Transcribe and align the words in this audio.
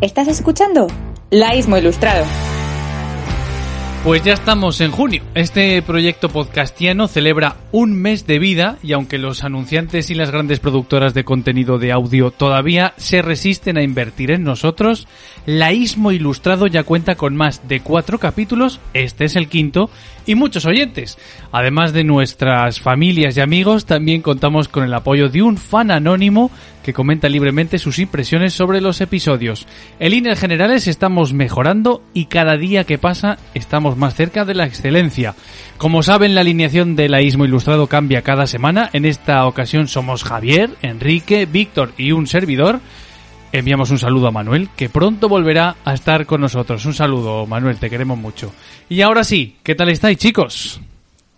¿Estás 0.00 0.28
escuchando? 0.28 0.86
Laísmo 1.30 1.76
Ilustrado. 1.76 2.24
Pues 4.04 4.22
ya 4.22 4.32
estamos 4.32 4.80
en 4.80 4.92
junio. 4.92 5.24
Este 5.34 5.82
proyecto 5.82 6.28
podcastiano 6.28 7.08
celebra 7.08 7.56
un 7.72 7.94
mes 7.94 8.24
de 8.24 8.38
vida 8.38 8.78
y 8.80 8.92
aunque 8.92 9.18
los 9.18 9.42
anunciantes 9.42 10.08
y 10.10 10.14
las 10.14 10.30
grandes 10.30 10.60
productoras 10.60 11.14
de 11.14 11.24
contenido 11.24 11.78
de 11.78 11.90
audio 11.90 12.30
todavía 12.30 12.94
se 12.96 13.22
resisten 13.22 13.76
a 13.76 13.82
invertir 13.82 14.30
en 14.30 14.44
nosotros, 14.44 15.08
Laísmo 15.46 16.12
Ilustrado 16.12 16.68
ya 16.68 16.84
cuenta 16.84 17.16
con 17.16 17.34
más 17.34 17.66
de 17.66 17.80
cuatro 17.80 18.18
capítulos, 18.18 18.78
este 18.94 19.24
es 19.24 19.34
el 19.34 19.48
quinto, 19.48 19.90
y 20.28 20.34
muchos 20.34 20.66
oyentes. 20.66 21.18
Además 21.50 21.92
de 21.92 22.04
nuestras 22.04 22.80
familias 22.80 23.36
y 23.36 23.40
amigos, 23.40 23.86
también 23.86 24.20
contamos 24.20 24.68
con 24.68 24.84
el 24.84 24.92
apoyo 24.92 25.30
de 25.30 25.42
un 25.42 25.56
fan 25.56 25.90
anónimo 25.90 26.50
que 26.84 26.92
comenta 26.92 27.28
libremente 27.28 27.78
sus 27.78 27.98
impresiones 27.98 28.52
sobre 28.52 28.82
los 28.82 29.00
episodios. 29.00 29.66
En 29.98 30.12
líneas 30.12 30.38
generales 30.38 30.86
estamos 30.86 31.32
mejorando 31.32 32.02
y 32.12 32.26
cada 32.26 32.56
día 32.56 32.84
que 32.84 32.98
pasa 32.98 33.38
estamos 33.54 33.96
más 33.96 34.14
cerca 34.14 34.44
de 34.44 34.54
la 34.54 34.66
excelencia. 34.66 35.34
Como 35.78 36.02
saben, 36.02 36.34
la 36.34 36.42
alineación 36.42 36.94
de 36.94 37.08
Laísmo 37.08 37.46
Ilustrado 37.46 37.86
cambia 37.86 38.22
cada 38.22 38.46
semana. 38.46 38.90
En 38.92 39.06
esta 39.06 39.46
ocasión 39.46 39.88
somos 39.88 40.24
Javier, 40.24 40.70
Enrique, 40.82 41.46
Víctor 41.46 41.92
y 41.96 42.12
un 42.12 42.26
servidor. 42.26 42.80
Enviamos 43.50 43.90
un 43.90 43.98
saludo 43.98 44.28
a 44.28 44.30
Manuel, 44.30 44.68
que 44.76 44.90
pronto 44.90 45.28
volverá 45.28 45.76
a 45.84 45.94
estar 45.94 46.26
con 46.26 46.40
nosotros. 46.42 46.84
Un 46.84 46.92
saludo, 46.92 47.46
Manuel, 47.46 47.78
te 47.78 47.88
queremos 47.88 48.18
mucho. 48.18 48.52
Y 48.90 49.00
ahora 49.00 49.24
sí, 49.24 49.56
¿qué 49.62 49.74
tal 49.74 49.88
estáis, 49.88 50.18
chicos? 50.18 50.80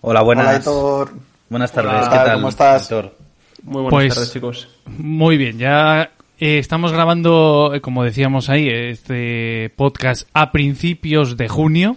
Hola, 0.01 0.23
buenas. 0.23 0.47
Hola, 0.47 0.57
Héctor. 0.57 1.13
Buenas 1.49 1.73
tardes, 1.73 1.93
Hola, 1.93 2.11
¿qué 2.11 2.17
tal? 2.17 2.35
¿cómo 2.35 2.49
estás? 2.49 2.83
Héctor? 2.83 3.17
Muy 3.63 3.83
buenas 3.83 3.91
Pues- 3.91 4.15
tardes, 4.15 4.33
chicos. 4.33 4.69
Muy 4.99 5.37
bien, 5.37 5.59
ya 5.59 6.11
eh, 6.41 6.59
estamos 6.59 6.91
grabando, 6.93 7.73
eh, 7.75 7.81
como 7.81 8.03
decíamos 8.03 8.49
ahí, 8.51 8.69
este 8.69 9.73
podcast 9.77 10.29
a 10.33 10.51
principios 10.51 11.37
de 11.37 11.49
junio, 11.49 11.97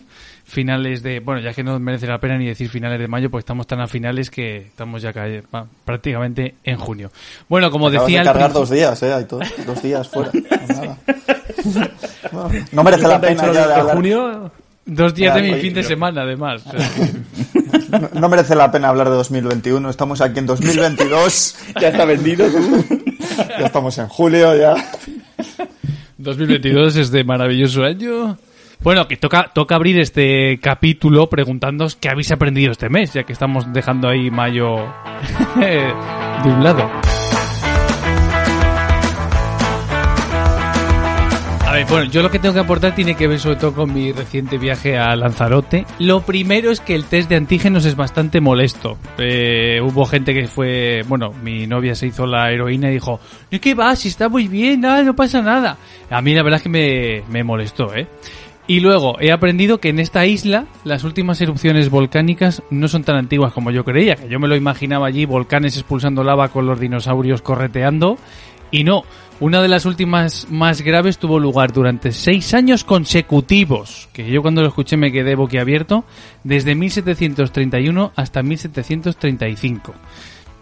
finales 0.54 1.04
de, 1.04 1.20
bueno, 1.20 1.42
ya 1.42 1.54
que 1.54 1.64
no 1.64 1.78
merece 1.80 2.08
la 2.08 2.20
pena 2.20 2.38
ni 2.38 2.46
decir 2.46 2.70
finales 2.70 3.00
de 3.00 3.08
mayo, 3.08 3.30
pues 3.30 3.42
estamos 3.42 3.68
tan 3.68 3.82
a 3.82 3.88
finales 3.88 4.30
que 4.30 4.58
estamos 4.58 5.02
ya 5.02 5.12
va, 5.54 5.66
prácticamente 5.84 6.56
en 6.64 6.78
junio. 6.78 7.12
Bueno, 7.50 7.70
como 7.72 7.88
Acabas 7.88 8.08
decía 8.08 8.20
de 8.20 8.26
cargar 8.26 8.54
dos 8.54 8.70
días, 8.70 9.02
¿eh? 9.04 9.14
Aitor? 9.14 9.44
Dos 9.66 9.82
días 9.82 10.08
fuera. 10.08 10.32
No, 10.44 10.74
nada. 10.74 10.98
No, 12.32 12.50
no 12.72 12.84
merece 12.84 13.04
la 13.04 13.20
¿Cuánto 13.20 13.28
ha 13.28 13.30
dicho 13.30 13.42
pena 13.42 13.54
ya 13.54 13.68
de 13.68 13.74
hablar. 13.74 13.96
junio? 13.96 14.52
dos 14.86 15.14
días 15.14 15.36
de 15.36 15.42
mi 15.42 15.52
oye, 15.52 15.62
fin 15.62 15.74
de 15.74 15.84
semana, 15.84 16.24
además. 16.24 16.62
O 16.66 16.72
sea, 16.72 18.00
No, 18.00 18.10
no 18.20 18.30
merece 18.30 18.56
la 18.56 18.72
pena 18.72 18.90
hablar 18.90 19.10
de 19.10 19.16
2021. 19.16 19.90
Estamos 19.90 20.22
aquí 20.22 20.40
en 20.40 20.46
2022. 20.46 21.56
Ya 21.82 21.90
está 21.90 22.06
vendido. 22.06 22.46
Ya 23.60 23.66
estamos 23.66 23.98
en 23.98 24.08
julio, 24.08 24.56
ya. 24.56 24.76
2022 26.18 26.96
es 26.98 27.12
de 27.12 27.24
maravilloso 27.24 27.84
año. 27.84 28.38
Bueno, 28.84 29.08
que 29.08 29.16
toca, 29.16 29.50
toca 29.54 29.76
abrir 29.76 29.98
este 29.98 30.60
capítulo 30.62 31.30
preguntándoos 31.30 31.96
qué 31.96 32.10
habéis 32.10 32.34
aprendido 32.34 32.74
este 32.74 32.90
mes, 32.90 33.14
ya 33.14 33.24
que 33.24 33.32
estamos 33.32 33.72
dejando 33.72 34.10
ahí 34.10 34.30
mayo 34.30 34.76
de 35.56 36.50
un 36.50 36.62
lado. 36.62 36.90
A 41.66 41.78
ver, 41.78 41.86
bueno, 41.88 42.12
yo 42.12 42.22
lo 42.22 42.30
que 42.30 42.38
tengo 42.40 42.54
que 42.54 42.60
aportar 42.60 42.94
tiene 42.94 43.16
que 43.16 43.26
ver 43.26 43.40
sobre 43.40 43.56
todo 43.56 43.74
con 43.74 43.94
mi 43.94 44.12
reciente 44.12 44.58
viaje 44.58 44.98
a 44.98 45.16
Lanzarote. 45.16 45.86
Lo 45.98 46.22
primero 46.22 46.70
es 46.70 46.82
que 46.82 46.94
el 46.94 47.06
test 47.06 47.30
de 47.30 47.38
antígenos 47.38 47.86
es 47.86 47.96
bastante 47.96 48.42
molesto. 48.42 48.98
Eh, 49.18 49.80
hubo 49.82 50.06
gente 50.06 50.36
que 50.36 50.48
fue, 50.48 51.04
bueno, 51.08 51.32
mi 51.42 51.66
novia 51.66 51.96
se 51.96 52.08
hizo 52.08 52.28
la 52.28 52.52
heroína 52.52 52.90
y 52.90 52.96
dijo, 52.96 53.20
¿y 53.50 53.58
qué 53.58 53.74
va? 53.74 53.96
Si 53.96 54.10
está 54.10 54.30
muy 54.30 54.48
bien, 54.48 54.82
nada, 54.82 55.02
no 55.02 55.16
pasa 55.16 55.42
nada. 55.42 55.78
A 56.12 56.22
mí 56.22 56.36
la 56.36 56.44
verdad 56.44 56.58
es 56.58 56.64
que 56.64 56.70
me, 56.70 57.24
me 57.32 57.44
molestó, 57.44 57.96
¿eh? 57.96 58.08
Y 58.66 58.80
luego 58.80 59.18
he 59.20 59.32
aprendido 59.32 59.80
que 59.80 59.90
en 59.90 60.00
esta 60.00 60.26
isla 60.26 60.66
las 60.86 61.04
últimas 61.04 61.42
erupciones 61.42 61.90
volcánicas 61.90 62.64
no 62.70 62.88
son 62.88 63.04
tan 63.04 63.18
antiguas 63.18 63.52
como 63.52 63.72
yo 63.72 63.84
creía, 63.84 64.16
que 64.16 64.30
yo 64.30 64.40
me 64.40 64.48
lo 64.48 64.56
imaginaba 64.56 65.08
allí 65.08 65.26
volcanes 65.26 65.76
expulsando 65.76 66.24
lava 66.24 66.48
con 66.48 66.66
los 66.66 66.80
dinosaurios 66.80 67.42
correteando 67.42 68.18
y 68.72 68.86
no, 68.86 69.04
una 69.40 69.62
de 69.62 69.68
las 69.68 69.86
últimas 69.86 70.48
más 70.50 70.82
graves 70.82 71.20
tuvo 71.20 71.40
lugar 71.40 71.74
durante 71.74 72.12
seis 72.12 72.56
años 72.56 72.84
consecutivos, 72.84 74.10
que 74.14 74.32
yo 74.32 74.42
cuando 74.42 74.62
lo 74.62 74.70
escuché 74.70 74.98
me 74.98 75.12
quedé 75.12 75.36
boquiabierto, 75.36 76.06
desde 76.44 76.74
1731 76.74 78.14
hasta 78.16 78.42
1735. 78.42 79.94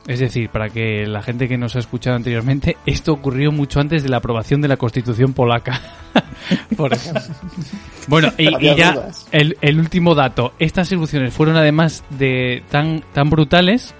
Es 0.07 0.19
decir, 0.19 0.49
para 0.49 0.69
que 0.69 1.05
la 1.05 1.21
gente 1.21 1.47
que 1.47 1.57
nos 1.57 1.75
ha 1.75 1.79
escuchado 1.79 2.15
anteriormente, 2.15 2.77
esto 2.85 3.13
ocurrió 3.13 3.51
mucho 3.51 3.79
antes 3.79 4.01
de 4.01 4.09
la 4.09 4.17
aprobación 4.17 4.59
de 4.61 4.67
la 4.67 4.77
Constitución 4.77 5.33
polaca. 5.33 5.79
Por 6.75 6.93
ejemplo. 6.93 7.21
Bueno, 8.07 8.29
y, 8.37 8.49
ya 8.75 9.09
el, 9.31 9.57
el 9.61 9.79
último 9.79 10.15
dato. 10.15 10.53
Estas 10.57 10.91
erupciones 10.91 11.33
fueron 11.33 11.55
además 11.55 12.03
de 12.09 12.63
tan, 12.69 13.03
tan 13.13 13.29
brutales 13.29 13.93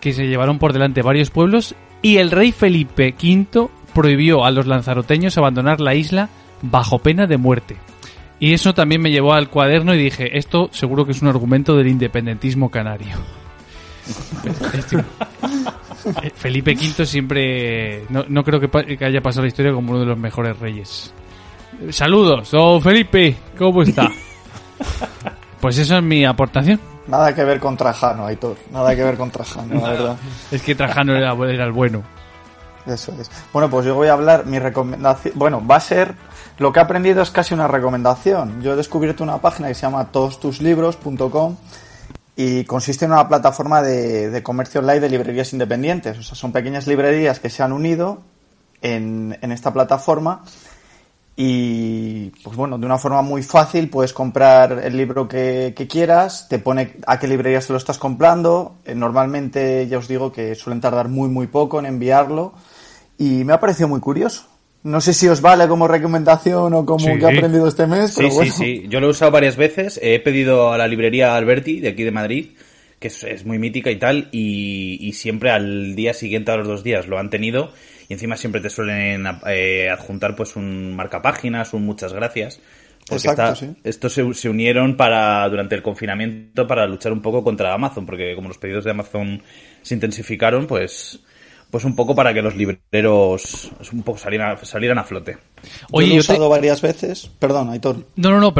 que 0.00 0.12
se 0.12 0.26
llevaron 0.26 0.58
por 0.58 0.72
delante 0.72 1.02
varios 1.02 1.30
pueblos 1.30 1.74
y 2.02 2.18
el 2.18 2.30
rey 2.30 2.52
Felipe 2.52 3.14
V 3.20 3.68
prohibió 3.94 4.44
a 4.44 4.50
los 4.50 4.66
lanzaroteños 4.66 5.38
abandonar 5.38 5.80
la 5.80 5.94
isla 5.94 6.28
bajo 6.62 6.98
pena 6.98 7.26
de 7.26 7.36
muerte. 7.36 7.76
Y 8.38 8.52
eso 8.52 8.74
también 8.74 9.02
me 9.02 9.10
llevó 9.10 9.32
al 9.32 9.48
cuaderno 9.48 9.94
y 9.94 9.98
dije, 9.98 10.38
esto 10.38 10.68
seguro 10.72 11.04
que 11.04 11.12
es 11.12 11.22
un 11.22 11.28
argumento 11.28 11.76
del 11.76 11.88
independentismo 11.88 12.70
canario. 12.70 13.16
Felipe 16.34 16.72
V 16.74 17.06
siempre... 17.06 18.04
No, 18.08 18.24
no 18.28 18.42
creo 18.44 18.60
que, 18.60 18.68
pa- 18.68 18.84
que 18.84 19.04
haya 19.04 19.20
pasado 19.20 19.42
la 19.42 19.48
historia 19.48 19.72
como 19.72 19.90
uno 19.90 20.00
de 20.00 20.06
los 20.06 20.18
mejores 20.18 20.58
reyes. 20.58 21.12
Saludos, 21.90 22.50
don 22.50 22.80
Felipe, 22.82 23.36
¿cómo 23.56 23.82
está? 23.82 24.10
Pues 25.60 25.78
eso 25.78 25.96
es 25.96 26.02
mi 26.02 26.24
aportación. 26.24 26.80
Nada 27.06 27.34
que 27.34 27.44
ver 27.44 27.58
con 27.60 27.76
Trajano, 27.76 28.26
Aitor. 28.26 28.56
Nada 28.70 28.94
que 28.94 29.02
ver 29.02 29.16
con 29.16 29.30
Trajano, 29.30 29.80
la 29.80 29.88
verdad. 29.90 30.16
Es 30.50 30.62
que 30.62 30.74
Trajano 30.74 31.14
era, 31.16 31.32
era 31.50 31.64
el 31.64 31.72
bueno. 31.72 32.02
Eso 32.86 33.12
es. 33.20 33.30
Bueno, 33.52 33.68
pues 33.68 33.84
yo 33.86 33.94
voy 33.94 34.08
a 34.08 34.14
hablar, 34.14 34.46
mi 34.46 34.58
recomendación, 34.58 35.34
bueno, 35.36 35.64
va 35.66 35.76
a 35.76 35.80
ser, 35.80 36.14
lo 36.58 36.72
que 36.72 36.80
he 36.80 36.82
aprendido 36.82 37.22
es 37.22 37.30
casi 37.30 37.54
una 37.54 37.68
recomendación. 37.68 38.62
Yo 38.62 38.72
he 38.72 38.76
descubierto 38.76 39.22
una 39.24 39.38
página 39.38 39.68
que 39.68 39.74
se 39.74 39.82
llama 39.82 40.06
todostuslibros.com 40.06 41.56
y 42.40 42.62
consiste 42.62 43.04
en 43.04 43.10
una 43.10 43.26
plataforma 43.26 43.82
de, 43.82 44.30
de 44.30 44.42
comercio 44.44 44.80
online 44.80 45.00
de 45.00 45.08
librerías 45.08 45.52
independientes. 45.52 46.16
O 46.18 46.22
sea, 46.22 46.36
son 46.36 46.52
pequeñas 46.52 46.86
librerías 46.86 47.40
que 47.40 47.50
se 47.50 47.64
han 47.64 47.72
unido 47.72 48.22
en, 48.80 49.36
en 49.42 49.50
esta 49.50 49.72
plataforma 49.72 50.44
y, 51.34 52.30
pues 52.44 52.54
bueno, 52.56 52.78
de 52.78 52.86
una 52.86 52.96
forma 52.96 53.22
muy 53.22 53.42
fácil 53.42 53.90
puedes 53.90 54.12
comprar 54.12 54.70
el 54.84 54.96
libro 54.96 55.26
que, 55.26 55.74
que 55.76 55.88
quieras, 55.88 56.46
te 56.48 56.60
pone 56.60 56.98
a 57.08 57.18
qué 57.18 57.26
librería 57.26 57.60
se 57.60 57.72
lo 57.72 57.76
estás 57.76 57.98
comprando. 57.98 58.76
Eh, 58.84 58.94
normalmente 58.94 59.88
ya 59.88 59.98
os 59.98 60.06
digo 60.06 60.30
que 60.30 60.54
suelen 60.54 60.80
tardar 60.80 61.08
muy, 61.08 61.28
muy 61.28 61.48
poco 61.48 61.80
en 61.80 61.86
enviarlo 61.86 62.52
y 63.18 63.42
me 63.42 63.52
ha 63.52 63.58
parecido 63.58 63.88
muy 63.88 63.98
curioso. 63.98 64.46
No 64.84 65.00
sé 65.00 65.12
si 65.12 65.26
os 65.28 65.40
vale 65.40 65.66
como 65.66 65.88
recomendación 65.88 66.72
o 66.72 66.86
como 66.86 67.00
Sí. 67.00 67.18
que 67.18 67.24
he 67.24 67.36
aprendido 67.36 67.66
este 67.68 67.86
mes, 67.86 68.10
Sí, 68.14 68.22
pero 68.22 68.34
bueno. 68.34 68.52
sí, 68.52 68.64
sí. 68.82 68.86
Yo 68.88 69.00
lo 69.00 69.08
he 69.08 69.10
usado 69.10 69.30
varias 69.32 69.56
veces. 69.56 69.98
He 70.02 70.20
pedido 70.20 70.72
a 70.72 70.78
la 70.78 70.86
librería 70.86 71.34
Alberti, 71.36 71.80
de 71.80 71.88
aquí 71.88 72.04
de 72.04 72.10
Madrid, 72.12 72.50
que 73.00 73.08
es, 73.08 73.22
es 73.24 73.44
muy 73.44 73.58
mítica 73.58 73.90
y 73.90 73.96
tal, 73.96 74.28
y, 74.32 74.98
y 75.00 75.12
siempre 75.14 75.50
al 75.50 75.94
día 75.96 76.14
siguiente, 76.14 76.52
a 76.52 76.56
los 76.56 76.68
dos 76.68 76.84
días, 76.84 77.06
lo 77.08 77.18
han 77.18 77.28
tenido. 77.30 77.72
Y 78.08 78.14
encima 78.14 78.36
siempre 78.36 78.60
te 78.60 78.70
suelen 78.70 79.26
eh, 79.46 79.90
adjuntar 79.90 80.34
pues 80.36 80.56
un 80.56 80.94
marcapáginas, 80.96 81.74
un 81.74 81.84
muchas 81.84 82.12
gracias. 82.12 82.60
Porque 83.06 83.28
Exacto, 83.28 83.52
está- 83.52 83.54
sí. 83.56 83.72
estos 83.84 84.12
se, 84.12 84.34
se 84.34 84.48
unieron 84.48 84.96
para 84.96 85.48
durante 85.48 85.74
el 85.74 85.82
confinamiento 85.82 86.66
para 86.66 86.86
luchar 86.86 87.12
un 87.12 87.20
poco 87.22 87.42
contra 87.42 87.72
Amazon, 87.74 88.06
porque 88.06 88.34
como 88.34 88.48
los 88.48 88.58
pedidos 88.58 88.84
de 88.84 88.90
Amazon 88.92 89.42
se 89.82 89.94
intensificaron, 89.94 90.66
pues 90.66 91.20
pues 91.70 91.84
un 91.84 91.94
poco 91.94 92.14
para 92.14 92.32
que 92.32 92.40
los 92.42 92.56
libreros 92.56 93.70
un 93.92 94.02
poco 94.02 94.18
salieran, 94.18 94.56
salieran 94.64 94.98
a 94.98 95.04
flote. 95.04 95.36
Oye, 95.90 96.06
yo 96.08 96.14
lo 96.14 96.20
he 96.20 96.24
te- 96.24 96.32
usado 96.32 96.48
varias 96.48 96.80
veces. 96.80 97.30
Perdón, 97.38 97.70
Aitor. 97.70 98.06
No, 98.16 98.30
no, 98.30 98.40
no, 98.40 98.52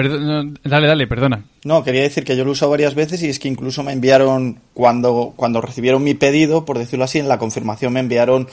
dale, 0.64 0.86
dale, 0.86 1.06
perdona. 1.06 1.42
No, 1.64 1.82
quería 1.84 2.02
decir 2.02 2.24
que 2.24 2.36
yo 2.36 2.44
lo 2.44 2.50
he 2.50 2.52
usado 2.52 2.70
varias 2.72 2.94
veces 2.94 3.22
y 3.22 3.28
es 3.28 3.38
que 3.38 3.48
incluso 3.48 3.82
me 3.82 3.92
enviaron, 3.92 4.60
cuando, 4.74 5.32
cuando 5.36 5.60
recibieron 5.60 6.02
mi 6.04 6.14
pedido, 6.14 6.64
por 6.64 6.78
decirlo 6.78 7.04
así, 7.04 7.18
en 7.18 7.28
la 7.28 7.38
confirmación 7.38 7.92
me 7.92 8.00
enviaron 8.00 8.48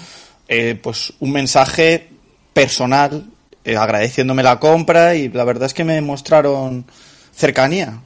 eh, 0.48 0.80
pues 0.81 1.13
un 1.19 1.31
mensaje 1.31 2.08
personal 2.54 3.25
eh, 3.66 3.75
agradeciéndome 3.78 4.44
la 4.44 4.60
compra 4.60 5.16
y 5.16 5.28
la 5.30 5.44
verdad 5.44 5.66
es 5.66 5.74
que 5.74 5.84
me 5.84 6.00
mostraron 6.01 6.86
cercanía, 7.34 8.00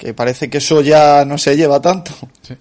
que 0.00 0.14
parece 0.14 0.48
que 0.48 0.58
eso 0.58 0.80
ya 0.80 1.26
no 1.26 1.36
se 1.36 1.56
lleva 1.56 1.80
tanto. 1.82 2.12
Sí. 2.40 2.54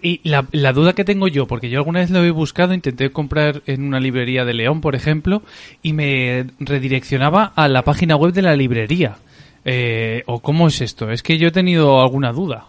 Y 0.00 0.20
la, 0.24 0.46
la 0.52 0.72
duda 0.72 0.94
que 0.94 1.04
tengo 1.04 1.28
yo, 1.28 1.46
porque 1.46 1.68
yo 1.68 1.78
alguna 1.78 2.00
vez 2.00 2.08
lo 2.08 2.24
he 2.24 2.30
buscado, 2.30 2.72
intenté 2.72 3.12
comprar 3.12 3.62
en 3.66 3.84
una 3.84 4.00
librería 4.00 4.46
de 4.46 4.54
León, 4.54 4.80
por 4.80 4.94
ejemplo, 4.94 5.42
y 5.82 5.92
me 5.92 6.46
redireccionaba 6.58 7.52
a 7.54 7.68
la 7.68 7.82
página 7.82 8.16
web 8.16 8.32
de 8.32 8.40
la 8.40 8.56
librería. 8.56 9.18
Eh, 9.66 10.22
¿O 10.26 10.40
cómo 10.40 10.68
es 10.68 10.80
esto? 10.80 11.10
Es 11.10 11.22
que 11.22 11.36
yo 11.36 11.48
he 11.48 11.52
tenido 11.52 12.00
alguna 12.00 12.32
duda. 12.32 12.68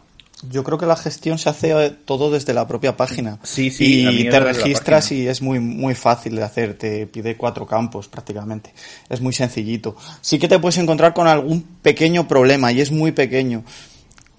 Yo 0.52 0.66
creo 0.66 0.78
que 0.78 0.86
la 0.86 0.98
gestión 0.98 1.38
se 1.38 1.48
hace 1.50 1.72
eh, 1.72 1.90
todo 1.92 2.30
desde 2.30 2.54
la 2.54 2.68
propia 2.68 2.98
página. 2.98 3.40
Sí, 3.44 3.72
sí, 3.72 4.06
a 4.06 4.12
mí 4.12 4.18
Y 4.18 4.30
te 4.30 4.40
registras 4.42 5.14
y 5.14 5.28
es 5.28 5.42
muy, 5.42 5.62
muy 5.62 5.96
fácil 5.96 6.36
de 6.36 6.44
hacer. 6.44 6.78
Te 6.78 7.08
pide 7.08 7.38
cuatro 7.38 7.66
campos 7.66 8.10
prácticamente. 8.10 8.74
Es 9.10 9.22
muy 9.22 9.32
sencillito. 9.32 9.96
Sí 10.20 10.40
que 10.40 10.50
te 10.50 10.60
puedes 10.60 10.78
encontrar 10.78 11.14
con 11.14 11.28
algún 11.28 11.64
pequeño 11.82 12.28
problema 12.28 12.74
y 12.74 12.82
es 12.82 12.92
muy 12.92 13.14
pequeño. 13.14 13.64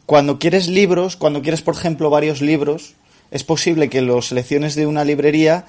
Cuando 0.07 0.39
quieres 0.39 0.69
libros, 0.69 1.17
cuando 1.17 1.41
quieres, 1.43 1.63
por 1.63 1.75
ejemplo, 1.75 2.11
varios 2.11 2.41
libros, 2.43 2.95
es 3.31 3.43
posible 3.45 3.89
que 3.89 4.03
los 4.03 4.29
selecciones 4.29 4.75
de 4.75 4.87
una 4.87 5.05
librería 5.05 5.65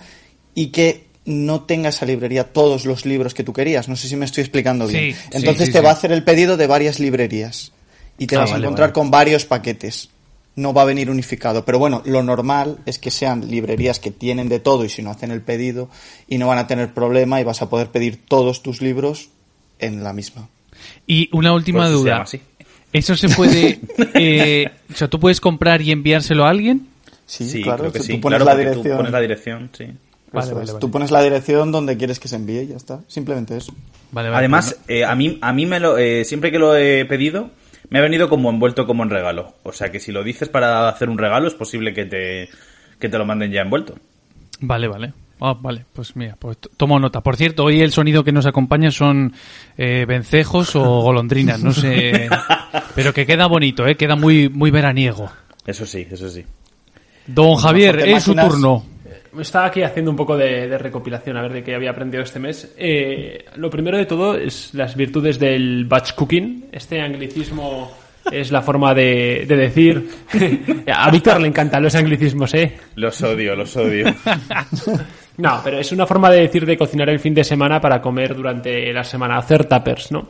y 0.53 0.67
que 0.67 1.05
no 1.25 1.61
tenga 1.61 1.89
esa 1.89 2.05
librería 2.05 2.51
todos 2.53 2.85
los 2.85 3.05
libros 3.05 3.33
que 3.33 3.43
tú 3.43 3.53
querías. 3.53 3.87
No 3.89 3.95
sé 3.95 4.07
si 4.07 4.15
me 4.15 4.25
estoy 4.25 4.41
explicando 4.41 4.85
bien. 4.87 5.13
Sí, 5.15 5.19
Entonces 5.31 5.67
sí, 5.67 5.71
te 5.73 5.79
sí. 5.79 5.83
va 5.83 5.89
a 5.89 5.93
hacer 5.93 6.11
el 6.11 6.23
pedido 6.23 6.57
de 6.57 6.67
varias 6.67 6.99
librerías 6.99 7.71
y 8.17 8.27
te 8.27 8.35
Ah, 8.35 8.39
vas 8.41 8.51
a 8.51 8.57
encontrar 8.57 8.89
vale. 8.89 8.93
con 8.93 9.09
varios 9.11 9.45
paquetes. 9.45 10.09
No 10.55 10.73
va 10.73 10.83
a 10.83 10.85
venir 10.85 11.09
unificado. 11.09 11.65
Pero 11.65 11.79
bueno, 11.79 12.01
lo 12.05 12.21
normal 12.23 12.77
es 12.85 12.99
que 12.99 13.11
sean 13.11 13.49
librerías 13.49 13.99
que 13.99 14.11
tienen 14.11 14.47
de 14.49 14.59
todo 14.59 14.85
y 14.85 14.89
si 14.89 15.01
no 15.01 15.09
hacen 15.11 15.31
el 15.31 15.41
pedido 15.41 15.89
y 16.27 16.37
no 16.37 16.47
van 16.47 16.59
a 16.59 16.67
tener 16.67 16.93
problema 16.93 17.41
y 17.41 17.43
vas 17.43 17.61
a 17.61 17.69
poder 17.69 17.87
pedir 17.87 18.23
todos 18.27 18.61
tus 18.61 18.81
libros 18.81 19.29
en 19.79 20.03
la 20.03 20.13
misma. 20.13 20.47
Y 21.07 21.29
una 21.35 21.53
última 21.53 21.87
se 21.87 21.93
duda. 21.93 22.25
¿Eso 22.97 23.15
se 23.15 23.29
puede... 23.29 23.79
eh, 24.15 24.69
o 24.91 24.95
sea, 24.95 25.07
¿tú 25.07 25.19
puedes 25.19 25.39
comprar 25.41 25.81
y 25.81 25.91
enviárselo 25.91 26.45
a 26.45 26.49
alguien? 26.49 26.87
Sí, 27.25 27.47
Sí, 27.49 27.61
claro. 27.63 27.79
creo 27.79 27.91
que 27.91 27.99
tú 27.99 28.05
sí. 28.05 28.17
pones 28.17 28.41
Claro, 28.41 28.45
la 28.45 28.51
tú 28.53 28.57
dirección. 28.69 28.97
pones 28.97 29.11
la 29.11 29.19
dirección, 29.21 29.69
sí. 29.77 29.83
Vale, 30.31 30.53
vale, 30.53 30.65
vale. 30.67 30.79
Tú 30.79 30.91
pones 30.91 31.11
la 31.11 31.21
dirección 31.21 31.71
donde 31.71 31.97
quieres 31.97 32.19
que 32.19 32.27
se 32.27 32.35
envíe 32.35 32.61
y 32.63 32.67
ya 32.67 32.75
está. 32.77 32.99
Simplemente 33.07 33.55
eso. 33.57 33.73
Vale, 34.11 34.29
vale, 34.29 34.39
Además, 34.39 34.75
pues 34.85 34.97
eh, 34.99 35.05
a 35.05 35.15
mí, 35.15 35.37
a 35.41 35.53
mí 35.53 35.65
me 35.65 35.79
lo, 35.79 35.97
eh, 35.97 36.23
siempre 36.25 36.51
que 36.51 36.59
lo 36.59 36.75
he 36.75 37.05
pedido, 37.05 37.51
me 37.89 37.99
ha 37.99 38.01
venido 38.01 38.27
como 38.29 38.49
envuelto 38.49 38.85
como 38.85 39.03
en 39.03 39.09
regalo. 39.09 39.55
O 39.63 39.71
sea 39.71 39.91
que 39.91 39.99
si 39.99 40.11
lo 40.11 40.23
dices 40.23 40.49
para 40.49 40.89
hacer 40.89 41.09
un 41.09 41.17
regalo, 41.17 41.47
es 41.47 41.53
posible 41.53 41.93
que 41.93 42.05
te, 42.05 42.49
que 42.99 43.09
te 43.09 43.17
lo 43.17 43.25
manden 43.25 43.51
ya 43.51 43.61
envuelto. 43.61 43.93
no. 43.93 43.99
Vale, 44.67 44.87
vale. 44.87 45.13
Ah, 45.41 45.55
vale, 45.59 45.85
pues 45.91 46.15
mira, 46.15 46.35
pues 46.39 46.57
tomo 46.77 46.99
nota. 46.99 47.21
Por 47.21 47.35
cierto, 47.35 47.65
hoy 47.65 47.81
el 47.81 47.91
sonido 47.91 48.23
que 48.23 48.31
nos 48.31 48.45
acompaña 48.45 48.89
son 48.91 49.33
eh, 49.77 50.05
vencejos 50.07 50.75
o 50.75 50.81
golondrinas, 51.01 51.61
no 51.61 51.73
sé. 51.73 52.29
Pero 52.95 53.13
que 53.13 53.25
queda 53.25 53.47
bonito, 53.47 53.85
¿eh? 53.85 53.95
Queda 53.95 54.15
muy, 54.15 54.49
muy 54.49 54.71
veraniego. 54.71 55.29
Eso 55.65 55.85
sí, 55.85 56.07
eso 56.09 56.29
sí. 56.29 56.43
Don 57.27 57.55
Javier, 57.55 57.99
es 57.99 58.23
su 58.23 58.35
turno. 58.35 58.85
Estaba 59.39 59.65
aquí 59.65 59.81
haciendo 59.81 60.11
un 60.11 60.17
poco 60.17 60.37
de, 60.37 60.67
de 60.69 60.77
recopilación 60.77 61.35
a 61.35 61.41
ver 61.41 61.51
de 61.51 61.63
qué 61.63 61.75
había 61.75 61.89
aprendido 61.89 62.23
este 62.23 62.39
mes. 62.39 62.73
Eh, 62.77 63.45
lo 63.57 63.69
primero 63.69 63.97
de 63.97 64.05
todo 64.05 64.35
es 64.35 64.73
las 64.73 64.95
virtudes 64.95 65.39
del 65.39 65.85
batch 65.85 66.13
cooking. 66.13 66.67
Este 66.71 67.01
anglicismo 67.01 67.91
es 68.31 68.51
la 68.51 68.61
forma 68.61 68.93
de, 68.93 69.45
de 69.47 69.55
decir. 69.57 70.09
a 70.93 71.11
Víctor 71.11 71.41
le 71.41 71.47
encantan 71.47 71.83
los 71.83 71.95
anglicismos, 71.95 72.53
¿eh? 72.53 72.77
Los 72.95 73.21
odio, 73.23 73.55
los 73.55 73.75
odio. 73.75 74.05
No, 75.37 75.59
pero 75.63 75.79
es 75.79 75.91
una 75.91 76.05
forma 76.05 76.29
de 76.29 76.41
decir 76.41 76.65
de 76.65 76.77
cocinar 76.77 77.09
el 77.09 77.19
fin 77.19 77.33
de 77.33 77.43
semana 77.43 77.81
para 77.81 78.01
comer 78.01 78.35
durante 78.35 78.91
la 78.93 79.03
semana, 79.03 79.37
hacer 79.37 79.65
tuppers, 79.65 80.11
¿no? 80.11 80.29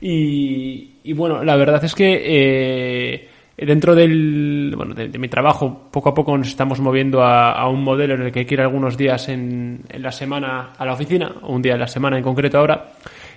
Y, 0.00 0.96
y 1.04 1.12
bueno, 1.12 1.44
la 1.44 1.56
verdad 1.56 1.82
es 1.84 1.94
que 1.94 2.22
eh, 2.24 3.28
dentro 3.56 3.94
del, 3.94 4.74
bueno, 4.76 4.94
de, 4.94 5.08
de 5.08 5.18
mi 5.18 5.28
trabajo, 5.28 5.88
poco 5.90 6.08
a 6.10 6.14
poco 6.14 6.36
nos 6.36 6.48
estamos 6.48 6.80
moviendo 6.80 7.22
a, 7.22 7.68
un 7.68 7.82
modelo 7.82 8.14
en 8.14 8.22
el 8.22 8.32
que 8.32 8.40
hay 8.40 8.46
ir 8.50 8.60
algunos 8.60 8.96
días 8.96 9.28
en, 9.28 9.82
en 9.88 10.02
la 10.02 10.12
semana 10.12 10.72
a 10.76 10.84
la 10.84 10.94
oficina, 10.94 11.32
o 11.42 11.52
un 11.54 11.62
día 11.62 11.74
en 11.74 11.80
la 11.80 11.86
semana 11.86 12.18
en 12.18 12.24
concreto 12.24 12.58
ahora. 12.58 12.90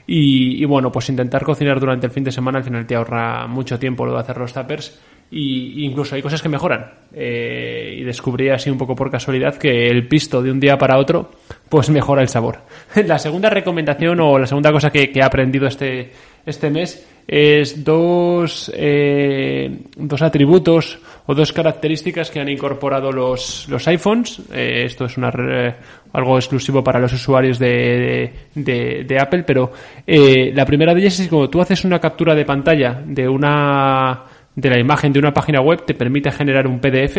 Y, 0.08 0.64
bueno, 0.66 0.92
pues 0.92 1.10
intentar 1.10 1.44
cocinar 1.44 1.80
durante 1.80 2.06
el 2.06 2.12
fin 2.12 2.24
de 2.24 2.32
semana 2.32 2.60
al 2.60 2.64
final 2.64 2.86
te 2.86 2.96
ahorra 2.96 3.48
mucho 3.48 3.80
tiempo 3.80 4.06
lo 4.06 4.14
de 4.14 4.20
hacer 4.20 4.38
los 4.38 4.54
tuppers. 4.54 5.00
Y 5.32 5.74
y 5.82 5.86
incluso 5.86 6.16
hay 6.16 6.22
cosas 6.22 6.42
que 6.42 6.50
mejoran. 6.50 6.92
Eh, 7.14 7.98
y 8.00 8.04
descubrí 8.04 8.50
así 8.50 8.70
un 8.70 8.78
poco 8.78 8.96
por 8.96 9.10
casualidad 9.10 9.56
que 9.56 9.88
el 9.88 10.08
pisto 10.08 10.42
de 10.42 10.52
un 10.52 10.60
día 10.60 10.78
para 10.78 11.00
otro, 11.00 11.32
pues 11.68 11.90
mejora 11.90 12.22
el 12.22 12.30
sabor. 12.30 12.60
La 13.08 13.18
segunda 13.18 13.50
recomendación 13.50 14.20
o 14.20 14.38
la 14.38 14.46
segunda 14.46 14.72
cosa 14.72 14.92
que, 14.92 15.12
que 15.12 15.20
he 15.20 15.24
aprendido 15.24 15.68
este, 15.68 16.12
este 16.46 16.70
mes 16.70 17.08
es 17.28 17.84
dos, 17.84 18.72
eh, 18.76 19.80
dos 19.98 20.22
atributos 20.22 21.00
o 21.28 21.34
dos 21.34 21.52
características 21.54 22.30
que 22.30 22.40
han 22.40 22.50
incorporado 22.50 23.12
los, 23.12 23.68
los 23.70 23.88
iPhones. 23.88 24.42
Eh, 24.54 24.84
esto 24.86 25.06
es 25.06 25.18
una, 25.18 25.32
re- 25.32 25.76
algo 26.14 26.38
exclusivo 26.38 26.84
para 26.84 27.00
los 27.00 27.12
usuarios 27.14 27.58
de, 27.58 28.32
de, 28.54 29.04
de 29.08 29.20
Apple, 29.20 29.44
pero 29.44 29.72
eh, 30.06 30.52
la 30.54 30.66
primera 30.66 30.94
de 30.94 31.02
ellas 31.02 31.20
es 31.20 31.26
que 31.26 31.30
cuando 31.30 31.50
tú 31.50 31.62
haces 31.62 31.84
una 31.84 32.00
captura 32.00 32.36
de 32.36 32.46
pantalla 32.46 33.02
de 33.06 33.28
una 33.28 34.24
de 34.56 34.70
la 34.70 34.80
imagen 34.80 35.12
de 35.12 35.20
una 35.20 35.34
página 35.34 35.62
web, 35.62 35.84
te 35.86 35.96
permite 35.96 36.32
generar 36.32 36.66
un 36.68 36.80
PDF 36.80 37.18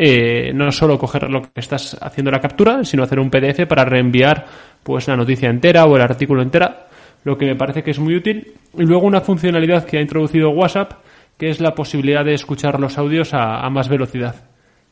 eh, 0.00 0.52
no 0.54 0.70
solo 0.70 0.96
coger 0.96 1.28
lo 1.28 1.42
que 1.42 1.48
estás 1.56 1.96
haciendo 2.00 2.30
la 2.30 2.40
captura, 2.40 2.84
sino 2.84 3.02
hacer 3.02 3.18
un 3.18 3.30
PDF 3.30 3.66
para 3.66 3.84
reenviar 3.84 4.46
pues 4.84 5.08
la 5.08 5.16
noticia 5.16 5.50
entera 5.50 5.86
o 5.86 5.96
el 5.96 6.02
artículo 6.02 6.40
entera, 6.40 6.87
lo 7.28 7.38
que 7.38 7.46
me 7.46 7.54
parece 7.56 7.82
que 7.82 7.90
es 7.92 7.98
muy 7.98 8.16
útil. 8.16 8.54
Y 8.76 8.82
luego 8.82 9.06
una 9.06 9.20
funcionalidad 9.20 9.84
que 9.84 9.98
ha 9.98 10.00
introducido 10.00 10.50
WhatsApp, 10.50 10.92
que 11.36 11.50
es 11.50 11.60
la 11.60 11.74
posibilidad 11.74 12.24
de 12.24 12.34
escuchar 12.34 12.80
los 12.80 12.98
audios 12.98 13.34
a, 13.34 13.60
a 13.64 13.70
más 13.70 13.88
velocidad. 13.88 14.34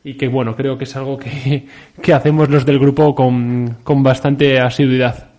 Y 0.03 0.13
que 0.13 0.27
bueno, 0.29 0.55
creo 0.55 0.77
que 0.77 0.85
es 0.85 0.95
algo 0.95 1.17
que, 1.17 1.65
que 2.01 2.13
hacemos 2.13 2.49
los 2.49 2.65
del 2.65 2.79
grupo 2.79 3.13
con, 3.15 3.77
con 3.83 4.03
bastante 4.03 4.59
asiduidad. 4.59 5.29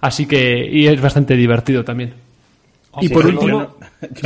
Así 0.00 0.26
que, 0.26 0.66
y 0.70 0.86
es 0.86 1.00
bastante 1.00 1.34
divertido 1.34 1.82
también. 1.84 2.12
y 3.00 3.08
Sí, 3.08 3.14
por 3.14 3.22
yo 3.30 3.30
último, 3.30 3.58
no- 3.60 3.76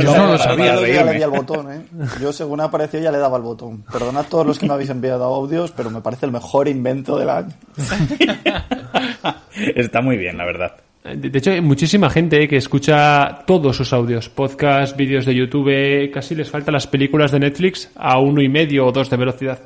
Yo 0.03 0.15
no 0.17 0.27
lo 0.33 0.37
sabía, 0.37 0.75
Yo 0.75 0.85
ya 0.87 1.03
le 1.03 1.13
di 1.13 1.21
al 1.23 1.31
botón, 1.31 1.71
¿eh? 1.71 1.81
Yo 2.21 2.31
según 2.33 2.59
apareció 2.61 2.99
ya 2.99 3.11
le 3.11 3.17
daba 3.17 3.37
al 3.37 3.43
botón. 3.43 3.83
Perdonad 3.91 4.25
a 4.25 4.29
todos 4.29 4.45
los 4.45 4.59
que 4.59 4.67
me 4.67 4.73
habéis 4.73 4.89
enviado 4.89 5.23
audios, 5.23 5.71
pero 5.71 5.89
me 5.89 6.01
parece 6.01 6.25
el 6.25 6.31
mejor 6.31 6.67
invento 6.67 7.17
del 7.17 7.29
año. 7.29 7.53
Está 9.75 10.01
muy 10.01 10.17
bien, 10.17 10.37
la 10.37 10.45
verdad. 10.45 10.73
De 11.03 11.37
hecho, 11.37 11.51
hay 11.51 11.59
muchísima 11.59 12.09
gente 12.09 12.47
que 12.47 12.55
escucha 12.55 13.39
todos 13.45 13.75
sus 13.75 13.91
audios, 13.91 14.29
podcast, 14.29 14.95
vídeos 14.95 15.25
de 15.25 15.35
YouTube, 15.35 16.09
casi 16.13 16.33
les 16.33 16.49
faltan 16.49 16.73
las 16.73 16.87
películas 16.87 17.31
de 17.31 17.39
Netflix 17.39 17.91
a 17.95 18.19
uno 18.19 18.41
y 18.41 18.47
medio 18.47 18.85
o 18.85 18.91
dos 18.93 19.09
de 19.09 19.17
velocidad. 19.17 19.59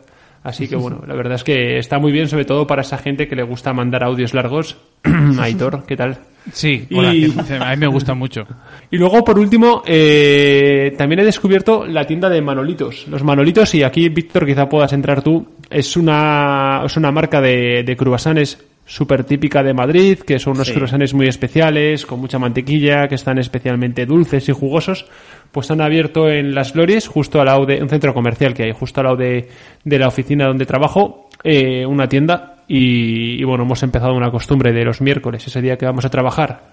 Así 0.44 0.68
que 0.68 0.76
bueno, 0.76 1.04
la 1.06 1.14
verdad 1.14 1.36
es 1.36 1.44
que 1.44 1.78
está 1.78 2.00
muy 2.00 2.12
bien, 2.12 2.28
sobre 2.28 2.46
todo 2.46 2.66
para 2.66 2.82
esa 2.82 2.98
gente 2.98 3.28
que 3.28 3.36
le 3.36 3.44
gusta 3.44 3.74
mandar 3.74 4.04
audios 4.04 4.34
largos. 4.34 4.78
Aitor, 5.40 5.84
¿qué 5.86 5.96
tal? 5.96 6.18
Sí, 6.54 6.88
hola, 6.92 7.10
a 7.10 7.72
mí 7.72 7.78
me 7.78 7.88
gusta 7.88 8.14
mucho. 8.14 8.48
Y 8.90 8.98
luego, 8.98 9.24
por 9.26 9.38
último, 9.38 9.84
eh, 9.86 10.96
también 10.98 11.20
he 11.20 11.26
descubierto 11.26 11.86
la 11.86 12.06
tienda 12.06 12.30
de 12.30 12.42
Manolitos. 12.42 13.06
Los 13.10 13.22
Manolitos, 13.22 13.76
y 13.76 13.84
aquí, 13.84 14.08
Víctor, 14.08 14.46
quizá 14.46 14.70
puedas 14.70 14.94
entrar 14.94 15.22
tú, 15.22 15.46
es 15.70 15.98
una, 15.98 16.84
es 16.86 16.96
una 16.96 17.12
marca 17.12 17.42
de, 17.42 17.84
de 17.84 17.98
cruasanes 17.98 18.66
súper 18.88 19.26
típica 19.26 19.62
de 19.62 19.74
Madrid, 19.74 20.18
que 20.20 20.40
son 20.40 20.54
unos 20.54 20.68
Sí. 20.70 21.16
muy 21.16 21.28
especiales, 21.28 22.06
con 22.06 22.20
mucha 22.20 22.40
mantequilla, 22.40 23.08
que 23.08 23.16
están 23.16 23.38
especialmente 23.38 24.06
dulces 24.08 24.48
y 24.50 24.54
jugosos. 24.54 25.06
Pues 25.52 25.70
han 25.70 25.82
abierto 25.82 26.30
en 26.30 26.56
Las 26.56 26.74
Glorias, 26.74 27.08
justo 27.08 27.40
al 27.40 27.46
lado 27.48 27.66
de 27.66 27.82
un 27.84 27.90
centro 27.90 28.14
comercial 28.14 28.54
que 28.54 28.64
hay, 28.64 28.72
justo 28.72 29.02
al 29.02 29.06
lado 29.06 29.18
de, 29.18 29.50
de 29.84 30.00
la 30.00 30.08
oficina 30.08 30.46
donde 30.48 30.66
trabajo, 30.66 31.30
eh, 31.44 31.86
una 31.86 32.08
tienda. 32.08 32.64
Y, 32.68 33.40
y 33.40 33.44
bueno, 33.44 33.64
hemos 33.64 33.84
empezado 33.84 34.14
una 34.14 34.32
costumbre 34.32 34.72
de 34.74 34.84
los 34.84 35.02
miércoles, 35.02 35.46
ese 35.46 35.62
día 35.62 35.78
que 35.78 35.86
vamos 35.86 36.06
a 36.06 36.10
trabajar, 36.10 36.72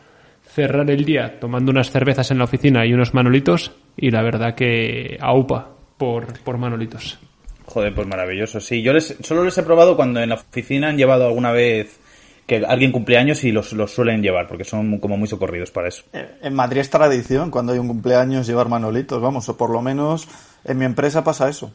cerrar 0.49 0.89
el 0.91 1.05
día 1.05 1.39
tomando 1.41 1.71
unas 1.71 1.91
cervezas 1.91 2.31
en 2.31 2.39
la 2.39 2.45
oficina 2.45 2.87
y 2.87 2.93
unos 2.93 3.13
manolitos 3.15 3.73
y 3.97 4.11
la 4.11 4.23
verdad 4.23 4.55
que 4.55 5.17
aupa 5.21 5.71
por, 5.99 6.39
por 6.43 6.59
manolitos. 6.59 7.19
Joder, 7.67 7.95
pues 7.95 8.07
maravilloso. 8.07 8.61
Sí, 8.61 8.83
yo 8.83 8.93
les, 8.93 9.17
solo 9.23 9.43
les 9.45 9.57
he 9.57 9.63
probado 9.63 9.97
cuando 9.97 10.21
en 10.21 10.29
la 10.29 10.35
oficina 10.37 10.89
han 10.89 10.97
llevado 10.99 11.27
alguna 11.27 11.51
vez 11.53 11.99
que 12.47 12.65
alguien 12.67 12.93
cumpleaños 12.93 13.45
y 13.45 13.53
los, 13.53 13.73
los 13.73 13.93
suelen 13.93 14.23
llevar, 14.23 14.47
porque 14.47 14.65
son 14.65 14.99
como 14.99 15.17
muy 15.17 15.29
socorridos 15.29 15.71
para 15.71 15.89
eso. 15.89 16.05
En 16.13 16.55
Madrid 16.55 16.81
es 16.81 16.91
tradición 16.91 17.51
cuando 17.51 17.73
hay 17.73 17.79
un 17.79 17.89
cumpleaños 17.89 18.47
llevar 18.47 18.69
manolitos, 18.69 19.21
vamos, 19.21 19.49
o 19.49 19.57
por 19.57 19.71
lo 19.71 19.81
menos 19.81 20.29
en 20.65 20.79
mi 20.79 20.85
empresa 20.85 21.25
pasa 21.25 21.49
eso. 21.49 21.73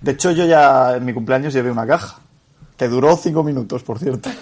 De 0.00 0.12
hecho, 0.12 0.32
yo 0.32 0.46
ya 0.46 0.96
en 0.96 1.04
mi 1.04 1.12
cumpleaños 1.12 1.54
llevé 1.54 1.70
una 1.70 1.86
caja, 1.86 2.20
que 2.76 2.88
duró 2.88 3.16
cinco 3.16 3.44
minutos, 3.44 3.82
por 3.82 3.98
cierto. 3.98 4.30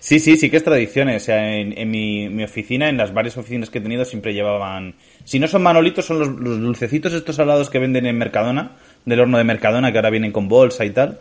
Sí, 0.00 0.20
sí, 0.20 0.36
sí 0.36 0.50
que 0.50 0.58
es 0.58 0.64
tradición. 0.64 1.08
O 1.08 1.18
sea, 1.18 1.56
en, 1.56 1.76
en 1.76 1.90
mi, 1.90 2.28
mi 2.28 2.44
oficina, 2.44 2.88
en 2.88 2.96
las 2.96 3.12
varias 3.12 3.36
oficinas 3.36 3.70
que 3.70 3.78
he 3.78 3.80
tenido, 3.80 4.04
siempre 4.04 4.34
llevaban. 4.34 4.94
Si 5.24 5.38
no 5.38 5.48
son 5.48 5.62
manolitos, 5.62 6.04
son 6.04 6.18
los, 6.18 6.28
los 6.28 6.60
dulcecitos 6.60 7.12
estos 7.12 7.36
salados 7.36 7.70
que 7.70 7.78
venden 7.78 8.06
en 8.06 8.18
Mercadona, 8.18 8.72
del 9.04 9.20
horno 9.20 9.38
de 9.38 9.44
Mercadona, 9.44 9.90
que 9.90 9.98
ahora 9.98 10.10
vienen 10.10 10.32
con 10.32 10.48
bolsa 10.48 10.84
y 10.84 10.90
tal. 10.90 11.18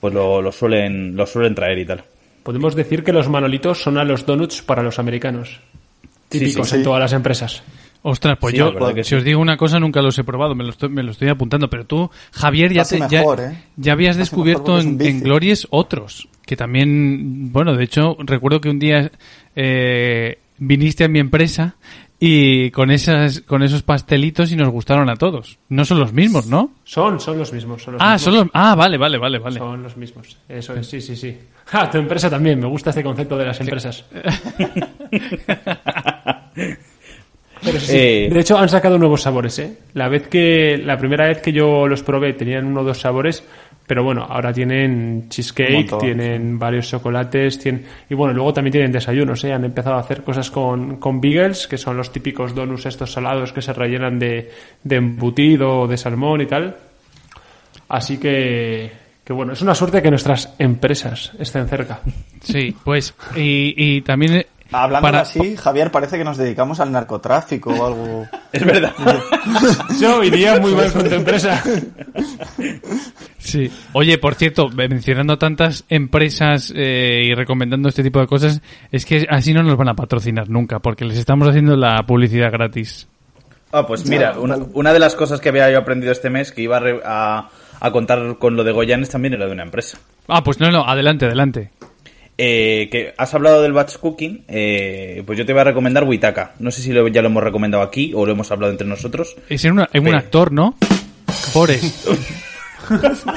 Pues 0.00 0.14
lo, 0.14 0.40
lo 0.40 0.52
suelen, 0.52 1.16
lo 1.16 1.26
suelen 1.26 1.54
traer 1.54 1.78
y 1.78 1.84
tal. 1.86 2.04
Podemos 2.42 2.74
decir 2.74 3.04
que 3.04 3.12
los 3.12 3.28
manolitos 3.28 3.82
son 3.82 3.98
a 3.98 4.04
los 4.04 4.24
donuts 4.24 4.62
para 4.62 4.82
los 4.82 4.98
americanos. 4.98 5.60
Sí, 6.30 6.38
Típicos 6.40 6.68
sí, 6.70 6.76
en 6.76 6.82
todas 6.82 7.00
las 7.00 7.12
empresas. 7.12 7.62
Ostras, 8.02 8.38
pues 8.40 8.52
Sí, 8.52 8.58
yo, 8.58 8.72
si 8.96 9.02
sí. 9.02 9.14
os 9.16 9.24
digo 9.24 9.40
una 9.40 9.56
cosa, 9.56 9.80
nunca 9.80 10.00
los 10.00 10.16
he 10.18 10.24
probado, 10.24 10.54
me 10.54 10.62
lo 10.62 10.70
estoy, 10.70 10.88
me 10.88 11.02
lo 11.02 11.10
estoy 11.10 11.28
apuntando, 11.28 11.68
pero 11.68 11.84
tú, 11.84 12.10
Javier, 12.32 12.72
ya, 12.72 12.84
te, 12.84 13.00
ya, 13.10 13.22
¿eh? 13.22 13.64
ya 13.76 13.92
habías 13.92 14.16
descubierto 14.16 14.78
en, 14.78 15.00
en 15.04 15.20
Glories 15.20 15.66
otros, 15.70 16.28
que 16.46 16.56
también, 16.56 17.52
bueno, 17.52 17.74
de 17.74 17.84
hecho, 17.84 18.16
recuerdo 18.20 18.60
que 18.60 18.70
un 18.70 18.78
día 18.78 19.10
eh, 19.56 20.38
viniste 20.58 21.04
a 21.04 21.08
mi 21.08 21.18
empresa 21.18 21.74
y 22.20 22.70
con 22.72 22.90
esas 22.90 23.40
con 23.42 23.62
esos 23.62 23.82
pastelitos 23.82 24.50
y 24.50 24.56
nos 24.56 24.68
gustaron 24.70 25.08
a 25.08 25.16
todos. 25.16 25.58
No 25.68 25.84
son 25.84 26.00
los 26.00 26.12
mismos, 26.12 26.46
¿no? 26.46 26.72
Son, 26.84 27.20
son 27.20 27.38
los 27.38 27.52
mismos. 27.52 27.82
Son 27.82 27.94
los 27.94 28.02
Ah, 28.02 28.14
mismos. 28.14 28.22
son 28.22 28.34
los 28.34 28.46
Ah, 28.54 28.74
vale, 28.74 28.96
vale, 28.98 29.18
vale, 29.18 29.38
vale. 29.38 29.58
Son 29.58 29.82
los 29.82 29.96
mismos. 29.96 30.36
Eso 30.48 30.74
es, 30.74 30.86
sí, 30.88 31.00
sí, 31.00 31.14
sí. 31.16 31.36
Ah, 31.72 31.88
tu 31.90 31.98
empresa 31.98 32.28
también. 32.28 32.58
Me 32.58 32.66
gusta 32.66 32.90
este 32.90 33.02
concepto 33.04 33.36
de 33.36 33.44
las 33.46 33.60
empresas. 33.60 34.04
Pero 37.60 37.80
sí, 37.80 37.86
sí. 37.86 37.96
Eh. 37.96 38.30
De 38.32 38.40
hecho, 38.40 38.56
han 38.56 38.68
sacado 38.68 38.98
nuevos 38.98 39.22
sabores, 39.22 39.58
¿eh? 39.58 39.78
La 39.94 40.08
vez 40.08 40.28
que, 40.28 40.80
la 40.84 40.96
primera 40.96 41.26
vez 41.26 41.40
que 41.42 41.52
yo 41.52 41.88
los 41.88 42.02
probé 42.04 42.32
tenían 42.34 42.66
uno 42.66 42.80
o 42.82 42.84
dos 42.84 43.00
sabores, 43.00 43.42
pero 43.88 44.04
bueno, 44.04 44.26
ahora 44.28 44.52
tienen 44.52 45.30
cheesecake, 45.30 45.72
montón, 45.72 46.00
tienen 46.00 46.58
varios 46.58 46.88
chocolates, 46.88 47.58
tienen, 47.58 47.86
y 48.08 48.14
bueno, 48.14 48.34
luego 48.34 48.52
también 48.52 48.72
tienen 48.72 48.92
desayunos, 48.92 49.42
¿eh? 49.44 49.52
Han 49.54 49.64
empezado 49.64 49.96
a 49.96 50.00
hacer 50.00 50.22
cosas 50.22 50.50
con, 50.50 50.96
con 50.96 51.22
bagels, 51.22 51.66
que 51.66 51.78
son 51.78 51.96
los 51.96 52.12
típicos 52.12 52.54
donuts 52.54 52.84
estos 52.84 53.10
salados 53.10 53.52
que 53.54 53.62
se 53.62 53.72
rellenan 53.72 54.18
de, 54.18 54.50
de 54.84 54.96
embutido 54.96 55.80
o 55.80 55.88
de 55.88 55.96
salmón 55.96 56.42
y 56.42 56.46
tal. 56.46 56.76
Así 57.88 58.18
que, 58.18 58.92
que 59.24 59.32
bueno, 59.32 59.54
es 59.54 59.62
una 59.62 59.74
suerte 59.74 60.02
que 60.02 60.10
nuestras 60.10 60.54
empresas 60.58 61.32
estén 61.38 61.66
cerca. 61.66 62.00
Sí, 62.42 62.76
pues 62.84 63.14
y, 63.34 63.72
y 63.74 64.02
también 64.02 64.44
Hablando 64.70 65.06
para 65.06 65.20
así, 65.20 65.56
Javier, 65.56 65.90
parece 65.90 66.18
que 66.18 66.24
nos 66.24 66.36
dedicamos 66.36 66.78
al 66.80 66.92
narcotráfico 66.92 67.70
o 67.70 67.86
algo. 67.86 68.26
Es 68.52 68.64
verdad. 68.64 68.92
Yo 70.00 70.22
iría 70.24 70.58
muy 70.58 70.72
mal 70.74 70.90
con 70.92 71.08
tu 71.08 71.14
empresa. 71.14 71.62
Sí. 73.38 73.70
Oye, 73.92 74.18
por 74.18 74.34
cierto, 74.34 74.68
mencionando 74.70 75.38
tantas 75.38 75.84
empresas 75.88 76.72
eh, 76.74 77.22
y 77.24 77.34
recomendando 77.34 77.88
este 77.88 78.02
tipo 78.02 78.20
de 78.20 78.26
cosas, 78.26 78.60
es 78.92 79.04
que 79.06 79.26
así 79.30 79.52
no 79.54 79.62
nos 79.62 79.76
van 79.76 79.88
a 79.88 79.94
patrocinar 79.94 80.48
nunca, 80.48 80.78
porque 80.80 81.04
les 81.04 81.18
estamos 81.18 81.48
haciendo 81.48 81.76
la 81.76 82.02
publicidad 82.06 82.50
gratis. 82.52 83.06
Ah, 83.72 83.86
pues 83.86 84.08
mira, 84.08 84.38
una, 84.38 84.56
una 84.72 84.92
de 84.92 84.98
las 84.98 85.14
cosas 85.14 85.40
que 85.40 85.50
había 85.50 85.70
yo 85.70 85.78
aprendido 85.78 86.10
este 86.12 86.30
mes 86.30 86.52
que 86.52 86.62
iba 86.62 86.78
a, 86.78 86.80
re- 86.80 87.00
a- 87.04 87.48
a 87.80 87.90
contar 87.90 88.36
con 88.38 88.56
lo 88.56 88.64
de 88.64 88.72
Goyanes 88.72 89.10
también 89.10 89.34
era 89.34 89.46
de 89.46 89.52
una 89.52 89.62
empresa. 89.62 89.98
Ah, 90.26 90.42
pues 90.42 90.58
no, 90.58 90.70
no, 90.70 90.84
adelante, 90.84 91.26
adelante. 91.26 91.70
Eh, 92.40 92.88
que 92.92 93.14
has 93.18 93.34
hablado 93.34 93.62
del 93.62 93.72
batch 93.72 93.96
cooking, 93.96 94.44
eh, 94.46 95.24
pues 95.26 95.36
yo 95.36 95.44
te 95.44 95.52
voy 95.52 95.60
a 95.60 95.64
recomendar 95.64 96.04
Witaka. 96.04 96.52
No 96.60 96.70
sé 96.70 96.82
si 96.82 96.92
lo- 96.92 97.08
ya 97.08 97.20
lo 97.20 97.26
hemos 97.28 97.42
recomendado 97.42 97.82
aquí 97.82 98.12
o 98.14 98.24
lo 98.24 98.30
hemos 98.32 98.48
hablado 98.52 98.70
entre 98.70 98.86
nosotros. 98.86 99.34
Es 99.48 99.64
en, 99.64 99.72
una- 99.72 99.88
en 99.92 100.04
un 100.06 100.12
Sí. 100.12 100.16
actor, 100.16 100.52
¿no? 100.52 100.76
Forrest. 101.52 102.06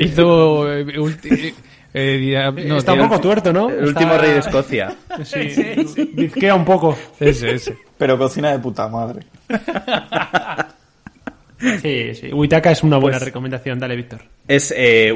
Hizo... 0.00 0.72
eh, 0.72 0.84
ulti- 0.98 1.54
eh, 1.92 2.52
no, 2.66 2.78
Está 2.78 2.94
un 2.94 3.00
poco 3.08 3.20
tuerto, 3.20 3.52
¿no? 3.52 3.68
El 3.68 3.88
Está- 3.88 4.00
último 4.00 4.18
rey 4.18 4.32
de 4.32 4.38
Escocia. 4.40 4.94
Sí, 5.24 6.08
bizquea 6.14 6.54
un 6.54 6.64
poco. 6.64 6.96
Ese, 7.20 7.52
ese. 7.54 7.76
Pero 7.96 8.18
cocina 8.18 8.50
de 8.52 8.58
puta 8.58 8.88
madre. 8.88 9.24
Sí, 11.82 12.14
sí. 12.14 12.32
Witaka 12.32 12.70
es 12.70 12.82
una 12.82 12.96
buena 12.98 13.18
Pues- 13.18 13.26
recomendación. 13.26 13.78
Dale, 13.78 13.96
Víctor. 13.96 14.20
Es 14.46 14.74
eh, 14.76 15.14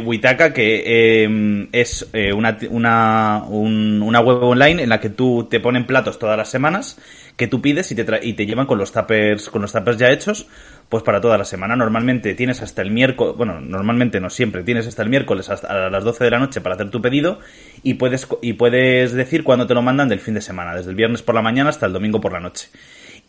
que 0.54 0.82
eh, 0.86 1.68
es 1.72 2.08
eh, 2.12 2.32
una, 2.32 2.56
una, 2.70 3.42
un- 3.48 4.00
una 4.02 4.20
web 4.20 4.42
online 4.42 4.82
en 4.82 4.88
la 4.88 5.00
que 5.00 5.10
tú 5.10 5.46
te 5.50 5.60
ponen 5.60 5.86
platos 5.86 6.18
todas 6.18 6.36
las 6.36 6.48
semanas 6.50 6.98
que 7.36 7.46
tú 7.46 7.60
pides 7.60 7.92
y 7.92 7.94
te, 7.94 8.04
tra- 8.04 8.18
y 8.20 8.32
te 8.32 8.46
llevan 8.46 8.66
con 8.66 8.78
los 8.78 8.90
tuppers, 8.90 9.48
con 9.48 9.62
los 9.62 9.72
tuppers 9.72 9.96
ya 9.96 10.10
hechos, 10.10 10.48
pues 10.88 11.04
para 11.04 11.20
toda 11.20 11.38
la 11.38 11.44
semana. 11.44 11.76
Normalmente 11.76 12.34
tienes 12.34 12.62
hasta 12.62 12.82
el 12.82 12.90
miércoles, 12.90 13.36
bueno, 13.36 13.60
normalmente 13.60 14.18
no 14.18 14.28
siempre, 14.28 14.64
tienes 14.64 14.88
hasta 14.88 15.02
el 15.04 15.08
miércoles 15.08 15.48
hasta 15.48 15.86
a 15.86 15.90
las 15.90 16.02
12 16.02 16.24
de 16.24 16.30
la 16.30 16.40
noche 16.40 16.60
para 16.60 16.74
hacer 16.74 16.90
tu 16.90 17.00
pedido 17.00 17.38
y 17.84 17.94
puedes, 17.94 18.26
y 18.42 18.54
puedes 18.54 19.12
decir 19.12 19.44
cuándo 19.44 19.68
te 19.68 19.74
lo 19.74 19.82
mandan 19.82 20.08
del 20.08 20.18
fin 20.18 20.34
de 20.34 20.40
semana, 20.40 20.74
desde 20.74 20.90
el 20.90 20.96
viernes 20.96 21.22
por 21.22 21.36
la 21.36 21.42
mañana 21.42 21.70
hasta 21.70 21.86
el 21.86 21.92
domingo 21.92 22.20
por 22.20 22.32
la 22.32 22.40
noche. 22.40 22.70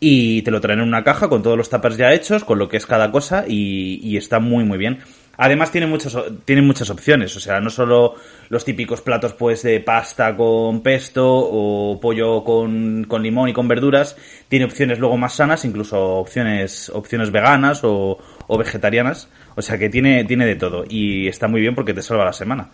Y 0.02 0.40
te 0.42 0.50
lo 0.50 0.60
traen 0.62 0.80
en 0.80 0.88
una 0.88 1.04
caja 1.04 1.28
con 1.28 1.42
todos 1.42 1.58
los 1.58 1.68
tuppers 1.68 1.98
ya 1.98 2.12
hechos, 2.12 2.42
con 2.42 2.58
lo 2.58 2.68
que 2.68 2.78
es 2.78 2.86
cada 2.86 3.10
cosa 3.12 3.44
y, 3.46 4.00
y 4.02 4.16
está 4.16 4.40
muy 4.40 4.64
muy 4.64 4.78
bien. 4.78 5.00
Además 5.36 5.70
tiene 5.70 5.86
muchas, 5.86 6.14
tiene 6.44 6.60
muchas 6.60 6.90
opciones, 6.90 7.34
o 7.34 7.40
sea, 7.40 7.60
no 7.60 7.70
solo 7.70 8.14
los 8.50 8.62
típicos 8.62 9.00
platos 9.00 9.32
pues 9.32 9.62
de 9.62 9.80
pasta 9.80 10.36
con 10.36 10.82
pesto 10.82 11.26
o 11.26 11.98
pollo 11.98 12.44
con, 12.44 13.04
con 13.04 13.22
limón 13.22 13.48
y 13.48 13.54
con 13.54 13.66
verduras, 13.66 14.18
tiene 14.48 14.66
opciones 14.66 14.98
luego 14.98 15.16
más 15.16 15.34
sanas, 15.34 15.64
incluso 15.64 15.98
opciones, 16.16 16.90
opciones 16.90 17.30
veganas 17.30 17.80
o, 17.84 18.18
o 18.48 18.58
vegetarianas, 18.58 19.30
o 19.54 19.62
sea 19.62 19.78
que 19.78 19.88
tiene, 19.88 20.24
tiene 20.24 20.44
de 20.44 20.56
todo 20.56 20.84
y 20.86 21.26
está 21.28 21.48
muy 21.48 21.62
bien 21.62 21.74
porque 21.74 21.94
te 21.94 22.02
salva 22.02 22.26
la 22.26 22.34
semana. 22.34 22.70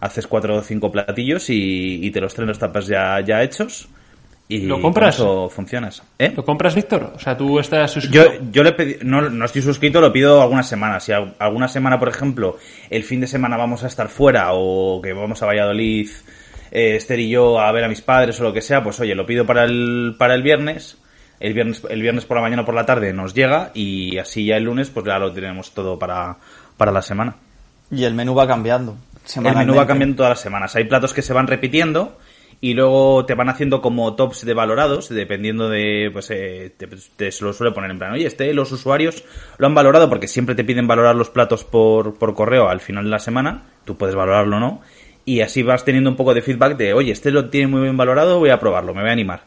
Haces 0.00 0.26
cuatro 0.26 0.56
o 0.56 0.62
cinco 0.62 0.92
platillos 0.92 1.48
y, 1.48 2.04
y 2.04 2.10
te 2.10 2.20
los 2.20 2.34
traen 2.34 2.48
los 2.48 2.58
tapas 2.58 2.86
ya, 2.86 3.18
ya 3.20 3.42
hechos 3.42 3.88
y 4.50 4.66
¿Lo 4.66 4.80
compras? 4.80 5.14
eso 5.14 5.48
funcionas. 5.48 6.02
¿Eh? 6.18 6.32
¿Lo 6.36 6.44
compras, 6.44 6.74
Víctor? 6.74 7.12
O 7.14 7.18
sea, 7.18 7.36
tú 7.36 7.58
estás 7.60 7.90
suscrito. 7.92 8.24
Yo, 8.34 8.40
yo 8.52 8.62
le 8.64 8.72
pedí, 8.72 8.96
no, 9.02 9.22
no 9.30 9.44
estoy 9.44 9.62
suscrito, 9.62 10.00
lo 10.00 10.12
pido 10.12 10.42
algunas 10.42 10.68
semanas. 10.68 11.04
Si 11.04 11.12
al- 11.12 11.34
alguna 11.38 11.68
semana, 11.68 11.98
por 11.98 12.08
ejemplo, 12.08 12.56
el 12.90 13.04
fin 13.04 13.20
de 13.20 13.26
semana 13.26 13.56
vamos 13.56 13.84
a 13.84 13.86
estar 13.86 14.08
fuera 14.08 14.48
o 14.52 15.00
que 15.00 15.12
vamos 15.12 15.42
a 15.42 15.46
Valladolid, 15.46 16.10
eh, 16.72 16.96
Esther 16.96 17.20
y 17.20 17.30
yo 17.30 17.60
a 17.60 17.70
ver 17.72 17.84
a 17.84 17.88
mis 17.88 18.00
padres 18.00 18.38
o 18.40 18.42
lo 18.44 18.52
que 18.52 18.60
sea, 18.60 18.82
pues 18.82 18.98
oye, 19.00 19.14
lo 19.14 19.24
pido 19.24 19.46
para 19.46 19.64
el, 19.64 20.14
para 20.18 20.34
el 20.34 20.42
viernes. 20.42 20.98
El 21.38 21.54
viernes, 21.54 21.82
el 21.88 22.02
viernes 22.02 22.26
por 22.26 22.36
la 22.36 22.42
mañana 22.42 22.62
o 22.62 22.64
por 22.66 22.74
la 22.74 22.84
tarde 22.84 23.14
nos 23.14 23.32
llega 23.32 23.70
y 23.72 24.18
así 24.18 24.44
ya 24.44 24.56
el 24.58 24.64
lunes 24.64 24.90
pues 24.90 25.06
ya 25.06 25.18
lo 25.18 25.32
tenemos 25.32 25.72
todo 25.72 25.98
para, 25.98 26.36
para 26.76 26.92
la 26.92 27.00
semana. 27.00 27.36
Y 27.90 28.04
el 28.04 28.12
menú 28.14 28.34
va 28.34 28.46
cambiando. 28.46 28.96
El 29.36 29.42
menú 29.56 29.74
va 29.74 29.86
cambiando 29.86 30.16
todas 30.16 30.30
las 30.30 30.40
semanas. 30.40 30.76
Hay 30.76 30.84
platos 30.84 31.14
que 31.14 31.22
se 31.22 31.32
van 31.32 31.46
repitiendo 31.46 32.18
y 32.60 32.74
luego 32.74 33.24
te 33.24 33.34
van 33.34 33.48
haciendo 33.48 33.80
como 33.80 34.14
tops 34.14 34.44
de 34.44 34.52
valorados, 34.52 35.08
dependiendo 35.08 35.68
de, 35.68 36.10
pues, 36.12 36.30
eh, 36.30 36.72
te, 36.76 36.86
te 36.86 37.32
se 37.32 37.44
lo 37.44 37.52
suele 37.52 37.72
poner 37.72 37.90
en 37.90 37.98
plan, 37.98 38.12
oye, 38.12 38.26
este 38.26 38.52
los 38.52 38.70
usuarios 38.72 39.24
lo 39.58 39.66
han 39.66 39.74
valorado 39.74 40.08
porque 40.10 40.28
siempre 40.28 40.54
te 40.54 40.64
piden 40.64 40.86
valorar 40.86 41.16
los 41.16 41.30
platos 41.30 41.64
por, 41.64 42.14
por 42.14 42.34
correo 42.34 42.68
al 42.68 42.80
final 42.80 43.04
de 43.04 43.10
la 43.10 43.18
semana, 43.18 43.64
tú 43.84 43.96
puedes 43.96 44.14
valorarlo 44.14 44.56
o 44.56 44.60
no, 44.60 44.80
y 45.24 45.40
así 45.40 45.62
vas 45.62 45.84
teniendo 45.84 46.10
un 46.10 46.16
poco 46.16 46.34
de 46.34 46.42
feedback 46.42 46.76
de, 46.76 46.92
oye, 46.92 47.12
este 47.12 47.30
lo 47.30 47.48
tiene 47.48 47.68
muy 47.68 47.82
bien 47.82 47.96
valorado, 47.96 48.38
voy 48.38 48.50
a 48.50 48.60
probarlo, 48.60 48.94
me 48.94 49.00
voy 49.00 49.10
a 49.10 49.12
animar. 49.12 49.44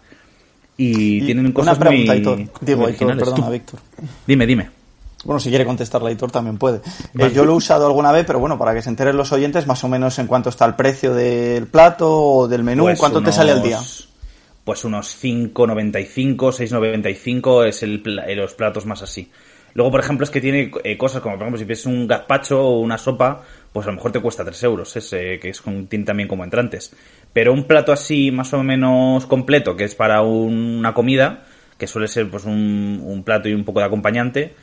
Y, 0.76 1.22
tienen 1.22 1.52
cosas 1.52 1.78
Una 1.78 1.88
pregunta, 1.88 2.14
muy, 2.14 2.18
Aitor. 2.18 2.38
Digo, 2.38 2.82
muy 2.82 2.92
Aitor, 2.92 3.08
originales. 3.08 3.30
perdona, 3.30 3.50
Víctor. 3.52 3.80
Dime, 4.26 4.48
dime. 4.48 4.83
Bueno, 5.24 5.40
si 5.40 5.50
quiere 5.50 5.66
contestarla 5.66 6.10
Aitor 6.10 6.32
también 6.32 6.58
puede. 6.58 6.82
Eh, 7.18 7.32
yo 7.34 7.46
lo 7.46 7.54
he 7.54 7.56
usado 7.56 7.86
alguna 7.88 8.12
vez, 8.12 8.26
pero 8.26 8.40
bueno, 8.40 8.58
para 8.58 8.74
que 8.74 8.82
se 8.82 8.90
enteren 8.90 9.16
los 9.16 9.32
oyentes, 9.32 9.66
más 9.68 9.84
o 9.84 9.88
menos 9.88 10.20
en 10.20 10.28
cuánto 10.28 10.50
está 10.50 10.66
el 10.66 10.76
precio 10.76 11.14
del 11.14 11.68
plato 11.68 12.12
o 12.12 12.48
del 12.48 12.64
menú, 12.64 12.84
Pues 12.84 13.00
cuánto 13.00 13.22
te 13.24 13.32
sale 13.32 13.52
al 13.52 13.62
día. 13.64 13.78
unos- 13.78 14.10
Pues 14.66 14.84
unos 14.86 15.08
5,95, 15.68 16.52
6,95 16.52 17.64
es 17.66 17.84
el, 17.84 18.02
eh, 18.28 18.36
los 18.36 18.54
platos 18.54 18.86
más 18.86 19.02
así. 19.02 19.30
Luego, 19.76 19.92
por 19.92 20.00
ejemplo, 20.02 20.24
es 20.24 20.30
que 20.30 20.40
tiene 20.40 20.72
eh, 20.84 20.98
cosas 20.98 21.22
como, 21.22 21.36
por 21.36 21.44
ejemplo, 21.44 21.58
si 21.60 21.66
pides 21.66 21.86
un 21.86 22.08
gazpacho 22.08 22.62
o 22.62 22.80
una 22.80 22.98
sopa, 22.98 23.42
pues 23.72 23.88
a 23.88 23.90
lo 23.90 23.96
mejor 23.96 24.12
te 24.12 24.20
cuesta 24.20 24.46
3 24.46 24.62
euros, 24.64 24.96
ese, 24.96 25.40
que 25.40 25.50
es 25.50 25.62
con, 25.62 25.88
tiene 25.88 26.06
también 26.06 26.30
como 26.30 26.44
entrantes. 26.44 26.94
Pero 27.34 27.54
un 27.54 27.64
plato 27.64 27.92
así 27.92 28.30
más 28.30 28.54
o 28.54 28.62
menos 28.64 29.26
completo, 29.26 29.76
que 29.76 29.86
es 29.86 29.96
para 29.96 30.22
un- 30.22 30.76
una 30.80 30.94
comida, 30.94 31.44
que 31.78 31.88
suele 31.88 32.08
ser 32.08 32.30
pues 32.30 32.46
un, 32.46 33.02
un 33.04 33.24
plato 33.24 33.50
y 33.50 33.54
un 33.54 33.64
poco 33.66 33.80
de 33.80 33.86
acompañante, 33.88 34.54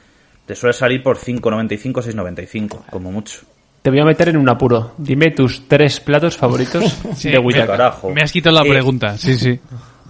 te 0.50 0.56
suele 0.56 0.72
salir 0.72 1.00
por 1.00 1.16
5,95, 1.16 2.02
6,95, 2.12 2.86
como 2.90 3.12
mucho. 3.12 3.42
Te 3.82 3.90
voy 3.90 4.00
a 4.00 4.04
meter 4.04 4.30
en 4.30 4.36
un 4.36 4.48
apuro. 4.48 4.94
Dime 4.98 5.30
tus 5.30 5.68
tres 5.68 6.00
platos 6.00 6.36
favoritos 6.36 6.92
Sí, 7.16 7.30
de 7.30 7.66
carajo. 7.68 8.10
Me 8.10 8.20
has 8.20 8.32
quitado 8.32 8.56
la 8.56 8.66
Eh, 8.66 8.68
pregunta, 8.68 9.16
sí, 9.16 9.38
sí. 9.38 9.60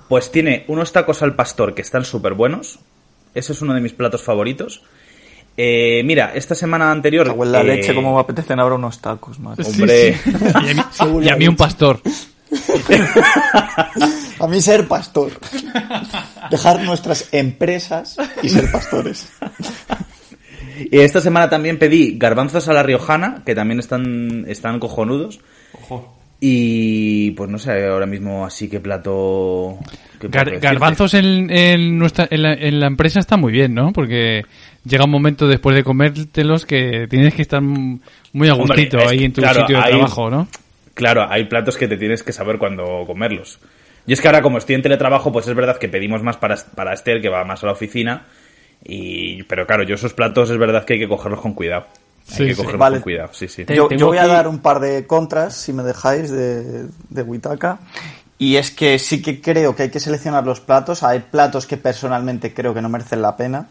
Pues 0.09 0.33
tiene 0.33 0.65
unos 0.69 0.95
tacos 0.95 1.21
al 1.21 1.35
pastor 1.35 1.75
que 1.75 1.83
están 1.83 2.07
súper 2.07 2.33
buenos. 2.33 2.79
Ese 3.35 3.53
es 3.53 3.61
uno 3.61 3.75
de 3.75 3.83
mis 3.83 3.93
platos 3.93 4.23
favoritos. 4.23 4.83
Eh, 5.59 6.01
mira, 6.07 6.33
esta 6.35 6.55
semana 6.55 6.91
anterior. 6.91 7.27
Cago 7.27 7.45
en 7.45 7.53
la 7.53 7.61
eh, 7.61 7.65
leche, 7.65 7.95
cómo 7.95 8.15
me 8.15 8.21
apetecen 8.23 8.59
ahora 8.61 8.77
unos 8.77 8.99
tacos, 9.03 9.39
macho. 9.39 9.61
Hombre, 9.69 10.17
Y 10.25 10.71
a 10.71 10.75
mí, 10.75 10.83
y 11.27 11.29
a 11.29 11.37
mí 11.37 11.47
un 11.49 11.57
pastor. 11.57 12.01
A 14.39 14.47
mí 14.47 14.61
ser 14.63 14.89
pastor. 14.89 15.33
Dejar 16.51 16.83
nuestras 16.83 17.29
empresas 17.33 18.17
y 18.43 18.49
ser 18.49 18.73
pastores. 18.73 19.29
Y 20.91 20.99
esta 21.01 21.21
semana 21.21 21.49
también 21.51 21.79
pedí 21.79 22.17
garbanzos 22.19 22.69
a 22.69 22.73
la 22.73 22.83
riojana, 22.83 23.43
que 23.45 23.55
también 23.55 23.81
están, 23.81 24.45
están 24.49 24.79
cojonudos. 24.81 25.41
Ojo. 25.75 26.17
Y 26.43 27.33
pues 27.33 27.51
no 27.51 27.59
sé 27.59 27.87
ahora 27.87 28.07
mismo 28.07 28.47
así 28.47 28.69
qué 28.69 28.81
plato. 28.81 29.79
qué 30.19 30.29
plato 30.29 30.39
Gar- 30.39 30.45
decirte. 30.47 30.67
garbanzos 30.67 31.15
en, 31.15 31.51
en 31.51 31.99
nuestra, 31.99 32.27
en, 32.31 32.43
la, 32.43 32.55
en 32.55 32.81
la 32.81 32.87
empresa 32.87 33.21
está 33.21 33.37
muy 33.37 33.53
bien, 33.53 33.75
¿no? 33.75 33.93
Porque 33.93 34.43
llega 34.85 35.05
un 35.05 35.11
momento 35.11 35.47
después 35.47 35.77
de 35.77 35.85
comértelos 35.85 36.65
que 36.65 37.07
tienes 37.11 37.35
que 37.35 37.43
estar 37.43 37.61
muy 37.63 38.49
a 38.49 38.55
gustito 38.55 39.07
ahí 39.07 39.25
en 39.25 39.33
tu 39.35 39.43
claro, 39.43 39.61
sitio 39.61 39.77
de 39.77 39.83
hay- 39.85 39.91
trabajo, 39.93 40.31
¿no? 40.31 40.49
Claro, 40.95 41.27
hay 41.31 41.45
platos 41.45 41.77
que 41.77 41.89
te 41.89 41.97
tienes 41.97 42.23
que 42.23 42.33
saber 42.33 42.59
cuándo 42.59 43.05
comerlos. 43.07 43.59
Y 44.07 44.13
es 44.15 44.21
que 44.21 44.29
ahora, 44.29 44.41
como 44.43 44.59
estoy 44.59 44.75
en 44.77 44.83
teletrabajo, 44.83 45.31
pues 45.33 45.47
es 45.47 45.55
verdad 45.55 45.77
que 45.79 45.89
pedimos 45.89 46.23
más 46.23 46.37
para, 46.39 46.57
para 46.75 46.95
Esther, 46.95 47.21
que 47.21 47.29
va 47.29 47.45
más 47.45 47.63
a 47.63 47.67
la 47.67 47.73
oficina. 47.73 48.25
Y, 48.85 49.43
pero 49.45 49.67
claro, 49.67 49.83
yo 49.83 49.95
esos 49.95 50.13
platos 50.15 50.51
es 50.51 50.59
verdad 50.59 50.85
que 50.85 50.95
hay 50.95 50.99
que 51.01 51.09
cogerlos 51.09 51.41
con 51.41 51.53
cuidado. 51.55 51.87
Sí, 52.27 52.43
hay 52.45 52.49
que 52.51 52.55
sí. 52.55 52.57
cogerlos 52.59 52.81
Vale. 52.81 52.97
con 52.97 53.03
cuidado, 53.03 53.31
sí, 53.33 53.49
sí. 53.49 53.65
Yo, 53.69 53.89
voy 53.89 54.19
a 54.19 54.27
dar 54.27 54.49
un 54.49 54.61
par 54.61 54.81
de 54.81 55.07
contras, 55.07 55.55
si 55.55 55.73
me 55.73 55.83
dejáis, 55.83 56.31
de, 56.31 56.87
de 57.09 57.23
Witaka. 57.23 57.79
Y 58.39 58.57
es 58.57 58.71
que 58.71 58.99
sí 58.99 59.21
que 59.21 59.41
creo 59.41 59.77
que 59.77 59.83
hay 59.85 59.91
que 59.91 60.01
seleccionar 60.01 60.45
los 60.47 60.61
platos. 60.61 61.03
Hay 61.03 61.21
platos 61.21 61.67
que 61.67 61.77
personalmente 61.77 62.55
creo 62.55 62.73
que 62.73 62.81
no 62.81 62.89
merecen 62.89 63.21
la 63.21 63.37
pena. 63.37 63.69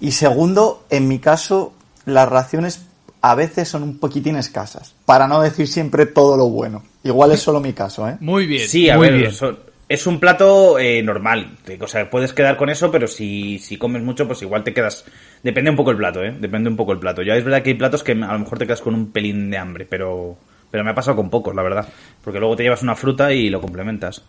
Y 0.00 0.12
segundo, 0.12 0.84
en 0.88 1.08
mi 1.08 1.18
caso, 1.18 1.74
las 2.06 2.28
raciones 2.28 2.86
a 3.20 3.34
veces 3.34 3.68
son 3.68 3.82
un 3.82 3.98
poquitín 3.98 4.36
escasas. 4.36 4.94
Para 5.04 5.26
no 5.28 5.40
decir 5.42 5.68
siempre 5.68 6.06
todo 6.06 6.36
lo 6.38 6.48
bueno. 6.48 6.82
Igual 7.04 7.32
es 7.32 7.40
solo 7.40 7.60
mi 7.60 7.72
caso, 7.74 8.08
¿eh? 8.08 8.16
Muy 8.20 8.46
bien. 8.46 8.66
Sí, 8.68 8.88
a 8.88 8.96
muy 8.96 9.08
ver, 9.08 9.18
bien. 9.18 9.32
son- 9.32 9.58
es 9.88 10.06
un 10.06 10.18
plato 10.18 10.78
eh, 10.78 11.02
normal. 11.02 11.56
O 11.80 11.86
sea, 11.86 12.10
puedes 12.10 12.32
quedar 12.32 12.56
con 12.56 12.70
eso, 12.70 12.90
pero 12.90 13.06
si, 13.06 13.58
si 13.58 13.76
comes 13.76 14.02
mucho, 14.02 14.26
pues 14.26 14.42
igual 14.42 14.64
te 14.64 14.74
quedas. 14.74 15.04
Depende 15.42 15.70
un 15.70 15.76
poco 15.76 15.92
el 15.92 15.96
plato, 15.96 16.22
¿eh? 16.24 16.34
Depende 16.38 16.68
un 16.68 16.76
poco 16.76 16.92
el 16.92 16.98
plato. 16.98 17.22
Ya 17.22 17.36
es 17.36 17.44
verdad 17.44 17.62
que 17.62 17.70
hay 17.70 17.76
platos 17.76 18.02
que 18.02 18.12
a 18.12 18.14
lo 18.14 18.38
mejor 18.38 18.58
te 18.58 18.66
quedas 18.66 18.82
con 18.82 18.94
un 18.94 19.12
pelín 19.12 19.50
de 19.50 19.58
hambre, 19.58 19.86
pero. 19.88 20.36
Pero 20.68 20.82
me 20.82 20.90
ha 20.90 20.94
pasado 20.94 21.16
con 21.16 21.30
pocos, 21.30 21.54
la 21.54 21.62
verdad. 21.62 21.88
Porque 22.24 22.40
luego 22.40 22.56
te 22.56 22.64
llevas 22.64 22.82
una 22.82 22.96
fruta 22.96 23.32
y 23.32 23.48
lo 23.48 23.60
complementas. 23.60 24.22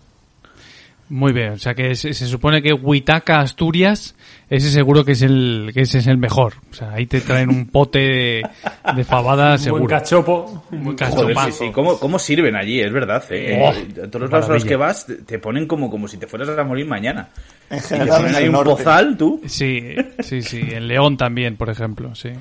Muy 1.10 1.32
bien, 1.32 1.54
o 1.54 1.58
sea 1.58 1.74
que 1.74 1.96
se, 1.96 2.14
se 2.14 2.26
supone 2.28 2.62
que 2.62 2.74
Huitaca, 2.74 3.40
Asturias, 3.40 4.14
ese 4.50 4.70
seguro 4.70 5.06
que 5.06 5.14
es 5.14 5.22
el 5.22 5.72
que 5.74 5.84
ese 5.84 6.00
es 6.00 6.08
el 6.08 6.18
mejor. 6.18 6.56
O 6.70 6.74
sea, 6.74 6.92
ahí 6.92 7.06
te 7.06 7.22
traen 7.22 7.50
un 7.50 7.68
pote 7.68 8.00
de, 8.00 8.50
de 8.94 9.04
fabada 9.06 9.44
Un 9.44 9.50
buen 9.52 9.60
seguro. 9.60 9.88
cachopo. 9.88 10.66
Un 10.70 10.96
cachopazo. 10.98 11.52
sí, 11.52 11.66
sí. 11.68 11.72
¿Cómo, 11.72 11.98
cómo 11.98 12.20
sirven 12.20 12.58
allí? 12.58 12.82
Es 12.82 12.92
verdad, 12.92 13.24
¿eh? 13.30 13.58
Oh, 13.58 13.74
En 14.04 14.12
todos 14.12 14.24
los 14.24 14.32
lados 14.32 14.50
a 14.50 14.54
los 14.56 14.66
que 14.66 14.76
vas 14.76 15.08
te- 15.26 15.40
ponen 15.40 15.66
como, 15.66 15.90
como 15.90 16.10
si 16.10 16.18
te 16.18 16.28
fueras 16.28 16.50
a 16.50 16.64
morir 16.66 16.86
mañana. 16.86 17.30
En 17.70 17.78
Y 17.78 17.82
te 17.82 17.88
general, 17.88 18.10
ponen 18.18 18.30
en 18.32 18.36
ahí 18.36 18.44
el 18.44 18.50
un 18.50 18.54
norte. 18.56 18.72
pozal, 18.84 19.18
tú. 19.18 19.42
Sí, 19.46 19.96
sí, 20.20 20.42
sí. 20.42 20.60
En 20.72 20.90
León 20.90 21.16
también, 21.16 21.56
por 21.56 21.70
ejemplo, 21.70 22.14
sí. 22.16 22.32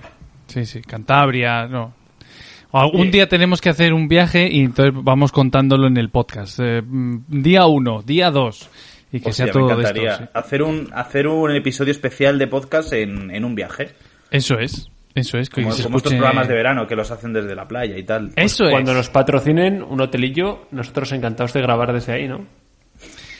Sí, 0.48 0.66
sí. 0.66 0.80
Cantabria, 0.82 1.68
no. 1.68 1.94
Algún 2.80 3.10
día 3.10 3.28
tenemos 3.28 3.60
que 3.60 3.68
hacer 3.68 3.92
un 3.92 4.08
viaje 4.08 4.48
y 4.50 4.60
entonces 4.60 4.94
vamos 4.96 5.32
contándolo 5.32 5.86
en 5.86 5.96
el 5.96 6.10
podcast. 6.10 6.58
Eh, 6.62 6.82
mm, 6.82 7.24
día 7.28 7.66
uno, 7.66 8.02
día 8.02 8.30
dos. 8.30 8.68
Y 9.12 9.20
que 9.20 9.28
Hostia, 9.30 9.44
sea 9.46 9.52
todo 9.52 9.68
me 9.68 9.76
de 9.76 9.82
esto. 10.04 10.24
sí. 10.24 10.30
hacer, 10.34 10.62
un, 10.62 10.90
hacer 10.92 11.26
un 11.28 11.50
episodio 11.54 11.92
especial 11.92 12.38
de 12.38 12.46
podcast 12.48 12.92
en, 12.92 13.30
en 13.30 13.44
un 13.44 13.54
viaje. 13.54 13.90
Eso 14.30 14.58
es, 14.58 14.90
eso 15.14 15.38
es. 15.38 15.48
Que 15.48 15.62
Como, 15.62 15.72
se 15.74 15.84
como 15.84 15.98
estos 15.98 16.12
programas 16.12 16.48
de 16.48 16.54
verano 16.54 16.86
que 16.86 16.96
los 16.96 17.10
hacen 17.10 17.32
desde 17.32 17.54
la 17.54 17.66
playa 17.68 17.96
y 17.96 18.02
tal. 18.02 18.32
Eso 18.36 18.64
es. 18.66 18.70
Cuando 18.72 18.92
nos 18.94 19.08
patrocinen 19.08 19.82
un 19.82 20.00
hotelillo, 20.00 20.66
nosotros 20.72 21.12
encantados 21.12 21.52
de 21.52 21.62
grabar 21.62 21.92
desde 21.92 22.12
ahí, 22.12 22.26
¿no? 22.28 22.36
O- 22.38 22.46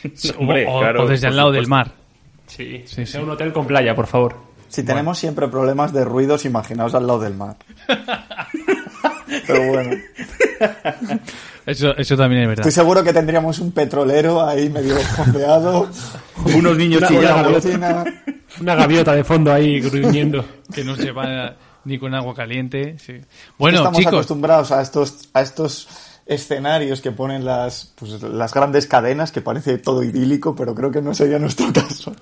Hombre, 0.38 0.64
o, 0.68 0.78
claro, 0.78 1.02
o 1.04 1.06
desde 1.08 1.26
al 1.26 1.36
lado 1.36 1.50
del 1.50 1.66
mar. 1.66 1.90
Sí, 2.46 2.82
Sí, 2.84 3.04
sea 3.04 3.20
sí. 3.20 3.24
un 3.24 3.30
hotel 3.30 3.52
con 3.52 3.66
playa, 3.66 3.94
por 3.94 4.06
favor. 4.06 4.36
Si 4.68 4.84
tenemos 4.84 5.18
siempre 5.18 5.48
problemas 5.48 5.92
de 5.92 6.04
ruidos, 6.04 6.44
imaginaos 6.44 6.94
al 6.94 7.06
lado 7.06 7.20
del 7.20 7.34
mar. 7.34 7.56
Pero 9.46 9.66
bueno, 9.72 9.90
Eso, 11.66 11.96
eso 11.96 12.16
también 12.16 12.42
es 12.42 12.48
verdad. 12.48 12.66
estoy 12.66 12.82
seguro 12.84 13.02
que 13.02 13.12
tendríamos 13.12 13.58
un 13.58 13.72
petrolero 13.72 14.46
ahí 14.46 14.68
medio 14.70 14.96
fondeado, 14.98 15.90
Unos 16.54 16.76
niños 16.76 17.02
Una- 17.10 18.04
una 18.60 18.74
gaviota 18.76 19.12
de 19.14 19.24
fondo 19.24 19.52
ahí 19.52 19.80
gruñendo. 19.80 20.44
que 20.72 20.84
no 20.84 20.94
se 20.96 21.10
va 21.10 21.54
ni 21.84 21.98
con 21.98 22.14
agua 22.14 22.34
caliente. 22.34 22.96
Sí. 23.04 23.14
Bueno, 23.58 23.78
Estamos 23.78 23.98
chicos, 23.98 24.12
acostumbrados 24.14 24.72
a 24.72 24.80
estos, 24.82 25.28
a 25.34 25.40
estos 25.42 25.88
escenarios 26.26 27.00
que 27.00 27.12
ponen 27.12 27.44
las, 27.44 27.92
pues, 27.96 28.20
las 28.22 28.52
grandes 28.52 28.86
cadenas, 28.86 29.30
que 29.30 29.40
parece 29.40 29.78
todo 29.78 30.02
idílico, 30.02 30.56
pero 30.56 30.74
creo 30.74 30.90
que 30.90 31.00
no 31.00 31.14
sería 31.14 31.38
nuestro 31.38 31.72
caso. 31.72 32.14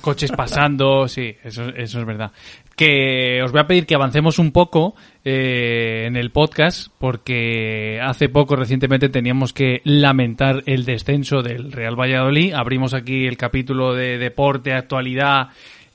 coches 0.00 0.32
pasando, 0.32 1.06
sí, 1.06 1.36
eso, 1.44 1.68
eso 1.68 2.00
es 2.00 2.06
verdad. 2.06 2.32
Que 2.74 3.42
os 3.44 3.52
voy 3.52 3.60
a 3.60 3.66
pedir 3.66 3.84
que 3.84 3.94
avancemos 3.94 4.38
un 4.38 4.50
poco 4.50 4.94
eh, 5.24 6.04
en 6.06 6.16
el 6.16 6.30
podcast, 6.30 6.88
porque 6.98 8.00
hace 8.02 8.30
poco, 8.30 8.56
recientemente, 8.56 9.10
teníamos 9.10 9.52
que 9.52 9.82
lamentar 9.84 10.62
el 10.64 10.86
descenso 10.86 11.42
del 11.42 11.70
Real 11.70 12.00
Valladolid. 12.00 12.54
Abrimos 12.54 12.94
aquí 12.94 13.26
el 13.26 13.36
capítulo 13.36 13.94
de 13.94 14.16
deporte, 14.16 14.72
actualidad 14.72 15.48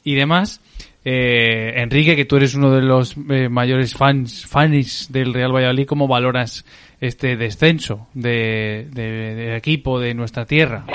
y 0.04 0.14
demás. 0.14 0.62
Eh, 1.04 1.82
Enrique, 1.82 2.16
que 2.16 2.26
tú 2.26 2.36
eres 2.36 2.54
uno 2.54 2.70
de 2.70 2.82
los 2.82 3.16
eh, 3.30 3.50
mayores 3.50 3.94
fans, 3.94 4.46
fans 4.46 5.08
del 5.10 5.34
Real 5.34 5.56
Valladolid, 5.56 5.88
¿cómo 5.88 6.08
valoras 6.08 6.66
este 7.00 7.38
descenso 7.38 8.08
de, 8.13 9.56
equipo 9.58 10.00
de 10.00 10.13
nuestra 10.13 10.46
tierra? 10.46 10.86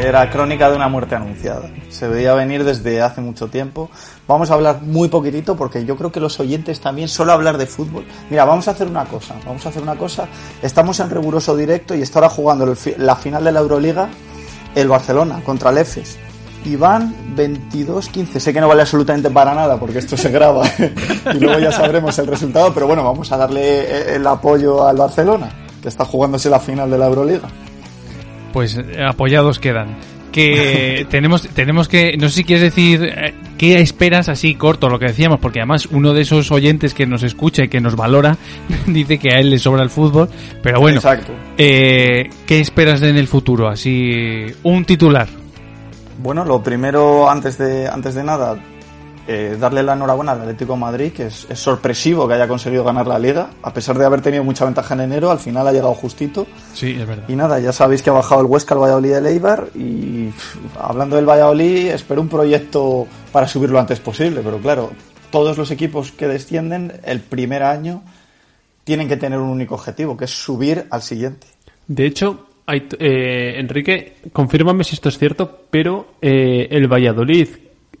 Era 0.00 0.28
crónica 0.28 0.68
de 0.68 0.76
una 0.76 0.88
muerte 0.88 1.14
anunciada. 1.14 1.70
Se 1.88 2.06
veía 2.08 2.34
venir 2.34 2.62
desde 2.62 3.00
hace 3.00 3.22
mucho 3.22 3.48
tiempo. 3.48 3.90
Vamos 4.28 4.50
a 4.50 4.54
hablar 4.54 4.82
muy 4.82 5.08
poquitito 5.08 5.56
porque 5.56 5.86
yo 5.86 5.96
creo 5.96 6.12
que 6.12 6.20
los 6.20 6.38
oyentes 6.40 6.78
también 6.80 7.08
solo 7.08 7.32
hablar 7.32 7.56
de 7.56 7.66
fútbol. 7.66 8.04
Mira, 8.28 8.44
vamos 8.44 8.68
a 8.68 8.72
hacer 8.72 8.86
una 8.86 9.06
cosa. 9.06 9.34
Vamos 9.46 9.64
a 9.64 9.70
hacer 9.70 9.82
una 9.82 9.96
cosa. 9.96 10.28
Estamos 10.60 11.00
en 11.00 11.08
riguroso 11.08 11.56
directo 11.56 11.94
y 11.94 12.02
está 12.02 12.18
ahora 12.18 12.28
jugando 12.28 12.74
la 12.98 13.16
final 13.16 13.44
de 13.44 13.52
la 13.52 13.60
Euroliga 13.60 14.10
el 14.74 14.88
Barcelona 14.88 15.40
contra 15.42 15.70
el 15.70 15.78
EFES. 15.78 16.23
Y 16.64 16.76
van 16.76 17.14
22-15. 17.36 18.38
Sé 18.38 18.52
que 18.52 18.60
no 18.60 18.68
vale 18.68 18.82
absolutamente 18.82 19.30
para 19.30 19.54
nada 19.54 19.78
porque 19.78 19.98
esto 19.98 20.16
se 20.16 20.30
graba 20.30 20.64
y 21.34 21.38
luego 21.38 21.58
ya 21.58 21.70
sabremos 21.70 22.18
el 22.18 22.26
resultado, 22.26 22.72
pero 22.72 22.86
bueno, 22.86 23.04
vamos 23.04 23.30
a 23.32 23.36
darle 23.36 23.80
eh, 23.80 24.14
el 24.16 24.26
apoyo 24.26 24.86
al 24.86 24.96
Barcelona, 24.96 25.50
que 25.82 25.88
está 25.88 26.04
jugándose 26.04 26.48
la 26.48 26.60
final 26.60 26.90
de 26.90 26.98
la 26.98 27.06
Euroliga. 27.06 27.48
Pues 28.52 28.76
eh, 28.76 29.02
apoyados 29.06 29.58
quedan. 29.58 29.96
Que 30.32 31.06
tenemos, 31.10 31.46
tenemos 31.48 31.88
que, 31.88 32.16
no 32.16 32.28
sé 32.28 32.36
si 32.36 32.44
quieres 32.44 32.62
decir 32.62 33.04
eh, 33.04 33.34
qué 33.58 33.80
esperas 33.80 34.28
así 34.28 34.54
corto, 34.54 34.88
lo 34.88 34.98
que 34.98 35.06
decíamos, 35.06 35.40
porque 35.40 35.60
además 35.60 35.86
uno 35.90 36.14
de 36.14 36.22
esos 36.22 36.50
oyentes 36.50 36.94
que 36.94 37.06
nos 37.06 37.22
escucha 37.22 37.64
y 37.64 37.68
que 37.68 37.80
nos 37.80 37.94
valora 37.94 38.38
dice 38.86 39.18
que 39.18 39.34
a 39.34 39.40
él 39.40 39.50
le 39.50 39.58
sobra 39.58 39.82
el 39.82 39.90
fútbol, 39.90 40.28
pero 40.62 40.80
bueno, 40.80 40.98
Exacto. 40.98 41.32
eh, 41.58 42.30
¿qué 42.46 42.60
esperas 42.60 43.02
en 43.02 43.16
el 43.16 43.28
futuro? 43.28 43.68
Así, 43.68 44.46
un 44.62 44.84
titular. 44.84 45.43
Bueno, 46.22 46.44
lo 46.44 46.62
primero, 46.62 47.28
antes 47.28 47.58
de, 47.58 47.88
antes 47.88 48.14
de 48.14 48.22
nada, 48.22 48.56
eh, 49.26 49.56
darle 49.58 49.82
la 49.82 49.94
enhorabuena 49.94 50.32
al 50.32 50.42
Atlético 50.42 50.74
de 50.74 50.78
Madrid, 50.78 51.12
que 51.12 51.26
es, 51.26 51.46
es 51.48 51.58
sorpresivo 51.58 52.28
que 52.28 52.34
haya 52.34 52.46
conseguido 52.46 52.84
ganar 52.84 53.06
la 53.06 53.18
liga, 53.18 53.50
a 53.62 53.72
pesar 53.72 53.96
de 53.96 54.04
haber 54.04 54.20
tenido 54.20 54.44
mucha 54.44 54.64
ventaja 54.64 54.94
en 54.94 55.00
enero, 55.00 55.30
al 55.30 55.38
final 55.38 55.66
ha 55.66 55.72
llegado 55.72 55.94
justito. 55.94 56.46
Sí, 56.74 56.96
es 57.00 57.06
verdad. 57.06 57.24
Y 57.28 57.34
nada, 57.34 57.58
ya 57.58 57.72
sabéis 57.72 58.02
que 58.02 58.10
ha 58.10 58.12
bajado 58.12 58.42
el 58.42 58.46
Huesca 58.46 58.74
al 58.74 58.82
Valladolid 58.82 59.16
de 59.16 59.30
Eibar 59.30 59.68
y 59.74 60.26
pff, 60.26 60.56
hablando 60.78 61.16
del 61.16 61.28
Valladolid, 61.28 61.88
espero 61.88 62.20
un 62.20 62.28
proyecto 62.28 63.06
para 63.32 63.48
subir 63.48 63.70
lo 63.70 63.80
antes 63.80 63.98
posible, 63.98 64.42
pero 64.44 64.58
claro, 64.58 64.90
todos 65.30 65.56
los 65.56 65.70
equipos 65.70 66.12
que 66.12 66.28
descienden 66.28 67.00
el 67.04 67.20
primer 67.20 67.62
año 67.62 68.02
tienen 68.84 69.08
que 69.08 69.16
tener 69.16 69.38
un 69.38 69.48
único 69.48 69.74
objetivo, 69.74 70.16
que 70.16 70.26
es 70.26 70.30
subir 70.30 70.86
al 70.90 71.00
siguiente. 71.00 71.46
De 71.88 72.06
hecho, 72.06 72.46
eh, 72.66 73.54
Enrique, 73.58 74.16
confírmame 74.32 74.84
si 74.84 74.94
esto 74.94 75.08
es 75.08 75.18
cierto, 75.18 75.66
pero 75.70 76.14
eh, 76.22 76.68
el 76.70 76.88
Valladolid 76.88 77.48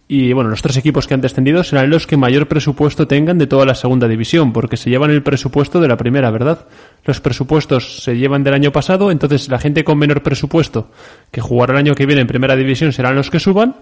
y 0.06 0.32
bueno, 0.34 0.50
los 0.50 0.60
tres 0.60 0.76
equipos 0.76 1.06
que 1.06 1.14
han 1.14 1.22
descendido 1.22 1.64
serán 1.64 1.88
los 1.88 2.06
que 2.06 2.18
mayor 2.18 2.46
presupuesto 2.46 3.08
tengan 3.08 3.38
de 3.38 3.46
toda 3.46 3.64
la 3.64 3.74
segunda 3.74 4.06
división, 4.06 4.52
porque 4.52 4.76
se 4.76 4.90
llevan 4.90 5.10
el 5.10 5.22
presupuesto 5.22 5.80
de 5.80 5.88
la 5.88 5.96
primera, 5.96 6.30
¿verdad? 6.30 6.66
Los 7.04 7.20
presupuestos 7.20 8.02
se 8.02 8.16
llevan 8.16 8.44
del 8.44 8.54
año 8.54 8.70
pasado, 8.70 9.10
entonces 9.10 9.48
la 9.48 9.58
gente 9.58 9.82
con 9.82 9.98
menor 9.98 10.22
presupuesto 10.22 10.90
que 11.30 11.40
jugará 11.40 11.72
el 11.72 11.78
año 11.78 11.94
que 11.94 12.06
viene 12.06 12.20
en 12.20 12.26
primera 12.26 12.54
división 12.54 12.92
serán 12.92 13.16
los 13.16 13.30
que 13.30 13.40
suban 13.40 13.76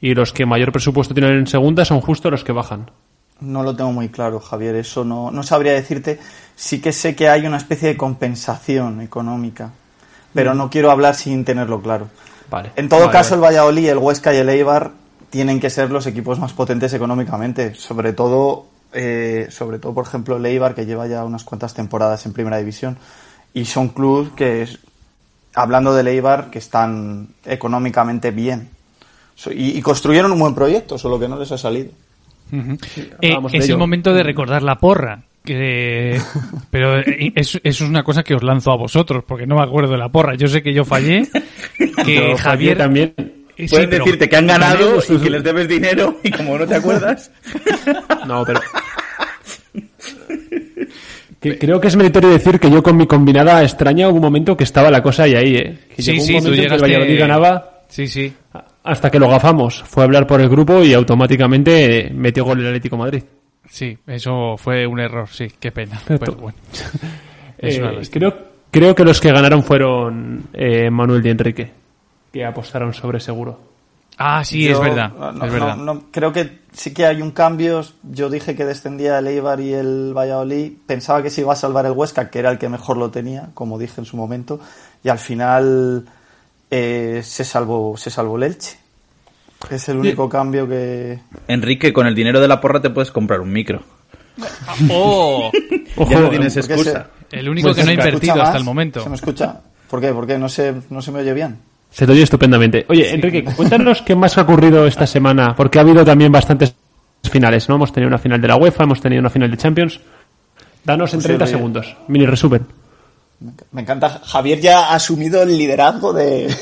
y 0.00 0.14
los 0.14 0.32
que 0.32 0.46
mayor 0.46 0.72
presupuesto 0.72 1.14
tienen 1.14 1.38
en 1.38 1.46
segunda 1.46 1.84
son 1.84 2.00
justo 2.00 2.30
los 2.30 2.42
que 2.42 2.52
bajan. 2.52 2.90
No 3.40 3.62
lo 3.62 3.74
tengo 3.76 3.92
muy 3.92 4.08
claro, 4.08 4.40
Javier. 4.40 4.74
Eso 4.74 5.04
no, 5.04 5.30
no 5.30 5.44
sabría 5.44 5.72
decirte. 5.72 6.18
Sí 6.56 6.80
que 6.80 6.92
sé 6.92 7.14
que 7.14 7.28
hay 7.28 7.46
una 7.46 7.56
especie 7.56 7.88
de 7.88 7.96
compensación 7.96 9.00
económica, 9.00 9.70
pero 10.34 10.54
no 10.54 10.70
quiero 10.70 10.90
hablar 10.90 11.14
sin 11.14 11.44
tenerlo 11.44 11.80
claro. 11.80 12.08
Vale. 12.50 12.70
En 12.76 12.88
todo 12.88 13.00
Vale, 13.00 13.12
caso, 13.12 13.30
vale. 13.30 13.36
el 13.36 13.42
Valladolid, 13.58 13.88
el 13.90 13.98
Huesca 13.98 14.32
y 14.32 14.38
el 14.38 14.48
Eibar 14.48 14.90
tienen 15.30 15.60
que 15.60 15.68
ser 15.70 15.90
los 15.90 16.06
equipos 16.06 16.38
más 16.38 16.52
potentes 16.54 16.92
económicamente. 16.94 17.74
Sobre 17.74 18.12
todo, 18.14 18.66
eh, 18.92 19.48
sobre 19.50 19.78
todo, 19.78 19.92
por 19.92 20.06
ejemplo, 20.06 20.36
el 20.38 20.46
Eibar, 20.46 20.74
que 20.74 20.86
lleva 20.86 21.06
ya 21.06 21.24
unas 21.24 21.44
cuantas 21.44 21.74
temporadas 21.74 22.24
en 22.24 22.32
Primera 22.32 22.56
División. 22.58 22.96
Y 23.52 23.64
son 23.66 23.88
clubes 23.88 24.30
que, 24.36 24.66
hablando 25.54 25.92
del 25.94 26.08
Eibar, 26.08 26.48
que 26.50 26.58
están 26.58 27.28
económicamente 27.44 28.30
bien. 28.30 28.70
So- 29.34 29.52
Y, 29.52 29.76
y 29.76 29.82
construyeron 29.82 30.32
un 30.32 30.38
buen 30.38 30.54
proyecto, 30.54 30.96
solo 30.98 31.18
que 31.20 31.28
no 31.28 31.38
les 31.38 31.52
ha 31.52 31.58
salido. 31.58 31.90
Eh, 32.50 32.78
es 33.20 33.54
el 33.54 33.62
ello. 33.62 33.78
momento 33.78 34.14
de 34.14 34.22
recordar 34.22 34.62
la 34.62 34.76
porra. 34.76 35.22
Que, 35.48 36.20
pero 36.70 36.98
eh, 36.98 37.32
eso, 37.34 37.58
eso 37.64 37.84
es 37.84 37.88
una 37.88 38.02
cosa 38.02 38.22
que 38.22 38.34
os 38.34 38.42
lanzo 38.42 38.70
a 38.70 38.76
vosotros, 38.76 39.24
porque 39.26 39.46
no 39.46 39.56
me 39.56 39.62
acuerdo 39.62 39.92
de 39.92 39.96
la 39.96 40.10
porra. 40.10 40.34
Yo 40.34 40.46
sé 40.46 40.62
que 40.62 40.74
yo 40.74 40.84
fallé, 40.84 41.26
que 42.04 42.14
Yo, 42.32 42.36
Javier 42.36 42.76
también. 42.76 43.14
Eh, 43.56 43.66
sí, 43.66 43.68
Pueden 43.68 43.88
decirte 43.88 44.28
que 44.28 44.36
han 44.36 44.46
ganado 44.46 44.98
y 45.08 45.16
que 45.16 45.30
les 45.30 45.42
debes 45.42 45.66
dinero 45.66 46.18
y 46.22 46.30
como 46.32 46.58
no 46.58 46.66
te 46.66 46.74
acuerdas. 46.74 47.30
No, 48.26 48.44
pero. 48.44 48.60
Que- 51.40 51.56
creo 51.56 51.80
que 51.80 51.88
es 51.88 51.96
meritorio 51.96 52.28
decir 52.28 52.60
que 52.60 52.70
yo 52.70 52.82
con 52.82 52.98
mi 52.98 53.06
combinada 53.06 53.62
extraña 53.62 54.08
hubo 54.08 54.16
un 54.16 54.22
momento 54.22 54.54
que 54.54 54.64
estaba 54.64 54.90
la 54.90 55.02
cosa 55.02 55.22
ahí, 55.22 55.34
ahí, 55.34 55.56
¿eh? 55.56 55.78
Que 55.96 56.02
Sí, 56.02 56.10
llegó 56.12 56.20
un 56.22 56.26
sí, 56.26 56.32
tú 56.34 56.38
momento 56.40 56.48
en 56.48 56.52
que 56.52 56.58
el 56.58 56.62
llegaste... 56.64 56.82
Valladolid 56.82 57.18
ganaba 57.18 57.70
Sí, 57.88 58.06
sí. 58.06 58.32
hasta 58.84 59.10
que 59.10 59.18
lo 59.18 59.30
gafamos. 59.30 59.82
Fue 59.86 60.02
a 60.02 60.04
hablar 60.04 60.26
por 60.26 60.42
el 60.42 60.48
grupo 60.50 60.84
y 60.84 60.92
automáticamente 60.92 62.10
metió 62.12 62.44
gol 62.44 62.60
el 62.60 62.66
Atlético 62.66 62.96
de 62.96 63.02
Madrid. 63.02 63.22
Sí, 63.70 63.98
eso 64.06 64.56
fue 64.56 64.86
un 64.86 65.00
error, 65.00 65.28
sí, 65.28 65.48
qué 65.60 65.70
pena. 65.72 66.00
Pero 66.06 66.34
bueno. 66.34 66.58
Es 67.58 67.76
Eh, 67.76 67.82
una 67.82 68.00
creo, 68.10 68.36
creo 68.70 68.94
que 68.94 69.04
los 69.04 69.20
que 69.20 69.32
ganaron 69.32 69.64
fueron 69.64 70.44
eh, 70.52 70.90
Manuel 70.90 71.26
y 71.26 71.30
Enrique, 71.30 71.72
que 72.32 72.44
apostaron 72.44 72.94
sobre 72.94 73.18
seguro. 73.18 73.58
Ah, 74.16 74.44
sí, 74.44 74.64
Yo, 74.64 74.74
es 74.74 74.80
verdad. 74.80 75.12
no, 75.12 75.28
es 75.30 75.34
no, 75.36 75.46
verdad. 75.52 75.76
no, 75.76 76.02
creo 76.12 76.32
que 76.32 76.60
sí 76.72 76.92
que 76.94 77.04
hay 77.06 77.20
un 77.20 77.32
cambio. 77.32 77.84
Yo 78.04 78.30
dije 78.30 78.54
que 78.54 78.64
descendía 78.64 79.18
el 79.18 79.26
Eibar 79.28 79.60
y 79.60 79.74
el 79.74 80.12
Valladolid. 80.16 80.72
Pensaba 80.86 81.22
que 81.22 81.30
se 81.30 81.40
iba 81.40 81.52
a 81.52 81.56
salvar 81.56 81.84
el 81.86 81.92
Huesca, 81.92 82.30
que 82.30 82.38
era 82.38 82.50
el 82.50 82.58
que 82.58 82.68
mejor 82.68 82.96
lo 82.96 83.10
tenía, 83.10 83.50
como 83.54 83.76
dije 83.78 84.00
en 84.00 84.04
su 84.04 84.16
momento. 84.16 84.60
Y 85.02 85.08
al 85.08 85.18
final 85.18 86.04
eh, 86.70 87.20
se 87.24 87.44
salvó 87.44 87.96
se 87.96 88.10
salvó 88.10 88.36
el 88.36 88.44
Elche. 88.44 88.76
Es 89.70 89.88
el 89.88 89.98
único 89.98 90.28
cambio 90.28 90.68
que... 90.68 91.18
Enrique, 91.48 91.92
con 91.92 92.06
el 92.06 92.14
dinero 92.14 92.40
de 92.40 92.48
la 92.48 92.60
porra 92.60 92.80
te 92.80 92.90
puedes 92.90 93.10
comprar 93.10 93.40
un 93.40 93.50
micro. 93.52 93.82
¡Oh! 94.90 95.50
ya 96.08 96.20
no 96.20 96.30
tienes 96.30 96.54
porque 96.54 96.74
excusa. 96.74 97.10
El 97.30 97.48
único 97.48 97.68
Pues 97.68 97.76
que 97.78 97.84
no 97.84 97.90
ha 97.90 97.94
invertido 97.94 98.34
hasta 98.34 98.44
más, 98.46 98.56
el 98.56 98.64
momento. 98.64 99.02
¿Se 99.02 99.08
me 99.08 99.16
escucha? 99.16 99.60
¿Por 99.90 100.00
qué? 100.00 100.12
¿Por 100.12 100.26
qué? 100.26 100.38
¿No 100.38 100.48
se, 100.48 100.74
no 100.90 101.02
se 101.02 101.10
me 101.12 101.20
oye 101.20 101.34
bien? 101.34 101.58
Se 101.90 102.06
te 102.06 102.12
oye 102.12 102.22
estupendamente. 102.22 102.86
Oye, 102.88 103.12
Enrique, 103.14 103.44
cuéntanos 103.44 104.02
qué 104.02 104.14
más 104.14 104.36
ha 104.38 104.42
ocurrido 104.42 104.86
esta 104.86 105.06
semana, 105.06 105.54
porque 105.56 105.78
ha 105.78 105.82
habido 105.82 106.04
también 106.04 106.30
bastantes 106.30 106.74
finales, 107.30 107.68
¿no? 107.68 107.76
Hemos 107.76 107.92
tenido 107.92 108.08
una 108.08 108.18
final 108.18 108.40
de 108.40 108.48
la 108.48 108.56
UEFA, 108.56 108.84
hemos 108.84 109.00
tenido 109.00 109.20
una 109.20 109.30
final 109.30 109.50
de 109.50 109.56
Champions. 109.56 110.00
Danos 110.84 111.12
en 111.14 111.18
Pues 111.18 111.26
30 111.26 111.46
sí, 111.46 111.52
segundos. 111.52 111.96
Mini 112.08 112.26
resumen. 112.26 112.66
Me 113.70 113.82
encanta. 113.82 114.20
Javier 114.24 114.60
ya 114.60 114.88
ha 114.88 114.94
asumido 114.96 115.42
el 115.44 115.56
liderazgo 115.56 116.12
de, 116.12 116.46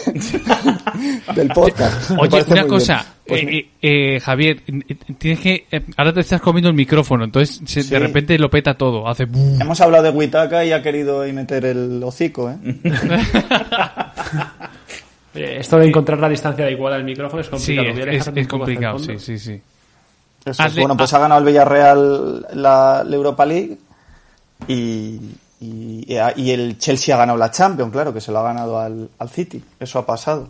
del 1.35 1.49
podcast. 1.49 2.11
Oye, 2.19 2.45
una 2.49 2.67
cosa. 2.67 3.15
Pues 3.27 3.43
eh, 3.43 3.49
eh, 3.51 3.71
eh, 4.17 4.21
Javier, 4.21 4.63
tienes 5.19 5.41
que, 5.41 5.67
eh, 5.71 5.85
ahora 5.97 6.13
te 6.13 6.21
estás 6.21 6.41
comiendo 6.41 6.69
el 6.69 6.77
micrófono, 6.77 7.25
entonces 7.25 7.61
se- 7.65 7.83
Sí. 7.83 7.91
de 7.91 7.99
repente 7.99 8.39
lo 8.39 8.49
peta 8.51 8.75
todo, 8.75 9.09
hace. 9.09 9.25
Hemos 9.25 9.81
hablado 9.81 10.05
de 10.05 10.11
Huitaca 10.11 10.65
y 10.65 10.71
ha 10.73 10.83
querido 10.83 11.23
ahí 11.23 11.33
meter 11.33 11.65
el 11.65 12.01
hocico, 12.05 12.51
¿eh? 12.51 12.57
Esto 15.35 15.79
de 15.79 15.87
encontrar 15.89 16.19
la 16.19 16.29
distancia 16.29 16.65
adecuada 16.65 16.97
del 16.97 17.05
micrófono 17.05 17.43
es 17.43 17.47
Sí, 17.63 17.77
complicado. 17.77 18.11
es, 18.11 18.29
a 18.29 18.33
es- 18.35 18.49
complicado, 18.49 18.99
sí, 18.99 19.19
sí, 19.19 19.39
sí. 19.39 19.53
Eso 20.45 20.51
es. 20.51 20.61
Hazle- 20.61 20.81
bueno, 20.81 20.97
pues 20.97 21.13
ha 21.13 21.19
ganado 21.19 21.41
el 21.41 21.47
Villarreal 21.47 22.47
la, 22.55 23.05
la 23.05 23.17
Europa 23.17 23.45
League 23.45 23.77
y, 24.69 25.21
y, 25.61 26.07
y 26.37 26.51
el 26.51 26.79
Chelsea 26.79 27.15
ha 27.15 27.19
ganado 27.19 27.39
la 27.39 27.51
Champions, 27.51 27.93
claro, 27.93 28.13
que 28.13 28.21
se 28.21 28.31
lo 28.33 28.39
ha 28.41 28.43
ganado 28.43 28.79
al, 28.79 29.09
al 29.19 29.29
City. 29.31 29.63
Eso 29.81 29.99
ha 29.99 30.07
pasado. 30.07 30.49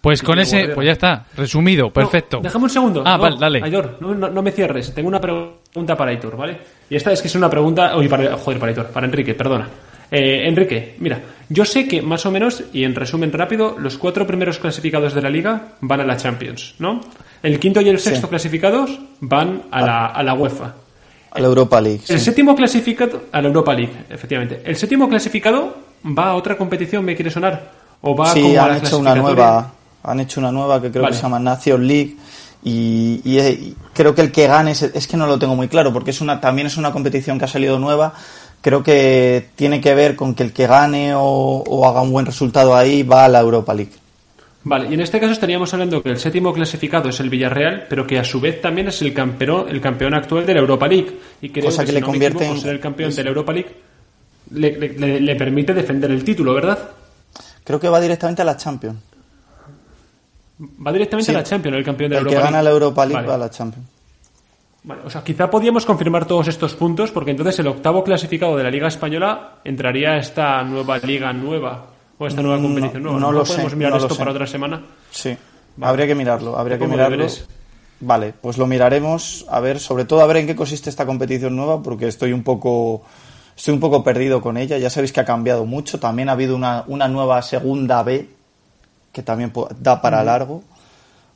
Pues 0.00 0.20
con 0.22 0.38
ese, 0.40 0.68
pues 0.70 0.84
ya 0.86 0.92
está, 0.92 1.26
resumido, 1.36 1.92
perfecto. 1.92 2.38
No, 2.38 2.42
déjame 2.42 2.64
un 2.64 2.70
segundo. 2.70 3.02
Ah, 3.06 3.16
No, 3.16 3.22
vale, 3.22 3.36
dale. 3.38 3.60
Aitor, 3.62 3.98
no, 4.00 4.12
no- 4.14 4.30
no 4.30 4.42
me 4.42 4.50
cierres. 4.50 4.92
Tengo 4.92 5.06
una 5.08 5.20
pregunta 5.20 5.96
para 5.96 6.10
Aitor, 6.10 6.36
¿vale? 6.36 6.58
Y 6.90 6.96
esta 6.96 7.12
es 7.12 7.22
que 7.22 7.28
es 7.28 7.34
una 7.36 7.48
pregunta. 7.48 7.96
Uy, 7.96 8.08
para, 8.08 8.36
joder, 8.36 8.58
para 8.58 8.70
Aitor, 8.70 8.86
para 8.88 9.06
Enrique, 9.06 9.34
perdona. 9.34 9.68
Eh, 10.10 10.46
Enrique, 10.48 10.96
mira, 10.98 11.20
yo 11.48 11.64
sé 11.64 11.86
que 11.86 12.02
más 12.02 12.26
o 12.26 12.30
menos, 12.32 12.64
y 12.72 12.82
en 12.84 12.94
resumen 12.96 13.32
rápido, 13.32 13.76
los 13.78 13.96
cuatro 13.96 14.26
primeros 14.26 14.58
clasificados 14.58 15.14
de 15.14 15.22
la 15.22 15.30
liga 15.30 15.68
van 15.80 16.00
a 16.00 16.04
la 16.04 16.16
Champions, 16.16 16.74
¿no? 16.80 17.00
El 17.42 17.58
quinto 17.60 17.80
y 17.80 17.88
el 17.88 17.98
sexto 18.00 18.26
Sí. 18.26 18.30
clasificados 18.30 18.98
van 19.20 19.62
a 19.70 19.82
la, 19.82 20.06
a 20.08 20.22
la 20.24 20.34
UEFA. 20.34 20.74
A 21.34 21.40
la 21.40 21.46
Europa 21.46 21.80
League. 21.80 22.00
El 22.08 22.18
sí. 22.18 22.26
séptimo 22.26 22.54
clasificado 22.54 23.22
a 23.32 23.40
la 23.40 23.48
Europa 23.48 23.72
League, 23.72 23.92
efectivamente. 24.10 24.60
El 24.64 24.76
séptimo 24.76 25.08
clasificado 25.08 25.74
va 26.06 26.28
a 26.30 26.34
otra 26.34 26.56
competición, 26.58 27.04
me 27.04 27.14
quiere 27.16 27.30
sonar, 27.30 27.70
o 28.02 28.14
va 28.14 28.32
Sí, 28.32 28.42
como 28.42 28.60
a 28.60 28.64
han 28.64 28.70
la 28.70 28.76
hecho 28.78 28.98
una 28.98 29.14
nueva, 29.14 29.72
han 30.02 30.20
hecho 30.20 30.40
una 30.40 30.52
nueva 30.52 30.80
que 30.82 30.90
creo 30.90 31.02
Vale. 31.02 31.12
que 31.12 31.16
se 31.16 31.22
llama 31.22 31.38
Nation 31.38 31.86
League 31.86 32.16
y, 32.64 33.20
y, 33.24 33.38
y 33.38 33.76
creo 33.94 34.14
que 34.14 34.20
el 34.20 34.30
que 34.30 34.46
gane 34.46 34.72
es, 34.72 34.82
es 34.82 35.06
que 35.06 35.16
no 35.16 35.26
lo 35.26 35.38
tengo 35.38 35.56
muy 35.56 35.68
claro 35.68 35.92
porque 35.92 36.10
es 36.10 36.20
una 36.20 36.40
también 36.40 36.66
es 36.66 36.76
una 36.76 36.92
competición 36.92 37.38
que 37.38 37.46
ha 37.46 37.48
salido 37.48 37.78
nueva. 37.78 38.12
Creo 38.60 38.82
que 38.82 39.48
tiene 39.56 39.80
que 39.80 39.94
ver 39.94 40.14
con 40.14 40.34
que 40.34 40.42
el 40.44 40.52
que 40.52 40.66
gane 40.68 41.14
o, 41.14 41.22
o 41.66 41.88
haga 41.88 42.02
un 42.02 42.12
buen 42.12 42.26
resultado 42.26 42.76
ahí 42.76 43.02
va 43.02 43.24
a 43.24 43.28
la 43.28 43.40
Europa 43.40 43.74
League. 43.74 43.92
Vale, 44.64 44.88
y 44.90 44.94
en 44.94 45.00
este 45.00 45.18
caso 45.18 45.32
estaríamos 45.32 45.72
hablando 45.74 46.02
que 46.02 46.10
el 46.10 46.18
séptimo 46.18 46.52
clasificado 46.52 47.08
es 47.08 47.18
el 47.18 47.28
Villarreal, 47.30 47.86
pero 47.88 48.06
que 48.06 48.18
a 48.18 48.24
su 48.24 48.40
vez 48.40 48.60
también 48.60 48.86
es 48.88 49.02
el 49.02 49.12
campeón, 49.12 49.68
el 49.68 49.80
campeón 49.80 50.14
actual 50.14 50.46
de 50.46 50.54
la 50.54 50.60
Europa 50.60 50.86
League. 50.86 51.18
Y 51.40 51.48
creo 51.50 51.64
Cosa 51.66 51.82
que, 51.82 51.86
que 51.86 51.90
si 51.90 51.94
le 51.94 52.00
no 52.00 52.06
me 52.06 52.12
convierte 52.12 52.38
equivoco, 52.38 52.56
en- 52.56 52.62
ser 52.62 52.72
el 52.74 52.80
campeón 52.80 53.12
de 53.14 53.22
la 53.24 53.28
Europa 53.30 53.52
League 53.52 53.70
le, 54.52 54.78
le- 54.78 54.88
le- 54.98 55.20
le 55.20 55.36
permite 55.36 55.74
defender 55.74 56.10
el 56.12 56.22
título, 56.22 56.54
¿verdad? 56.54 56.78
Creo 57.64 57.80
que 57.80 57.88
va 57.88 58.00
directamente 58.00 58.42
a 58.42 58.44
la 58.44 58.56
Champions. 58.56 58.98
Va 60.86 60.92
directamente 60.92 61.30
Sí. 61.32 61.34
a 61.34 61.38
la 61.38 61.44
Champions, 61.44 61.76
el 61.78 61.84
campeón 61.84 62.10
de 62.10 62.14
la 62.16 62.20
El 62.20 62.26
que 62.28 62.32
Europa 62.34 62.50
gana 62.50 62.62
League. 62.62 62.64
la 62.64 62.70
Europa 62.84 63.04
League 63.06 63.14
Vale. 63.16 63.28
va 63.28 63.34
a 63.34 63.38
la 63.38 63.50
Champions. 63.50 63.86
Vale, 64.84 65.00
o 65.04 65.10
sea, 65.10 65.22
quizá 65.24 65.50
podíamos 65.50 65.84
confirmar 65.86 66.26
todos 66.26 66.48
estos 66.48 66.74
puntos, 66.74 67.10
porque 67.10 67.30
entonces 67.32 67.58
el 67.58 67.66
octavo 67.68 68.02
clasificado 68.04 68.56
de 68.56 68.64
la 68.64 68.70
Liga 68.70 68.88
Española 68.88 69.54
entraría 69.64 70.12
a 70.12 70.16
esta 70.18 70.62
nueva 70.64 70.98
liga 70.98 71.32
nueva, 71.32 71.86
o 72.22 72.26
esta 72.26 72.42
nueva 72.42 72.58
Mm, 72.58 72.62
competición 72.62 73.02
nueva. 73.02 73.18
no 73.20 73.26
¿No 73.26 73.32
lo 73.32 73.44
podemos 73.44 73.70
sé, 73.70 73.76
mirar 73.76 73.92
no 73.92 73.98
lo 73.98 74.02
esto 74.04 74.14
sé. 74.14 74.18
para 74.18 74.30
otra 74.32 74.46
semana? 74.46 74.82
Sí, 75.10 75.36
habría 75.80 76.06
que 76.06 76.14
mirarlo, 76.14 76.56
habría 76.58 76.78
que 76.78 76.86
mirarlo. 76.86 77.16
deberes. 77.16 77.46
Vale, 78.00 78.34
pues 78.40 78.58
lo 78.58 78.66
miraremos, 78.66 79.46
a 79.48 79.60
ver, 79.60 79.78
sobre 79.78 80.04
todo 80.04 80.22
a 80.22 80.26
ver 80.26 80.38
en 80.38 80.46
qué 80.48 80.56
consiste 80.56 80.90
esta 80.90 81.06
competición 81.06 81.54
nueva, 81.54 81.82
porque 81.82 82.08
estoy 82.08 82.32
un 82.32 82.42
poco, 82.42 83.02
estoy 83.56 83.74
un 83.74 83.80
poco 83.80 84.02
perdido 84.02 84.40
con 84.40 84.56
ella. 84.56 84.76
Ya 84.78 84.90
sabéis 84.90 85.12
que 85.12 85.20
ha 85.20 85.24
cambiado 85.24 85.66
mucho. 85.66 86.00
También 86.00 86.28
ha 86.28 86.32
habido 86.32 86.56
una, 86.56 86.82
una 86.88 87.06
nueva 87.06 87.40
segunda 87.42 88.02
B 88.02 88.28
que 89.12 89.22
también 89.22 89.52
da 89.78 90.02
para 90.02 90.24
largo. 90.24 90.64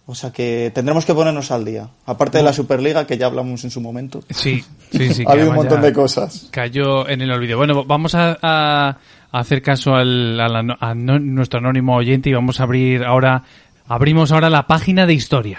O 0.08 0.14
sea 0.16 0.32
que 0.32 0.72
tendremos 0.74 1.04
que 1.04 1.14
ponernos 1.14 1.50
al 1.52 1.64
día. 1.64 1.88
Aparte 2.04 2.38
de 2.38 2.44
la 2.44 2.52
Superliga, 2.52 3.06
que 3.06 3.16
ya 3.18 3.26
hablamos 3.26 3.62
en 3.64 3.70
su 3.70 3.80
momento. 3.80 4.22
Sí, 4.30 4.64
sí, 4.90 5.12
sí. 5.14 5.24
ha 5.26 5.32
habido 5.32 5.50
un 5.50 5.56
montón 5.56 5.80
de 5.82 5.92
cosas. 5.92 6.48
Cayó 6.50 7.08
en 7.08 7.20
el 7.22 7.30
olvido. 7.30 7.58
Bueno, 7.58 7.84
vamos 7.84 8.14
a 8.16 8.96
hacer 9.38 9.62
caso 9.62 9.94
al, 9.94 10.38
a 10.40 10.94
no- 10.94 11.18
nuestro 11.18 11.58
anónimo 11.58 11.96
oyente 11.96 12.30
y 12.30 12.32
vamos 12.34 12.60
a 12.60 12.64
abrir 12.64 13.04
ahora, 13.04 13.42
abrimos 13.86 14.32
ahora 14.32 14.50
la 14.50 14.66
página 14.66 15.06
de 15.06 15.14
historia. 15.14 15.58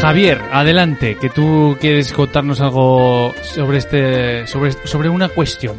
Javier, 0.00 0.40
adelante, 0.50 1.16
que 1.20 1.28
tú 1.30 1.76
quieres 1.80 2.12
contarnos 2.12 2.60
algo 2.60 3.32
sobre 3.42 3.78
este, 3.78 4.46
sobre, 4.48 4.72
sobre 4.72 5.08
una 5.08 5.28
cuestión 5.28 5.76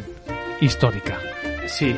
histórica. 0.62 1.20
Sí, 1.66 1.96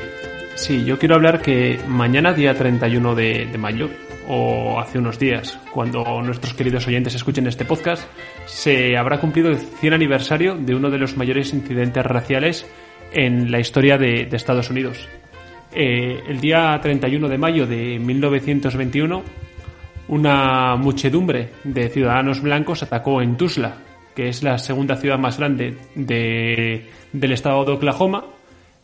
sí, 0.56 0.84
yo 0.86 0.98
quiero 0.98 1.15
hablar 1.15 1.41
que 1.41 1.80
mañana, 1.88 2.34
día 2.34 2.54
31 2.56 3.15
de, 3.15 3.46
de 3.52 3.58
mayo, 3.58 3.89
o 4.28 4.80
hace 4.80 4.98
unos 4.98 5.20
días, 5.20 5.60
cuando 5.72 6.04
nuestros 6.22 6.54
queridos 6.54 6.88
oyentes 6.88 7.13
escuchen 7.15 7.48
este 7.48 7.65
podcast, 7.65 8.08
se 8.46 8.98
habrá 8.98 9.20
cumplido 9.20 9.50
el 9.50 9.58
100 9.58 9.94
aniversario 9.94 10.56
de 10.56 10.74
uno 10.76 10.89
de 10.89 10.98
los 10.98 11.15
mayores 11.18 11.54
incidentes 11.54 12.04
raciales 12.06 12.65
en 13.12 13.52
la 13.52 13.60
historia 13.60 13.98
de, 13.98 14.28
Estados 14.32 14.70
Unidos. 14.70 15.08
Eh, 15.74 16.22
el 16.28 16.39
día 16.39 16.78
31 16.82 17.28
de 17.28 17.38
mayo 17.38 17.68
de 17.68 18.00
1921, 18.00 19.24
una 20.08 20.76
muchedumbre 20.76 21.50
de 21.63 21.89
ciudadanos 21.89 22.41
blancos 22.41 22.84
atacó 22.84 23.22
en 23.22 23.38
Tulsa, 23.38 23.78
que 24.15 24.30
es 24.30 24.44
la 24.44 24.58
segunda 24.58 24.96
ciudad 24.96 25.20
más 25.20 25.38
grande 25.38 25.78
de- 25.96 26.89
del 27.12 27.32
estado 27.32 27.65
de 27.65 27.74
Oklahoma, 27.74 28.26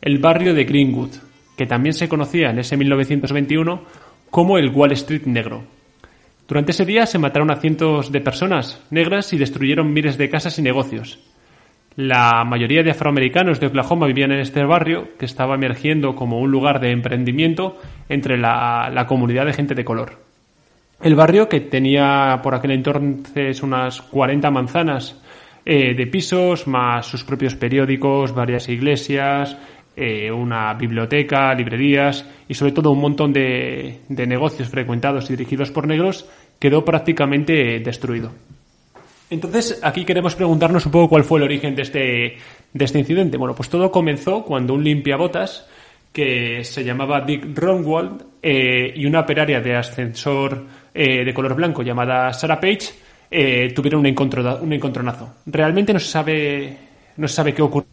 el 0.01 0.17
barrio 0.19 0.53
de 0.53 0.65
Greenwood, 0.65 1.11
que 1.61 1.67
también 1.67 1.93
se 1.93 2.09
conocía 2.09 2.49
en 2.49 2.57
ese 2.57 2.75
1921 2.75 3.83
como 4.31 4.57
el 4.57 4.69
Wall 4.69 4.93
Street 4.93 5.27
negro. 5.27 5.61
Durante 6.47 6.71
ese 6.71 6.85
día 6.85 7.05
se 7.05 7.19
mataron 7.19 7.51
a 7.51 7.57
cientos 7.57 8.11
de 8.11 8.19
personas 8.19 8.81
negras 8.89 9.31
y 9.31 9.37
destruyeron 9.37 9.93
miles 9.93 10.17
de 10.17 10.27
casas 10.27 10.57
y 10.57 10.63
negocios. 10.63 11.19
La 11.95 12.43
mayoría 12.45 12.81
de 12.81 12.89
afroamericanos 12.89 13.59
de 13.59 13.67
Oklahoma 13.67 14.07
vivían 14.07 14.31
en 14.31 14.39
este 14.39 14.63
barrio, 14.65 15.09
que 15.19 15.25
estaba 15.25 15.53
emergiendo 15.53 16.15
como 16.15 16.39
un 16.39 16.49
lugar 16.49 16.79
de 16.79 16.93
emprendimiento 16.93 17.79
entre 18.09 18.39
la, 18.39 19.05
comunidad 19.07 19.45
de 19.45 19.53
gente 19.53 19.75
de 19.75 19.85
color. 19.85 20.17
El 20.99 21.13
barrio, 21.13 21.47
que 21.47 21.59
tenía 21.59 22.39
por 22.41 22.55
aquel 22.55 22.71
entonces 22.71 23.61
unas 23.61 24.01
40 24.01 24.49
manzanas 24.49 25.21
eh, 25.63 25.93
de 25.93 26.07
pisos, 26.07 26.65
más 26.65 27.05
sus 27.05 27.23
propios 27.23 27.53
periódicos, 27.53 28.33
varias 28.33 28.67
iglesias, 28.67 29.55
eh, 29.95 30.31
una 30.31 30.73
biblioteca, 30.73 31.53
librerías 31.53 32.25
y 32.47 32.53
sobre 32.53 32.71
todo 32.71 32.91
un 32.91 32.99
montón 32.99 33.33
de, 33.33 34.01
de 34.07 34.27
negocios 34.27 34.69
frecuentados 34.69 35.29
y 35.29 35.35
dirigidos 35.35 35.71
por 35.71 35.87
negros, 35.87 36.27
quedó 36.59 36.85
prácticamente 36.85 37.79
destruido. 37.79 38.31
Entonces, 39.31 39.79
aquí 39.81 40.03
queremos 40.03 40.35
preguntarnos 40.35 40.85
un 40.85 40.91
poco 40.91 41.07
cuál 41.07 41.23
fue 41.23 41.39
el 41.39 41.45
origen 41.45 41.73
de 41.73 41.81
este, 41.83 42.37
este 42.77 42.99
incidente. 42.99 43.37
Bueno, 43.37 43.55
pues 43.55 43.69
todo 43.69 43.89
comenzó 43.89 44.43
cuando 44.43 44.73
un 44.73 44.83
limpiabotas 44.83 45.67
que 46.11 46.63
se 46.65 46.83
llamaba 46.83 47.21
Dick 47.21 47.57
Ronwald 47.57 48.25
eh, 48.43 48.91
y 48.93 49.05
una 49.05 49.21
operaria 49.21 49.61
de 49.61 49.75
ascensor 49.77 50.65
eh, 50.93 51.23
de 51.23 51.33
color 51.33 51.55
blanco 51.55 51.81
llamada 51.81 52.33
Sarah 52.33 52.59
Page 52.59 52.89
eh, 53.31 53.71
tuvieron 53.73 54.01
un, 54.01 54.07
un 54.61 54.73
encontronazo. 54.73 55.35
Realmente 55.45 55.93
no 55.93 55.99
se 55.99 56.09
sabe 56.09 56.77
no 57.15 57.27
se 57.27 57.33
sabe 57.33 57.53
qué 57.53 57.61
ocurrió, 57.61 57.87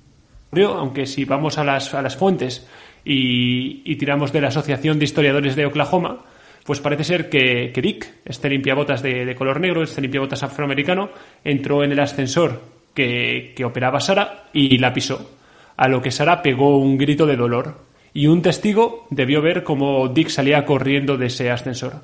aunque 0.53 1.07
si 1.07 1.25
vamos 1.25 1.59
a 1.59 1.65
las, 1.65 1.95
a 1.95 2.03
las 2.03 2.17
fuentes 2.17 2.67
y, 3.05 3.97
tiramos 3.97 4.33
de 4.33 4.41
la 4.41 4.49
Asociación 4.49 4.99
de 4.99 5.05
Historiadores 5.05 5.57
de 5.57 5.67
Oklahoma, 5.67 6.25
pues 6.65 6.81
parece 6.81 7.05
ser 7.05 7.29
que, 7.31 7.73
Dick, 7.75 8.07
este 8.25 8.49
limpiabotas 8.49 9.03
de, 9.03 9.25
de, 9.25 9.35
color 9.35 9.61
negro, 9.61 9.83
este 9.83 10.01
limpiabotas 10.01 10.43
afroamericano, 10.43 11.11
entró 11.45 11.83
en 11.83 11.93
el 11.93 12.01
ascensor 12.01 12.63
que, 12.95 13.53
que 13.57 13.65
operaba 13.65 14.01
Sara 14.01 14.49
y 14.53 14.79
la 14.79 14.93
pisó, 14.93 15.31
a 15.77 15.89
lo 15.89 16.03
que 16.03 16.11
Sara 16.11 16.43
pegó 16.43 16.79
un 16.79 16.99
grito 16.99 17.27
de 17.27 17.37
dolor 17.37 17.89
y 18.13 18.27
un 18.27 18.43
testigo 18.43 19.07
debió 19.11 19.41
ver 19.43 19.63
cómo 19.63 20.09
Dick 20.09 20.29
salía 20.29 20.65
corriendo 20.65 21.17
de 21.17 21.27
ese 21.27 21.51
ascensor. 21.51 22.03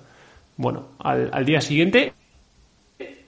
Bueno, 0.57 0.91
al, 1.01 1.45
día 1.45 1.61
siguiente, 1.61 2.13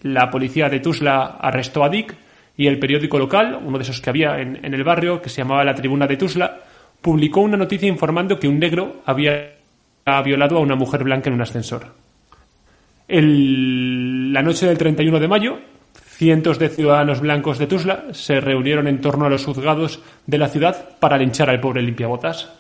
la 0.02 0.31
policía 0.31 0.68
de 0.68 0.81
Tusla 0.81 1.38
arrestó 1.40 1.83
a 1.83 1.88
Dick 1.88 2.16
y 2.57 2.66
el 2.66 2.79
periódico 2.79 3.19
local, 3.19 3.59
uno 3.62 3.79
de 3.79 3.85
esos 3.85 4.01
que 4.01 4.11
había 4.11 4.40
en, 4.40 4.64
el 4.64 4.85
barrio, 4.85 5.21
que 5.21 5.29
se 5.29 5.42
llamaba 5.42 5.64
La 5.64 5.75
Tribuna 5.75 6.07
de 6.07 6.16
Tusla, 6.16 6.59
publicó 7.01 7.40
una 7.40 7.57
noticia 7.57 7.88
informando 7.88 8.38
que 8.38 8.49
un 8.49 8.59
negro 8.59 9.03
había 9.05 9.57
violado 10.25 10.57
a 10.57 10.61
una 10.61 10.75
mujer 10.75 11.05
blanca 11.05 11.29
en 11.29 11.35
un 11.35 11.42
ascensor. 11.42 11.87
la 13.09 14.42
noche 14.42 14.66
del 14.66 14.79
31 14.79 15.21
de 15.21 15.29
mayo, 15.29 15.59
cientos 15.95 16.59
de 16.59 16.71
ciudadanos 16.71 17.21
blancos 17.21 17.59
de 17.59 17.66
Tusla 17.66 18.05
se 18.12 18.40
reunieron 18.40 18.88
en 18.88 19.03
torno 19.03 19.27
a 19.27 19.31
los 19.31 19.45
juzgados 19.45 20.01
de 20.27 20.38
la 20.38 20.49
ciudad 20.49 20.97
para 20.99 21.19
linchar 21.19 21.51
al 21.51 21.61
pobre 21.61 21.83
limpiabotas. 21.83 22.51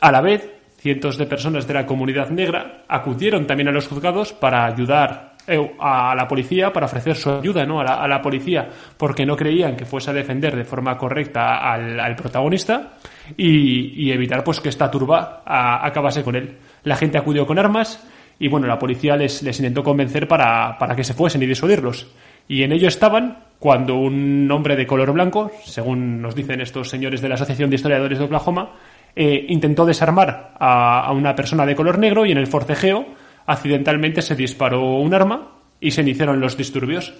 A 0.00 0.10
la 0.10 0.20
vez, 0.20 0.50
cientos 0.78 1.16
de 1.16 1.26
personas 1.26 1.68
de 1.68 1.74
la 1.74 1.86
comunidad 1.86 2.30
negra 2.30 2.82
acudieron 2.88 3.46
también 3.46 3.68
a 3.68 3.72
los 3.72 3.86
juzgados 3.86 4.32
para 4.32 4.66
ayudar 4.66 5.31
a 5.78 6.14
la 6.14 6.28
policía, 6.28 6.72
para 6.72 6.86
ofrecer 6.86 7.16
su 7.16 7.30
ayuda 7.30 7.64
¿no? 7.66 7.80
a, 7.80 8.06
la, 8.06 8.22
policía, 8.22 8.68
porque 8.96 9.26
no 9.26 9.36
creían 9.36 9.76
que 9.76 9.84
fuese 9.84 10.10
a 10.10 10.14
defender 10.14 10.54
de 10.56 10.64
forma 10.64 10.96
correcta 10.96 11.72
al, 11.72 12.14
protagonista 12.16 12.94
y, 13.36 14.10
evitar 14.10 14.44
pues 14.44 14.60
que 14.60 14.68
esta 14.68 14.90
turba 14.90 15.42
acabase 15.44 16.22
con 16.22 16.36
él. 16.36 16.56
La 16.84 16.96
gente 16.96 17.18
acudió 17.18 17.46
con 17.46 17.58
armas 17.58 18.06
y 18.38 18.48
bueno, 18.48 18.66
la 18.66 18.78
policía 18.78 19.16
les, 19.16 19.42
intentó 19.42 19.82
convencer 19.82 20.28
para, 20.28 20.78
para 20.78 20.94
que 20.94 21.04
se 21.04 21.14
fuesen 21.14 21.42
y 21.42 21.46
disuadirlos. 21.46 22.08
Y 22.48 22.62
en 22.62 22.72
ello 22.72 22.88
estaban 22.88 23.38
cuando 23.58 23.96
un 23.96 24.50
hombre 24.50 24.74
de 24.74 24.86
color 24.86 25.12
blanco, 25.12 25.52
según 25.64 26.20
nos 26.20 26.34
dicen 26.34 26.60
estos 26.60 26.90
señores 26.90 27.20
de 27.20 27.28
la 27.28 27.36
Asociación 27.36 27.70
de 27.70 27.76
Historiadores 27.76 28.18
de 28.18 28.24
Oklahoma, 28.24 28.72
eh, 29.14 29.46
intentó 29.48 29.84
desarmar 29.84 30.54
a, 30.58 31.12
una 31.12 31.34
persona 31.34 31.66
de 31.66 31.76
color 31.76 31.98
negro 31.98 32.24
y 32.24 32.32
en 32.32 32.38
el 32.38 32.46
forcejeo 32.46 33.06
accidentalmente 33.46 34.22
se 34.22 34.34
disparó 34.36 34.96
un 34.96 35.14
arma 35.14 35.52
y 35.80 35.90
se 35.90 36.02
iniciaron 36.02 36.40
los 36.40 36.56
disturbios. 36.56 37.14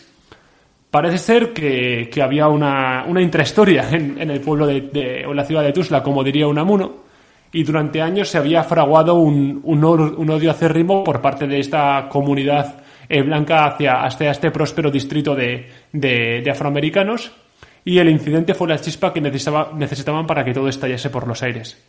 Parece 0.91 1.19
ser 1.19 1.53
que, 1.53 2.11
había 2.23 2.49
una, 2.49 3.05
una 3.07 3.23
intrahistoria 3.23 3.89
en, 3.91 4.31
el 4.31 4.41
pueblo 4.41 4.67
de, 4.67 5.25
o 5.27 5.31
en 5.31 5.37
la 5.37 5.45
ciudad 5.45 5.63
de 5.63 5.73
Tuzla, 5.73 6.03
como 6.03 6.23
diría 6.23 6.47
Unamuno, 6.47 7.03
y 7.53 7.65
durante 7.65 8.01
años 8.01 8.29
se 8.29 8.39
había 8.39 8.63
fraguado 8.63 9.15
un, 9.15 9.61
un, 9.65 9.85
odio 9.85 10.51
acérrimo 10.51 11.05
por 11.05 11.21
parte 11.21 11.47
de 11.47 11.61
esta 11.61 12.09
comunidad 12.09 12.83
eh, 13.09 13.23
blanca 13.23 13.67
hacia, 13.67 14.05
hacia, 14.05 14.31
este 14.31 14.51
próspero 14.51 14.91
distrito 14.91 15.35
de, 15.35 15.69
de 15.93 16.51
afroamericanos 16.51 17.33
y 17.85 17.99
el 17.99 18.09
incidente 18.09 18.55
fue 18.55 18.69
la 18.69 18.79
chispa 18.79 19.13
que 19.13 19.21
necesitaban 19.21 20.27
para 20.27 20.45
que 20.45 20.55
todo 20.55 20.69
estallase 20.69 21.11
por 21.11 21.27
los 21.27 21.43
aires. 21.43 21.83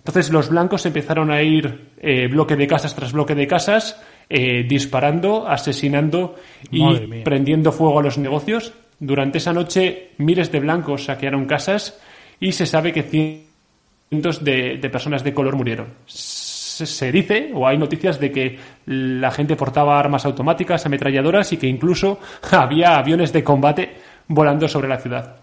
Entonces 0.00 0.30
los 0.30 0.48
blancos 0.48 0.86
empezaron 0.86 1.30
a 1.30 1.42
ir 1.42 1.90
eh, 1.98 2.26
bloque 2.26 2.56
de 2.56 2.66
casas 2.66 2.94
tras 2.94 3.12
bloque 3.12 3.34
de 3.34 3.46
casas, 3.46 4.00
eh, 4.30 4.64
disparando, 4.66 5.46
asesinando 5.46 6.36
y 6.70 7.22
prendiendo 7.22 7.70
fuego 7.70 8.00
a 8.00 8.02
los 8.02 8.16
negocios. 8.16 8.72
Durante 8.98 9.38
esa 9.38 9.52
noche 9.52 10.12
miles 10.16 10.50
de 10.50 10.60
blancos 10.60 11.04
saquearon 11.04 11.44
casas 11.44 12.00
y 12.40 12.52
se 12.52 12.64
sabe 12.64 12.92
que 12.92 13.02
cientos 13.02 14.42
de, 14.42 14.78
personas 14.90 15.22
de 15.22 15.34
color 15.34 15.54
murieron. 15.56 15.88
se, 16.06 17.12
dice, 17.12 17.50
o 17.54 17.68
hay 17.68 17.76
noticias 17.76 18.18
de 18.18 18.32
que 18.32 18.58
la 18.86 19.30
gente 19.30 19.54
portaba 19.54 19.98
armas 19.98 20.24
automáticas, 20.24 20.86
ametralladoras 20.86 21.52
y 21.52 21.58
que 21.58 21.66
incluso 21.66 22.20
había 22.50 22.96
aviones 22.96 23.34
de 23.34 23.44
combate 23.44 23.96
volando 24.28 24.66
sobre 24.66 24.88
la 24.88 24.98
ciudad. 24.98 25.36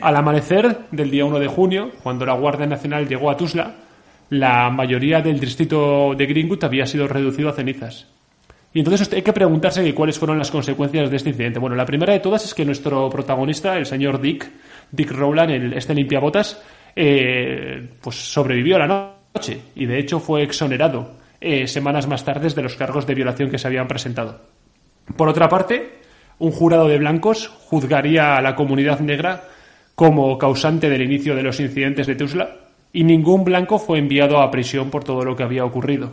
Al 0.00 0.14
amanecer 0.14 0.86
del 0.92 1.10
día 1.10 1.24
1 1.24 1.40
de 1.40 1.48
junio, 1.48 1.90
cuando 2.04 2.24
la 2.24 2.34
Guardia 2.34 2.66
Nacional 2.66 3.08
llegó 3.08 3.30
a 3.30 3.36
Tuzla, 3.36 3.74
la 4.30 4.70
mayoría 4.70 5.20
del 5.20 5.38
distrito 5.38 6.14
de 6.16 6.26
Greenwood 6.26 6.64
había 6.64 6.86
sido 6.86 7.06
reducido 7.06 7.48
a 7.48 7.52
cenizas. 7.52 8.06
Y 8.74 8.80
entonces 8.80 9.10
hay 9.12 9.22
que 9.22 9.32
preguntarse 9.32 9.94
cuáles 9.94 10.18
fueron 10.18 10.38
las 10.38 10.50
consecuencias 10.50 11.08
de 11.08 11.16
este 11.16 11.30
incidente. 11.30 11.58
Bueno, 11.58 11.76
la 11.76 11.86
primera 11.86 12.12
de 12.12 12.20
todas 12.20 12.44
es 12.44 12.52
que 12.52 12.64
nuestro 12.64 13.08
protagonista, 13.08 13.76
el 13.78 13.86
señor 13.86 14.20
Dick, 14.20 14.50
Dick 14.90 15.12
Rowland, 15.12 15.50
el, 15.50 15.72
este 15.72 15.94
limpiabotas, 15.94 16.62
eh, 16.94 17.88
pues 18.02 18.16
sobrevivió 18.16 18.76
a 18.76 18.80
la 18.80 19.14
noche 19.34 19.60
y 19.74 19.86
de 19.86 19.98
hecho 19.98 20.20
fue 20.20 20.42
exonerado 20.42 21.16
eh, 21.40 21.66
semanas 21.66 22.06
más 22.06 22.24
tarde 22.24 22.48
de 22.50 22.62
los 22.62 22.76
cargos 22.76 23.06
de 23.06 23.14
violación 23.14 23.50
que 23.50 23.58
se 23.58 23.66
habían 23.66 23.88
presentado. 23.88 24.40
Por 25.16 25.28
otra 25.28 25.48
parte, 25.48 26.00
un 26.38 26.50
jurado 26.50 26.88
de 26.88 26.98
blancos 26.98 27.48
juzgaría 27.48 28.36
a 28.36 28.42
la 28.42 28.54
comunidad 28.54 29.00
negra 29.00 29.44
como 29.94 30.36
causante 30.36 30.90
del 30.90 31.02
inicio 31.02 31.34
de 31.34 31.42
los 31.42 31.60
incidentes 31.60 32.06
de 32.06 32.16
Tuzla 32.16 32.65
y 32.96 33.04
ningún 33.04 33.44
blanco 33.44 33.78
fue 33.78 33.98
enviado 33.98 34.40
a 34.40 34.50
prisión 34.50 34.88
por 34.88 35.04
todo 35.04 35.22
lo 35.22 35.36
que 35.36 35.42
había 35.42 35.66
ocurrido. 35.66 36.12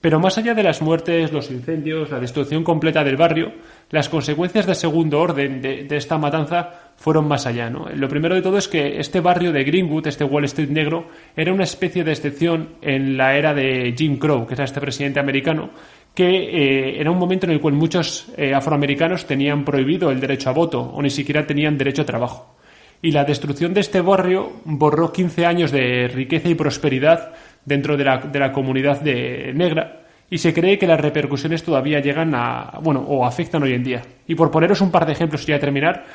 Pero 0.00 0.20
más 0.20 0.38
allá 0.38 0.54
de 0.54 0.62
las 0.62 0.80
muertes, 0.80 1.32
los 1.32 1.50
incendios, 1.50 2.08
la 2.08 2.20
destrucción 2.20 2.62
completa 2.62 3.02
del 3.02 3.16
barrio, 3.16 3.52
las 3.90 4.08
consecuencias 4.08 4.64
de 4.64 4.76
segundo 4.76 5.18
orden 5.18 5.60
de, 5.60 5.88
esta 5.90 6.16
matanza 6.16 6.92
fueron 6.94 7.26
más 7.26 7.46
allá. 7.46 7.68
Lo 7.68 8.08
primero 8.08 8.36
de 8.36 8.42
todo 8.42 8.58
es 8.58 8.68
que 8.68 9.00
este 9.00 9.18
barrio 9.18 9.50
de 9.50 9.64
Greenwood, 9.64 10.06
este 10.06 10.22
Wall 10.22 10.44
Street 10.44 10.68
negro, 10.68 11.08
era 11.34 11.52
una 11.52 11.64
especie 11.64 12.04
de 12.04 12.12
excepción 12.12 12.76
en 12.80 13.16
la 13.16 13.36
era 13.36 13.52
de 13.52 13.92
Jim 13.98 14.16
Crow, 14.16 14.46
que 14.46 14.54
era 14.54 14.62
este 14.62 14.80
presidente 14.80 15.18
americano, 15.18 15.70
que 16.14 16.28
eh, 16.28 17.00
era 17.00 17.10
un 17.10 17.18
momento 17.18 17.46
en 17.46 17.52
el 17.52 17.60
cual 17.60 17.74
muchos 17.74 18.28
eh, 18.36 18.54
afroamericanos 18.54 19.26
tenían 19.26 19.64
prohibido 19.64 20.12
el 20.12 20.20
derecho 20.20 20.48
a 20.48 20.52
voto 20.52 20.80
o 20.80 21.02
ni 21.02 21.10
siquiera 21.10 21.44
tenían 21.44 21.76
derecho 21.76 22.02
a 22.02 22.06
trabajo. 22.06 22.54
Y 23.04 23.10
la 23.10 23.24
destrucción 23.24 23.74
de 23.74 23.80
este 23.80 24.00
barrio 24.00 24.50
borró 24.64 25.12
15 25.12 25.44
años 25.44 25.70
de 25.70 26.08
riqueza 26.08 26.48
y 26.48 26.54
prosperidad 26.54 27.34
dentro 27.62 27.98
de 27.98 28.04
la, 28.04 28.16
de 28.16 28.38
la 28.38 28.50
comunidad 28.50 29.02
de 29.02 29.52
negra 29.54 30.06
y 30.30 30.38
se 30.38 30.54
cree 30.54 30.78
que 30.78 30.86
las 30.86 30.98
repercusiones 30.98 31.62
todavía 31.62 32.00
llegan 32.00 32.34
a, 32.34 32.78
bueno, 32.80 33.00
o 33.00 33.26
afectan 33.26 33.62
hoy 33.62 33.74
en 33.74 33.84
día. 33.84 34.00
Y 34.26 34.34
por 34.34 34.50
poneros 34.50 34.80
un 34.80 34.90
par 34.90 35.04
de 35.04 35.12
ejemplos 35.12 35.46
y 35.46 35.52
a 35.52 35.60
terminar, 35.60 36.06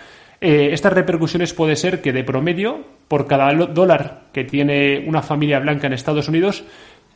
eh, 0.42 0.70
estas 0.72 0.92
repercusiones 0.92 1.54
puede 1.54 1.76
ser 1.76 2.02
que 2.02 2.12
de 2.12 2.24
promedio, 2.24 2.84
por 3.08 3.28
cada 3.28 3.54
dólar 3.54 4.22
que 4.34 4.46
tiene 4.46 5.06
una 5.08 5.22
familia 5.22 5.60
blanca 5.60 5.86
en 5.86 5.94
Estados 5.94 6.28
Unidos, 6.28 6.64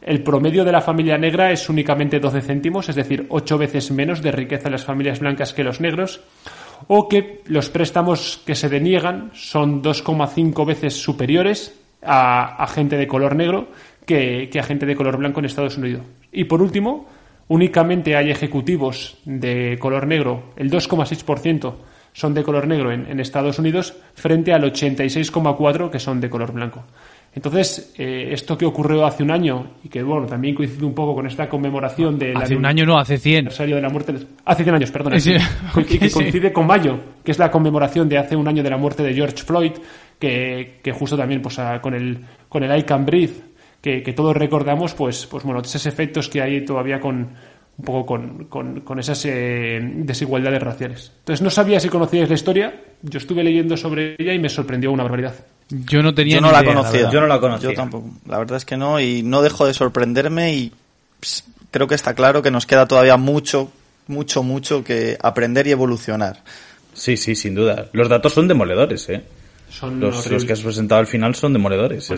el 0.03 0.21
promedio 0.21 0.65
de 0.65 0.71
la 0.71 0.81
familia 0.81 1.17
negra 1.17 1.51
es 1.51 1.67
únicamente 1.67 2.19
12 2.19 2.41
céntimos, 2.41 2.89
es 2.89 2.95
decir, 2.95 3.25
ocho 3.29 3.57
veces 3.57 3.89
menos 3.89 4.21
de 4.21 4.33
riqueza 4.33 4.67
en 4.67 4.73
las 4.73 4.85
familias 4.85 5.19
blancas 5.19 5.51
que 5.51 5.63
los 5.63 5.81
negros, 5.81 6.21
o 6.87 7.07
que 7.07 7.41
los 7.45 7.69
préstamos 7.69 8.41
que 8.45 8.55
se 8.55 8.69
deniegan 8.69 9.31
son 9.33 9.81
2,5 9.81 10.65
veces 10.65 10.93
superiores 10.93 11.79
a, 12.01 12.67
gente 12.67 12.97
de 12.97 13.07
color 13.07 13.35
negro 13.35 13.67
que, 14.05 14.49
a 14.59 14.63
gente 14.63 14.85
de 14.85 14.95
color 14.95 15.17
blanco 15.17 15.39
en 15.39 15.45
Estados 15.45 15.77
Unidos. 15.77 16.03
Y 16.31 16.45
por 16.45 16.61
último, 16.61 17.07
únicamente 17.47 18.15
hay 18.15 18.29
ejecutivos 18.29 19.17
de 19.25 19.77
color 19.79 20.07
negro, 20.07 20.53
el 20.55 20.69
2,6% 20.69 21.73
son 22.13 22.33
de 22.33 22.43
color 22.43 22.67
negro 22.67 22.91
en, 22.91 23.07
en 23.09 23.19
Estados 23.19 23.57
Unidos, 23.57 23.95
frente 24.13 24.53
al 24.53 24.63
86,4% 24.63 25.89
que 25.89 25.99
son 25.99 26.21
de 26.21 26.29
color 26.29 26.51
blanco. 26.51 26.83
Entonces, 27.35 27.93
eh, 27.97 28.29
esto 28.31 28.55
que 28.57 28.65
ocurrió 28.65 29.05
hace 29.05 29.23
un 29.23 29.31
año 29.31 29.71
y 29.83 29.89
que, 29.89 30.03
bueno, 30.03 30.27
también 30.27 30.53
coincide 30.53 30.85
un 30.85 30.93
poco 30.93 31.15
con 31.15 31.25
esta 31.25 31.49
conmemoración 31.49 32.19
de... 32.19 32.33
Hace 32.35 32.55
un 32.55 32.65
año 32.65 32.85
no, 32.85 32.97
hace 32.97 33.17
100. 33.17 33.49
de 33.49 33.81
la 33.81 33.89
muerte 33.89 34.13
Hace 34.45 34.63
100 34.63 34.75
años, 34.75 34.91
perdón. 34.91 35.13
y 35.15 35.83
que 35.83 36.11
coincide 36.11 36.53
con 36.53 36.67
mayo, 36.67 36.99
que 37.23 37.31
es 37.31 37.39
la 37.39 37.49
conmemoración 37.49 38.07
de 38.07 38.19
hace 38.19 38.35
un 38.35 38.47
año 38.47 38.61
de 38.61 38.69
la 38.69 38.77
muerte 38.77 39.01
de 39.01 39.15
George 39.15 39.37
Floyd, 39.37 39.71
que, 40.19 40.79
que 40.83 40.91
justo 40.91 41.17
también 41.17 41.41
pues, 41.41 41.59
con, 41.81 41.95
el, 41.95 42.19
con 42.47 42.63
el 42.63 42.77
I 42.77 42.83
Can 42.83 43.03
Breathe, 43.03 43.53
que, 43.81 44.03
que 44.03 44.13
todos 44.13 44.37
recordamos, 44.37 44.93
pues, 44.93 45.25
pues 45.25 45.43
bueno, 45.43 45.61
esos 45.61 45.87
efectos 45.87 46.29
que 46.29 46.39
hay 46.39 46.63
todavía 46.63 46.99
con 46.99 47.31
un 47.77 47.85
poco 47.85 48.05
con, 48.05 48.45
con, 48.45 48.81
con 48.81 48.99
esas 48.99 49.25
eh, 49.25 49.79
desigualdades 49.81 50.61
raciales. 50.61 51.11
Entonces 51.19 51.41
no 51.41 51.49
sabía 51.49 51.79
si 51.79 51.89
conocíais 51.89 52.29
la 52.29 52.35
historia, 52.35 52.81
yo 53.01 53.17
estuve 53.17 53.43
leyendo 53.43 53.75
sobre 53.77 54.15
ella 54.17 54.33
y 54.33 54.39
me 54.39 54.49
sorprendió 54.49 54.91
una 54.91 55.03
barbaridad. 55.03 55.33
Yo 55.69 56.03
no 56.03 56.13
tenía 56.13 56.35
yo 56.35 56.41
no 56.41 56.51
la 56.51 56.63
conocía. 56.63 57.09
yo 57.09 57.19
no 57.19 57.27
la 57.27 57.39
conocía. 57.39 57.69
Yo 57.69 57.75
tampoco. 57.75 58.11
La 58.27 58.37
verdad 58.37 58.57
es 58.57 58.65
que 58.65 58.77
no 58.77 58.99
y 58.99 59.23
no 59.23 59.41
dejo 59.41 59.65
de 59.65 59.73
sorprenderme 59.73 60.53
y 60.53 60.71
creo 61.71 61.87
que 61.87 61.95
está 61.95 62.13
claro 62.13 62.41
que 62.41 62.51
nos 62.51 62.65
queda 62.65 62.87
todavía 62.87 63.17
mucho, 63.17 63.71
mucho, 64.07 64.43
mucho 64.43 64.83
que 64.83 65.17
aprender 65.21 65.65
y 65.67 65.71
evolucionar. 65.71 66.43
Sí, 66.93 67.17
sí, 67.17 67.35
sin 67.35 67.55
duda. 67.55 67.87
Los 67.93 68.07
datos 68.07 68.33
son 68.33 68.47
demoledores, 68.47 69.09
¿eh? 69.09 69.23
Son 69.69 69.99
los, 69.99 70.29
los 70.29 70.45
que 70.45 70.53
has 70.53 70.61
presentado 70.61 70.99
al 70.99 71.07
final 71.07 71.33
son 71.33 71.53
demoledores. 71.53 72.11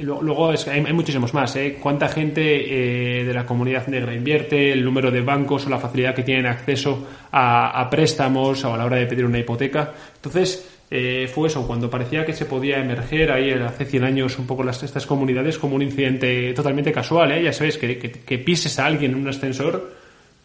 Luego 0.00 0.54
es 0.54 0.64
que 0.64 0.70
hay, 0.70 0.92
muchísimos 0.92 1.34
más. 1.34 1.54
¿eh? 1.56 1.78
¿Cuánta 1.80 2.08
gente 2.08 3.20
eh, 3.20 3.24
de 3.24 3.34
la 3.34 3.44
comunidad 3.44 3.86
negra 3.88 4.14
invierte? 4.14 4.72
El 4.72 4.82
número 4.84 5.10
de 5.10 5.20
bancos 5.20 5.66
o 5.66 5.70
la 5.70 5.78
facilidad 5.78 6.14
que 6.14 6.22
tienen 6.22 6.46
acceso 6.46 7.06
a, 7.30 7.86
préstamos 7.90 8.64
o 8.64 8.72
a 8.72 8.78
la 8.78 8.86
hora 8.86 8.96
de 8.96 9.06
pedir 9.06 9.26
una 9.26 9.38
hipoteca. 9.38 9.92
Entonces, 10.14 10.66
eh, 10.90 11.30
fue 11.32 11.48
eso, 11.48 11.66
cuando 11.66 11.90
parecía 11.90 12.24
que 12.24 12.32
se 12.32 12.46
podía 12.46 12.78
emerger 12.78 13.32
ahí 13.32 13.50
hace 13.50 13.84
100 13.84 14.04
años 14.04 14.38
un 14.38 14.46
poco 14.46 14.68
estas 14.68 15.06
comunidades 15.06 15.58
como 15.58 15.76
un 15.76 15.82
incidente 15.82 16.54
totalmente 16.54 16.90
casual, 16.90 17.32
¿eh? 17.32 17.42
ya 17.42 17.52
sabes, 17.52 17.76
que, 17.76 17.98
que, 17.98 18.38
pises 18.38 18.78
a 18.78 18.86
alguien 18.86 19.12
en 19.12 19.18
un 19.18 19.28
ascensor, 19.28 19.92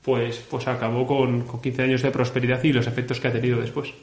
pues, 0.01 0.43
pues 0.49 0.67
acabó 0.67 1.07
con, 1.07 1.41
con, 1.43 1.61
15 1.61 1.83
años 1.83 2.01
de 2.01 2.11
prosperidad 2.11 2.61
y 2.63 2.73
los 2.73 2.87
efectos 2.87 3.19
que 3.19 3.29
ha 3.29 3.31
tenido 3.31 3.61
después. 3.61 3.93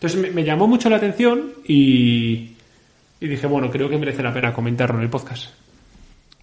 Entonces 0.00 0.32
me, 0.32 0.44
llamó 0.44 0.68
mucho 0.68 0.88
la 0.88 0.96
atención 0.96 1.54
y, 1.66 2.50
y 3.20 3.28
dije, 3.28 3.46
bueno, 3.46 3.70
creo 3.70 3.88
que 3.88 3.98
merece 3.98 4.22
la 4.22 4.32
pena 4.32 4.52
comentarlo 4.52 4.96
en 4.98 5.04
el 5.04 5.10
podcast. 5.10 5.50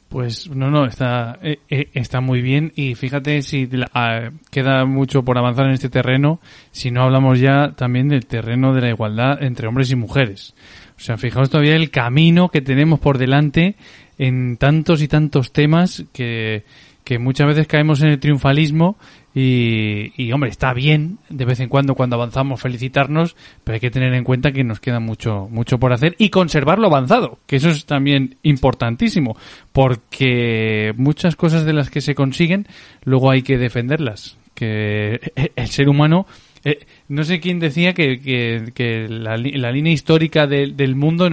Pues 0.10 0.50
no, 0.50 0.70
no, 0.70 0.86
está, 0.86 1.40
eh, 1.42 1.60
eh, 1.70 1.90
está 1.94 2.22
muy 2.22 2.42
bien 2.42 2.72
y 2.76 2.96
fíjate 2.96 3.42
si 3.42 3.68
ah, 3.94 4.30
queda 4.52 4.86
mucho 4.86 5.24
por 5.24 5.38
avanzar 5.38 5.66
en 5.66 5.74
este 5.74 5.90
terreno, 5.90 6.40
si 6.72 6.92
no 6.92 7.02
hablamos 7.04 7.40
ya 7.40 7.74
también 7.76 8.08
del 8.08 8.26
terreno 8.26 8.74
de 8.74 8.82
la 8.82 8.90
igualdad 8.90 9.44
entre 9.44 9.68
hombres 9.68 9.92
y 9.92 9.96
mujeres. 9.96 10.54
O 10.96 11.02
sea, 11.02 11.18
fijaos 11.18 11.50
todavía 11.50 11.76
el 11.76 11.90
camino 11.90 12.50
que 12.50 12.62
tenemos 12.62 13.00
por 13.00 13.18
delante 13.18 13.76
en 14.18 14.58
tantos 14.58 15.02
y 15.02 15.08
tantos 15.08 15.52
temas 15.52 16.06
que, 16.14 16.64
que 17.06 17.20
muchas 17.20 17.48
veces 17.48 17.68
caemos 17.68 18.02
en 18.02 18.10
el 18.10 18.20
triunfalismo 18.20 18.98
y, 19.34 20.12
y, 20.18 20.32
hombre, 20.32 20.50
está 20.50 20.74
bien 20.74 21.20
de 21.30 21.46
vez 21.46 21.60
en 21.60 21.70
cuando 21.70 21.94
cuando 21.94 22.16
avanzamos 22.16 22.60
felicitarnos, 22.60 23.36
pero 23.64 23.76
hay 23.76 23.80
que 23.80 23.92
tener 23.92 24.14
en 24.16 24.24
cuenta 24.24 24.52
que 24.52 24.64
nos 24.64 24.80
queda 24.80 25.00
mucho, 25.00 25.48
mucho 25.52 25.78
por 25.78 25.94
hacer 25.94 26.16
y 26.18 26.30
conservar 26.30 26.80
lo 26.80 26.88
avanzado, 26.88 27.38
que 27.46 27.58
eso 27.58 27.70
es 27.70 27.86
también 27.86 28.38
importantísimo, 28.42 29.38
porque 29.72 30.94
muchas 30.98 31.36
cosas 31.36 31.64
de 31.64 31.74
las 31.74 31.92
que 31.92 32.02
se 32.02 32.16
consiguen, 32.16 32.66
luego 33.04 33.30
hay 33.30 33.44
que 33.44 33.60
defenderlas, 33.60 34.38
que 34.56 35.20
el 35.56 35.68
ser 35.68 35.90
humano, 35.90 36.26
eh, 36.64 36.88
no 37.08 37.24
sé 37.24 37.40
quién 37.40 37.60
decía 37.60 37.94
que, 37.94 38.20
que, 38.20 38.72
que 38.74 39.08
la, 39.08 39.38
la, 39.38 39.72
línea 39.72 39.94
histórica 39.94 40.48
del 40.48 40.96
mundo 40.96 41.30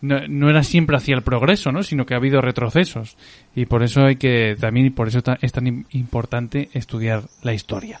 no, 0.00 0.26
no, 0.28 0.50
era 0.50 0.62
siempre 0.62 0.96
hacia 0.96 1.14
el 1.14 1.22
progreso, 1.22 1.72
¿no? 1.72 1.82
sino 1.82 2.06
que 2.06 2.14
ha 2.14 2.18
habido 2.18 2.40
retrocesos. 2.40 3.16
Y 3.54 3.66
por 3.66 3.82
eso 3.82 4.04
hay 4.04 4.16
que, 4.16 4.56
también 4.58 4.92
por 4.92 5.08
eso 5.08 5.20
es 5.40 5.52
tan 5.52 5.86
importante 5.90 6.68
estudiar 6.72 7.22
la 7.42 7.54
historia. 7.54 8.00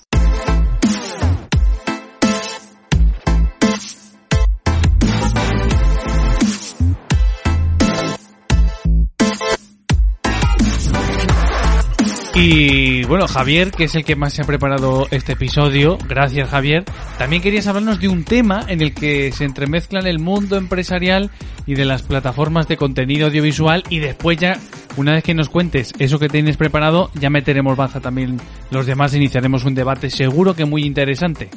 Y 12.34 13.02
bueno, 13.04 13.26
Javier, 13.26 13.72
que 13.72 13.84
es 13.84 13.94
el 13.96 14.04
que 14.04 14.14
más 14.14 14.32
se 14.32 14.42
ha 14.42 14.44
preparado 14.44 15.08
este 15.10 15.32
episodio, 15.32 15.98
gracias 16.08 16.48
Javier, 16.48 16.84
también 17.18 17.42
querías 17.42 17.66
hablarnos 17.66 17.98
de 17.98 18.08
un 18.08 18.24
tema 18.24 18.64
en 18.68 18.80
el 18.80 18.94
que 18.94 19.32
se 19.32 19.44
entremezclan 19.44 20.06
el 20.06 20.20
mundo 20.20 20.56
empresarial 20.56 21.30
y 21.66 21.74
de 21.74 21.84
las 21.84 22.02
plataformas 22.02 22.68
de 22.68 22.76
contenido 22.76 23.26
audiovisual. 23.26 23.82
Y 23.90 23.98
después 23.98 24.38
ya, 24.38 24.58
una 24.96 25.14
vez 25.14 25.24
que 25.24 25.34
nos 25.34 25.48
cuentes 25.48 25.92
eso 25.98 26.20
que 26.20 26.28
tienes 26.28 26.56
preparado, 26.56 27.10
ya 27.14 27.30
meteremos 27.30 27.76
baza 27.76 28.00
también 28.00 28.40
los 28.70 28.86
demás, 28.86 29.12
iniciaremos 29.14 29.64
un 29.64 29.74
debate 29.74 30.08
seguro 30.08 30.54
que 30.54 30.64
muy 30.64 30.84
interesante. 30.84 31.50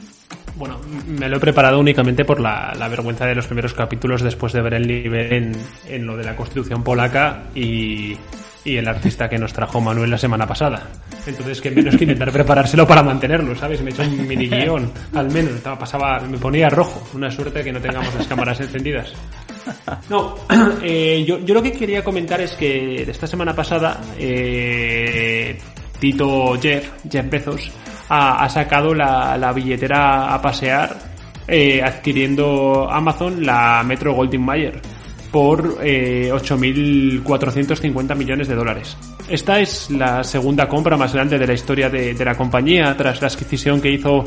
Bueno, 0.56 0.80
me 1.08 1.30
lo 1.30 1.38
he 1.38 1.40
preparado 1.40 1.80
únicamente 1.80 2.26
por 2.26 2.40
la, 2.40 2.74
vergüenza 2.90 3.26
de 3.26 3.36
los 3.36 3.46
primeros 3.46 3.74
capítulos 3.74 4.24
después 4.24 4.54
de 4.54 4.62
ver 4.62 4.74
el 4.74 4.88
nivel 4.88 5.34
en, 5.34 5.52
en 5.88 6.06
lo 6.06 6.18
de 6.18 6.24
la 6.24 6.36
constitución 6.36 6.84
polaca 6.84 7.46
y, 7.56 8.16
y 8.66 8.78
el 8.78 8.88
artista 8.88 9.28
que 9.28 9.38
nos 9.38 9.54
trajo 9.54 9.82
Manuel 9.82 10.10
la 10.10 10.18
semana 10.18 10.48
pasada. 10.48 10.90
Entonces, 11.26 11.60
que 11.62 11.72
menos 11.72 11.96
que 11.96 12.04
intentar 12.04 12.32
preparárselo 12.32 12.88
para 12.88 13.04
mantenerlo, 13.04 13.56
¿sabes? 13.56 13.82
Me 13.82 13.90
he 13.90 13.94
hecho 13.94 14.04
un 14.04 14.28
mini 14.28 14.48
guion, 14.48 14.92
al 15.14 15.30
menos. 15.32 15.60
Pasaba, 15.62 16.20
me 16.22 16.38
ponía 16.38 16.70
rojo. 16.70 17.08
Una 17.14 17.30
suerte 17.30 17.64
que 17.64 17.72
no 17.72 17.80
tengamos 17.80 18.14
las 18.16 18.28
cámaras 18.28 18.60
encendidas. 18.60 19.14
No, 20.10 20.36
eh, 20.82 21.24
yo, 21.28 21.40
yo, 21.40 21.54
lo 21.54 21.62
que 21.62 21.72
quería 21.72 22.04
comentar 22.04 22.40
es 22.42 22.54
que 22.54 23.04
esta 23.04 23.28
semana 23.28 23.54
pasada, 23.56 24.00
eh, 24.18 25.58
Tito 26.00 26.60
Jeff, 26.62 26.90
Jeff 27.10 27.30
Bezos, 27.30 27.72
ha, 28.10 28.48
sacado 28.50 28.94
la, 28.94 29.38
la, 29.38 29.54
billetera 29.54 30.34
a 30.34 30.42
pasear 30.42 30.96
eh, 31.48 31.82
adquiriendo 31.82 32.88
Amazon 32.92 33.46
la 33.46 33.84
Metro 33.84 34.14
Goldwyn 34.14 34.44
Mayer 34.44 34.82
por 35.34 35.80
eh, 35.82 36.30
8.450 36.32 38.16
millones 38.16 38.48
de 38.48 38.54
dólares. 38.54 38.96
Esta 39.28 39.60
es 39.60 39.90
la 39.90 40.24
segunda 40.24 40.70
compra 40.70 40.96
más 40.96 41.12
grande 41.12 41.40
de 41.40 41.48
la 41.48 41.54
historia 41.54 41.90
de, 41.90 42.14
la 42.24 42.36
compañía 42.36 42.96
tras 42.96 43.20
la 43.20 43.30
adquisición 43.30 43.82
que 43.82 43.92
hizo 43.92 44.26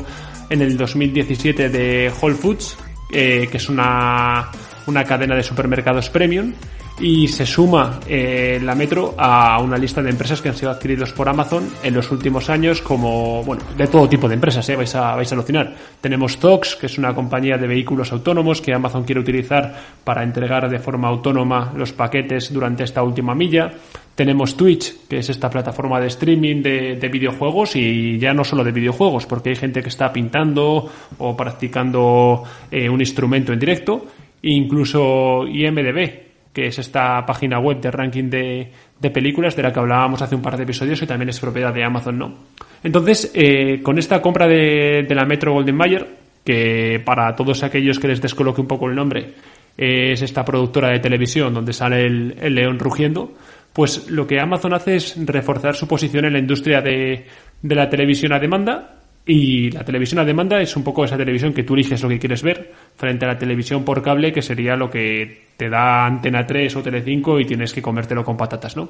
en 0.49 0.61
el 0.61 0.75
2017 0.75 1.69
de 1.69 2.11
Whole 2.21 2.35
Foods, 2.35 2.77
eh, 3.13 3.47
que 3.49 3.55
es 3.55 3.69
una, 3.69 4.51
una 4.85 5.05
cadena 5.05 5.35
de 5.35 5.43
supermercados 5.43 6.09
premium 6.09 6.53
y 6.99 7.27
se 7.27 7.45
suma 7.45 7.99
eh, 8.07 8.59
la 8.63 8.73
Metro 8.73 9.13
a 9.17 9.59
una 9.61 9.77
lista 9.77 10.01
de 10.01 10.09
empresas 10.09 10.41
que 10.41 10.49
han 10.49 10.55
sido 10.55 10.71
adquiridos 10.71 11.13
por 11.13 11.29
Amazon 11.29 11.69
en 11.83 11.93
los 11.93 12.11
últimos 12.11 12.49
años 12.49 12.81
como, 12.81 13.43
bueno, 13.43 13.63
de 13.77 13.87
todo 13.87 14.09
tipo 14.09 14.27
de 14.27 14.35
empresas, 14.35 14.67
¿eh? 14.69 14.75
vais, 14.75 14.93
a, 14.95 15.15
vais 15.15 15.31
a 15.31 15.35
alucinar. 15.35 15.73
Tenemos 16.01 16.37
Tox, 16.37 16.75
que 16.75 16.87
es 16.87 16.97
una 16.97 17.13
compañía 17.13 17.57
de 17.57 17.67
vehículos 17.67 18.11
autónomos 18.11 18.61
que 18.61 18.73
Amazon 18.73 19.03
quiere 19.03 19.21
utilizar 19.21 19.75
para 20.03 20.23
entregar 20.23 20.69
de 20.69 20.79
forma 20.79 21.07
autónoma 21.07 21.73
los 21.75 21.93
paquetes 21.93 22.51
durante 22.51 22.83
esta 22.83 23.03
última 23.03 23.35
milla. 23.35 23.71
Tenemos 24.15 24.57
Twitch, 24.57 25.07
que 25.07 25.19
es 25.19 25.29
esta 25.29 25.49
plataforma 25.49 25.99
de 25.99 26.07
streaming 26.07 26.63
de, 26.63 26.95
de 26.95 27.07
videojuegos 27.09 27.75
y 27.75 28.17
ya 28.17 28.33
no 28.33 28.43
solo 28.43 28.63
de 28.63 28.71
videojuegos, 28.71 29.27
porque 29.27 29.49
hay 29.49 29.55
gente 29.55 29.83
que 29.83 29.89
está 29.89 30.11
pintando 30.11 30.89
o 31.19 31.37
practicando 31.37 32.43
eh, 32.71 32.89
un 32.89 32.99
instrumento 32.99 33.53
en 33.53 33.59
directo. 33.59 34.07
incluso 34.41 35.45
IMDB, 35.45 36.26
que 36.57 36.65
es 36.65 36.79
esta 36.79 37.23
página 37.23 37.59
web 37.59 37.79
de 37.79 37.91
ranking 37.91 38.31
de, 38.31 38.71
películas 39.13 39.55
de 39.55 39.61
la 39.61 39.71
que 39.71 39.77
hablábamos 39.77 40.23
hace 40.23 40.33
un 40.33 40.41
par 40.41 40.57
de 40.57 40.63
episodios, 40.63 40.99
que 40.99 41.05
también 41.05 41.29
es 41.29 41.39
propiedad 41.39 41.71
de 41.71 41.83
Amazon, 41.83 42.17
¿no? 42.17 42.33
Entonces, 42.81 43.31
eh, 43.35 43.79
con 43.83 43.99
esta 43.99 44.23
compra 44.23 44.47
de, 44.47 45.05
la 45.07 45.23
Metro 45.23 45.53
Golden 45.53 45.75
Mayer, 45.75 46.07
que 46.43 46.99
para 47.05 47.35
todos 47.35 47.61
aquellos 47.61 47.99
que 47.99 48.07
les 48.07 48.19
descoloque 48.19 48.59
un 48.59 48.65
poco 48.65 48.89
el 48.89 48.95
nombre, 48.95 49.35
es 49.77 50.19
esta 50.23 50.43
productora 50.43 50.89
de 50.89 50.97
televisión 50.97 51.53
donde 51.53 51.73
sale 51.73 52.07
el, 52.07 52.55
león 52.55 52.79
rugiendo, 52.79 53.35
pues 53.71 54.09
lo 54.09 54.25
que 54.25 54.39
Amazon 54.39 54.73
hace 54.73 54.95
es 54.95 55.15
reforzar 55.27 55.75
su 55.75 55.87
posición 55.87 56.25
en 56.25 56.33
la 56.33 56.39
industria 56.39 56.81
de 56.81 57.27
la 57.61 57.87
televisión 57.87 58.33
a 58.33 58.39
demanda 58.39 58.96
y 59.27 59.69
la 59.71 59.83
televisión 59.83 60.19
a 60.19 60.25
demanda 60.25 60.61
es 60.61 60.75
un 60.77 60.83
poco 60.83 61.03
esa 61.03 61.17
televisión 61.17 61.53
que 61.53 61.63
tú 61.63 61.73
eliges 61.73 62.01
lo 62.01 62.07
que 62.07 62.17
quieres 62.17 62.41
ver 62.41 62.71
frente 62.95 63.25
a 63.25 63.27
la 63.27 63.37
televisión 63.37 63.83
por 63.83 64.01
cable 64.01 64.31
que 64.31 64.41
sería 64.41 64.77
lo 64.77 64.89
que 64.89 65.47
te 65.57 65.69
da 65.69 66.05
Antena 66.05 66.47
3 66.47 66.77
o 66.77 66.83
Tele5 66.83 67.41
y 67.41 67.45
tienes 67.45 67.73
que 67.73 67.81
comértelo 67.81 68.23
con 68.23 68.37
patatas, 68.37 68.77
¿no? 68.77 68.89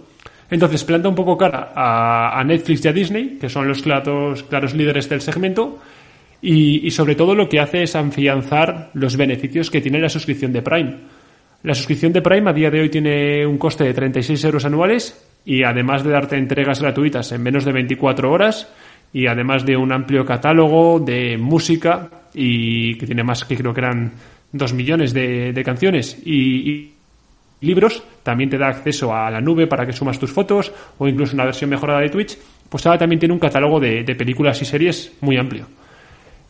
Entonces 0.50 0.84
planta 0.84 1.10
un 1.10 1.15
poco 1.15 1.38
cara 1.38 1.71
a, 1.76 2.43
Netflix 2.43 2.86
y 2.86 2.88
a 2.88 2.93
Disney, 2.93 3.38
que 3.41 3.50
son 3.50 3.67
los 3.67 3.82
claros, 3.82 4.43
claros 4.43 4.76
líderes 4.76 5.10
del 5.10 5.21
segmento, 5.21 5.80
y, 6.41 6.86
y, 6.86 6.91
sobre 6.91 7.15
todo 7.15 7.34
lo 7.34 7.50
que 7.50 7.60
hace 7.60 7.84
es 7.84 7.95
afianzar 7.95 8.91
los 8.93 9.17
beneficios 9.17 9.71
que 9.71 9.82
tiene 9.82 10.00
la 10.00 10.08
suscripción 10.08 10.54
de 10.54 10.62
Prime. 10.62 10.95
La 11.63 11.73
suscripción 11.73 12.13
de 12.13 12.21
Prime 12.21 12.50
a 12.50 12.54
día 12.54 12.69
de 12.69 12.82
hoy 12.82 12.89
tiene 12.89 13.45
un 13.45 13.58
coste 13.58 13.86
de 13.86 13.93
36 13.93 14.43
euros 14.45 14.63
anuales 14.63 15.28
y 15.45 15.63
además 15.63 16.04
de 16.04 16.12
darte 16.12 16.38
entregas 16.38 16.82
gratuitas 16.82 17.32
en 17.32 17.41
menos 17.41 17.65
de 17.65 17.71
24 17.71 18.32
horas, 18.32 18.71
y 19.13 19.28
además 19.28 19.65
de 19.65 19.78
un 19.78 19.91
amplio 19.91 20.26
catálogo 20.26 21.00
de 21.00 21.38
música 21.38 22.10
y 22.34 22.96
que 22.96 23.06
tiene 23.06 23.24
más 23.24 23.46
que 23.46 23.58
creo 23.58 23.74
que 23.74 23.82
eran 23.82 24.12
dos 24.52 24.74
millones 24.74 25.13
de, 25.13 25.62
canciones 25.65 26.17
y, 26.26 26.91
libros, 27.60 28.04
también 28.22 28.52
te 28.52 28.58
da 28.58 28.67
acceso 28.67 29.15
a 29.15 29.32
la 29.32 29.41
nube 29.41 29.65
para 29.65 29.86
que 29.86 29.91
sumas 29.91 30.20
tus 30.20 30.32
fotos 30.32 30.72
o 31.00 31.08
incluso 31.08 31.34
una 31.34 31.46
versión 31.46 31.72
mejorada 31.72 32.02
de 32.02 32.10
Twitch, 32.10 32.38
pues 32.70 32.86
ahora 32.86 33.00
también 33.00 33.20
tiene 33.20 33.34
un 33.34 33.39
catálogo 33.39 33.80
de, 33.80 34.04
películas 34.15 34.62
y 34.62 34.65
series 34.65 35.13
muy 35.22 35.38
amplio. 35.38 35.65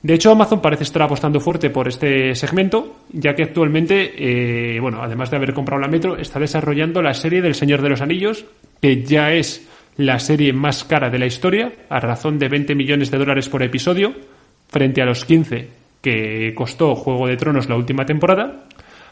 De 0.03 0.13
hecho, 0.13 0.31
Amazon 0.31 0.61
parece 0.61 0.83
estar 0.83 1.01
apostando 1.01 1.39
fuerte 1.39 1.69
por 1.69 1.87
este 1.87 2.35
segmento, 2.35 2.97
ya 3.11 3.33
que 3.33 3.43
actualmente, 3.43 4.75
eh, 4.75 4.79
bueno, 4.79 5.01
además 5.01 5.31
de 5.31 5.37
haber 5.37 5.53
comprado 5.53 5.81
la 5.81 5.87
Metro, 5.87 6.17
está 6.17 6.39
desarrollando 6.39 7.01
la 7.01 7.13
serie 7.13 7.41
del 7.41 7.55
Señor 7.55 7.81
de 7.81 7.89
los 7.89 8.01
Anillos, 8.01 8.45
que 8.81 9.03
ya 9.03 9.31
es 9.31 9.67
la 9.97 10.19
serie 10.19 10.53
más 10.53 10.83
cara 10.83 11.09
de 11.09 11.19
la 11.19 11.25
historia, 11.25 11.71
a 11.89 11.99
razón 11.99 12.39
de 12.39 12.47
20 12.47 12.75
millones 12.75 13.11
de 13.11 13.17
dólares 13.17 13.49
por 13.49 13.63
episodio, 13.63 14.13
frente 14.69 15.01
a 15.01 15.05
los 15.05 15.25
15 15.25 15.69
que 16.01 16.53
costó 16.55 16.95
Juego 16.95 17.27
de 17.27 17.37
Tronos 17.37 17.67
la 17.67 17.75
última 17.75 18.05
temporada. 18.05 18.65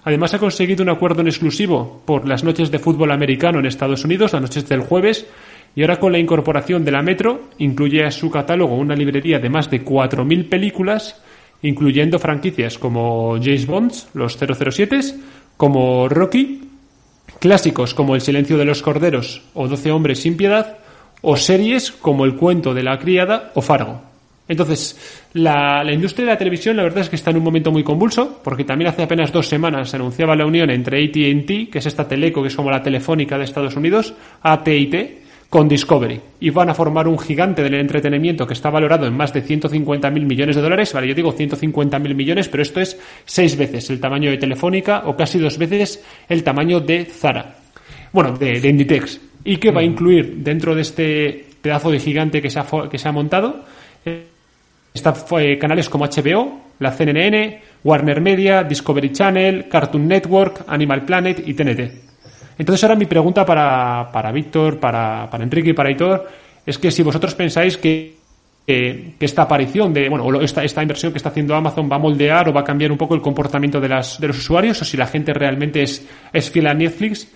Además 0.04 0.34
ha 0.36 0.40
conseguido 0.40 0.84
un 0.84 0.90
acuerdo 0.90 1.22
en 1.22 1.28
exclusivo 1.28 2.04
por 2.06 2.28
las 2.28 2.44
noches 2.44 2.70
de 2.70 2.80
fútbol 2.80 3.12
americano 3.12 3.60
en 3.60 3.66
Estados 3.66 4.06
Unidos, 4.06 4.34
las 4.34 4.42
noches 4.44 4.70
del 4.70 4.82
jueves, 4.82 5.28
y 5.76 5.82
ahora 5.82 6.00
con 6.00 6.12
la 6.12 6.20
incorporación 6.20 6.86
de 6.86 6.92
la 6.92 7.02
Metro 7.02 7.50
incluye 7.58 8.06
a 8.06 8.12
su 8.12 8.30
catálogo 8.30 8.76
una 8.76 8.96
librería 8.96 9.40
de 9.40 9.50
más 9.50 9.70
de 9.70 9.84
4.000 9.84 10.48
películas, 10.48 11.22
incluyendo 11.64 12.20
franquicias 12.20 12.78
como 12.78 13.38
James 13.42 13.66
Bond, 13.66 13.92
los 14.14 14.38
007, 14.38 15.00
como 15.58 16.08
Rocky, 16.08 16.65
Clásicos 17.40 17.94
como 17.94 18.16
El 18.16 18.22
silencio 18.22 18.58
de 18.58 18.66
los 18.66 18.82
corderos 18.82 19.42
o 19.54 19.68
Doce 19.68 19.92
hombres 19.92 20.20
sin 20.20 20.38
piedad, 20.38 20.78
o 21.22 21.38
series 21.38 21.92
como 21.92 22.26
El 22.26 22.36
cuento 22.36 22.74
de 22.74 22.84
la 22.84 23.00
criada 23.00 23.52
o 23.56 23.62
Fargo. 23.62 24.02
Entonces, 24.48 25.24
la, 25.34 25.84
la, 25.84 25.92
industria 25.92 26.26
de 26.26 26.34
la 26.34 26.38
televisión 26.38 26.78
la 26.78 26.84
verdad 26.84 27.00
es 27.00 27.10
que 27.10 27.16
está 27.16 27.32
en 27.32 27.38
un 27.38 27.44
momento 27.44 27.72
muy 27.72 27.84
convulso, 27.84 28.42
porque 28.44 28.64
también 28.64 28.90
hace 28.90 29.02
apenas 29.02 29.32
dos 29.32 29.48
semanas 29.48 29.90
se 29.90 29.96
anunciaba 29.96 30.36
la 30.36 30.46
unión 30.46 30.70
entre 30.70 31.04
AT&T, 31.04 31.70
que 31.72 31.80
es 31.80 31.86
esta 31.86 32.08
teleco, 32.08 32.44
que 32.44 32.50
es 32.50 32.56
como 32.56 32.70
la 32.70 32.84
telefónica 32.84 33.40
de 33.40 33.46
Estados 33.46 33.76
Unidos, 33.76 34.14
AT&T, 34.44 35.25
con 35.56 35.70
Discovery. 35.70 36.20
Y 36.42 36.50
van 36.50 36.70
a 36.70 36.74
formar 36.74 37.08
un 37.08 37.18
gigante 37.18 37.64
del 37.64 37.76
entretenimiento 37.76 38.46
que 38.46 38.54
está 38.54 38.70
valorado 38.70 39.08
en 39.08 39.16
más 39.16 39.32
de 39.32 39.42
150.000 39.42 40.12
millones 40.12 40.58
de 40.58 40.62
dólares. 40.62 40.92
Vale, 40.92 41.08
yo 41.08 41.16
digo 41.16 41.34
150.000 41.34 42.14
millones, 42.14 42.50
pero 42.50 42.62
esto 42.62 42.82
es 42.82 43.00
seis 43.24 43.56
veces 43.56 43.90
el 43.90 44.02
tamaño 44.02 44.30
de 44.30 44.38
Telefónica 44.38 45.04
o 45.06 45.16
casi 45.16 45.40
dos 45.40 45.58
veces 45.58 46.04
el 46.28 46.44
tamaño 46.44 46.82
de 46.82 47.06
Zara. 47.06 47.56
Bueno, 48.12 48.34
de, 48.38 48.60
de 48.60 48.68
Inditex. 48.68 49.22
Y 49.46 49.56
que 49.56 49.72
va 49.72 49.80
a 49.80 49.86
incluir 49.86 50.44
dentro 50.44 50.76
de 50.76 50.82
este 50.82 51.46
pedazo 51.62 51.90
de 51.90 52.00
gigante 52.02 52.42
que 52.42 52.50
se 52.50 52.60
ha, 52.60 52.66
que 52.92 52.98
se 52.98 53.08
ha 53.08 53.14
montado 53.14 53.64
Está 54.94 55.14
eh, 55.40 55.58
canales 55.58 55.90
como 55.90 56.06
HBO, 56.06 56.64
la 56.80 56.92
CNN, 56.92 57.62
Warner 57.82 58.20
Media, 58.20 58.64
Discovery 58.64 59.14
Channel, 59.14 59.70
Cartoon 59.70 60.06
Network, 60.06 60.66
Animal 60.68 61.06
Planet 61.06 61.44
y 61.46 61.54
TNT. 61.54 62.15
Entonces 62.58 62.84
ahora 62.84 62.96
mi 62.96 63.06
pregunta 63.06 63.46
para, 63.46 64.10
para 64.12 64.32
Víctor, 64.32 64.80
para, 64.80 65.30
para 65.30 65.44
Enrique 65.44 65.72
y 65.72 65.74
para 65.74 65.92
Hitor 65.92 66.28
es 66.66 66.78
que 66.78 66.90
si 66.90 67.04
vosotros 67.04 67.36
pensáis 67.36 67.78
que, 67.78 68.16
que, 68.66 69.16
esta 69.20 69.44
aparición 69.44 69.94
de, 69.94 70.10
bueno, 70.10 70.42
esta, 70.42 70.64
esta 70.64 70.82
inversión 70.82 71.12
que 71.12 71.18
está 71.18 71.30
haciendo 71.30 71.56
Amazon 71.56 71.90
va 71.92 71.98
a 71.98 72.00
moldear 72.00 72.50
o 72.50 72.54
va 72.54 72.62
a 72.62 72.64
cambiar 72.64 72.92
un 72.92 72.98
poco 72.98 73.14
el 73.14 73.22
comportamiento 73.22 73.80
de, 73.80 73.90
las, 73.90 74.20
de 74.20 74.28
los 74.28 74.38
usuarios 74.38 74.82
o 74.82 74.86
si 74.86 74.98
la 74.98 75.08
gente 75.08 75.34
realmente 75.34 75.84
es, 75.84 76.08
es 76.34 76.50
fiel 76.50 76.68
a 76.68 76.74
Netflix 76.74 77.28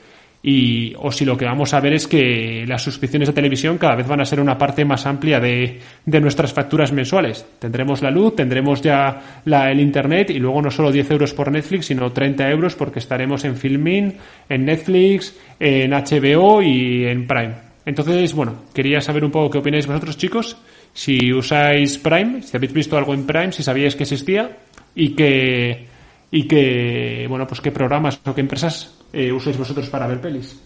y, 0.42 0.94
o 0.98 1.12
si 1.12 1.26
lo 1.26 1.38
que 1.38 1.46
vamos 1.46 1.74
a 1.74 1.82
ver 1.82 1.94
es 1.94 2.08
que 2.08 2.64
las 2.66 2.82
suscripciones 2.82 3.28
de 3.28 3.34
televisión 3.34 3.78
cada 3.78 3.96
vez 3.96 4.08
van 4.08 4.22
a 4.22 4.26
ser 4.26 4.40
una 4.40 4.58
parte 4.58 4.86
más 4.86 5.06
amplia 5.06 5.40
de, 5.40 5.80
de 6.06 6.22
nuestras 6.22 6.54
facturas 6.54 6.94
mensuales. 6.94 7.46
Tendremos 7.60 8.02
la 8.02 8.10
luz, 8.10 8.36
tendremos 8.36 8.82
ya 8.82 9.42
la, 9.46 9.70
el 9.70 9.82
Internet 9.82 10.30
y 10.30 10.40
luego 10.40 10.62
no 10.62 10.72
solo 10.72 10.92
10 10.92 11.12
euros 11.12 11.34
por 11.34 11.52
Netflix, 11.52 11.88
sino 11.88 12.12
30 12.12 12.50
euros 12.50 12.76
porque 12.76 13.00
estaremos 13.00 13.44
en 13.44 13.58
Filmin, 13.58 14.16
en 14.48 14.66
Netflix, 14.66 15.38
en 15.60 15.92
HBO 15.92 16.62
y 16.62 17.06
en 17.06 17.28
Prime. 17.28 17.70
Entonces, 17.86 18.34
bueno, 18.34 18.64
quería 18.74 19.02
saber 19.02 19.26
un 19.26 19.32
poco 19.32 19.50
qué 19.50 19.58
opináis 19.58 19.88
vosotros, 19.88 20.18
chicos. 20.18 20.58
Si 20.94 21.34
usáis 21.34 21.98
Prime, 21.98 22.44
si 22.44 22.56
habéis 22.56 22.72
visto 22.72 22.98
algo 22.98 23.14
en 23.14 23.26
Prime, 23.26 23.52
si 23.52 23.64
sabíais 23.64 23.96
que 23.96 24.04
existía 24.04 24.58
y 24.96 25.10
que, 25.10 25.86
y 26.32 26.48
que 26.48 27.26
bueno, 27.28 27.48
pues 27.48 27.62
qué 27.62 27.72
programas 27.72 28.20
o 28.26 28.34
qué 28.34 28.42
empresas 28.42 28.94
eh, 29.14 29.32
usáis 29.32 29.58
vosotros 29.58 29.90
para 29.90 30.08
ver 30.08 30.22
pelis. 30.22 30.60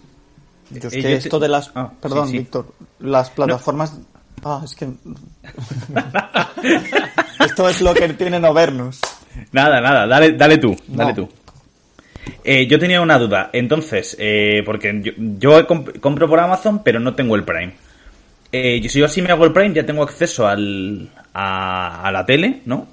Yo 0.69 0.87
es 0.87 0.93
que 0.93 1.13
esto 1.13 1.39
de 1.39 1.47
las... 1.47 1.71
Ah, 1.75 1.91
perdón, 2.01 2.31
Víctor. 2.31 2.73
Las 2.99 3.29
plataformas... 3.29 3.99
Ah, 4.43 4.61
es 4.63 4.75
que... 4.75 4.85
esto 7.45 7.69
es 7.69 7.81
lo 7.81 7.93
que 7.93 8.09
tiene 8.13 8.39
no 8.39 8.53
vernos. 8.53 8.99
Nada, 9.51 9.81
nada. 9.81 10.07
Dale, 10.07 10.33
dale 10.33 10.57
tú. 10.57 10.75
Dale 10.87 11.13
tú. 11.13 11.29
Eh, 12.43 12.67
yo 12.67 12.79
tenía 12.79 13.01
una 13.01 13.19
duda. 13.19 13.49
Entonces, 13.53 14.15
eh, 14.19 14.63
porque 14.65 14.99
yo, 15.01 15.11
yo 15.17 15.67
comp 15.67 15.99
compro 15.99 16.27
por 16.27 16.39
Amazon, 16.39 16.81
pero 16.83 16.99
no 16.99 17.13
tengo 17.13 17.35
el 17.35 17.43
Prime. 17.43 17.73
Eh, 18.51 18.87
si 18.89 18.99
yo 18.99 19.05
así 19.05 19.21
me 19.21 19.31
hago 19.31 19.45
el 19.45 19.53
Prime, 19.53 19.73
ya 19.73 19.85
tengo 19.85 20.03
acceso 20.03 20.47
al, 20.47 21.09
a, 21.33 22.07
a 22.07 22.11
la 22.11 22.25
tele, 22.25 22.61
¿no? 22.65 22.87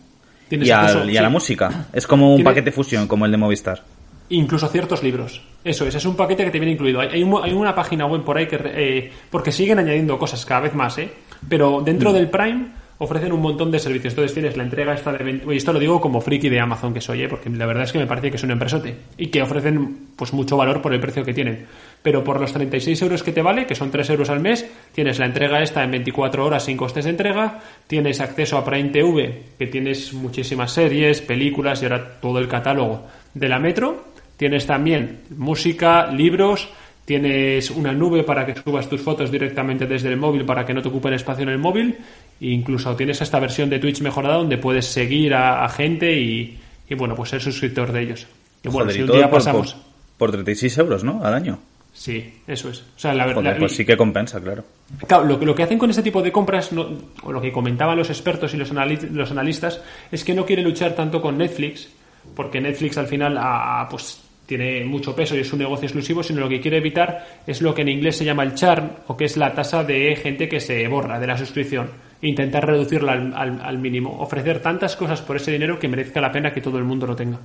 Y, 0.51 0.70
al, 0.70 1.11
y, 1.11 1.16
a 1.16 1.22
la 1.22 1.28
música. 1.28 1.86
Es 1.92 2.07
como 2.07 2.34
un 2.34 2.42
paquete 2.42 2.72
fusión, 2.72 3.07
como 3.07 3.24
el 3.24 3.30
de 3.30 3.36
Movistar 3.36 3.82
incluso 4.30 4.68
ciertos 4.68 5.03
libros. 5.03 5.42
Eso 5.62 5.86
es, 5.86 5.94
es 5.94 6.05
un 6.07 6.16
paquete 6.16 6.44
que 6.44 6.51
te 6.51 6.59
viene 6.59 6.72
incluido. 6.72 7.01
Hay, 7.01 7.09
hay, 7.09 7.53
una 7.53 7.74
página 7.74 8.07
web 8.07 8.22
por 8.22 8.38
ahí 8.38 8.46
que... 8.46 8.59
Eh, 8.62 9.12
porque 9.28 9.53
siguen 9.53 9.78
añadiendo 9.78 10.18
cosas 10.18 10.46
cada 10.46 10.61
vez 10.61 10.74
más, 10.74 10.96
¿eh? 10.98 11.11
Pero 11.48 11.82
dentro 11.84 12.11
mm. 12.11 12.14
del 12.14 12.30
Prime 12.30 12.66
ofrecen 13.01 13.32
un 13.32 13.40
montón 13.40 13.70
de 13.70 13.78
servicios. 13.78 14.12
Entonces 14.12 14.32
tienes 14.32 14.57
la 14.57 14.62
entrega 14.62 14.94
esta 14.94 15.12
de... 15.12 15.42
Y 15.48 15.57
esto 15.57 15.72
lo 15.72 15.78
digo 15.78 16.01
como 16.01 16.20
friki 16.20 16.48
de 16.48 16.61
Amazon 16.61 16.94
que 16.94 17.01
soy, 17.01 17.22
¿eh? 17.22 17.28
Porque 17.28 17.51
la 17.51 17.66
verdad 17.66 17.84
es 17.84 17.92
que 17.92 17.98
me 17.98 18.07
parece 18.07 18.30
que 18.30 18.36
es 18.36 18.42
un 18.42 18.53
empresote. 18.53 18.94
Y 19.18 19.26
que 19.26 19.42
ofrecen 19.42 20.11
pues 20.16 20.32
mucho 20.32 20.57
valor 20.57 20.80
por 20.80 20.94
el 20.94 21.01
precio 21.01 21.24
que 21.24 21.34
tienen. 21.34 21.66
Pero 22.03 22.22
por 22.22 22.40
los 22.40 22.53
36 22.53 23.03
euros 23.03 23.22
que 23.22 23.32
te 23.32 23.42
vale, 23.42 23.66
que 23.66 23.74
son 23.74 23.90
3 23.90 24.11
euros 24.11 24.30
al 24.30 24.40
mes, 24.40 24.64
tienes 24.92 25.18
la 25.18 25.26
entrega 25.26 25.62
esta 25.62 25.82
en 25.82 25.90
24 25.90 26.46
horas 26.46 26.64
sin 26.64 26.76
costes 26.76 27.05
de 27.05 27.11
entrega, 27.11 27.61
tienes 27.86 28.20
acceso 28.20 28.57
a 28.57 28.64
Prime 28.64 28.90
TV, 28.90 29.42
que 29.59 29.66
tienes 29.66 30.12
muchísimas 30.12 30.72
series, 30.72 31.20
películas 31.20 31.82
y 31.82 31.86
ahora 31.86 32.20
todo 32.20 32.38
el 32.38 32.48
catálogo 32.48 33.07
de 33.34 33.48
la 33.48 33.59
Metro 33.59 34.11
Tienes 34.40 34.64
también 34.64 35.20
música, 35.36 36.07
libros, 36.07 36.70
tienes 37.05 37.70
una 37.70 37.92
nube 37.92 38.24
para 38.24 38.46
que 38.46 38.55
subas 38.55 38.88
tus 38.88 39.03
fotos 39.03 39.30
directamente 39.30 39.84
desde 39.84 40.09
el 40.09 40.16
móvil 40.16 40.46
para 40.46 40.64
que 40.64 40.72
no 40.72 40.80
te 40.80 40.88
ocupen 40.88 41.12
espacio 41.12 41.42
en 41.42 41.51
el 41.51 41.59
móvil. 41.59 41.98
Incluso 42.41 42.97
tienes 42.97 43.20
esta 43.20 43.38
versión 43.38 43.68
de 43.68 43.78
Twitch 43.78 44.01
mejorada 44.01 44.36
donde 44.36 44.57
puedes 44.57 44.86
seguir 44.86 45.34
a, 45.34 45.68
gente 45.68 46.18
y, 46.18 46.59
bueno, 46.97 47.14
pues 47.14 47.30
ser 47.30 47.43
suscriptor 47.43 47.93
de 47.93 48.03
ellos. 48.03 48.26
Y 48.62 48.68
bueno, 48.68 48.91
si 48.91 49.03
un 49.03 49.12
día 49.12 49.30
pasamos. 49.30 49.76
Por, 50.16 50.30
36 50.32 50.78
euros, 50.78 51.05
¿no? 51.05 51.24
Al 51.24 51.34
año. 51.34 51.59
Sí, 51.93 52.34
eso 52.47 52.70
es. 52.70 52.80
O 52.80 52.99
sea, 52.99 53.14
la 53.14 53.26
verdad. 53.26 53.57
Pues 53.59 53.72
sí 53.72 53.84
que 53.84 53.97
compensa, 53.97 54.41
claro. 54.41 54.64
Claro, 55.07 55.24
lo, 55.24 55.38
lo, 55.38 55.55
que 55.55 55.62
hacen 55.62 55.78
con 55.78 55.91
este 55.91 56.03
tipo 56.03 56.22
de 56.22 56.32
compras, 56.32 56.70
o 56.72 57.32
lo 57.32 57.41
que 57.41 57.53
comentaban 57.53 57.97
los 57.97 58.11
expertos 58.11 58.55
y 58.55 58.57
los, 58.57 58.72
los 58.72 59.30
analistas, 59.30 59.82
es 60.11 60.24
que 60.24 60.34
no 60.34 60.47
quiere 60.47 60.62
luchar 60.62 60.95
tanto 60.95 61.20
con 61.20 61.36
Netflix, 61.36 61.88
porque 62.34 62.61
Netflix 62.61 62.97
al 62.99 63.07
final 63.07 63.36
ha, 63.38 63.86
pues 63.91 64.20
tiene 64.47 64.84
mucho 64.84 65.14
peso 65.14 65.36
y 65.36 65.41
es 65.41 65.53
un 65.53 65.61
negocio 65.61 65.86
exclusivo, 65.86 66.22
sino 66.22 66.41
lo 66.41 66.49
que 66.49 66.61
quiere 66.61 66.78
evitar 66.78 67.24
es 67.47 67.62
lo 67.62 67.72
que 67.72 67.82
en 67.82 67.88
inglés 67.88 68.16
se 68.16 68.24
llama 68.24 68.43
el 68.43 68.55
churn, 68.55 68.91
o 69.07 69.16
que 69.16 69.26
es 69.26 69.36
la 69.36 69.55
tasa 69.55 69.84
de 69.84 70.16
gente 70.16 70.49
que 70.49 70.59
se 70.59 70.88
borra 70.88 71.20
de 71.20 71.26
la 71.26 71.38
suscripción. 71.38 71.88
Intentar 72.22 72.66
reducirla 72.66 73.12
al, 73.12 73.60
al, 73.62 73.78
mínimo. 73.78 74.20
Ofrecer 74.20 74.60
tantas 74.60 74.96
cosas 74.96 75.22
por 75.22 75.36
ese 75.36 75.52
dinero 75.52 75.78
que 75.78 75.88
merezca 75.88 76.20
la 76.20 76.30
pena 76.30 76.52
que 76.52 76.60
todo 76.60 76.78
el 76.78 76.84
mundo 76.84 77.06
lo 77.06 77.16
tenga. 77.16 77.38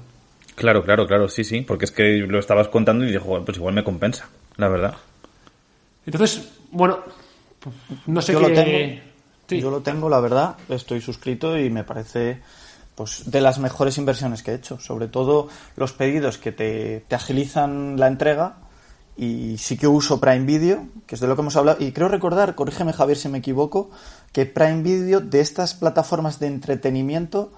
Claro, 0.55 0.84
claro, 0.84 1.05
claro, 1.05 1.28
sí, 1.28 1.43
sí, 1.43 1.61
porque 1.61 1.86
es 1.86 1.91
que 1.91 2.17
lo 2.28 2.39
estabas 2.39 2.67
contando 2.67 3.05
y 3.05 3.11
dijo, 3.11 3.43
pues 3.43 3.57
igual 3.57 3.73
me 3.73 3.84
compensa, 3.84 4.30
la 4.57 4.69
verdad. 4.69 4.95
Entonces, 6.05 6.49
bueno, 6.71 6.99
no 8.05 8.21
sé 8.21 8.34
yo 8.34 8.39
qué... 8.39 8.49
Lo 8.49 8.53
tengo, 8.53 9.61
Yo 9.61 9.71
lo 9.71 9.82
tengo, 9.82 10.09
la 10.09 10.19
verdad, 10.19 10.55
estoy 10.69 11.01
suscrito 11.01 11.57
y 11.57 11.69
me 11.69 11.84
parece 11.84 12.41
pues 12.95 13.30
de 13.30 13.41
las 13.41 13.59
mejores 13.59 13.97
inversiones 13.97 14.41
que 14.41 14.51
he 14.51 14.55
hecho. 14.55 14.80
Sobre 14.80 15.07
todo 15.07 15.49
los 15.76 15.93
pedidos 15.93 16.38
que 16.38 16.51
te, 16.51 17.03
te, 17.07 17.15
agilizan 17.15 17.99
la 17.99 18.07
entrega. 18.07 18.57
Y 19.17 19.57
sí 19.57 19.78
que 19.78 19.88
uso 19.88 20.19
Prime 20.19 20.45
Video, 20.45 20.88
que 21.05 21.15
es 21.15 21.21
de 21.21 21.28
lo 21.28 21.36
que 21.36 21.41
hemos 21.41 21.55
hablado. 21.55 21.82
Y 21.82 21.91
creo 21.91 22.09
recordar, 22.09 22.55
corrígeme 22.55 22.91
Javier 22.91 23.17
si 23.17 23.30
me 23.30 23.38
equivoco, 23.38 23.89
que 24.36 24.46
Prime 24.46 24.82
Video 24.82 25.22
de 25.22 25.40
estas 25.40 25.76
plataformas 25.76 26.40
de 26.40 26.48
entretenimiento 26.48 27.54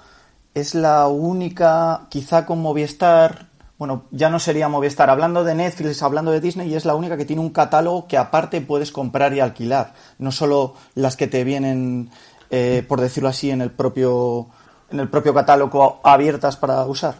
es 0.53 0.75
la 0.75 1.07
única, 1.07 2.05
quizá 2.09 2.45
con 2.45 2.61
Movistar, 2.61 3.47
bueno, 3.79 4.03
ya 4.11 4.29
no 4.29 4.37
sería 4.37 4.69
Movistar, 4.69 5.09
hablando 5.09 5.43
de 5.43 5.55
Netflix, 5.55 6.03
hablando 6.03 6.29
de 6.29 6.39
Disney, 6.39 6.69
y 6.69 6.75
es 6.75 6.85
la 6.85 6.93
única 6.93 7.17
que 7.17 7.25
tiene 7.25 7.41
un 7.41 7.49
catálogo 7.49 8.07
que 8.07 8.15
aparte 8.15 8.61
puedes 8.61 8.91
comprar 8.91 9.33
y 9.33 9.39
alquilar. 9.39 9.95
No 10.19 10.31
solo 10.31 10.75
las 10.93 11.17
que 11.17 11.25
te 11.25 11.43
vienen, 11.43 12.11
eh, 12.51 12.85
por 12.87 13.01
decirlo 13.01 13.29
así, 13.29 13.49
en 13.49 13.61
el 13.61 13.71
propio 13.71 14.45
en 14.91 14.99
el 14.99 15.09
propio 15.09 15.33
catálogo 15.33 15.99
abiertas 16.03 16.57
para 16.57 16.85
usar? 16.85 17.15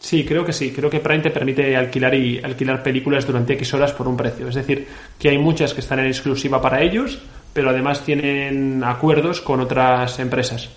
Sí, 0.00 0.24
creo 0.24 0.44
que 0.44 0.52
sí. 0.52 0.72
Creo 0.72 0.90
que 0.90 0.98
Prime 0.98 1.22
te 1.22 1.30
permite 1.30 1.76
alquilar 1.76 2.12
y 2.14 2.40
alquilar 2.42 2.82
películas 2.82 3.24
durante 3.24 3.52
X 3.52 3.74
horas 3.74 3.92
por 3.92 4.08
un 4.08 4.16
precio. 4.16 4.48
Es 4.48 4.56
decir, 4.56 4.88
que 5.16 5.28
hay 5.28 5.38
muchas 5.38 5.74
que 5.74 5.80
están 5.80 6.00
en 6.00 6.06
exclusiva 6.06 6.60
para 6.60 6.82
ellos, 6.82 7.20
pero 7.52 7.70
además 7.70 8.04
tienen 8.04 8.82
acuerdos 8.84 9.40
con 9.40 9.60
otras 9.60 10.18
empresas. 10.18 10.68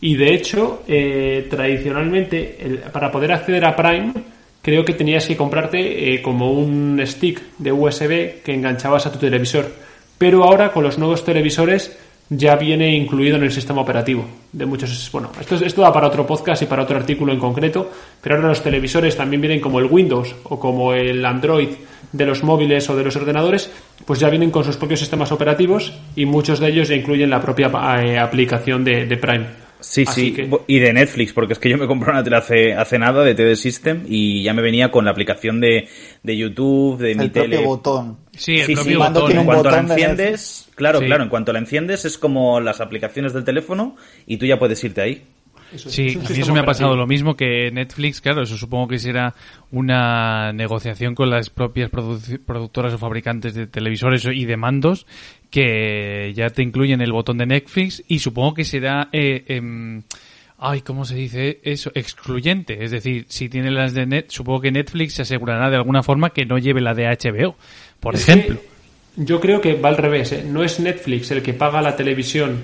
Y 0.00 0.16
de 0.16 0.34
hecho, 0.34 0.82
eh, 0.88 1.46
tradicionalmente, 1.48 2.80
para 2.92 3.10
poder 3.10 3.32
acceder 3.32 3.64
a 3.64 3.76
Prime, 3.76 4.12
creo 4.60 4.84
que 4.84 4.94
tenías 4.94 5.26
que 5.26 5.36
comprarte 5.36 6.14
eh, 6.14 6.22
como 6.22 6.52
un 6.52 7.00
stick 7.04 7.40
de 7.58 7.72
USB 7.72 8.42
que 8.42 8.54
enganchabas 8.54 9.06
a 9.06 9.12
tu 9.12 9.18
televisor. 9.18 9.70
Pero 10.18 10.44
ahora 10.44 10.72
con 10.72 10.84
los 10.84 10.98
nuevos 10.98 11.24
televisores 11.24 11.96
ya 12.36 12.56
viene 12.56 12.94
incluido 12.96 13.36
en 13.36 13.44
el 13.44 13.52
sistema 13.52 13.82
operativo 13.82 14.24
de 14.52 14.64
muchos. 14.66 15.10
Bueno, 15.12 15.30
esto, 15.38 15.56
esto 15.56 15.82
da 15.82 15.92
para 15.92 16.06
otro 16.06 16.26
podcast 16.26 16.62
y 16.62 16.66
para 16.66 16.82
otro 16.82 16.96
artículo 16.96 17.32
en 17.32 17.38
concreto, 17.38 17.90
pero 18.22 18.36
ahora 18.36 18.48
los 18.48 18.62
televisores 18.62 19.16
también 19.16 19.40
vienen 19.40 19.60
como 19.60 19.78
el 19.78 19.86
Windows 19.86 20.34
o 20.44 20.58
como 20.58 20.94
el 20.94 21.24
Android 21.24 21.68
de 22.12 22.26
los 22.26 22.42
móviles 22.42 22.88
o 22.90 22.96
de 22.96 23.04
los 23.04 23.16
ordenadores, 23.16 23.70
pues 24.06 24.20
ya 24.20 24.28
vienen 24.28 24.50
con 24.50 24.64
sus 24.64 24.76
propios 24.76 25.00
sistemas 25.00 25.32
operativos 25.32 25.92
y 26.16 26.26
muchos 26.26 26.58
de 26.58 26.68
ellos 26.68 26.88
ya 26.88 26.94
incluyen 26.94 27.30
la 27.30 27.40
propia 27.40 27.70
eh, 28.02 28.18
aplicación 28.18 28.84
de, 28.84 29.06
de 29.06 29.16
Prime. 29.16 29.61
Sí, 29.82 30.06
sí, 30.06 30.48
y 30.66 30.78
de 30.78 30.92
Netflix, 30.92 31.32
porque 31.32 31.52
es 31.54 31.58
que 31.58 31.68
yo 31.68 31.76
me 31.76 31.86
compré 31.86 32.10
una 32.12 32.22
tele 32.22 32.36
hace, 32.36 32.74
hace 32.74 32.98
nada 32.98 33.24
de 33.24 33.34
TD 33.34 33.56
System 33.56 34.04
y 34.08 34.42
ya 34.42 34.54
me 34.54 34.62
venía 34.62 34.90
con 34.90 35.04
la 35.04 35.10
aplicación 35.10 35.60
de, 35.60 35.88
de 36.22 36.36
YouTube, 36.36 36.98
de 36.98 37.14
mi 37.14 37.28
tele. 37.28 37.56
Propio 37.56 37.68
botón. 37.68 38.18
Sí, 38.36 38.60
el 38.60 38.72
propio 38.72 39.00
botón. 39.00 39.32
en 39.32 39.44
cuanto 39.44 39.70
la 39.70 39.78
enciendes, 39.80 40.68
claro, 40.74 41.00
claro, 41.00 41.24
en 41.24 41.28
cuanto 41.28 41.52
la 41.52 41.58
enciendes 41.58 42.04
es 42.04 42.16
como 42.16 42.60
las 42.60 42.80
aplicaciones 42.80 43.32
del 43.32 43.44
teléfono 43.44 43.96
y 44.26 44.36
tú 44.36 44.46
ya 44.46 44.58
puedes 44.58 44.82
irte 44.84 45.00
ahí. 45.00 45.24
Eso 45.74 45.88
Sí, 45.90 46.08
es 46.08 46.16
un 46.16 46.26
a 46.26 46.28
mí 46.30 46.38
eso 46.40 46.52
me 46.54 46.60
ha 46.60 46.64
pasado 46.64 46.96
lo 46.96 47.06
mismo 47.06 47.34
que 47.36 47.70
Netflix, 47.72 48.20
claro, 48.20 48.42
eso 48.42 48.56
supongo 48.56 48.88
que 48.88 48.98
será 48.98 49.34
una 49.70 50.52
negociación 50.52 51.14
con 51.14 51.30
las 51.30 51.48
propias 51.50 51.90
produ- 51.90 52.38
productoras 52.44 52.92
o 52.94 52.98
fabricantes 52.98 53.54
de 53.54 53.66
televisores 53.66 54.24
y 54.26 54.44
de 54.44 54.56
mandos 54.56 55.06
que 55.50 56.32
ya 56.34 56.50
te 56.50 56.62
incluyen 56.62 57.00
el 57.00 57.12
botón 57.12 57.38
de 57.38 57.46
Netflix 57.46 58.02
y 58.08 58.18
supongo 58.18 58.54
que 58.54 58.64
será, 58.64 59.08
eh, 59.12 59.44
em, 59.48 60.02
ay, 60.58 60.80
¿cómo 60.82 61.04
se 61.04 61.14
dice 61.16 61.60
eso? 61.62 61.90
Excluyente, 61.94 62.84
es 62.84 62.90
decir, 62.90 63.26
si 63.28 63.48
tiene 63.48 63.70
las 63.70 63.94
de 63.94 64.06
Net, 64.06 64.26
supongo 64.30 64.60
que 64.60 64.70
Netflix 64.72 65.14
se 65.14 65.22
asegurará 65.22 65.70
de 65.70 65.76
alguna 65.76 66.02
forma 66.02 66.30
que 66.30 66.44
no 66.46 66.58
lleve 66.58 66.80
la 66.80 66.94
de 66.94 67.06
HBO, 67.06 67.56
por 68.00 68.14
Es 68.14 68.28
ejemplo. 68.28 68.60
yo 69.16 69.40
creo 69.40 69.60
que 69.60 69.74
va 69.74 69.88
al 69.90 69.96
revés. 69.96 70.32
¿eh? 70.32 70.44
No 70.46 70.62
es 70.62 70.80
Netflix 70.80 71.30
el 71.30 71.42
que 71.42 71.52
paga 71.54 71.82
la 71.82 71.96
televisión 71.96 72.60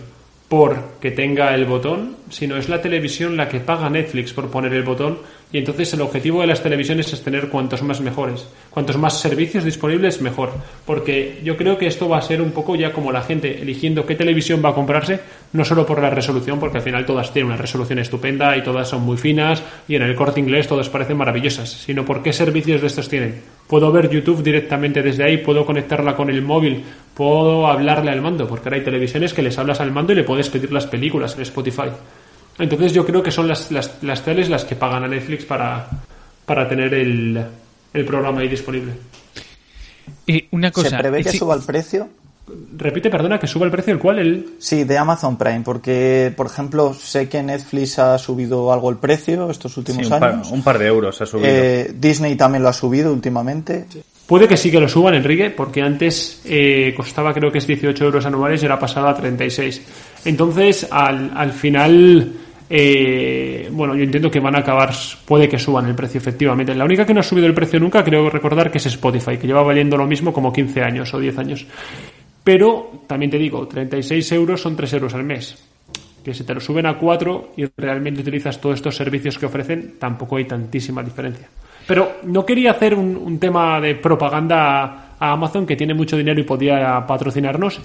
por 0.48 0.98
que 1.00 1.10
tenga 1.10 1.54
el 1.54 1.66
botón, 1.66 2.16
sino 2.30 2.56
es 2.56 2.68
la 2.68 2.80
televisión 2.80 3.36
la 3.36 3.48
que 3.48 3.60
paga 3.60 3.90
Netflix 3.90 4.32
por 4.32 4.50
poner 4.50 4.72
el 4.72 4.82
botón. 4.82 5.18
Y 5.50 5.56
entonces 5.56 5.94
el 5.94 6.02
objetivo 6.02 6.42
de 6.42 6.46
las 6.46 6.62
televisiones 6.62 7.10
es 7.10 7.22
tener 7.22 7.48
cuantos 7.48 7.82
más 7.82 8.02
mejores. 8.02 8.46
Cuantos 8.68 8.98
más 8.98 9.18
servicios 9.18 9.64
disponibles, 9.64 10.20
mejor. 10.20 10.52
Porque 10.84 11.40
yo 11.42 11.56
creo 11.56 11.78
que 11.78 11.86
esto 11.86 12.06
va 12.06 12.18
a 12.18 12.22
ser 12.22 12.42
un 12.42 12.50
poco 12.50 12.76
ya 12.76 12.92
como 12.92 13.12
la 13.12 13.22
gente 13.22 13.62
eligiendo 13.62 14.04
qué 14.04 14.14
televisión 14.14 14.60
va 14.62 14.70
a 14.70 14.74
comprarse, 14.74 15.20
no 15.54 15.64
solo 15.64 15.86
por 15.86 16.02
la 16.02 16.10
resolución, 16.10 16.60
porque 16.60 16.76
al 16.76 16.82
final 16.82 17.06
todas 17.06 17.32
tienen 17.32 17.50
una 17.52 17.56
resolución 17.56 17.98
estupenda 17.98 18.58
y 18.58 18.62
todas 18.62 18.88
son 18.88 19.02
muy 19.02 19.16
finas 19.16 19.62
y 19.88 19.94
en 19.96 20.02
el 20.02 20.14
corte 20.14 20.40
inglés 20.40 20.68
todas 20.68 20.90
parecen 20.90 21.16
maravillosas, 21.16 21.70
sino 21.70 22.04
por 22.04 22.22
qué 22.22 22.34
servicios 22.34 22.82
de 22.82 22.86
estos 22.86 23.08
tienen. 23.08 23.40
Puedo 23.66 23.90
ver 23.90 24.10
YouTube 24.10 24.42
directamente 24.42 25.02
desde 25.02 25.24
ahí, 25.24 25.38
puedo 25.38 25.64
conectarla 25.64 26.14
con 26.14 26.28
el 26.28 26.42
móvil, 26.42 26.84
puedo 27.14 27.68
hablarle 27.68 28.10
al 28.10 28.20
mando, 28.20 28.46
porque 28.46 28.68
ahora 28.68 28.76
hay 28.76 28.84
televisiones 28.84 29.32
que 29.32 29.42
les 29.42 29.58
hablas 29.58 29.80
al 29.80 29.92
mando 29.92 30.12
y 30.12 30.16
le 30.16 30.24
puedes 30.24 30.50
pedir 30.50 30.72
las 30.72 30.86
películas 30.86 31.36
en 31.36 31.42
Spotify. 31.42 31.88
Entonces 32.58 32.92
yo 32.92 33.04
creo 33.06 33.22
que 33.22 33.30
son 33.30 33.46
las, 33.48 33.70
las, 33.70 34.02
las 34.02 34.22
teles 34.24 34.48
las 34.48 34.64
que 34.64 34.74
pagan 34.76 35.04
a 35.04 35.08
Netflix 35.08 35.44
para, 35.44 35.88
para 36.44 36.68
tener 36.68 36.92
el, 36.94 37.40
el 37.94 38.04
programa 38.04 38.40
ahí 38.40 38.48
disponible. 38.48 38.92
Y 40.26 40.46
una 40.50 40.70
cosa, 40.70 40.90
¿Se 40.90 40.96
prevé 40.98 41.22
que 41.22 41.32
suba 41.32 41.54
el 41.54 41.62
precio? 41.62 42.08
Repite, 42.78 43.10
perdona, 43.10 43.38
que 43.38 43.46
suba 43.46 43.66
el 43.66 43.70
precio, 43.70 43.92
el 43.92 43.98
cual 43.98 44.18
el... 44.20 44.54
Sí, 44.58 44.84
de 44.84 44.96
Amazon 44.96 45.36
Prime, 45.36 45.60
porque, 45.62 46.32
por 46.34 46.46
ejemplo, 46.46 46.94
sé 46.94 47.28
que 47.28 47.42
Netflix 47.42 47.98
ha 47.98 48.16
subido 48.16 48.72
algo 48.72 48.88
el 48.88 48.96
precio 48.96 49.50
estos 49.50 49.74
Sí, 49.74 49.80
últimos 49.80 50.04
un, 50.06 50.18
par, 50.18 50.24
años. 50.32 50.50
un 50.50 50.62
par 50.62 50.78
de 50.78 50.86
euros 50.86 51.20
ha 51.20 51.26
subido. 51.26 51.46
Eh, 51.50 51.92
Disney 51.94 52.36
también 52.36 52.62
lo 52.62 52.70
ha 52.70 52.72
subido 52.72 53.12
últimamente. 53.12 53.84
Puede 54.26 54.48
que 54.48 54.56
sí 54.56 54.70
que 54.70 54.80
lo 54.80 54.88
suban, 54.88 55.14
Enrique, 55.14 55.50
porque 55.50 55.82
antes 55.82 56.40
eh, 56.46 56.94
costaba 56.96 57.34
creo 57.34 57.52
que 57.52 57.58
es 57.58 57.66
18 57.66 58.02
euros 58.04 58.24
anuales 58.24 58.62
y 58.62 58.64
ahora 58.66 58.76
ha 58.76 58.80
pasado 58.80 59.08
a 59.08 59.14
36. 59.14 59.82
Entonces, 60.24 60.86
al, 60.90 61.30
al 61.34 61.52
final, 61.52 62.32
eh, 62.70 63.68
bueno, 63.72 63.94
yo 63.94 64.04
entiendo 64.04 64.30
que 64.30 64.40
van 64.40 64.54
a 64.56 64.58
acabar, 64.58 64.92
puede 65.24 65.48
que 65.48 65.58
suban 65.58 65.86
el 65.86 65.94
precio 65.94 66.18
efectivamente. 66.18 66.74
La 66.74 66.84
única 66.84 67.06
que 67.06 67.14
no 67.14 67.20
ha 67.20 67.22
subido 67.22 67.46
el 67.46 67.54
precio 67.54 67.80
nunca, 67.80 68.04
creo 68.04 68.28
recordar 68.28 68.70
que 68.70 68.78
es 68.78 68.86
Spotify, 68.86 69.38
que 69.38 69.46
lleva 69.46 69.62
valiendo 69.62 69.96
lo 69.96 70.06
mismo 70.06 70.32
como 70.32 70.52
15 70.52 70.82
años 70.82 71.12
o 71.14 71.18
10 71.18 71.38
años. 71.38 71.66
Pero, 72.44 73.04
también 73.06 73.30
te 73.30 73.38
digo, 73.38 73.66
36 73.66 74.32
euros 74.32 74.60
son 74.60 74.76
3 74.76 74.92
euros 74.94 75.14
al 75.14 75.24
mes. 75.24 75.56
Que 76.22 76.34
si 76.34 76.44
te 76.44 76.52
lo 76.52 76.60
suben 76.60 76.86
a 76.86 76.98
4 76.98 77.52
y 77.56 77.64
realmente 77.76 78.20
utilizas 78.20 78.60
todos 78.60 78.76
estos 78.76 78.96
servicios 78.96 79.38
que 79.38 79.46
ofrecen, 79.46 79.94
tampoco 79.98 80.36
hay 80.36 80.44
tantísima 80.44 81.02
diferencia. 81.02 81.48
Pero 81.86 82.18
no 82.24 82.44
quería 82.44 82.72
hacer 82.72 82.94
un, 82.94 83.16
un 83.16 83.38
tema 83.38 83.80
de 83.80 83.94
propaganda 83.94 84.82
a, 84.82 85.16
a 85.18 85.32
Amazon, 85.32 85.66
que 85.66 85.76
tiene 85.76 85.94
mucho 85.94 86.18
dinero 86.18 86.38
y 86.40 86.44
podía 86.44 87.04
patrocinarnos, 87.06 87.80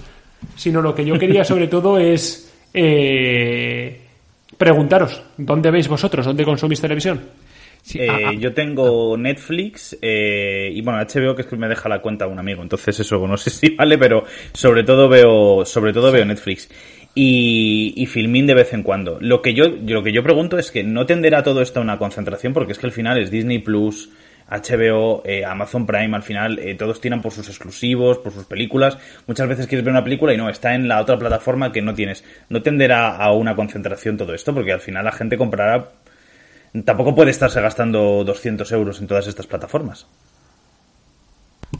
sino 0.56 0.82
lo 0.82 0.94
que 0.94 1.06
yo 1.06 1.18
quería 1.18 1.42
sobre 1.44 1.68
todo 1.68 1.98
es 1.98 2.52
eh, 2.74 4.03
preguntaros, 4.56 5.22
¿dónde 5.36 5.70
veis 5.70 5.88
vosotros? 5.88 6.26
¿Dónde 6.26 6.44
consumís 6.44 6.80
televisión? 6.80 7.20
sí, 7.82 7.98
Eh, 8.00 8.08
ah, 8.08 8.18
ah, 8.28 8.32
yo 8.32 8.52
tengo 8.54 9.16
Netflix 9.16 9.96
eh, 10.00 10.70
y 10.72 10.80
bueno, 10.80 10.98
HBO 11.00 11.34
que 11.34 11.42
es 11.42 11.48
que 11.48 11.56
me 11.56 11.68
deja 11.68 11.88
la 11.88 12.00
cuenta 12.00 12.26
un 12.26 12.38
amigo, 12.38 12.62
entonces 12.62 12.98
eso 12.98 13.26
no 13.26 13.36
sé 13.36 13.50
si 13.50 13.70
vale, 13.76 13.98
pero 13.98 14.24
sobre 14.52 14.82
todo 14.84 15.08
veo, 15.08 15.64
sobre 15.64 15.92
todo 15.92 16.10
veo 16.10 16.24
Netflix 16.24 16.68
y, 17.14 17.92
y 17.96 18.06
Filmin 18.06 18.46
de 18.46 18.54
vez 18.54 18.72
en 18.72 18.82
cuando. 18.82 19.18
Lo 19.20 19.42
que 19.42 19.54
yo, 19.54 19.66
lo 19.68 20.02
que 20.02 20.12
yo 20.12 20.22
pregunto 20.22 20.58
es 20.58 20.70
que 20.70 20.82
no 20.82 21.06
tenderá 21.06 21.42
todo 21.42 21.60
esto 21.62 21.80
a 21.80 21.82
una 21.82 21.98
concentración 21.98 22.52
porque 22.52 22.72
es 22.72 22.78
que 22.78 22.86
al 22.86 22.92
final 22.92 23.18
es 23.18 23.30
Disney 23.30 23.58
Plus, 23.58 24.10
HBO, 24.48 25.22
eh, 25.24 25.44
Amazon 25.44 25.86
Prime, 25.86 26.14
al 26.14 26.22
final 26.22 26.58
eh, 26.58 26.74
todos 26.74 27.00
tiran 27.00 27.22
por 27.22 27.32
sus 27.32 27.48
exclusivos, 27.48 28.18
por 28.18 28.32
sus 28.32 28.44
películas. 28.44 28.98
Muchas 29.26 29.48
veces 29.48 29.66
quieres 29.66 29.84
ver 29.84 29.92
una 29.92 30.04
película 30.04 30.34
y 30.34 30.36
no, 30.36 30.48
está 30.48 30.74
en 30.74 30.88
la 30.88 31.00
otra 31.00 31.18
plataforma 31.18 31.72
que 31.72 31.82
no 31.82 31.94
tienes. 31.94 32.24
No 32.48 32.62
tenderá 32.62 33.16
a 33.16 33.32
una 33.32 33.56
concentración 33.56 34.16
todo 34.16 34.34
esto 34.34 34.54
porque 34.54 34.72
al 34.72 34.80
final 34.80 35.04
la 35.04 35.12
gente 35.12 35.36
comprará 35.38 35.88
tampoco 36.82 37.14
puede 37.14 37.30
estarse 37.30 37.60
gastando 37.60 38.24
200 38.24 38.70
euros 38.72 39.00
en 39.00 39.06
todas 39.06 39.26
estas 39.26 39.46
plataformas. 39.46 40.06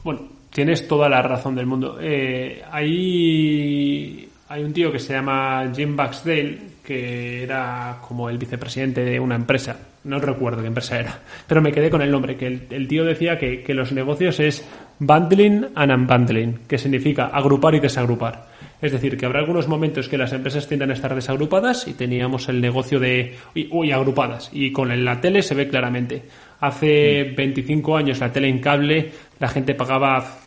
Bueno, 0.03 0.29
tienes 0.51 0.87
toda 0.87 1.09
la 1.09 1.23
razón 1.23 1.55
del 1.57 1.67
mundo. 1.67 1.99
Eh, 2.01 2.62
hay, 2.71 4.29
hay 4.49 4.65
un 4.65 4.73
tío 4.73 4.93
que 4.93 4.99
se 4.99 5.15
llama 5.15 5.71
Jim 5.75 5.97
Baxdale, 5.97 6.59
que 6.85 7.43
era 7.43 7.99
como 8.07 8.28
el 8.28 8.39
vicepresidente 8.39 9.05
de 9.05 9.18
una 9.18 9.35
empresa. 9.37 9.76
No 10.05 10.18
recuerdo 10.20 10.61
qué 10.61 10.68
empresa 10.68 11.01
era, 11.01 11.18
pero 11.47 11.62
me 11.62 11.72
quedé 11.72 11.89
con 11.91 12.03
el 12.03 12.11
nombre. 12.11 12.37
Que 12.37 12.47
el, 12.47 12.66
el 12.70 12.87
tío 12.87 13.05
decía 13.05 13.39
que, 13.39 13.62
que 13.62 13.72
los 13.74 13.91
negocios 13.93 14.39
es 14.39 14.64
bundling 14.99 15.66
and 15.74 15.93
unbundling, 15.93 16.59
que 16.68 16.76
significa 16.78 17.26
agrupar 17.26 17.74
y 17.74 17.80
desagrupar. 17.80 18.53
Es 18.82 18.93
decir, 18.93 19.16
que 19.16 19.24
habrá 19.24 19.39
algunos 19.41 19.66
momentos 19.66 20.09
que 20.11 20.18
las 20.18 20.32
empresas 20.35 20.68
tiendan 20.68 20.91
a 20.91 20.95
estar 20.95 21.14
desagrupadas 21.14 21.89
y 21.89 21.95
teníamos 21.95 22.49
el 22.51 22.61
negocio 22.61 23.01
de. 23.01 23.35
y- 23.55 23.68
uy, 23.70 23.91
agrupadas. 23.93 24.51
Y 24.53 24.70
con 24.72 25.05
la 25.05 25.20
tele 25.22 25.43
se 25.43 25.55
ve 25.55 25.68
claramente. 25.68 26.22
Hace 26.61 27.32
25 27.37 27.97
años 27.97 28.20
la 28.20 28.30
tele 28.32 28.49
en 28.49 28.59
cable, 28.59 29.11
la 29.39 29.49
gente 29.49 29.74
pagaba 29.74 30.39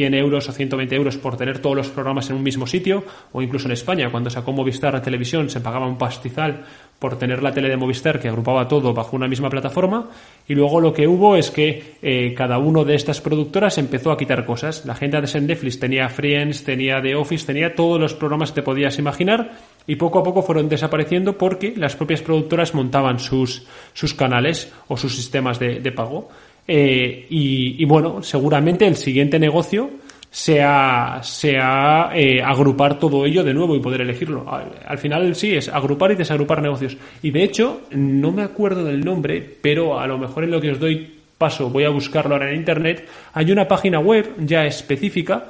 100 0.00 0.14
euros 0.14 0.48
o 0.48 0.52
120 0.52 0.96
euros 0.96 1.18
por 1.18 1.36
tener 1.36 1.58
todos 1.58 1.76
los 1.76 1.88
programas 1.90 2.30
en 2.30 2.36
un 2.36 2.42
mismo 2.42 2.66
sitio, 2.66 3.04
o 3.32 3.42
incluso 3.42 3.68
en 3.68 3.72
España, 3.72 4.10
cuando 4.10 4.30
sacó 4.30 4.50
Movistar 4.50 4.94
la 4.94 5.02
televisión, 5.02 5.50
se 5.50 5.60
pagaba 5.60 5.86
un 5.86 5.98
pastizal 5.98 6.64
por 6.98 7.18
tener 7.18 7.42
la 7.42 7.52
tele 7.52 7.68
de 7.68 7.76
Movistar 7.76 8.18
que 8.18 8.28
agrupaba 8.28 8.66
todo 8.66 8.94
bajo 8.94 9.14
una 9.14 9.28
misma 9.28 9.50
plataforma, 9.50 10.08
y 10.48 10.54
luego 10.54 10.80
lo 10.80 10.94
que 10.94 11.06
hubo 11.06 11.36
es 11.36 11.50
que 11.50 11.96
eh, 12.00 12.32
cada 12.34 12.56
uno 12.56 12.82
de 12.86 12.94
estas 12.94 13.20
productoras 13.20 13.76
empezó 13.76 14.10
a 14.10 14.16
quitar 14.16 14.46
cosas. 14.46 14.86
La 14.86 14.94
gente 14.94 15.20
de 15.20 15.40
Netflix 15.42 15.78
tenía 15.78 16.08
Friends, 16.08 16.64
tenía 16.64 17.02
The 17.02 17.14
Office, 17.14 17.44
tenía 17.44 17.74
todos 17.74 18.00
los 18.00 18.14
programas 18.14 18.52
que 18.52 18.62
te 18.62 18.62
podías 18.62 18.98
imaginar, 18.98 19.52
y 19.86 19.96
poco 19.96 20.20
a 20.20 20.22
poco 20.22 20.42
fueron 20.42 20.70
desapareciendo 20.70 21.36
porque 21.36 21.74
las 21.76 21.94
propias 21.94 22.22
productoras 22.22 22.72
montaban 22.74 23.18
sus, 23.18 23.66
sus 23.92 24.14
canales 24.14 24.72
o 24.88 24.96
sus 24.96 25.14
sistemas 25.14 25.58
de 25.58 25.92
pago. 25.92 26.30
Eh, 26.66 27.26
y, 27.30 27.82
y 27.82 27.84
bueno, 27.84 28.22
seguramente 28.22 28.86
el 28.86 28.96
siguiente 28.96 29.38
negocio 29.38 29.90
sea, 30.30 31.20
sea 31.22 32.10
eh, 32.14 32.40
agrupar 32.42 32.98
todo 32.98 33.26
ello 33.26 33.42
de 33.42 33.52
nuevo 33.52 33.74
y 33.74 33.80
poder 33.80 34.02
elegirlo. 34.02 34.44
Al, 34.48 34.70
al 34.86 34.98
final 34.98 35.34
sí, 35.34 35.54
es 35.54 35.68
agrupar 35.68 36.12
y 36.12 36.16
desagrupar 36.16 36.62
negocios. 36.62 36.96
Y 37.22 37.30
de 37.30 37.42
hecho, 37.42 37.82
no 37.90 38.30
me 38.30 38.42
acuerdo 38.42 38.84
del 38.84 39.04
nombre, 39.04 39.56
pero 39.60 39.98
a 39.98 40.06
lo 40.06 40.18
mejor 40.18 40.44
en 40.44 40.52
lo 40.52 40.60
que 40.60 40.70
os 40.70 40.78
doy 40.78 41.20
paso, 41.36 41.70
voy 41.70 41.84
a 41.84 41.88
buscarlo 41.88 42.34
ahora 42.34 42.50
en 42.50 42.56
internet, 42.56 43.08
hay 43.32 43.50
una 43.50 43.66
página 43.66 43.98
web 43.98 44.34
ya 44.40 44.66
específica 44.66 45.46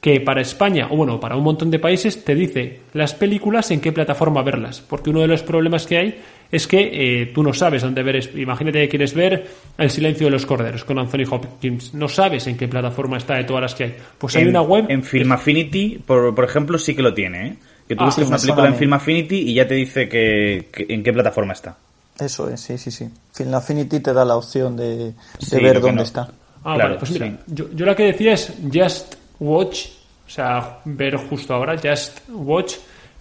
que 0.00 0.20
para 0.20 0.40
España, 0.40 0.88
o 0.90 0.96
bueno, 0.96 1.20
para 1.20 1.36
un 1.36 1.44
montón 1.44 1.70
de 1.70 1.78
países, 1.78 2.24
te 2.24 2.34
dice 2.34 2.80
las 2.92 3.14
películas 3.14 3.70
en 3.70 3.80
qué 3.80 3.92
plataforma 3.92 4.42
verlas. 4.42 4.80
Porque 4.80 5.10
uno 5.10 5.20
de 5.20 5.28
los 5.28 5.42
problemas 5.42 5.86
que 5.86 5.98
hay 5.98 6.18
es 6.54 6.66
que 6.66 7.22
eh, 7.22 7.26
tú 7.34 7.42
no 7.42 7.52
sabes 7.52 7.82
dónde 7.82 8.02
ver. 8.02 8.30
Imagínate 8.36 8.80
que 8.82 8.88
quieres 8.88 9.12
ver 9.14 9.46
El 9.76 9.90
silencio 9.90 10.26
de 10.26 10.30
los 10.30 10.46
corderos 10.46 10.84
con 10.84 10.98
Anthony 10.98 11.24
Hopkins. 11.30 11.94
No 11.94 12.08
sabes 12.08 12.46
en 12.46 12.56
qué 12.56 12.68
plataforma 12.68 13.16
está 13.18 13.34
de 13.36 13.44
todas 13.44 13.62
las 13.62 13.74
que 13.74 13.84
hay. 13.84 13.96
Pues 14.18 14.36
hay 14.36 14.42
en, 14.42 14.48
una 14.48 14.62
web. 14.62 14.86
En 14.88 15.02
Film 15.02 15.32
Affinity, 15.32 15.98
por, 16.06 16.34
por 16.34 16.44
ejemplo, 16.44 16.78
sí 16.78 16.94
que 16.94 17.02
lo 17.02 17.12
tiene, 17.12 17.46
¿eh? 17.48 17.56
Que 17.88 17.96
tú 17.96 18.02
Ah, 18.02 18.06
buscas 18.06 18.28
una 18.28 18.38
película 18.38 18.68
en. 18.68 18.76
Film 18.76 18.92
Affinity 18.94 19.36
y 19.50 19.54
ya 19.54 19.66
te 19.68 19.74
dice 19.74 20.08
que, 20.08 20.68
que- 20.72 20.86
en 20.88 21.02
qué 21.02 21.12
plataforma 21.12 21.52
está. 21.52 21.76
Eso 22.18 22.48
es, 22.48 22.60
sí, 22.60 22.78
sí, 22.78 22.90
sí. 22.90 23.08
Film 23.32 23.52
Affinity 23.54 24.00
te 24.00 24.12
da 24.12 24.24
la 24.24 24.36
opción 24.36 24.76
de, 24.76 24.96
de 24.96 25.12
Sí, 25.40 25.56
ver 25.60 25.80
dónde 25.80 25.96
no. 25.96 26.02
está. 26.02 26.22
Ah, 26.62 26.74
Claro, 26.76 26.78
vale, 26.78 26.96
pues 26.98 27.10
mira, 27.10 27.26
sí. 27.26 27.36
yo, 27.48 27.66
yo 27.74 27.84
la 27.84 27.94
que 27.96 28.04
decía 28.04 28.32
es 28.34 28.52
Just 28.72 29.16
Watch, 29.40 29.86
o 30.26 30.30
sea, 30.30 30.78
ver 30.86 31.16
justo 31.16 31.52
ahora, 31.52 31.76
Just 31.76 32.20
Watch, 32.30 32.74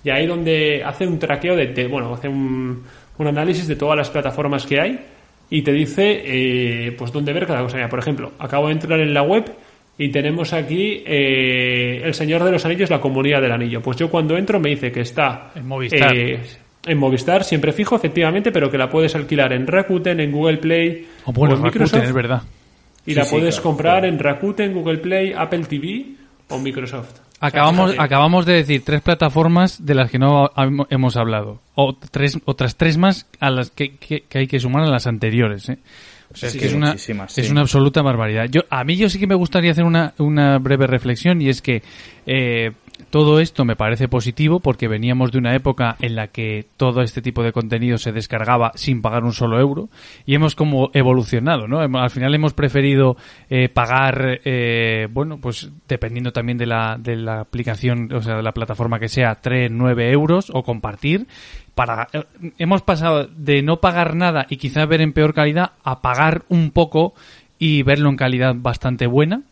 y 0.03 0.09
ahí 0.11 0.25
donde 0.27 0.81
hace 0.85 1.05
un 1.07 1.17
traqueo 1.19 1.55
de, 1.55 1.67
de- 1.73 1.87
bueno, 1.87 2.13
hace 2.13 2.27
un, 2.29 2.83
un 3.17 3.27
análisis 3.27 3.67
de 3.67 3.75
todas 3.75 3.97
las 3.97 4.09
plataformas 4.09 4.65
que 4.65 4.79
hay 4.79 4.99
y 5.49 5.61
te 5.61 5.71
dice, 5.71 6.21
eh, 6.25 6.91
pues 6.97 7.11
dónde 7.11 7.33
ver 7.33 7.45
cada 7.45 7.61
cosa. 7.61 7.87
Por 7.89 7.99
ejemplo, 7.99 8.31
acabo 8.39 8.67
de 8.67 8.73
entrar 8.73 8.99
en 8.99 9.13
la 9.13 9.21
web 9.23 9.51
y 9.97 10.09
tenemos 10.09 10.53
aquí 10.53 11.03
eh, 11.05 12.01
El 12.03 12.13
Señor 12.13 12.43
de 12.43 12.51
los 12.51 12.65
Anillos, 12.65 12.89
la 12.89 12.99
Comunidad 12.99 13.41
del 13.41 13.51
Anillo. 13.51 13.81
Pues 13.81 13.97
yo 13.97 14.09
cuando 14.09 14.35
entro 14.37 14.59
me 14.59 14.69
dice 14.69 14.91
que 14.91 15.01
está 15.01 15.51
En 15.55 15.67
Movistar. 15.67 16.15
eh, 16.17 16.39
en 16.85 16.97
Movistar, 16.97 17.43
siempre 17.43 17.71
fijo, 17.71 17.95
efectivamente, 17.95 18.51
pero 18.51 18.69
que 18.69 18.77
la 18.77 18.89
puedes 18.89 19.15
alquilar 19.15 19.53
en 19.53 19.67
Rakuten, 19.67 20.19
en 20.19 20.31
Google 20.31 20.57
Play 20.57 21.05
oh, 21.25 21.31
bueno, 21.31 21.53
o 21.53 21.57
en 21.57 21.63
Rakuten, 21.63 21.81
Microsoft. 21.83 22.03
es 22.07 22.13
verdad. 22.13 22.41
Y 23.05 23.11
Sí, 23.11 23.15
la 23.15 23.25
sí, 23.25 23.31
puedes 23.35 23.55
claro, 23.55 23.63
comprar 23.69 23.99
claro. 23.99 24.07
en 24.13 24.19
Rakuten, 24.19 24.73
Google 24.73 24.97
Play, 24.97 25.33
Apple 25.37 25.65
TV 25.69 26.05
o 26.53 26.59
Microsoft. 26.59 27.09
Acabamos, 27.39 27.95
acabamos 27.99 28.45
de 28.45 28.53
decir 28.53 28.83
tres 28.85 29.01
plataformas 29.01 29.85
de 29.85 29.95
las 29.95 30.09
que 30.09 30.17
no 30.17 30.49
hemos 30.89 31.17
hablado. 31.17 31.59
O 31.75 31.93
tres, 31.93 32.39
otras 32.45 32.77
tres 32.77 32.97
más 32.97 33.27
a 33.41 33.49
las 33.49 33.69
que, 33.69 33.97
que- 33.97 34.21
que 34.21 34.37
hay 34.39 34.47
que 34.47 34.59
sumar 34.59 34.83
a 34.83 34.87
las 34.89 35.07
anteriores. 35.07 35.67
¿eh? 35.67 35.77
O 36.33 36.37
sea, 36.37 36.49
Sí, 36.49 36.57
es 36.57 36.61
que 36.61 36.67
es 36.69 36.73
una, 36.73 36.87
muchísimas, 36.87 37.37
es 37.37 37.45
sí. 37.45 37.51
una 37.51 37.61
absoluta 37.61 38.01
barbaridad. 38.01 38.45
Yo, 38.49 38.61
a 38.69 38.83
mí 38.85 38.95
yo 38.95 39.09
sí 39.09 39.19
que 39.19 39.27
me 39.27 39.35
gustaría 39.35 39.71
hacer 39.71 39.83
una, 39.83 40.13
una 40.19 40.57
breve 40.57 40.87
reflexión 40.87 41.41
y 41.41 41.49
es 41.49 41.61
que 41.61 41.83
eh, 42.25 42.71
todo 43.13 43.39
esto 43.39 43.63
me 43.63 43.75
parece 43.75 44.07
positivo 44.07 44.59
porque 44.59 44.87
veníamos 44.87 45.31
de 45.31 45.37
una 45.37 45.53
época 45.53 45.97
en 45.99 46.15
la 46.15 46.29
que 46.29 46.65
todo 46.77 47.03
este 47.03 47.21
tipo 47.21 47.43
de 47.43 47.51
contenido 47.51 47.99
se 47.99 48.11
descargaba 48.11 48.71
sin 48.73 49.03
pagar 49.03 49.23
un 49.23 49.33
solo 49.33 49.59
euro 49.59 49.89
y 50.25 50.33
hemos 50.33 50.55
como 50.55 50.89
evolucionado, 50.95 51.67
¿no? 51.67 51.79
Al 51.79 52.09
final 52.09 52.33
hemos 52.33 52.53
preferido 52.53 53.15
eh, 53.51 53.69
pagar, 53.69 54.39
eh, 54.43 55.07
bueno, 55.11 55.37
pues 55.37 55.69
dependiendo 55.87 56.33
también 56.33 56.57
de 56.57 56.65
la, 56.65 56.97
de 56.99 57.15
la 57.15 57.41
aplicación, 57.41 58.11
o 58.11 58.23
sea, 58.23 58.37
de 58.37 58.41
la 58.41 58.51
plataforma 58.51 58.97
que 58.97 59.09
sea, 59.09 59.35
3, 59.35 59.69
9 59.69 60.09
euros 60.09 60.49
o 60.51 60.63
compartir. 60.63 61.27
Eh, 62.13 62.23
hemos 62.57 62.81
pasado 62.81 63.27
de 63.27 63.61
no 63.61 63.79
pagar 63.79 64.15
nada 64.15 64.47
y 64.49 64.57
quizá 64.57 64.87
ver 64.87 65.01
en 65.01 65.13
peor 65.13 65.35
calidad 65.35 65.73
a 65.83 66.01
pagar 66.01 66.45
un 66.49 66.71
poco 66.71 67.13
y 67.59 67.83
verlo 67.83 68.09
en 68.09 68.17
calidad 68.17 68.55
bastante 68.57 69.05
buena. 69.05 69.43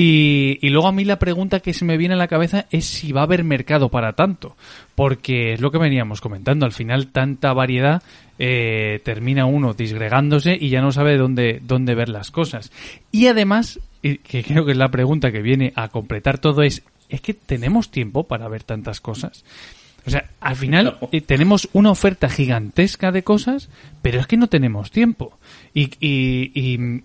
Y, 0.00 0.60
y 0.64 0.70
luego 0.70 0.86
a 0.86 0.92
mí 0.92 1.04
la 1.04 1.18
pregunta 1.18 1.58
que 1.58 1.74
se 1.74 1.84
me 1.84 1.96
viene 1.96 2.14
a 2.14 2.18
la 2.18 2.28
cabeza 2.28 2.66
es 2.70 2.84
si 2.84 3.10
va 3.10 3.22
a 3.22 3.24
haber 3.24 3.42
mercado 3.42 3.88
para 3.88 4.12
tanto. 4.12 4.56
Porque 4.94 5.54
es 5.54 5.60
lo 5.60 5.72
que 5.72 5.78
veníamos 5.78 6.20
comentando. 6.20 6.64
Al 6.64 6.72
final 6.72 7.08
tanta 7.08 7.52
variedad 7.52 8.00
eh, 8.38 9.00
termina 9.04 9.46
uno 9.46 9.74
disgregándose 9.74 10.56
y 10.58 10.68
ya 10.68 10.82
no 10.82 10.92
sabe 10.92 11.16
dónde, 11.16 11.60
dónde 11.64 11.96
ver 11.96 12.10
las 12.10 12.30
cosas. 12.30 12.70
Y 13.10 13.26
además, 13.26 13.80
que 14.00 14.44
creo 14.44 14.64
que 14.64 14.70
es 14.70 14.78
la 14.78 14.92
pregunta 14.92 15.32
que 15.32 15.42
viene 15.42 15.72
a 15.74 15.88
completar 15.88 16.38
todo 16.38 16.62
es, 16.62 16.84
¿es 17.08 17.20
que 17.20 17.34
tenemos 17.34 17.90
tiempo 17.90 18.22
para 18.22 18.46
ver 18.46 18.62
tantas 18.62 19.00
cosas? 19.00 19.44
O 20.06 20.10
sea, 20.10 20.30
al 20.38 20.54
final 20.54 20.96
eh, 21.10 21.20
tenemos 21.22 21.68
una 21.72 21.90
oferta 21.90 22.28
gigantesca 22.28 23.10
de 23.10 23.24
cosas, 23.24 23.68
pero 24.00 24.20
es 24.20 24.28
que 24.28 24.36
no 24.36 24.46
tenemos 24.46 24.92
tiempo. 24.92 25.36
Y, 25.74 25.90
y, 25.98 26.52
y, 26.54 27.02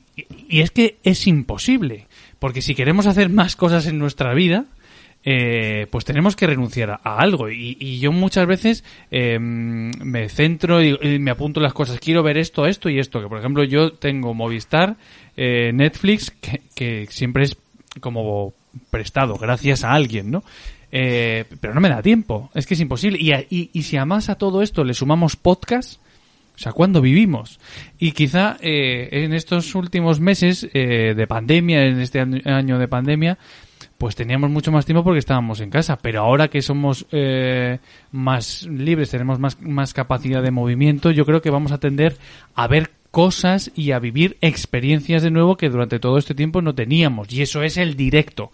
y 0.48 0.62
es 0.62 0.70
que 0.70 1.00
es 1.04 1.26
imposible. 1.26 2.06
Porque 2.44 2.62
si 2.62 2.76
queremos 2.76 3.08
hacer 3.08 3.30
más 3.30 3.56
cosas 3.56 3.88
en 3.88 3.98
nuestra 3.98 4.34
vida, 4.34 4.66
eh, 5.24 5.88
pues 5.90 6.04
tenemos 6.04 6.36
que 6.36 6.46
renunciar 6.46 6.90
a, 6.90 7.00
algo. 7.02 7.50
Y, 7.50 7.78
y 7.80 8.00
yo 8.00 8.12
muchas 8.12 8.46
veces 8.46 8.84
eh, 9.12 9.40
me 9.40 10.28
centro 10.28 10.84
y, 10.84 11.00
y 11.02 11.20
me 11.20 11.32
apunto 11.32 11.62
las 11.62 11.72
cosas. 11.72 12.02
Quiero 12.02 12.22
ver 12.22 12.38
esto, 12.38 12.66
esto 12.66 12.90
y 12.90 13.00
esto. 13.00 13.22
Que 13.22 13.30
por 13.30 13.40
ejemplo 13.40 13.64
yo 13.64 13.94
tengo 13.94 14.34
Movistar, 14.34 14.98
eh, 15.38 15.72
Netflix, 15.74 16.32
que, 16.32 16.62
que 16.76 17.08
siempre 17.10 17.46
es 17.46 17.56
como 18.02 18.52
prestado 18.90 19.36
gracias 19.36 19.86
a 19.86 19.94
alguien, 19.94 20.30
¿no? 20.30 20.44
Eh, 20.92 21.46
pero 21.62 21.74
no 21.74 21.80
me 21.80 21.88
da 21.88 22.02
tiempo. 22.02 22.52
Es 22.56 22.68
que 22.68 22.74
es 22.74 22.82
imposible. 22.82 23.20
Y, 23.22 23.70
y 23.72 23.84
si 23.84 23.96
además 23.96 24.28
a 24.28 24.36
todo 24.36 24.62
esto 24.62 24.84
le 24.84 24.94
sumamos 24.94 25.38
podcast, 25.38 26.02
o 26.56 26.60
sea, 26.60 26.72
¿cuándo 26.72 27.02
vivimos? 27.02 27.60
Y 27.98 28.12
quizá 28.12 28.58
eh, 28.62 29.10
en 29.12 29.34
estos 29.34 29.74
últimos 29.76 30.20
meses 30.20 30.68
eh, 30.74 31.14
de 31.16 31.28
pandemia, 31.28 31.86
en 31.86 32.00
este 32.00 32.20
año- 32.20 32.78
de 32.80 32.88
pandemia, 32.88 33.38
pues 33.98 34.16
teníamos 34.16 34.50
mucho 34.50 34.72
más 34.72 34.86
tiempo 34.86 35.04
porque 35.04 35.20
estábamos 35.20 35.60
en 35.62 35.70
casa. 35.70 35.98
Pero 35.98 36.22
ahora 36.22 36.50
que 36.50 36.62
somos 36.62 37.06
eh, 37.12 37.80
más 38.12 38.64
libres, 38.68 39.10
tenemos 39.10 39.40
más, 39.40 39.60
más 39.62 39.94
capacidad 39.94 40.44
de 40.44 40.52
movimiento, 40.52 41.12
yo 41.12 41.26
creo 41.26 41.42
que 41.42 41.50
vamos 41.50 41.72
a 41.72 41.80
tender 41.80 42.18
a 42.54 42.68
ver 42.68 42.92
cosas 43.12 43.72
y 43.76 43.92
a 43.92 44.00
vivir 44.00 44.38
experiencias 44.42 45.22
de 45.22 45.32
nuevo 45.32 45.56
que 45.58 45.70
durante 45.70 46.00
todo 46.00 46.18
este 46.18 46.36
tiempo 46.36 46.62
no 46.62 46.74
teníamos. 46.76 47.32
Y 47.32 47.42
eso 47.42 47.64
es 47.64 47.78
el 47.78 47.96
directo. 47.96 48.52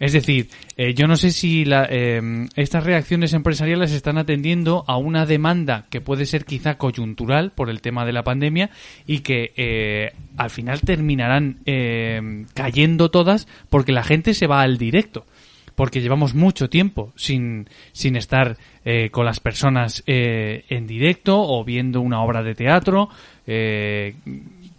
Es 0.00 0.14
decir, 0.14 0.48
eh, 0.78 0.94
yo 0.94 1.06
no 1.06 1.16
sé 1.16 1.30
si 1.30 1.66
la, 1.66 1.86
eh, 1.90 2.20
estas 2.56 2.84
reacciones 2.84 3.34
empresariales 3.34 3.92
están 3.92 4.16
atendiendo 4.16 4.82
a 4.88 4.96
una 4.96 5.26
demanda 5.26 5.84
que 5.90 6.00
puede 6.00 6.24
ser 6.24 6.46
quizá 6.46 6.78
coyuntural 6.78 7.52
por 7.52 7.68
el 7.68 7.82
tema 7.82 8.06
de 8.06 8.12
la 8.14 8.24
pandemia 8.24 8.70
y 9.06 9.18
que 9.20 9.52
eh, 9.56 10.12
al 10.38 10.48
final 10.48 10.80
terminarán 10.80 11.58
eh, 11.66 12.46
cayendo 12.54 13.10
todas 13.10 13.46
porque 13.68 13.92
la 13.92 14.02
gente 14.02 14.32
se 14.32 14.46
va 14.46 14.62
al 14.62 14.78
directo. 14.78 15.26
Porque 15.74 16.00
llevamos 16.00 16.34
mucho 16.34 16.68
tiempo 16.68 17.12
sin, 17.16 17.68
sin 17.92 18.16
estar 18.16 18.56
eh, 18.84 19.10
con 19.10 19.24
las 19.26 19.38
personas 19.40 20.02
en 20.06 20.86
directo 20.86 21.40
o 21.40 21.62
viendo 21.64 22.00
una 22.00 22.22
obra 22.22 22.42
de 22.42 22.54
teatro 22.54 23.08
que, 23.46 24.14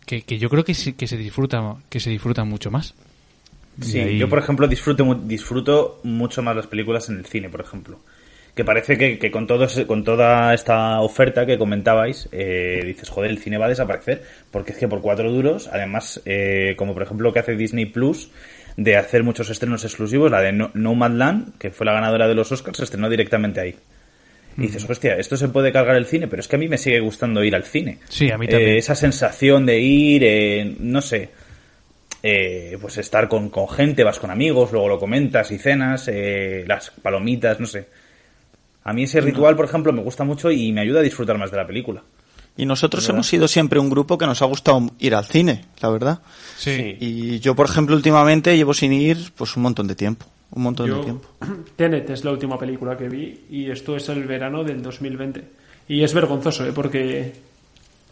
que 0.06 0.38
yo 0.38 0.50
creo 0.50 0.64
que, 0.64 0.74
se- 0.74 0.94
que 0.96 1.08
se 1.08 1.18
disfruta 1.18 1.76
que 1.90 2.00
se 2.00 2.10
disfruta 2.10 2.44
mucho 2.44 2.72
más. 2.72 2.94
Sí, 3.80 4.00
ahí- 4.00 4.18
yo 4.18 4.28
por 4.28 4.40
ejemplo 4.40 4.68
disfruto, 4.68 5.16
disfruto 5.24 6.00
mucho 6.04 6.42
más 6.42 6.56
las 6.56 6.68
películas 6.68 7.10
en 7.10 7.20
el 7.20 7.26
cine, 7.26 7.50
por 7.50 7.62
ejemplo. 7.62 8.00
Que 8.54 8.66
parece 8.66 8.98
que, 8.98 9.18
que 9.18 9.32
con, 9.32 9.48
todo 9.48 9.64
ese- 9.64 9.86
con 9.88 10.04
toda 10.04 10.54
esta 10.54 11.00
oferta 11.00 11.46
que 11.46 11.58
comentabais, 11.58 12.28
eh, 12.34 12.82
dices, 12.86 13.08
joder, 13.10 13.32
el 13.32 13.38
cine 13.40 13.58
va 13.58 13.68
a 13.68 13.70
desaparecer. 13.70 14.24
Porque 14.52 14.74
es 14.74 14.78
que 14.78 14.88
por 14.90 15.02
cuatro 15.02 15.32
duros, 15.32 15.70
además, 15.72 16.22
eh, 16.26 16.74
como 16.78 16.94
por 16.94 17.04
ejemplo 17.04 17.30
lo 17.30 17.34
que 17.34 17.40
hace 17.40 17.56
Disney 17.56 17.86
Plus, 17.86 18.30
de 18.76 18.98
hacer 18.98 19.24
muchos 19.24 19.50
estrenos 19.50 19.84
exclusivos, 19.86 20.30
la 20.30 20.42
de 20.42 20.52
No- 20.52 20.72
Nomadland, 20.74 21.58
que 21.58 21.72
fue 21.72 21.86
la 21.86 21.94
ganadora 21.94 22.28
de 22.28 22.36
los 22.36 22.52
Oscars, 22.52 22.78
se 22.78 22.84
estrenó 22.84 23.10
directamente 23.10 23.62
ahí. 23.62 23.76
Y 24.58 24.64
dices, 24.64 24.86
hostia, 24.90 25.16
esto 25.16 25.38
se 25.38 25.48
puede 25.48 25.72
cargar 25.72 25.96
el 25.96 26.06
cine, 26.06 26.28
pero 26.28 26.42
es 26.42 26.48
que 26.50 26.58
a 26.58 26.60
mí 26.60 26.68
me 26.68 26.78
sigue 26.78 27.00
gustando 27.00 27.42
ir 27.42 27.56
al 27.56 27.64
cine. 27.64 28.00
Sí, 28.10 28.30
a 28.32 28.38
mí 28.38 28.48
también. 28.48 28.72
Eh, 28.72 28.78
esa 28.80 28.96
sensación 28.96 29.66
de 29.66 29.80
ir, 29.80 30.24
eh, 30.26 30.76
no 30.80 31.02
sé, 31.02 31.30
eh, 32.24 32.78
pues 32.80 32.98
estar 32.98 33.28
con, 33.28 33.50
con 33.50 33.68
gente, 33.68 34.04
vas 34.04 34.20
con 34.20 34.30
amigos, 34.30 34.72
luego 34.72 34.88
lo 34.88 35.00
comentas 35.00 35.52
y 35.52 35.58
cenas, 35.58 36.08
eh, 36.08 36.64
las 36.68 36.92
palomitas, 36.92 37.60
no 37.60 37.66
sé. 37.66 37.88
A 38.84 38.94
mí 38.94 39.04
ese 39.04 39.22
ritual, 39.22 39.56
por 39.56 39.66
ejemplo, 39.66 39.94
me 39.94 40.02
gusta 40.02 40.24
mucho 40.24 40.52
y 40.52 40.72
me 40.72 40.82
ayuda 40.82 41.00
a 41.00 41.04
disfrutar 41.04 41.38
más 41.38 41.52
de 41.52 41.58
la 41.58 41.68
película. 41.68 42.02
Y 42.58 42.66
nosotros 42.66 43.08
hemos 43.10 43.28
sido 43.28 43.48
siempre 43.48 43.80
un 43.80 43.90
grupo 43.90 44.18
que 44.18 44.26
nos 44.26 44.42
ha 44.42 44.46
gustado 44.46 44.92
ir 45.00 45.16
al 45.16 45.26
cine, 45.26 45.66
la 45.82 45.90
verdad. 45.90 46.20
Sí. 46.58 46.98
Y 47.00 47.40
yo, 47.40 47.56
por 47.56 47.68
ejemplo, 47.68 47.96
últimamente 47.96 48.56
llevo 48.56 48.74
sin 48.74 48.94
ir 48.94 49.32
pues 49.36 49.56
un 49.56 49.64
montón 49.64 49.88
de 49.88 49.96
tiempo. 49.96 50.26
Un 50.52 50.64
montón 50.64 50.90
de 50.90 51.04
tiempo. 51.04 51.30
Tenet 51.76 52.10
es 52.10 52.26
la 52.26 52.32
última 52.32 52.60
película 52.60 52.98
que 52.98 53.08
vi 53.08 53.46
y 53.50 53.72
esto 53.72 53.96
es 53.96 54.10
el 54.10 54.26
verano 54.26 54.64
del 54.64 54.82
2020. 54.82 55.44
Y 55.88 56.04
es 56.04 56.14
vergonzoso, 56.14 56.66
¿eh? 56.66 56.72
porque, 56.74 57.34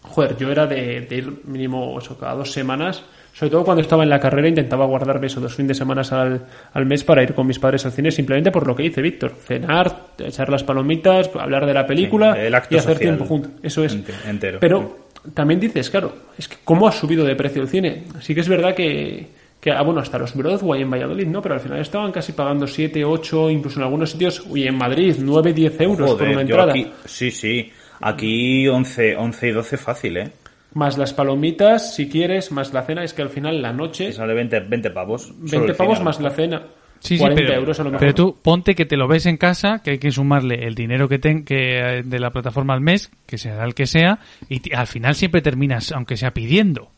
joder, 0.04 0.38
yo 0.38 0.50
era 0.50 0.66
de, 0.66 1.02
de 1.02 1.16
ir 1.16 1.42
mínimo 1.46 2.00
eso, 2.00 2.18
cada 2.18 2.36
dos 2.36 2.52
semanas. 2.52 3.04
Sobre 3.40 3.52
todo 3.52 3.64
cuando 3.64 3.82
estaba 3.82 4.04
en 4.04 4.10
la 4.10 4.20
carrera 4.20 4.50
intentaba 4.50 4.86
guardarme 4.86 5.28
eso, 5.28 5.40
dos 5.40 5.56
fines 5.56 5.70
de 5.70 5.76
semana 5.76 6.02
al, 6.12 6.42
al 6.74 6.86
mes 6.86 7.06
para 7.06 7.24
ir 7.24 7.34
con 7.34 7.48
mis 7.48 7.58
padres 7.58 7.86
al 7.86 7.94
cine 7.94 8.12
simplemente 8.12 8.52
por 8.52 8.68
lo 8.68 8.76
que 8.76 8.84
dice 8.84 9.02
Víctor. 9.02 9.32
Cenar, 9.32 10.08
echar 10.18 10.50
las 10.50 10.66
palomitas, 10.66 11.30
hablar 11.40 11.66
de 11.66 11.74
la 11.74 11.88
película 11.88 12.34
Sí, 12.34 12.40
el 12.42 12.54
acto 12.54 12.76
y 12.76 12.78
hacer 12.80 13.00
tiempo 13.00 13.24
juntos. 13.24 13.52
Eso 13.64 13.82
es. 13.86 13.96
ente- 13.96 14.14
entero. 14.28 14.58
Pero 14.60 15.08
también 15.34 15.58
dices, 15.62 15.90
claro, 15.90 16.14
es 16.38 16.50
que 16.50 16.58
cómo 16.66 16.86
ha 16.86 16.92
subido 16.92 17.24
de 17.24 17.36
precio 17.38 17.62
el 17.62 17.70
cine. 17.70 18.04
Sí 18.20 18.36
que 18.36 18.42
es 18.42 18.50
verdad 18.50 18.76
que, 18.76 19.28
que 19.62 19.72
ah, 19.72 19.84
bueno, 19.84 20.02
hasta 20.02 20.18
los 20.20 20.36
Broadway 20.36 20.82
en 20.82 20.92
Valladolid, 20.92 21.28
¿no? 21.28 21.42
Pero 21.42 21.56
al 21.56 21.62
final 21.62 21.80
estaban 21.80 22.12
casi 22.12 22.34
pagando 22.34 22.68
7, 22.68 23.06
8, 23.06 23.50
incluso 23.52 23.80
en 23.80 23.84
algunos 23.86 24.12
sitios, 24.12 24.46
y 24.54 24.68
en 24.68 24.76
Madrid, 24.78 25.16
9, 25.18 25.54
10 25.54 25.80
euros 25.80 26.12
por 26.16 26.28
una 26.28 26.42
entrada. 26.42 26.72
aquí, 26.72 26.92
sí, 27.06 27.32
sí, 27.32 27.72
aquí 28.02 28.68
11, 28.68 29.16
11 29.16 29.48
y 29.48 29.52
12 29.52 29.78
fácil, 29.78 30.18
¿eh? 30.18 30.32
Más 30.74 30.98
las 30.98 31.14
palomitas, 31.14 31.96
si 31.96 32.08
quieres, 32.10 32.52
más 32.52 32.74
la 32.74 32.84
cena. 32.84 33.04
Es 33.04 33.14
que 33.14 33.22
al 33.24 33.30
final 33.30 33.62
la 33.62 33.74
noche, 33.74 34.08
Que 34.08 34.14
sale 34.14 34.34
20, 34.34 34.60
20 34.62 34.90
pavos. 34.92 35.24
solo 35.24 35.36
20 35.42 35.72
el 35.72 35.76
pavos 35.76 36.02
más 36.02 36.20
¿no? 36.20 36.28
la 36.30 36.36
cena. 36.36 36.62
Sí, 37.00 37.16
sí, 37.16 37.20
40 37.20 37.42
pero, 37.44 37.54
euros 37.60 37.80
a 37.80 37.84
lo 37.84 37.90
mejor. 37.92 38.00
pero 38.02 38.14
tú 38.14 38.38
ponte 38.42 38.76
que 38.76 38.86
te 38.86 38.98
lo 38.98 39.08
ves 39.08 39.26
en 39.26 39.38
casa, 39.38 39.82
que 39.82 39.92
hay 39.92 40.00
que 40.00 40.12
sumarle 40.12 40.68
el 40.68 40.76
dinero 40.76 41.08
que, 41.08 41.18
ten, 41.18 41.46
que 41.46 41.80
eh, 41.80 42.04
de 42.04 42.20
la 42.20 42.30
plataforma 42.32 42.74
al 42.74 42.82
mes, 42.82 43.10
que 43.26 43.38
sea 43.38 43.64
el 43.64 43.74
que 43.74 43.88
sea, 43.88 44.20
y 44.50 44.74
al 44.76 44.86
final 44.86 45.16
siempre 45.16 45.42
terminas, 45.42 45.94
aunque 45.94 46.18
sea 46.18 46.34
pidiendo 46.34 46.92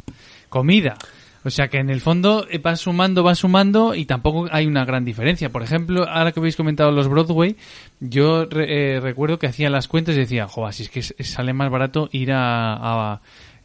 comida. 0.50 0.98
O 1.44 1.50
sea 1.50 1.70
que 1.70 1.78
en 1.78 1.90
el 1.92 2.02
fondo 2.02 2.46
eh, 2.50 2.58
vas 2.58 2.82
sumando, 2.82 3.22
vas 3.24 3.40
sumando 3.40 3.94
y 3.96 4.06
tampoco 4.06 4.48
hay 4.52 4.66
una 4.68 4.86
gran 4.86 5.06
diferencia. 5.06 5.50
Por 5.50 5.62
ejemplo, 5.64 6.08
ahora 6.08 6.32
que 6.32 6.40
habéis 6.40 6.56
comentado 6.56 6.92
los 6.92 7.08
Broadway, 7.08 7.56
yo 8.00 8.46
re- 8.46 8.96
eh, 8.96 9.00
recuerdo 9.00 9.38
que 9.40 9.48
hacía 9.48 9.70
las 9.70 9.88
cuentas 9.88 10.16
y 10.16 10.20
decía, 10.20 10.48
joder, 10.48 10.74
si 10.74 10.84
es 10.84 10.90
que 10.90 11.02
sale 11.24 11.54
más 11.54 11.70
barato 11.72 12.10
ir 12.12 12.32
a, 12.32 12.74
a- 13.14 13.22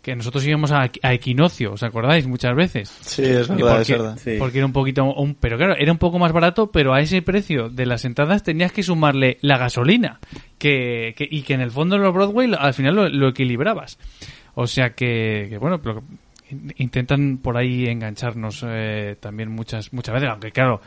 que 0.06 0.14
nosotros 0.14 0.46
íbamos 0.46 0.70
a, 0.70 0.88
a 1.02 1.12
Equinoccio, 1.14 1.72
¿os 1.72 1.82
acordáis? 1.82 2.28
Muchas 2.28 2.54
veces. 2.54 2.88
Sí, 3.00 3.22
es 3.24 3.48
verdad, 3.48 3.80
es 3.82 3.88
porque, 3.88 3.92
verdad. 3.92 4.18
Sí. 4.22 4.36
porque 4.38 4.58
era 4.58 4.66
un 4.66 4.72
poquito, 4.72 5.04
un- 5.04 5.34
pero 5.34 5.56
claro, 5.58 5.74
era 5.76 5.90
un 5.90 5.98
poco 5.98 6.20
más 6.20 6.30
barato, 6.32 6.70
pero 6.70 6.94
a 6.94 7.00
ese 7.00 7.22
precio 7.22 7.70
de 7.70 7.86
las 7.86 8.04
entradas 8.04 8.44
tenías 8.44 8.70
que 8.70 8.84
sumarle 8.84 9.38
la 9.40 9.58
gasolina, 9.58 10.20
que, 10.58 11.12
que- 11.16 11.26
y 11.28 11.42
que 11.42 11.54
en 11.54 11.60
el 11.60 11.72
fondo 11.72 11.98
los 11.98 12.14
Broadway 12.14 12.52
al 12.56 12.72
final 12.72 12.94
lo, 12.94 13.08
lo 13.08 13.28
equilibrabas. 13.30 13.98
O 14.54 14.68
sea 14.68 14.90
que, 14.94 15.48
que 15.50 15.58
bueno, 15.58 15.82
pero 15.82 16.04
intentan 16.78 17.38
por 17.38 17.56
ahí 17.56 17.86
engancharnos 17.86 18.64
eh, 18.66 19.16
también 19.18 19.50
muchas 19.50 19.92
muchas 19.92 20.14
veces, 20.14 20.28
aunque 20.30 20.52
claro, 20.52 20.80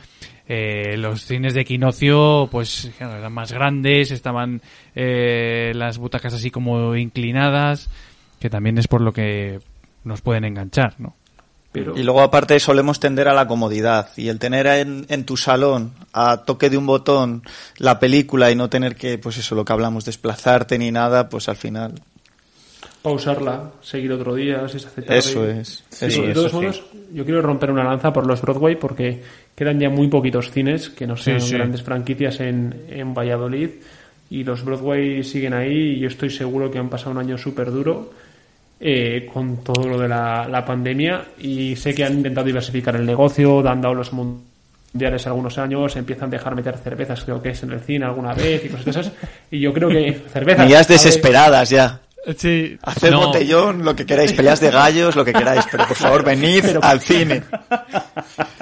eh, 0.47 0.95
los 0.97 1.25
cines 1.25 1.53
de 1.53 1.61
equinoccio 1.61 2.47
pues 2.49 2.89
claro, 2.97 3.17
eran 3.17 3.33
más 3.33 3.51
grandes, 3.51 4.11
estaban 4.11 4.61
eh, 4.95 5.73
las 5.75 5.97
butacas 5.97 6.33
así 6.33 6.49
como 6.49 6.95
inclinadas, 6.95 7.89
que 8.39 8.49
también 8.49 8.77
es 8.77 8.87
por 8.87 9.01
lo 9.01 9.13
que 9.13 9.59
nos 10.03 10.21
pueden 10.21 10.45
enganchar, 10.45 10.95
¿no? 10.99 11.15
Pero... 11.71 11.95
Y 11.95 12.03
luego 12.03 12.21
aparte 12.21 12.59
solemos 12.59 12.99
tender 12.99 13.27
a 13.27 13.33
la 13.33 13.47
comodidad 13.47 14.09
y 14.17 14.29
el 14.29 14.39
tener 14.39 14.65
en, 14.65 15.05
en, 15.07 15.23
tu 15.23 15.37
salón 15.37 15.93
a 16.13 16.43
toque 16.43 16.69
de 16.69 16.77
un 16.77 16.87
botón 16.87 17.43
la 17.77 17.99
película 17.99 18.49
y 18.49 18.55
no 18.55 18.69
tener 18.69 18.95
que, 18.95 19.19
pues 19.19 19.37
eso, 19.37 19.53
lo 19.53 19.65
que 19.65 19.73
hablamos, 19.73 20.03
desplazarte 20.03 20.79
ni 20.79 20.91
nada, 20.91 21.29
pues 21.29 21.47
al 21.47 21.57
final... 21.57 21.93
Pausarla, 23.03 23.71
seguir 23.81 24.11
otro 24.11 24.35
día, 24.35 24.67
si 24.67 24.79
se 24.79 24.87
hace 24.87 25.01
tarde. 25.03 25.19
Eso 25.19 25.47
es. 25.47 25.85
Sí, 25.89 26.05
eso, 26.05 26.21
de 26.23 26.33
todos 26.33 26.53
modos, 26.53 26.83
yo 27.13 27.23
quiero 27.23 27.41
romper 27.41 27.71
una 27.71 27.83
lanza 27.83 28.11
por 28.11 28.27
los 28.27 28.41
Broadway 28.41 28.75
porque 28.75 29.21
quedan 29.55 29.79
ya 29.79 29.89
muy 29.89 30.09
poquitos 30.09 30.51
cines 30.51 30.89
que 30.89 31.07
no 31.07 31.15
sean 31.15 31.39
sí, 31.39 31.53
grandes 31.53 31.81
franquicias 31.81 32.41
en, 32.41 32.87
en 32.89 33.13
Valladolid 33.13 33.69
y 34.29 34.43
los 34.43 34.65
Broadway 34.65 35.23
siguen 35.23 35.53
ahí 35.53 35.93
y 35.93 35.99
yo 35.99 36.07
estoy 36.07 36.29
seguro 36.29 36.69
que 36.69 36.77
han 36.77 36.89
pasado 36.89 37.11
un 37.11 37.19
año 37.19 37.37
súper 37.37 37.71
duro 37.71 38.11
eh, 38.79 39.27
con 39.31 39.57
todo 39.57 39.87
lo 39.87 39.99
de 39.99 40.07
la, 40.07 40.47
la, 40.47 40.63
pandemia 40.63 41.25
y 41.39 41.75
sé 41.75 41.93
que 41.93 42.05
han 42.05 42.13
intentado 42.13 42.47
diversificar 42.47 42.95
el 42.95 43.05
negocio, 43.05 43.67
han 43.67 43.81
dado 43.81 43.93
los 43.93 44.13
mundiales 44.13 45.27
algunos 45.27 45.57
años, 45.57 45.95
empiezan 45.97 46.29
a 46.29 46.31
dejar 46.31 46.55
meter 46.55 46.77
cervezas, 46.77 47.23
creo 47.23 47.41
que 47.41 47.49
es 47.49 47.63
en 47.63 47.71
el 47.71 47.81
cine 47.81 48.05
alguna 48.05 48.33
vez 48.33 48.63
y 48.65 48.69
cosas 48.69 48.85
de 48.85 48.91
esas. 48.91 49.11
Y 49.51 49.59
yo 49.59 49.73
creo 49.73 49.89
que 49.89 50.13
cervezas... 50.33 50.65
Mías 50.65 50.87
desesperadas 50.87 51.69
ya. 51.69 51.99
Sí. 52.37 52.77
Haced 52.81 53.11
No. 53.11 53.27
botellón, 53.27 53.83
lo 53.83 53.95
que 53.95 54.05
queráis, 54.05 54.33
peleas 54.33 54.59
de 54.59 54.69
gallos, 54.69 55.15
lo 55.15 55.23
que 55.25 55.33
queráis, 55.33 55.65
pero 55.71 55.87
por 55.87 55.95
favor 55.95 56.23
venid 56.23 56.63
al 56.81 57.01
cine. 57.01 57.43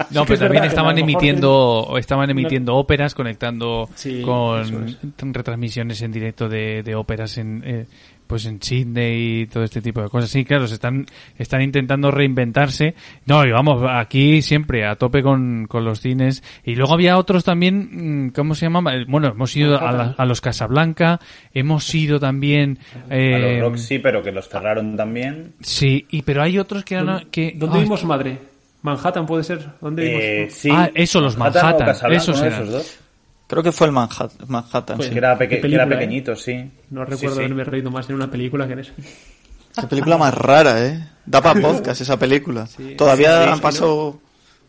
No, 0.10 0.26
pero 0.26 0.40
también 0.40 0.64
estaban 0.64 0.98
emitiendo, 0.98 1.96
estaban 1.98 2.30
emitiendo 2.30 2.76
óperas, 2.76 3.14
conectando 3.14 3.90
Sí, 3.94 4.22
con 4.22 5.34
retransmisiones 5.34 6.02
en 6.02 6.12
directo 6.14 6.48
de, 6.48 6.82
de 6.82 6.96
óperas 6.96 7.38
en, 7.38 7.62
eh, 7.66 7.86
pues 8.28 8.46
en 8.46 8.62
Sydney 8.62 9.42
y 9.42 9.46
todo 9.48 9.64
este 9.64 9.82
tipo 9.82 10.02
de 10.02 10.10
cosas. 10.10 10.30
Sí, 10.30 10.44
claro, 10.46 10.68
se 10.68 10.76
están, 10.76 11.06
están 11.38 11.62
intentando 11.62 12.12
reinventarse. 12.12 12.94
No, 13.26 13.46
y 13.46 13.52
vamos, 13.52 13.84
aquí 13.90 14.42
siempre 14.42 14.86
a 14.86 14.96
tope 14.98 15.24
con, 15.24 15.66
con 15.68 15.86
los 15.86 16.02
cines. 16.02 16.44
Y 16.64 16.76
luego 16.76 16.94
había 16.94 17.18
otros 17.18 17.44
también, 17.44 18.28
mm, 18.28 18.30
¿cómo 18.32 18.54
se 18.56 18.66
llama? 18.66 18.82
Bueno, 19.08 19.30
hemos 19.30 19.56
ido 19.56 19.80
a, 19.80 19.92
la- 19.92 20.16
a 20.18 20.26
los 20.26 20.42
Casablanca, 20.42 21.20
hemos 21.54 21.94
ido 21.96 22.20
también, 22.20 22.80
A 23.10 23.16
eh, 23.16 23.58
los 23.60 23.72
Roxy, 23.72 24.00
pero 24.00 24.22
que 24.22 24.32
los 24.32 24.48
cerraron 24.50 24.96
también. 24.98 25.54
sí, 25.62 26.06
y 26.10 26.22
pero 26.22 26.42
hay 26.44 26.60
otros 26.60 26.84
que 26.84 26.96
eran, 26.96 27.28
que, 27.32 27.54
¿Dónde 27.56 27.80
vimos 27.80 28.04
madre? 28.04 28.38
¿Manhattan 28.84 29.26
puede 29.26 29.44
ser? 29.44 29.60
¿Dónde 29.82 30.06
Eh, 30.06 30.38
vimos? 30.40 30.54
sí. 30.54 30.70
Ah, 30.72 30.90
eso, 30.94 31.20
los 31.20 31.38
Manhattan, 31.38 31.90
esos 32.14 32.42
eran. 32.42 32.62
esos 32.62 32.72
dos. 32.72 33.00
Creo 33.48 33.64
que 33.64 33.72
fue 33.72 33.88
el 33.88 33.94
Manhattan, 33.94 34.30
Manhattan 34.48 34.98
Pues 34.98 35.08
sí. 35.08 35.14
Que 35.14 35.20
era, 35.20 35.38
peque- 35.38 35.56
Qué 35.62 35.68
que 35.70 35.74
era 35.76 35.84
película, 35.86 35.96
¿eh? 35.96 35.98
pequeñito, 36.00 36.36
sí. 36.36 36.72
No 36.90 37.06
recuerdo 37.06 37.36
sí. 37.36 37.42
haberme 37.44 37.64
reído 37.64 37.90
más 37.92 38.10
en 38.10 38.16
una 38.16 38.30
película 38.30 38.68
que 38.68 38.74
en 38.74 38.80
esa. 38.80 38.92
Qué 39.80 39.88
película 39.88 40.18
más 40.18 40.34
rara, 40.34 40.86
¿eh? 40.86 41.08
Da 41.26 41.42
para 41.42 41.60
podcast 41.62 42.02
esa 42.02 42.18
película. 42.20 42.68
Todavía 42.98 43.44
Sí, 43.44 43.50
han 43.52 43.60
pasado 43.60 44.20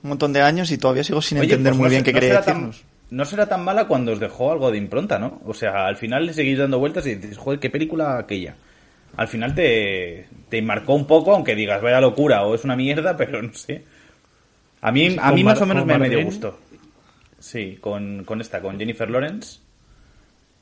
un 0.02 0.08
montón 0.10 0.32
de 0.32 0.42
años 0.42 0.70
y 0.70 0.78
todavía 0.78 1.02
sigo 1.02 1.20
sin 1.22 1.38
Oye, 1.38 1.46
entender 1.46 1.72
pues 1.72 1.78
muy 1.78 1.84
no 1.86 1.90
bien 1.90 2.02
qué 2.04 2.12
no 2.12 2.20
quería 2.20 2.34
tan- 2.40 2.54
decirnos. 2.70 2.84
no 3.10 3.24
será 3.24 3.48
tan 3.48 3.64
mala 3.64 3.86
cuando 3.88 4.12
os 4.12 4.20
dejó 4.20 4.52
algo 4.52 4.70
de 4.70 4.78
impronta, 4.78 5.18
¿no? 5.18 5.40
O 5.46 5.54
sea, 5.54 5.86
al 5.86 5.96
final 5.96 6.26
le 6.26 6.32
seguís 6.34 6.58
dando 6.58 6.78
vueltas 6.78 7.04
y 7.06 7.14
dices, 7.16 7.36
joder, 7.38 7.58
qué 7.58 7.70
película 7.70 8.18
aquella. 8.18 8.54
Al 9.16 9.26
final 9.26 9.54
te, 9.54 10.28
te 10.50 10.62
marcó 10.62 10.94
un 10.94 11.06
poco, 11.06 11.34
aunque 11.34 11.54
digas, 11.56 11.80
vaya 11.82 12.00
locura 12.00 12.42
o 12.44 12.54
es 12.54 12.62
una 12.64 12.76
mierda, 12.76 13.16
pero 13.16 13.42
no 13.42 13.52
sé. 13.54 13.82
A 14.82 14.92
mí, 14.92 15.16
a 15.18 15.26
con 15.26 15.34
mí 15.34 15.42
más 15.42 15.60
o 15.60 15.66
menos 15.66 15.84
me, 15.86 15.98
me 15.98 16.08
dio 16.08 16.18
Bardem. 16.18 16.26
gusto. 16.26 16.58
Sí, 17.38 17.78
con, 17.80 18.24
con 18.24 18.40
esta, 18.40 18.60
con 18.60 18.78
Jennifer 18.78 19.08
Lawrence. 19.10 19.60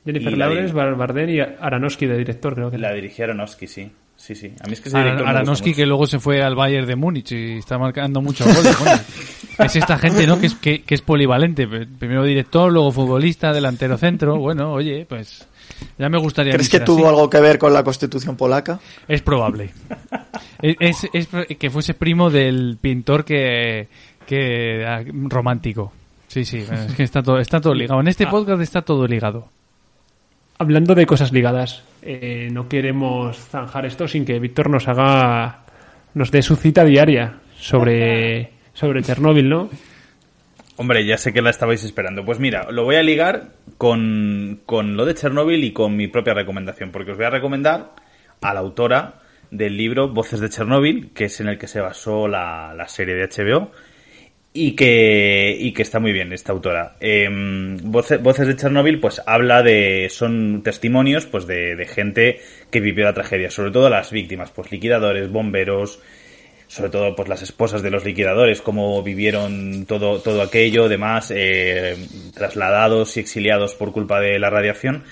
Jennifer 0.05 0.37
Lawrence, 0.37 0.73
Bardem 0.73 1.29
y 1.29 1.39
Aronofsky 1.39 2.05
de 2.05 2.17
director, 2.17 2.55
creo 2.55 2.71
que. 2.71 2.77
La 2.77 2.93
dirigía 2.93 3.25
Aronofsky, 3.25 3.67
sí. 3.67 3.91
Sí, 4.15 4.33
sí. 4.35 4.51
A 4.63 4.67
mí 4.67 4.73
es 4.73 4.81
que 4.81 4.89
ese 4.89 4.97
director 4.97 5.27
Aronofsky 5.27 5.73
luego 5.85 6.07
se 6.07 6.19
fue 6.19 6.41
al 6.41 6.55
Bayern 6.55 6.87
de 6.87 6.95
Múnich 6.95 7.31
y 7.33 7.57
está 7.57 7.77
marcando 7.77 8.21
muchos 8.21 8.47
goles. 8.47 8.79
Bueno, 8.79 8.99
es 9.59 9.75
esta 9.75 9.97
gente, 9.99 10.25
¿no? 10.25 10.39
Que 10.39 10.47
es, 10.47 10.55
que, 10.55 10.81
que 10.83 10.95
es 10.95 11.01
polivalente. 11.01 11.67
Primero 11.67 12.23
director, 12.23 12.71
luego 12.71 12.91
futbolista, 12.91 13.51
delantero 13.53 13.97
centro. 13.97 14.37
Bueno, 14.37 14.71
oye, 14.73 15.05
pues 15.07 15.47
ya 15.99 16.09
me 16.09 16.17
gustaría. 16.19 16.53
¿Crees 16.53 16.69
que 16.69 16.79
tuvo 16.79 16.99
así. 17.05 17.07
algo 17.09 17.29
que 17.29 17.39
ver 17.41 17.59
con 17.59 17.73
la 17.73 17.83
constitución 17.83 18.35
polaca? 18.37 18.79
Es 19.07 19.21
probable. 19.21 19.71
es, 20.61 21.03
es- 21.13 21.27
es 21.49 21.57
que 21.57 21.69
fuese 21.69 21.93
primo 21.93 22.29
del 22.31 22.77
pintor 22.81 23.23
que, 23.25 23.87
que 24.25 24.83
ah, 24.85 25.03
romántico. 25.25 25.91
Sí, 26.27 26.43
sí, 26.45 26.57
es 26.69 26.93
que 26.93 27.03
está 27.03 27.23
todo, 27.23 27.39
está 27.39 27.61
todo 27.61 27.73
ligado. 27.73 27.99
En 28.01 28.07
este 28.07 28.25
Ah. 28.25 28.29
podcast 28.29 28.61
está 28.61 28.81
todo 28.81 29.07
ligado. 29.07 29.47
Hablando 30.59 30.95
de 30.95 31.05
cosas 31.05 31.31
ligadas, 31.31 31.83
eh, 32.01 32.49
no 32.51 32.67
queremos 32.67 33.37
zanjar 33.37 33.85
esto 33.85 34.07
sin 34.07 34.25
que 34.25 34.39
Víctor 34.39 34.69
nos 34.69 34.87
haga, 34.87 35.59
nos 36.15 36.31
dé 36.31 36.41
su 36.41 36.55
cita 36.55 36.83
diaria 36.83 37.35
sobre, 37.57 38.51
sobre 38.73 39.03
Chernóbil, 39.03 39.47
¿no? 39.47 39.69
Hombre, 40.77 41.05
ya 41.05 41.17
sé 41.17 41.31
que 41.31 41.41
la 41.41 41.49
estabais 41.51 41.83
esperando. 41.83 42.25
Pues 42.25 42.39
mira, 42.39 42.71
lo 42.71 42.83
voy 42.83 42.95
a 42.95 43.03
ligar 43.03 43.49
con, 43.77 44.59
con 44.65 44.97
lo 44.97 45.05
de 45.05 45.13
Chernobyl 45.15 45.63
y 45.63 45.71
con 45.73 45.95
mi 45.95 46.07
propia 46.07 46.33
recomendación, 46.33 46.91
porque 46.91 47.11
os 47.11 47.17
voy 47.17 47.25
a 47.27 47.31
recomendar 47.31 47.93
a 48.41 48.53
la 48.53 48.59
autora 48.59 49.21
del 49.49 49.77
libro 49.77 50.09
Voces 50.09 50.39
de 50.39 50.49
Chernobyl, 50.49 51.11
que 51.13 51.25
es 51.25 51.39
en 51.39 51.47
el 51.49 51.57
que 51.57 51.67
se 51.67 51.81
basó 51.81 52.27
la, 52.27 52.73
la 52.75 52.87
serie 52.87 53.15
de 53.15 53.27
HBO, 53.27 53.71
y 54.59 54.71
que, 54.71 55.55
y 55.59 55.71
que 55.71 55.83
está 55.83 55.99
muy 55.99 56.11
bien 56.11 56.33
esta 56.33 56.51
autora. 56.51 56.95
Eh, 56.99 57.29
Voce- 57.83 58.17
Voces 58.17 58.47
de 58.47 58.55
Chernobyl, 58.55 58.99
pues 58.99 59.21
habla 59.25 59.61
de, 59.61 60.07
son 60.09 60.61
testimonios, 60.63 61.25
pues 61.27 61.45
de, 61.45 61.75
de 61.75 61.85
gente 61.85 62.39
que 62.71 62.79
vivió 62.79 63.05
la 63.05 63.13
tragedia, 63.13 63.51
sobre 63.51 63.71
todo 63.71 63.89
las 63.89 64.11
víctimas, 64.11 64.49
pues 64.51 64.71
liquidadores, 64.71 65.29
bomberos, 65.31 65.99
sobre 66.67 66.89
todo 66.89 67.15
pues 67.15 67.29
las 67.29 67.43
esposas 67.43 67.81
de 67.83 67.91
los 67.91 68.03
liquidadores, 68.03 68.61
cómo 68.61 69.01
vivieron 69.03 69.85
todo, 69.85 70.19
todo 70.19 70.41
aquello, 70.41 70.89
demás, 70.89 71.31
eh, 71.35 71.95
trasladados 72.33 73.15
y 73.15 73.19
exiliados 73.19 73.75
por 73.75 73.91
culpa 73.91 74.19
de 74.19 74.39
la 74.39 74.49
radiación. 74.49 75.03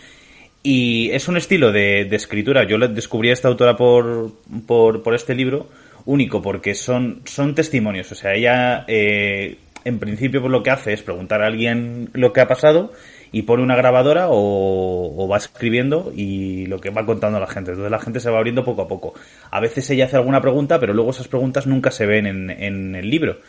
Y 0.63 1.11
es 1.11 1.27
un 1.27 1.37
estilo 1.37 1.71
de, 1.71 2.05
de 2.05 2.15
escritura, 2.15 2.63
yo 2.67 2.79
descubrí 2.79 3.29
a 3.29 3.33
esta 3.33 3.47
autora 3.47 3.77
por, 3.77 4.31
por, 4.65 5.03
por 5.03 5.13
este 5.13 5.35
libro, 5.35 5.69
único, 6.05 6.41
porque 6.41 6.75
son, 6.75 7.21
son 7.25 7.55
testimonios, 7.55 8.11
o 8.11 8.15
sea, 8.15 8.33
ella 8.35 8.85
eh, 8.87 9.57
en 9.83 9.99
principio 9.99 10.41
pues 10.41 10.51
lo 10.51 10.63
que 10.63 10.71
hace 10.71 10.93
es 10.93 11.01
preguntar 11.01 11.41
a 11.41 11.47
alguien 11.47 12.09
lo 12.13 12.33
que 12.33 12.41
ha 12.41 12.47
pasado 12.47 12.91
y 13.31 13.41
pone 13.41 13.63
una 13.63 13.75
grabadora 13.75 14.27
o, 14.29 15.13
o 15.17 15.27
va 15.27 15.37
escribiendo 15.37 16.13
y 16.15 16.67
lo 16.67 16.79
que 16.79 16.89
va 16.89 17.05
contando 17.05 17.39
la 17.39 17.47
gente. 17.47 17.71
Entonces 17.71 17.91
la 17.91 17.99
gente 17.99 18.19
se 18.19 18.29
va 18.29 18.37
abriendo 18.37 18.63
poco 18.63 18.83
a 18.83 18.87
poco. 18.87 19.13
A 19.51 19.59
veces 19.59 19.89
ella 19.89 20.05
hace 20.05 20.15
alguna 20.15 20.41
pregunta, 20.41 20.79
pero 20.79 20.93
luego 20.93 21.11
esas 21.11 21.27
preguntas 21.27 21.67
nunca 21.67 21.91
se 21.91 22.05
ven 22.05 22.27
en, 22.27 22.49
en 22.49 22.95
el 22.95 23.09
libro. 23.09 23.39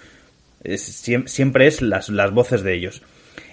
Es- 0.65 1.07
siem- 1.07 1.27
siempre 1.29 1.67
es 1.69 1.83
las, 1.83 2.09
las 2.09 2.33
voces 2.33 2.63
de 2.63 2.75
ellos. 2.75 3.03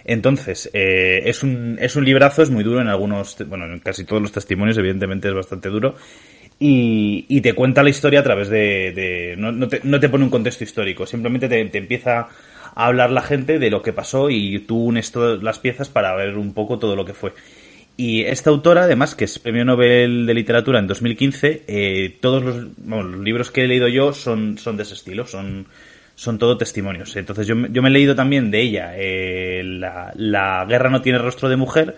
Entonces, 0.06 0.70
eh, 0.74 1.22
es, 1.26 1.44
un, 1.44 1.78
es 1.80 1.96
un 1.96 2.04
librazo, 2.04 2.42
es 2.42 2.50
muy 2.50 2.64
duro 2.64 2.82
en 2.82 2.88
algunos, 2.88 3.38
bueno, 3.48 3.66
en 3.66 3.80
casi 3.80 4.04
todos 4.04 4.22
los 4.22 4.32
testimonios, 4.32 4.78
evidentemente 4.78 5.28
es 5.28 5.34
bastante 5.36 5.70
duro. 5.70 5.96
Y, 6.60 7.26
y 7.28 7.42
te 7.42 7.54
cuenta 7.54 7.84
la 7.84 7.90
historia 7.90 8.22
a 8.22 8.24
través 8.24 8.50
de... 8.50 9.36
no, 9.38 9.68
te, 9.68 10.10
pone 10.10 10.24
un 10.24 10.30
contexto 10.30 10.64
histórico, 10.64 11.06
simplemente 11.06 11.50
te, 11.50 11.78
empieza 11.78 12.28
a 12.76 12.86
hablar 12.86 13.12
la 13.12 13.22
gente 13.22 13.60
de 13.60 13.70
lo 13.70 13.82
que 13.82 13.94
pasó 13.94 14.30
y 14.30 14.60
tú 14.60 14.86
unes 14.86 15.12
todas 15.12 15.44
las 15.44 15.60
piezas 15.60 15.90
para 15.90 16.16
ver 16.16 16.38
un 16.38 16.54
poco 16.54 16.80
todo 16.80 16.96
lo 16.96 17.06
que 17.06 17.14
fue. 17.14 17.34
Y 17.96 18.24
esta 18.24 18.50
autora, 18.50 18.84
además, 18.84 19.14
que 19.14 19.26
es 19.26 19.38
Premio 19.38 19.66
Nobel 19.66 20.26
de 20.26 20.34
Literatura 20.34 20.80
en 20.80 20.88
2015, 20.88 21.64
eh, 21.68 22.18
todos 22.20 22.44
los, 22.44 23.20
libros 23.20 23.52
que 23.52 23.64
he 23.64 23.68
leído 23.68 23.88
yo 23.88 24.14
son, 24.14 24.58
son 24.58 24.78
de 24.78 24.84
ese 24.84 24.96
estilo, 24.96 25.28
son, 25.28 25.68
son 26.16 26.40
todo 26.40 26.58
testimonios. 26.58 27.16
Entonces 27.16 27.46
yo, 27.46 27.56
yo 27.68 27.82
me 27.84 27.90
he 27.90 27.92
leído 27.92 28.16
también 28.16 28.50
de 28.50 28.62
ella 28.62 28.94
eh, 28.96 29.62
la, 29.64 30.12
la 30.16 30.66
Guerra 30.68 30.90
no 30.90 31.02
tiene 31.02 31.20
rostro 31.20 31.50
de 31.50 31.56
mujer, 31.56 31.96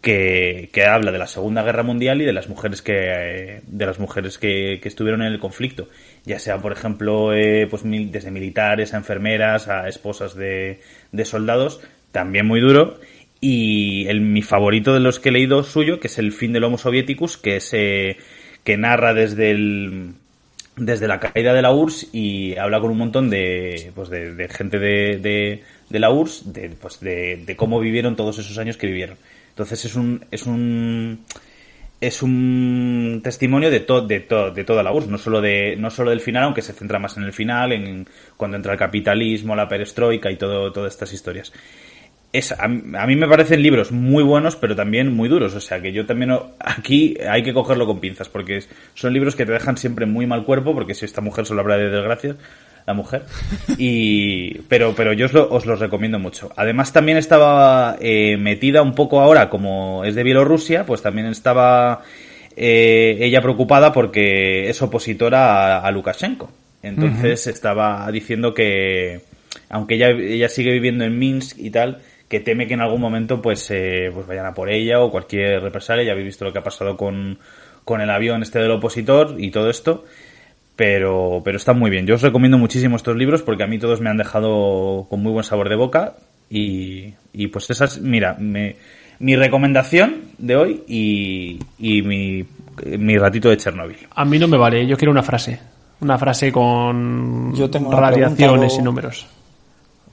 que, 0.00 0.70
que 0.72 0.84
habla 0.84 1.12
de 1.12 1.18
la 1.18 1.26
Segunda 1.26 1.62
Guerra 1.62 1.82
Mundial 1.82 2.22
y 2.22 2.24
de 2.24 2.32
las 2.32 2.48
mujeres 2.48 2.80
que 2.82 3.60
de 3.66 3.86
las 3.86 3.98
mujeres 3.98 4.38
que, 4.38 4.78
que 4.82 4.88
estuvieron 4.88 5.22
en 5.22 5.32
el 5.32 5.38
conflicto, 5.38 5.88
ya 6.24 6.38
sea 6.38 6.58
por 6.58 6.72
ejemplo 6.72 7.34
eh, 7.34 7.66
pues 7.68 7.84
mil- 7.84 8.10
desde 8.10 8.30
militares 8.30 8.94
a 8.94 8.96
enfermeras 8.98 9.68
a 9.68 9.88
esposas 9.88 10.34
de, 10.34 10.80
de 11.12 11.24
soldados, 11.24 11.80
también 12.12 12.46
muy 12.46 12.60
duro. 12.60 12.98
Y 13.42 14.06
el, 14.08 14.20
mi 14.20 14.42
favorito 14.42 14.92
de 14.92 15.00
los 15.00 15.18
que 15.18 15.30
he 15.30 15.32
leído 15.32 15.62
suyo, 15.62 15.98
que 15.98 16.08
es 16.08 16.18
El 16.18 16.32
fin 16.32 16.52
del 16.52 16.64
Homo 16.64 16.76
Sovieticus, 16.76 17.38
que 17.38 17.56
es 17.56 17.70
eh, 17.72 18.18
que 18.64 18.76
narra 18.76 19.14
desde 19.14 19.50
el 19.50 20.12
desde 20.76 21.08
la 21.08 21.20
caída 21.20 21.52
de 21.52 21.62
la 21.62 21.72
URSS 21.72 22.08
y 22.14 22.56
habla 22.56 22.80
con 22.80 22.90
un 22.90 22.98
montón 22.98 23.28
de, 23.28 23.92
pues 23.94 24.08
de, 24.08 24.34
de 24.34 24.48
gente 24.48 24.78
de, 24.78 25.18
de, 25.18 25.62
de 25.90 25.98
la 25.98 26.10
URSS, 26.10 26.52
de, 26.52 26.70
pues 26.70 27.00
de 27.00 27.54
cómo 27.56 27.80
vivieron 27.80 28.16
todos 28.16 28.38
esos 28.38 28.56
años 28.58 28.76
que 28.78 28.86
vivieron. 28.86 29.16
Entonces 29.50 29.84
es 29.84 29.94
un, 29.94 30.24
es 30.30 30.46
un, 30.46 31.24
es 32.00 32.22
un 32.22 33.20
testimonio 33.22 33.70
de, 33.70 33.80
to- 33.80 34.02
de, 34.06 34.20
to- 34.20 34.50
de 34.50 34.64
toda 34.64 34.82
la 34.82 34.92
URSS, 34.92 35.10
no 35.10 35.18
solo, 35.18 35.40
de, 35.40 35.76
no 35.78 35.90
solo 35.90 36.10
del 36.10 36.20
final, 36.20 36.44
aunque 36.44 36.62
se 36.62 36.72
centra 36.72 36.98
más 36.98 37.16
en 37.18 37.24
el 37.24 37.32
final, 37.32 37.72
en 37.72 38.06
cuando 38.36 38.56
entra 38.56 38.72
el 38.72 38.78
capitalismo, 38.78 39.54
la 39.56 39.68
perestroika 39.68 40.30
y 40.30 40.36
todo, 40.36 40.72
todas 40.72 40.94
estas 40.94 41.12
historias. 41.12 41.52
Es, 42.32 42.52
a, 42.52 42.64
a 42.64 42.68
mí 43.06 43.16
me 43.16 43.26
parecen 43.26 43.60
libros 43.62 43.90
muy 43.90 44.22
buenos, 44.22 44.54
pero 44.54 44.76
también 44.76 45.12
muy 45.14 45.28
duros. 45.28 45.54
O 45.56 45.60
sea 45.60 45.82
que 45.82 45.92
yo 45.92 46.06
también 46.06 46.32
aquí 46.60 47.16
hay 47.28 47.42
que 47.42 47.52
cogerlo 47.52 47.86
con 47.86 48.00
pinzas, 48.00 48.28
porque 48.28 48.62
son 48.94 49.12
libros 49.12 49.34
que 49.34 49.44
te 49.46 49.52
dejan 49.52 49.76
siempre 49.76 50.06
muy 50.06 50.26
mal 50.26 50.44
cuerpo, 50.44 50.72
porque 50.72 50.94
si 50.94 51.04
esta 51.04 51.20
mujer 51.20 51.44
solo 51.44 51.62
habla 51.62 51.76
de 51.76 51.90
desgracias, 51.90 52.36
la 52.86 52.94
mujer. 52.94 53.22
Y, 53.78 54.58
pero, 54.68 54.94
pero 54.96 55.12
yo 55.12 55.26
os, 55.26 55.32
lo, 55.32 55.50
os 55.50 55.66
los 55.66 55.78
recomiendo 55.80 56.18
mucho. 56.18 56.50
Además, 56.56 56.92
también 56.92 57.18
estaba 57.18 57.96
eh, 58.00 58.36
metida 58.36 58.82
un 58.82 58.94
poco 58.94 59.20
ahora, 59.20 59.48
como 59.48 60.04
es 60.04 60.14
de 60.14 60.22
Bielorrusia, 60.22 60.84
pues 60.86 61.02
también 61.02 61.26
estaba 61.26 62.02
eh, 62.56 63.18
ella 63.20 63.40
preocupada 63.40 63.92
porque 63.92 64.68
es 64.68 64.80
opositora 64.82 65.78
a, 65.78 65.86
a 65.86 65.90
Lukashenko. 65.90 66.50
Entonces 66.82 67.46
estaba 67.46 68.10
diciendo 68.10 68.54
que, 68.54 69.20
aunque 69.68 69.96
ella, 69.96 70.08
ella 70.10 70.48
sigue 70.48 70.72
viviendo 70.72 71.04
en 71.04 71.18
Minsk 71.18 71.58
y 71.58 71.70
tal, 71.70 71.98
que 72.26 72.40
teme 72.40 72.66
que 72.66 72.74
en 72.74 72.80
algún 72.80 73.02
momento 73.02 73.42
pues, 73.42 73.70
eh, 73.70 74.10
pues 74.14 74.26
vayan 74.26 74.46
a 74.46 74.54
por 74.54 74.70
ella 74.70 75.00
o 75.00 75.10
cualquier 75.10 75.62
represalia. 75.62 76.04
Ya 76.04 76.12
habéis 76.12 76.28
visto 76.28 76.44
lo 76.46 76.52
que 76.52 76.60
ha 76.60 76.62
pasado 76.62 76.96
con, 76.96 77.38
con 77.84 78.00
el 78.00 78.08
avión 78.08 78.42
este 78.42 78.60
del 78.60 78.70
opositor 78.70 79.34
y 79.38 79.50
todo 79.50 79.68
esto. 79.68 80.04
Pero, 80.80 81.42
pero 81.44 81.58
está 81.58 81.74
muy 81.74 81.90
bien. 81.90 82.06
Yo 82.06 82.14
os 82.14 82.22
recomiendo 82.22 82.56
muchísimo 82.56 82.96
estos 82.96 83.14
libros 83.14 83.42
porque 83.42 83.62
a 83.62 83.66
mí 83.66 83.78
todos 83.78 84.00
me 84.00 84.08
han 84.08 84.16
dejado 84.16 85.06
con 85.10 85.22
muy 85.22 85.30
buen 85.30 85.44
sabor 85.44 85.68
de 85.68 85.76
boca. 85.76 86.14
Y, 86.48 87.12
y 87.34 87.48
pues 87.48 87.68
esa 87.68 87.84
es, 87.84 88.00
mira, 88.00 88.34
me, 88.40 88.76
mi 89.18 89.36
recomendación 89.36 90.22
de 90.38 90.56
hoy 90.56 90.82
y, 90.88 91.58
y 91.78 92.00
mi, 92.00 92.46
mi 92.96 93.18
ratito 93.18 93.50
de 93.50 93.58
Chernóbil. 93.58 93.98
A 94.14 94.24
mí 94.24 94.38
no 94.38 94.48
me 94.48 94.56
vale, 94.56 94.86
yo 94.86 94.96
quiero 94.96 95.12
una 95.12 95.22
frase. 95.22 95.60
Una 96.00 96.16
frase 96.16 96.50
con 96.50 97.54
Yo 97.54 97.68
tengo 97.68 97.90
una 97.90 98.00
radiaciones 98.00 98.38
pregunta, 98.38 98.74
y 98.74 98.82
números. 98.82 99.26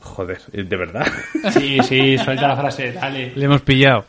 Joder, 0.02 0.42
¿de 0.52 0.76
verdad? 0.76 1.08
Sí, 1.52 1.78
sí, 1.82 2.18
suelta 2.18 2.46
la 2.46 2.58
frase, 2.58 2.92
dale. 2.92 3.32
Le 3.34 3.46
hemos 3.46 3.62
pillado. 3.62 4.04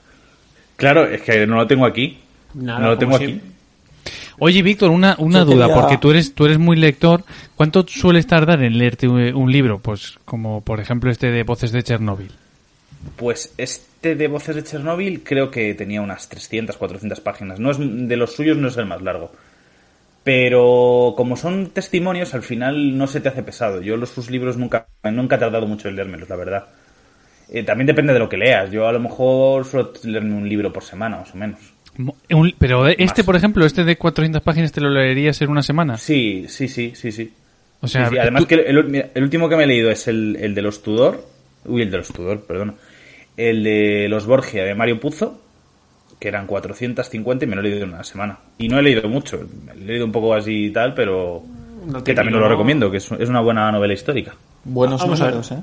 claro, 0.75 1.05
es 1.07 1.23
que 1.23 1.47
no 1.47 1.55
lo 1.55 1.69
tengo 1.69 1.87
aquí. 1.87 2.19
Nada, 2.55 2.81
no 2.81 2.87
lo 2.89 2.99
tengo 2.99 3.15
aquí. 3.15 3.41
Oye, 4.41 4.62
Víctor, 4.62 4.91
una, 4.91 5.16
una 5.18 5.45
duda, 5.45 5.66
quería- 5.66 5.74
porque 5.80 5.99
tú 5.99 6.11
eres, 6.11 6.34
tú 6.34 6.45
eres 6.45 6.59
muy 6.59 6.76
lector. 6.76 7.24
¿Cuánto 7.57 7.84
sueles 7.89 8.26
tardar 8.26 8.62
en 8.62 8.78
leerte 8.78 9.09
un, 9.09 9.20
un 9.34 9.51
libro? 9.53 9.78
Pues 9.80 10.18
como 10.24 10.61
por 10.62 10.80
ejemplo 10.80 11.11
este 11.11 11.30
de 11.30 11.43
Voces 11.43 11.72
de 11.72 11.82
Chernóbil. 11.82 12.30
Pues 13.16 13.53
este 13.59 14.14
de 14.14 14.28
Voces 14.28 14.57
de 14.57 14.62
Chernóbil 14.64 15.22
creo 15.24 15.51
que 15.51 15.74
tenía 15.74 16.03
unas 16.03 16.28
300, 16.28 16.76
400 16.76 17.20
páginas. 17.20 17.59
No 17.61 17.70
es 17.70 17.78
de 17.80 18.16
los 18.16 18.32
suyos 18.34 18.57
no 18.57 18.68
es 18.68 18.76
el 18.76 18.86
más 18.86 19.03
largo. 19.03 19.32
Pero 20.24 21.14
como 21.16 21.36
son 21.36 21.70
testimonios, 21.70 22.34
al 22.34 22.43
final 22.43 22.99
no 22.99 23.07
se 23.07 23.20
te 23.20 23.28
hace 23.28 23.43
pesado. 23.43 23.80
Yo 23.80 23.97
los 23.97 24.11
sus 24.11 24.30
libros 24.30 24.57
nunca, 24.57 24.86
nunca 25.05 25.36
he 25.36 25.39
tardado 25.39 25.66
mucho 25.66 25.89
en 25.89 25.97
leérmelos, 25.97 26.28
la 26.28 26.36
verdad. 26.36 26.66
Eh, 27.51 27.62
también 27.62 27.86
depende 27.86 28.12
de 28.12 28.18
lo 28.18 28.28
que 28.28 28.36
leas. 28.36 28.70
Yo 28.70 28.86
a 28.86 28.93
lo 28.93 29.01
mejor 29.01 29.64
suelo 29.64 29.93
leerme 30.05 30.34
un 30.34 30.47
libro 30.49 30.70
por 30.72 30.84
semana, 30.84 31.16
más 31.18 31.32
o 31.34 31.39
menos. 31.39 31.59
Un- 31.99 32.55
pero 32.59 32.86
este, 32.86 33.05
Más. 33.05 33.22
por 33.24 33.36
ejemplo, 33.36 33.66
este 33.66 33.84
de 33.84 33.96
400 33.96 34.42
páginas, 34.42 34.70
¿te 34.72 34.80
lo 34.80 34.88
leerías 34.90 35.40
en 35.42 35.51
una 35.51 35.62
semana? 35.62 35.96
Sí, 35.99 36.46
sí, 36.49 36.68
sí, 36.68 36.92
sí, 36.94 37.11
sí. 37.12 37.32
O 37.80 37.88
sea, 37.88 38.07
Sí, 38.07 38.12
sí, 38.14 38.18
además 38.18 38.42
tú- 38.42 38.49
que 38.49 38.55
el, 38.55 38.84
mira, 38.84 39.09
el 39.14 39.22
último 39.22 39.49
que 39.49 39.57
me 39.57 39.64
he 39.64 39.66
leído 39.66 39.90
es 39.90 40.07
el, 40.09 40.36
el 40.40 40.55
de 40.55 40.62
los 40.62 40.82
Tudor. 40.82 41.24
Uy, 41.64 41.82
el 41.82 41.90
de 41.90 41.96
los 41.99 42.09
Tudor, 42.09 42.44
perdón. 42.46 42.76
El 43.36 43.62
de 43.64 44.07
los 44.09 44.26
Borgia 44.26 44.64
de 44.64 44.74
Mario 44.74 44.99
Puzo, 45.01 45.40
que 46.18 46.28
eran 46.28 46.46
450 46.46 47.44
y 47.44 47.49
me 47.49 47.55
lo 47.57 47.61
he 47.62 47.64
leído 47.64 47.84
en 47.84 47.90
una 47.94 48.05
semana. 48.05 48.38
Y 48.59 48.68
no 48.68 48.78
he 48.78 48.82
leído 48.82 49.09
mucho, 49.09 49.40
he 49.72 49.78
leído 49.84 50.05
un 50.05 50.12
poco 50.12 50.34
así 50.34 50.66
y 50.66 50.70
tal, 50.70 50.94
pero 50.94 51.42
No 51.86 52.03
que 52.03 52.14
también 52.14 52.38
lo 52.40 52.49
recomiendo, 52.49 52.90
que 52.90 52.96
es, 52.99 53.11
es 53.12 53.28
una 53.28 53.40
buena 53.40 53.70
novela 53.70 53.94
histórica. 53.94 54.34
Buenos 54.64 55.01
Vamos 55.01 55.20
a 55.20 55.26
ver. 55.26 55.34
números, 55.34 55.53
¿eh? 55.53 55.62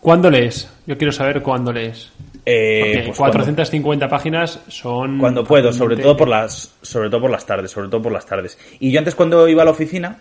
¿Cuándo 0.00 0.30
lees? 0.30 0.70
Yo 0.86 0.96
quiero 0.96 1.12
saber 1.12 1.42
cuándo 1.42 1.72
lees. 1.72 2.12
Eh, 2.44 2.80
Porque 2.80 3.02
pues 3.06 3.18
450 3.18 4.08
páginas 4.08 4.60
son... 4.68 5.18
cuando, 5.18 5.42
puedo, 5.42 5.72
sobre 5.72 5.96
todo 5.96 6.16
por 6.16 6.28
las 6.28 6.72
sobre 6.80 7.10
todo 7.10 7.22
por 7.22 7.30
las 7.30 7.44
tardes, 7.44 7.72
sobre 7.72 7.88
todo 7.88 8.02
por 8.02 8.12
las 8.12 8.24
tardes. 8.24 8.56
Y 8.78 8.92
yo 8.92 9.00
antes 9.00 9.16
cuando 9.16 9.48
iba 9.48 9.62
a 9.62 9.64
la 9.64 9.72
oficina, 9.72 10.18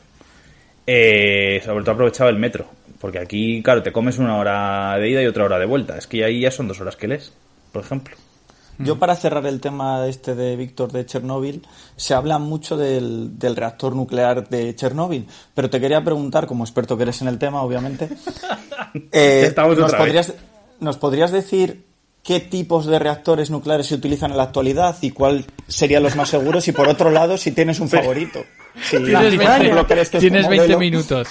eh, 0.88 1.62
sobre 1.64 1.84
todo 1.84 1.92
aprovechaba 1.92 2.32
el 2.32 2.38
metro, 2.38 2.66
porque 3.00 3.20
aquí, 3.20 3.62
claro, 3.62 3.84
te 3.84 3.92
comes 3.92 4.18
una 4.18 4.38
hora 4.38 4.98
de 4.98 5.10
ida 5.10 5.22
y 5.22 5.28
otra 5.28 5.44
hora 5.46 5.60
de 5.60 5.66
vuelta. 5.66 5.98
Es 5.98 6.08
que 6.08 6.24
ahí 6.24 6.42
ya 6.42 6.50
son 6.50 6.68
dos 6.68 6.82
horas 6.82 6.96
que 6.96 7.08
lees, 7.08 7.32
por 7.72 7.84
ejemplo. 7.84 8.16
Yo 8.78 9.00
para 9.00 9.16
cerrar 9.16 9.46
el 9.46 9.62
tema 9.62 10.06
este 10.08 10.36
de 10.36 10.56
Víctor 10.56 10.92
de 10.92 11.06
Chernóbil, 11.06 11.66
se 11.96 12.14
habla 12.14 12.40
mucho 12.40 12.76
del, 12.78 13.38
del 13.40 13.56
reactor 13.56 13.96
nuclear 13.96 14.50
de 14.50 14.76
Chernóbil, 14.76 15.28
pero 15.54 15.70
te 15.70 15.80
quería 15.80 16.04
preguntar, 16.04 16.46
como 16.48 16.64
experto 16.64 16.98
que 16.98 17.04
eres 17.04 17.22
en 17.22 17.28
el 17.30 17.38
tema, 17.40 17.62
obviamente, 17.62 18.10
eh, 19.12 19.54
¿nos, 19.78 19.94
podrías, 19.94 20.34
¿nos 20.80 20.98
podrías 20.98 21.32
decir 21.32 21.86
qué 22.24 22.40
tipos 22.40 22.86
de 22.86 23.00
reactores 23.00 23.50
nucleares 23.50 23.88
se 23.88 23.96
utilizan 23.96 24.32
en 24.32 24.38
la 24.38 24.44
actualidad 24.44 24.98
y 25.02 25.12
cuáles 25.12 25.46
serían 25.68 26.04
los 26.04 26.16
más 26.16 26.30
seguros? 26.30 26.68
Y 26.68 26.72
por 26.72 26.88
otro 26.90 27.12
lado, 27.12 27.38
si 27.38 27.52
tienes 27.52 27.80
un 27.80 27.90
favorito. 27.90 28.44
Si, 28.76 28.98
Tienes 28.98 29.14
por 29.14 29.38
20, 29.38 29.46
ejemplo, 29.46 29.88
crees 29.88 30.10
que 30.10 30.20
tienes 30.20 30.50
20 30.50 30.68
modelo- 30.68 30.80
minutos. 30.80 31.30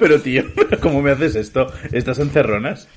Pero 0.00 0.20
tío, 0.20 0.42
¿cómo 0.82 1.00
me 1.00 1.12
haces 1.12 1.36
esto? 1.36 1.68
Estas 1.92 2.18
encerronas. 2.18 2.88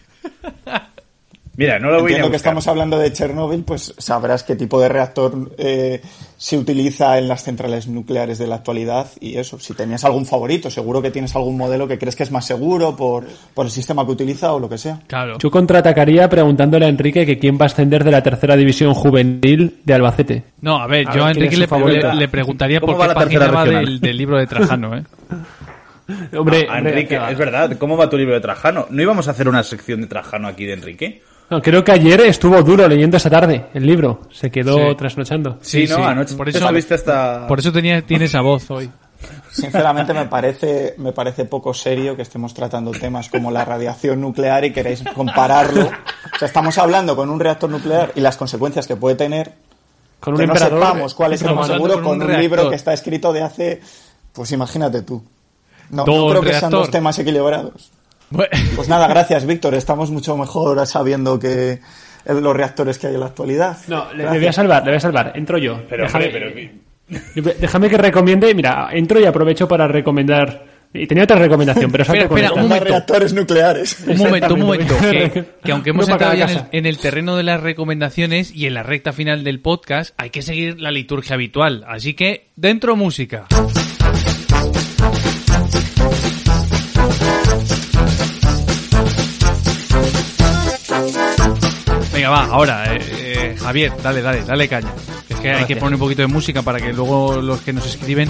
Mira, 1.56 1.78
no 1.78 1.92
lo 1.92 2.02
voy 2.02 2.14
a 2.14 2.16
Entiendo 2.16 2.32
que 2.32 2.38
estamos 2.38 2.68
hablando 2.68 2.98
de 2.98 3.14
Chernóbil, 3.14 3.64
pues 3.64 3.94
sabrás 4.00 4.44
qué 4.44 4.56
tipo 4.56 4.82
de 4.82 4.90
reactor 4.90 5.52
eh, 5.60 6.02
se 6.36 6.58
utiliza 6.58 7.20
en 7.20 7.28
las 7.28 7.44
centrales 7.44 7.88
nucleares 7.88 8.40
de 8.40 8.48
la 8.48 8.56
actualidad 8.56 9.08
y 9.20 9.38
eso. 9.38 9.60
Si 9.60 9.76
tenías 9.76 10.04
algún 10.04 10.26
favorito, 10.26 10.72
seguro 10.72 11.00
que 11.02 11.12
tienes 11.12 11.36
algún 11.36 11.56
modelo 11.56 11.88
que 11.88 12.00
crees 12.00 12.16
que 12.16 12.24
es 12.24 12.32
más 12.32 12.46
seguro 12.46 12.96
por, 12.96 13.26
por 13.54 13.68
el 13.68 13.72
sistema 13.72 14.04
que 14.04 14.12
utiliza 14.14 14.52
o 14.52 14.60
lo 14.60 14.68
que 14.68 14.80
sea. 14.80 15.00
Claro. 15.06 15.38
Yo 15.38 15.52
contraatacaría 15.52 16.28
preguntándole 16.28 16.88
a 16.88 16.90
Enrique 16.90 17.24
que 17.24 17.38
quién 17.38 17.58
va 17.58 17.64
a 17.64 17.66
ascender 17.68 18.04
de 18.04 18.12
la 18.12 18.24
tercera 18.24 18.56
división 18.56 18.96
juvenil 18.96 19.78
de 19.84 19.94
Albacete. 19.94 20.44
No, 20.62 20.78
a 20.78 20.88
ver, 20.88 21.08
A 21.08 21.14
yo 21.14 21.24
a 21.24 21.32
¿quién 21.32 21.44
Enrique 21.44 21.58
le, 21.58 22.28
preguntaría 22.28 22.80
¿Cómo 22.80 22.98
por 22.98 23.08
qué 23.08 23.14
página 23.14 23.52
va 23.52 23.66
del, 23.66 24.00
del 24.00 24.18
libro 24.18 24.40
de 24.40 24.48
Trajano, 24.48 24.98
¿eh? 24.98 25.04
Hombre, 26.36 26.68
Ah, 26.70 26.80
Enrique, 26.80 27.20
es 27.30 27.38
verdad. 27.38 27.78
¿Cómo 27.78 27.96
va 27.96 28.10
tu 28.10 28.18
libro 28.18 28.34
de 28.34 28.42
Trajano? 28.42 28.88
¿No 28.90 29.02
íbamos 29.02 29.28
a 29.28 29.32
hacer 29.32 29.48
una 29.48 29.64
sección 29.64 30.02
de 30.02 30.08
Trajano 30.08 30.48
aquí 30.48 30.66
de 30.66 30.74
Enrique? 30.74 31.22
No, 31.50 31.62
creo 31.62 31.84
que 31.84 31.92
ayer 31.92 32.22
estuvo 32.22 32.62
duro 32.64 32.88
leyendo 32.88 33.18
esa 33.18 33.30
tarde 33.30 33.68
el 33.74 33.86
libro. 33.86 34.22
Se 34.32 34.50
quedó 34.50 34.90
Sí. 34.90 34.96
trasnochando. 34.96 35.58
Sí, 35.62 35.86
¿no? 35.88 36.06
Anoche 36.06 36.36
por 36.36 36.50
eso, 36.50 36.60
estuviste 36.60 36.96
hasta... 36.96 37.48
por 37.48 37.60
eso 37.60 37.72
tenía, 37.72 38.02
tiene 38.02 38.26
esa 38.26 38.42
voz 38.42 38.70
hoy. 38.72 38.90
Sinceramente 39.52 40.14
me 40.14 40.26
parece, 40.26 40.96
me 40.98 41.12
parece 41.12 41.46
poco 41.46 41.74
serio 41.74 42.16
que 42.16 42.24
estemos 42.24 42.54
tratando 42.54 42.92
temas 42.92 43.30
como 43.30 43.52
la 43.52 43.64
radiación 43.64 44.20
nuclear 44.20 44.66
y 44.66 44.74
queréis 44.74 45.04
compararlo. 45.16 45.86
O 45.86 46.38
sea, 46.40 46.48
estamos 46.48 46.78
hablando 46.78 47.16
con 47.16 47.30
un 47.30 47.40
reactor 47.40 47.70
nuclear 47.70 48.12
y 48.16 48.22
las 48.22 48.36
consecuencias 48.36 48.88
que 48.88 48.96
puede 48.96 49.16
tener 49.16 49.54
Con 50.20 50.34
un 50.34 50.40
que 50.40 50.48
no 50.48 50.56
sepamos 50.56 51.14
cuál 51.14 51.34
es 51.34 51.42
el 51.42 51.48
Estamos 51.48 51.68
más 51.68 51.76
hablando 51.76 51.94
seguro 51.94 52.04
con 52.04 52.20
con 52.20 52.28
un 52.30 52.36
un, 52.36 52.42
libro 52.42 52.70
que 52.70 52.76
está 52.76 52.94
escrito 52.94 53.32
de 53.32 53.44
hace, 53.44 53.82
pues 54.34 54.52
imagínate 54.52 55.04
tú. 55.04 55.24
No, 55.92 56.04
creo 56.06 56.42
que 56.42 56.54
sean 56.54 56.72
dos 56.72 56.90
temas 56.90 57.18
equilibrados. 57.20 57.92
Pues 58.76 58.90
nada, 58.90 59.08
gracias 59.08 59.46
Víctor, 59.46 59.76
estamos 59.76 60.12
mucho 60.12 60.36
mejor 60.38 60.86
sabiendo 60.88 61.40
que 61.40 61.80
los 62.26 62.56
reactores 62.56 62.98
que 62.98 63.08
hay 63.08 63.14
en 63.14 63.20
la 63.20 63.28
actualidad. 63.28 63.78
No, 63.88 64.12
le, 64.14 64.26
voy 64.26 64.48
a 64.48 64.54
salvar, 64.54 64.84
le 64.84 64.92
voy 64.92 64.98
a 64.98 65.02
salvar. 65.02 65.34
Entro 65.36 65.58
yo. 65.58 65.82
Pero, 65.90 66.04
déjame, 66.04 66.26
hombre, 66.26 66.72
pero... 67.36 67.54
déjame 67.60 67.90
que 67.90 67.98
recomiende. 67.98 68.54
Mira, 68.54 68.90
entro 68.92 69.20
y 69.20 69.26
aprovecho 69.26 69.68
para 69.68 69.88
recomendar. 69.88 70.74
Y 70.96 71.08
tenía 71.08 71.24
otra 71.24 71.38
recomendación, 71.38 71.92
pero 71.92 72.04
Espera, 72.04 72.26
espera, 72.26 72.54
un 72.54 72.62
momento. 72.64 72.86
reactores 72.86 73.34
nucleares. 73.34 73.98
un 74.08 74.18
momento, 74.18 74.54
un 74.54 74.60
momento. 74.60 74.96
Que, 75.00 75.46
que 75.64 75.72
aunque 75.72 75.90
hemos 75.90 76.06
Uno 76.06 76.18
para 76.18 76.34
entrado 76.34 76.54
ya 76.54 76.62
el, 76.72 76.80
en 76.80 76.86
el 76.86 77.00
terreno 77.00 77.36
de 77.36 77.42
las 77.42 77.62
recomendaciones 77.62 78.56
y 78.56 78.68
en 78.68 78.76
la 78.76 78.84
recta 78.84 79.12
final 79.12 79.44
del 79.44 79.60
podcast, 79.60 80.14
hay 80.18 80.30
que 80.30 80.44
seguir 80.44 80.80
la 80.80 80.92
liturgia 80.92 81.34
habitual. 81.34 81.84
Así 81.88 82.14
que, 82.14 82.50
dentro 82.56 82.96
música. 82.96 83.48
Venga, 92.24 92.36
va, 92.38 92.46
ahora, 92.46 92.96
eh, 92.96 93.02
eh, 93.18 93.56
Javier, 93.60 93.92
dale, 94.02 94.22
dale, 94.22 94.46
dale 94.46 94.70
caña. 94.70 94.94
Es 95.28 95.36
que 95.42 95.52
hay 95.52 95.66
que 95.66 95.76
poner 95.76 95.96
un 95.96 96.00
poquito 96.00 96.22
de 96.22 96.30
música 96.30 96.62
para 96.62 96.80
que 96.80 96.94
luego 96.94 97.42
los 97.42 97.60
que 97.60 97.74
nos 97.74 97.86
escriben 97.86 98.30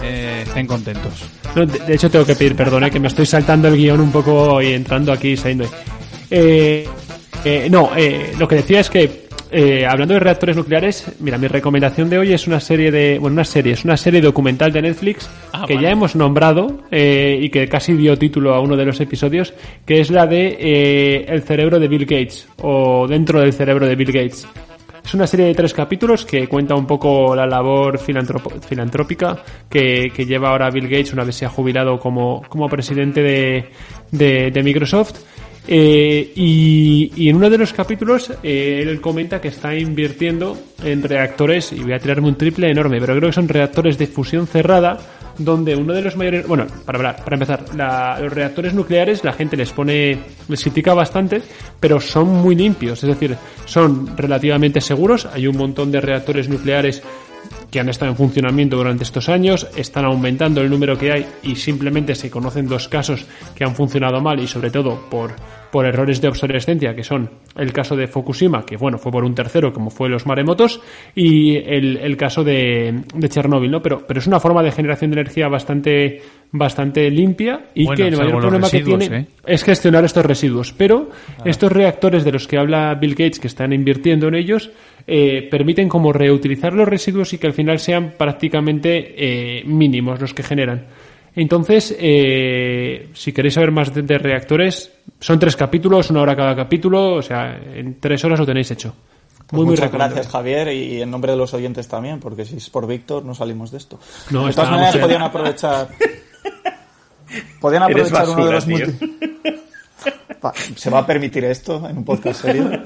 eh, 0.00 0.44
estén 0.46 0.66
contentos. 0.66 1.12
No, 1.54 1.66
de, 1.66 1.78
de 1.80 1.94
hecho, 1.94 2.10
tengo 2.10 2.24
que 2.24 2.36
pedir 2.36 2.56
perdón, 2.56 2.84
eh, 2.84 2.90
que 2.90 2.98
me 2.98 3.08
estoy 3.08 3.26
saltando 3.26 3.68
el 3.68 3.76
guion 3.76 4.00
un 4.00 4.10
poco 4.10 4.62
y 4.62 4.72
entrando 4.72 5.12
aquí 5.12 5.32
y 5.32 5.36
saliendo. 5.36 5.68
No, 7.68 7.90
eh, 7.94 8.32
lo 8.38 8.48
que 8.48 8.54
decía 8.54 8.80
es 8.80 8.88
que, 8.88 9.23
eh, 9.54 9.86
hablando 9.86 10.14
de 10.14 10.20
reactores 10.20 10.56
nucleares, 10.56 11.06
mira, 11.20 11.38
mi 11.38 11.46
recomendación 11.46 12.10
de 12.10 12.18
hoy 12.18 12.32
es 12.32 12.46
una 12.46 12.60
serie 12.60 12.90
de. 12.90 13.18
Bueno, 13.18 13.34
una 13.34 13.44
serie, 13.44 13.72
es 13.72 13.84
una 13.84 13.96
serie 13.96 14.20
documental 14.20 14.72
de 14.72 14.82
Netflix 14.82 15.30
Ah, 15.52 15.64
que 15.66 15.74
vale. 15.76 15.86
ya 15.86 15.92
hemos 15.92 16.16
nombrado 16.16 16.80
eh, 16.90 17.38
y 17.40 17.48
que 17.50 17.68
casi 17.68 17.94
dio 17.94 18.18
título 18.18 18.54
a 18.54 18.60
uno 18.60 18.76
de 18.76 18.84
los 18.84 19.00
episodios, 19.00 19.54
que 19.86 20.00
es 20.00 20.10
la 20.10 20.26
de 20.26 20.56
eh, 20.60 21.24
El 21.28 21.42
cerebro 21.42 21.78
de 21.78 21.88
Bill 21.88 22.04
Gates, 22.04 22.48
o 22.62 23.06
Dentro 23.08 23.40
del 23.40 23.52
cerebro 23.52 23.86
de 23.86 23.94
Bill 23.96 24.12
Gates. 24.12 24.46
Es 25.04 25.12
una 25.12 25.26
serie 25.26 25.44
de 25.46 25.54
tres 25.54 25.74
capítulos 25.74 26.24
que 26.24 26.48
cuenta 26.48 26.74
un 26.74 26.86
poco 26.86 27.36
la 27.36 27.46
labor 27.46 27.98
filantrópica 27.98 29.42
que, 29.68 30.10
que 30.14 30.24
lleva 30.24 30.48
ahora 30.50 30.70
Bill 30.70 30.88
Gates 30.88 31.12
una 31.12 31.24
vez 31.24 31.36
se 31.36 31.44
ha 31.44 31.50
jubilado 31.50 31.98
como, 31.98 32.42
como 32.48 32.68
presidente 32.68 33.22
de, 33.22 33.64
de- 34.10 34.50
de 34.50 34.62
Microsoft. 34.62 35.16
Eh, 35.66 36.32
y, 36.34 37.10
y 37.16 37.28
en 37.30 37.36
uno 37.36 37.48
de 37.48 37.56
los 37.56 37.72
capítulos 37.72 38.30
eh, 38.42 38.80
él 38.82 39.00
comenta 39.00 39.40
que 39.40 39.48
está 39.48 39.74
invirtiendo 39.74 40.58
en 40.82 41.02
reactores, 41.02 41.72
y 41.72 41.80
voy 41.80 41.94
a 41.94 41.98
tirarme 41.98 42.28
un 42.28 42.36
triple 42.36 42.70
enorme, 42.70 43.00
pero 43.00 43.16
creo 43.16 43.30
que 43.30 43.34
son 43.34 43.48
reactores 43.48 43.96
de 43.96 44.06
fusión 44.06 44.46
cerrada 44.46 44.98
donde 45.38 45.74
uno 45.74 45.92
de 45.94 46.02
los 46.02 46.16
mayores, 46.16 46.46
bueno, 46.46 46.66
para 46.84 46.98
hablar, 46.98 47.24
para 47.24 47.34
empezar, 47.36 47.64
la- 47.74 48.20
los 48.20 48.32
reactores 48.32 48.72
nucleares 48.72 49.24
la 49.24 49.32
gente 49.32 49.56
les 49.56 49.72
pone, 49.72 50.18
les 50.48 50.62
critica 50.62 50.94
bastante, 50.94 51.42
pero 51.80 51.98
son 51.98 52.28
muy 52.28 52.54
limpios, 52.54 53.02
es 53.02 53.08
decir, 53.08 53.34
son 53.64 54.16
relativamente 54.16 54.80
seguros. 54.80 55.26
Hay 55.32 55.48
un 55.48 55.56
montón 55.56 55.90
de 55.90 56.00
reactores 56.00 56.48
nucleares 56.48 57.02
que 57.74 57.80
han 57.80 57.88
estado 57.88 58.12
en 58.12 58.16
funcionamiento 58.16 58.76
durante 58.76 59.02
estos 59.02 59.28
años, 59.28 59.66
están 59.74 60.04
aumentando 60.04 60.60
el 60.60 60.70
número 60.70 60.96
que 60.96 61.10
hay 61.10 61.26
y 61.42 61.56
simplemente 61.56 62.14
se 62.14 62.30
conocen 62.30 62.68
dos 62.68 62.86
casos 62.86 63.26
que 63.56 63.64
han 63.64 63.74
funcionado 63.74 64.20
mal 64.20 64.38
y 64.38 64.46
sobre 64.46 64.70
todo 64.70 65.10
por, 65.10 65.34
por 65.74 65.86
errores 65.86 66.20
de 66.20 66.28
obsolescencia, 66.28 66.94
que 66.94 67.02
son 67.02 67.28
el 67.56 67.72
caso 67.72 67.96
de 67.96 68.06
Fukushima, 68.06 68.64
que 68.64 68.76
bueno, 68.76 68.96
fue 68.96 69.10
por 69.10 69.24
un 69.24 69.34
tercero, 69.34 69.72
como 69.72 69.90
fue 69.90 70.08
los 70.08 70.24
maremotos, 70.24 70.80
y 71.16 71.56
el, 71.56 71.96
el 71.96 72.16
caso 72.16 72.44
de, 72.44 73.02
de 73.12 73.28
Chernóbil, 73.28 73.72
¿no? 73.72 73.82
Pero, 73.82 74.06
pero 74.06 74.20
es 74.20 74.26
una 74.28 74.38
forma 74.38 74.62
de 74.62 74.70
generación 74.70 75.10
de 75.10 75.22
energía 75.22 75.48
bastante, 75.48 76.22
bastante 76.52 77.10
limpia 77.10 77.70
y 77.74 77.86
Bueno, 77.86 77.96
que 77.96 78.08
el 78.08 78.16
mayor 78.16 78.40
problema 78.40 78.70
que 78.70 78.82
tiene 78.82 79.06
¿eh? 79.06 79.26
es 79.44 79.64
gestionar 79.64 80.04
estos 80.04 80.24
residuos. 80.24 80.72
Pero 80.72 81.10
estos 81.44 81.72
reactores 81.72 82.22
de 82.22 82.30
los 82.30 82.46
que 82.46 82.56
habla 82.56 82.94
Bill 82.94 83.16
Gates, 83.16 83.40
que 83.40 83.48
están 83.48 83.72
invirtiendo 83.72 84.28
en 84.28 84.36
ellos, 84.36 84.70
eh, 85.08 85.48
permiten 85.50 85.88
como 85.88 86.12
reutilizar 86.12 86.72
los 86.72 86.86
residuos 86.86 87.32
y 87.32 87.38
que 87.38 87.48
al 87.48 87.52
final 87.52 87.80
sean 87.80 88.14
prácticamente 88.16 89.14
eh, 89.58 89.64
mínimos 89.66 90.20
los 90.20 90.32
que 90.34 90.44
generan. 90.44 90.86
Entonces, 91.36 91.94
eh, 91.98 93.10
si 93.14 93.32
queréis 93.32 93.54
saber 93.54 93.70
más 93.72 93.92
de, 93.92 94.02
de 94.02 94.18
reactores, 94.18 94.92
son 95.20 95.38
tres 95.38 95.56
capítulos, 95.56 96.10
una 96.10 96.20
hora 96.22 96.36
cada 96.36 96.54
capítulo, 96.54 97.14
o 97.16 97.22
sea, 97.22 97.56
en 97.56 97.98
tres 98.00 98.24
horas 98.24 98.38
lo 98.38 98.46
tenéis 98.46 98.70
hecho. 98.70 98.94
Pues 99.46 99.52
Muy, 99.52 99.66
muchas 99.66 99.92
gracias, 99.92 100.28
Javier, 100.28 100.68
y 100.72 101.02
en 101.02 101.10
nombre 101.10 101.32
de 101.32 101.36
los 101.38 101.52
oyentes 101.52 101.86
también, 101.88 102.18
porque 102.20 102.44
si 102.44 102.56
es 102.56 102.70
por 102.70 102.86
Víctor, 102.86 103.24
no 103.24 103.34
salimos 103.34 103.70
de 103.70 103.78
esto. 103.78 103.98
No, 104.30 104.46
de 104.46 104.52
todas 104.52 104.70
maneras, 104.70 104.96
podían 104.96 105.22
aprovechar. 105.22 105.88
Podían 107.60 107.82
aprovechar 107.82 108.28
uno 108.28 108.46
de 108.46 108.52
los 108.52 108.66
multi- 108.68 109.16
¿Se 110.76 110.88
va 110.90 111.00
a 111.00 111.06
permitir 111.06 111.44
esto 111.46 111.88
en 111.88 111.96
un 111.98 112.04
podcast 112.04 112.42
serio? 112.42 112.70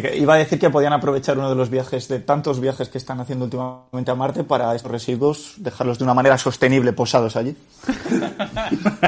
Que, 0.00 0.16
iba 0.16 0.32
a 0.32 0.38
decir 0.38 0.58
que 0.58 0.70
podían 0.70 0.94
aprovechar 0.94 1.36
uno 1.36 1.50
de 1.50 1.54
los 1.54 1.68
viajes, 1.68 2.08
de 2.08 2.18
tantos 2.18 2.60
viajes 2.60 2.88
que 2.88 2.96
están 2.96 3.20
haciendo 3.20 3.44
últimamente 3.44 4.10
a 4.10 4.14
Marte 4.14 4.42
para 4.42 4.74
estos 4.74 4.90
residuos, 4.90 5.52
dejarlos 5.58 5.98
de 5.98 6.04
una 6.04 6.14
manera 6.14 6.38
sostenible 6.38 6.94
posados 6.94 7.36
allí. 7.36 7.54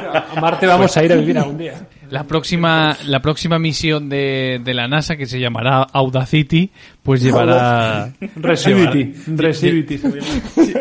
A 0.04 0.38
Marte 0.38 0.66
vamos 0.66 0.94
a 0.94 1.02
ir 1.02 1.10
a 1.10 1.16
vivir 1.16 1.38
algún 1.38 1.56
día. 1.56 1.88
La 2.10 2.24
próxima, 2.24 2.98
la 3.06 3.22
próxima 3.22 3.58
misión 3.58 4.10
de, 4.10 4.60
de 4.62 4.74
la 4.74 4.86
NASA, 4.86 5.16
que 5.16 5.24
se 5.24 5.40
llamará 5.40 5.84
Audacity, 5.84 6.70
pues 7.02 7.22
llevará, 7.22 8.12
se 8.54 8.70
llama. 8.70 8.92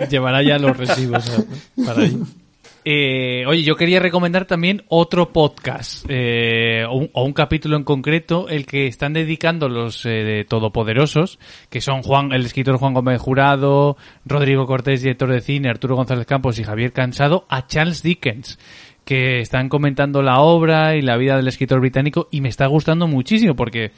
llevará 0.10 0.43
ya 0.43 0.58
los 0.60 0.76
residuos 0.76 1.32
para 1.78 2.01
allí. 2.01 2.20
Eh, 2.86 3.45
oye, 3.47 3.63
yo 3.63 3.75
quería 3.75 3.99
recomendar 3.99 4.45
también 4.45 4.84
otro 4.89 5.31
podcast 5.31 6.05
eh, 6.09 6.84
o, 6.89 7.23
un, 7.23 7.34
capítulo 7.34 7.77
en 7.77 7.84
concreto, 7.84 8.49
el 8.49 8.65
que 8.65 8.88
están 8.88 9.13
dedicando 9.13 9.69
los 9.69 10.05
eh, 10.05 10.09
de 10.09 10.43
todopoderosos, 10.43 11.39
que 11.69 11.79
son 11.79 12.01
Juan, 12.01 12.34
el 12.34 12.45
escritor 12.45 12.77
Juan 12.77 12.93
Gómez 12.93 13.21
Jurado, 13.21 13.95
Rodrigo 14.25 14.65
Cortés, 14.65 15.01
director 15.01 15.31
de 15.31 15.39
cine, 15.39 15.69
Arturo 15.69 15.95
González 15.95 16.25
Campos 16.25 16.59
y 16.59 16.63
Javier 16.65 16.91
Cansado, 16.91 17.45
a 17.49 17.67
Charles 17.67 18.03
Dickens 18.03 18.59
que 19.05 19.39
están 19.39 19.67
comentando 19.67 20.21
la 20.21 20.39
obra 20.39 20.95
y 20.95 21.01
la 21.01 21.17
vida 21.17 21.36
del 21.36 21.47
escritor 21.49 21.81
británico 21.81 22.29
y 22.31 22.39
me 22.39 22.47
está 22.47 22.67
gustando 22.67 23.05
muchísimo 23.05 23.53
porque 23.53 23.91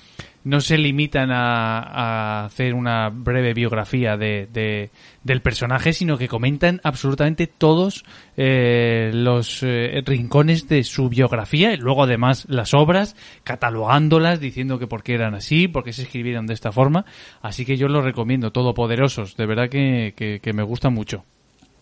no 0.45 0.61
se 0.61 0.77
limitan 0.77 1.31
a, 1.31 1.79
a 1.79 2.45
hacer 2.45 2.73
una 2.75 3.09
breve 3.09 3.53
biografía 3.53 4.15
de, 4.15 4.47
de- 4.53 4.91
del 5.23 5.41
personaje, 5.41 5.91
sino 5.91 6.17
que 6.19 6.27
comentan 6.27 6.79
absolutamente 6.83 7.47
todos 7.47 8.05
eh, 8.37 9.09
los 9.11 9.63
eh, 9.63 10.03
rincones 10.05 10.69
de 10.69 10.83
su 10.83 11.09
biografía 11.09 11.73
y 11.73 11.77
luego 11.77 12.03
además 12.03 12.45
las 12.47 12.75
obras, 12.75 13.15
catalogándolas, 13.43 14.39
diciendo 14.39 14.77
que 14.77 14.85
por 14.85 15.01
qué 15.01 15.15
eran 15.15 15.33
así, 15.33 15.67
por 15.67 15.83
qué 15.83 15.93
se 15.93 16.03
escribieron 16.03 16.45
de 16.45 16.53
esta 16.53 16.71
forma. 16.71 17.05
Así 17.41 17.65
que 17.65 17.75
yo 17.75 17.87
lo 17.87 18.03
recomiendo, 18.03 18.51
todopoderosos, 18.51 19.35
de 19.35 19.45
verdad 19.47 19.67
que, 19.67 20.13
que, 20.15 20.53
me 20.53 20.63
gusta 20.63 20.89
mucho. 20.91 21.25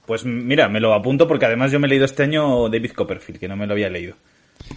Pues 0.05 0.25
mira, 0.25 0.69
me 0.69 0.79
lo 0.79 0.93
apunto 0.93 1.27
porque 1.27 1.45
además 1.45 1.71
yo 1.71 1.79
me 1.81 1.87
he 1.87 1.89
leído 1.89 2.05
este 2.05 2.23
año 2.23 2.69
David 2.69 2.91
Copperfield, 2.91 3.39
que 3.41 3.47
no 3.49 3.57
me 3.57 3.67
lo 3.67 3.73
había 3.73 3.89
leído. 3.89 4.15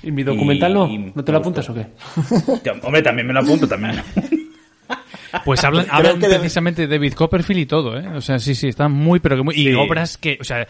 ¿Y 0.03 0.11
mi 0.13 0.23
documental 0.23 0.75
no? 0.75 0.87
Y- 0.89 1.13
¿No 1.15 1.25
te 1.25 1.33
lo 1.33 1.39
apuntas 1.39 1.69
o 1.71 1.75
qué? 1.75 1.87
Hombre, 2.83 3.03
también 3.03 3.27
me 3.27 3.33
lo 3.33 3.41
apunto, 3.41 3.67
también. 3.69 4.01
Pues 5.45 5.63
hablan, 5.65 5.87
hablan 5.91 6.19
que 6.21 6.29
precisamente 6.29 6.87
de 6.87 6.89
David 6.97 7.13
Copperfield 7.15 7.61
y 7.61 7.67
todo, 7.67 7.99
¿eh? 7.99 8.07
O 8.17 8.21
sea, 8.21 8.39
sí, 8.39 8.55
sí, 8.55 8.69
están 8.69 8.93
muy, 8.93 9.21
pero 9.21 9.37
que 9.37 9.43
muy... 9.43 9.55
Sí. 9.55 9.69
Y 9.69 9.75
obras 9.75 10.17
que, 10.17 10.39
o 10.41 10.45
sea, 10.45 10.67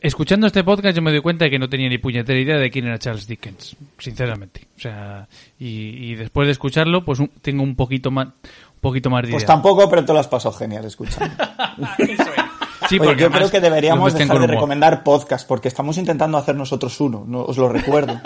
escuchando 0.00 0.46
este 0.46 0.64
podcast 0.64 0.96
yo 0.96 1.02
me 1.02 1.10
doy 1.12 1.20
cuenta 1.20 1.44
de 1.46 1.50
que 1.50 1.58
no 1.58 1.68
tenía 1.68 1.88
ni 1.88 1.98
puñetera 1.98 2.38
idea 2.38 2.56
de 2.58 2.70
quién 2.70 2.86
era 2.86 2.98
Charles 2.98 3.26
Dickens, 3.26 3.76
sinceramente. 3.98 4.66
O 4.76 4.80
sea, 4.80 5.28
y, 5.58 6.10
y 6.10 6.14
después 6.16 6.46
de 6.46 6.52
escucharlo, 6.52 7.04
pues 7.04 7.20
un- 7.20 7.30
tengo 7.40 7.62
un 7.62 7.74
poquito 7.76 8.10
más, 8.10 8.26
un 8.26 8.80
poquito 8.80 9.08
más 9.08 9.22
de 9.22 9.30
Pues 9.30 9.44
idea. 9.44 9.54
tampoco, 9.54 9.88
pero 9.88 10.04
te 10.04 10.12
lo 10.12 10.18
has 10.18 10.28
pasado 10.28 10.54
genial 10.54 10.84
escuchando. 10.84 11.34
Sí, 12.88 12.98
Oye, 12.98 13.08
porque 13.08 13.22
yo 13.22 13.30
creo 13.30 13.50
que 13.50 13.60
deberíamos 13.60 14.14
dejar 14.14 14.38
de 14.40 14.46
recomendar 14.46 15.02
podcast, 15.04 15.46
porque 15.46 15.68
estamos 15.68 15.96
intentando 15.98 16.36
hacer 16.38 16.54
nosotros 16.54 17.00
uno, 17.00 17.24
no, 17.26 17.42
os 17.42 17.56
lo 17.56 17.68
recuerdo. 17.68 18.20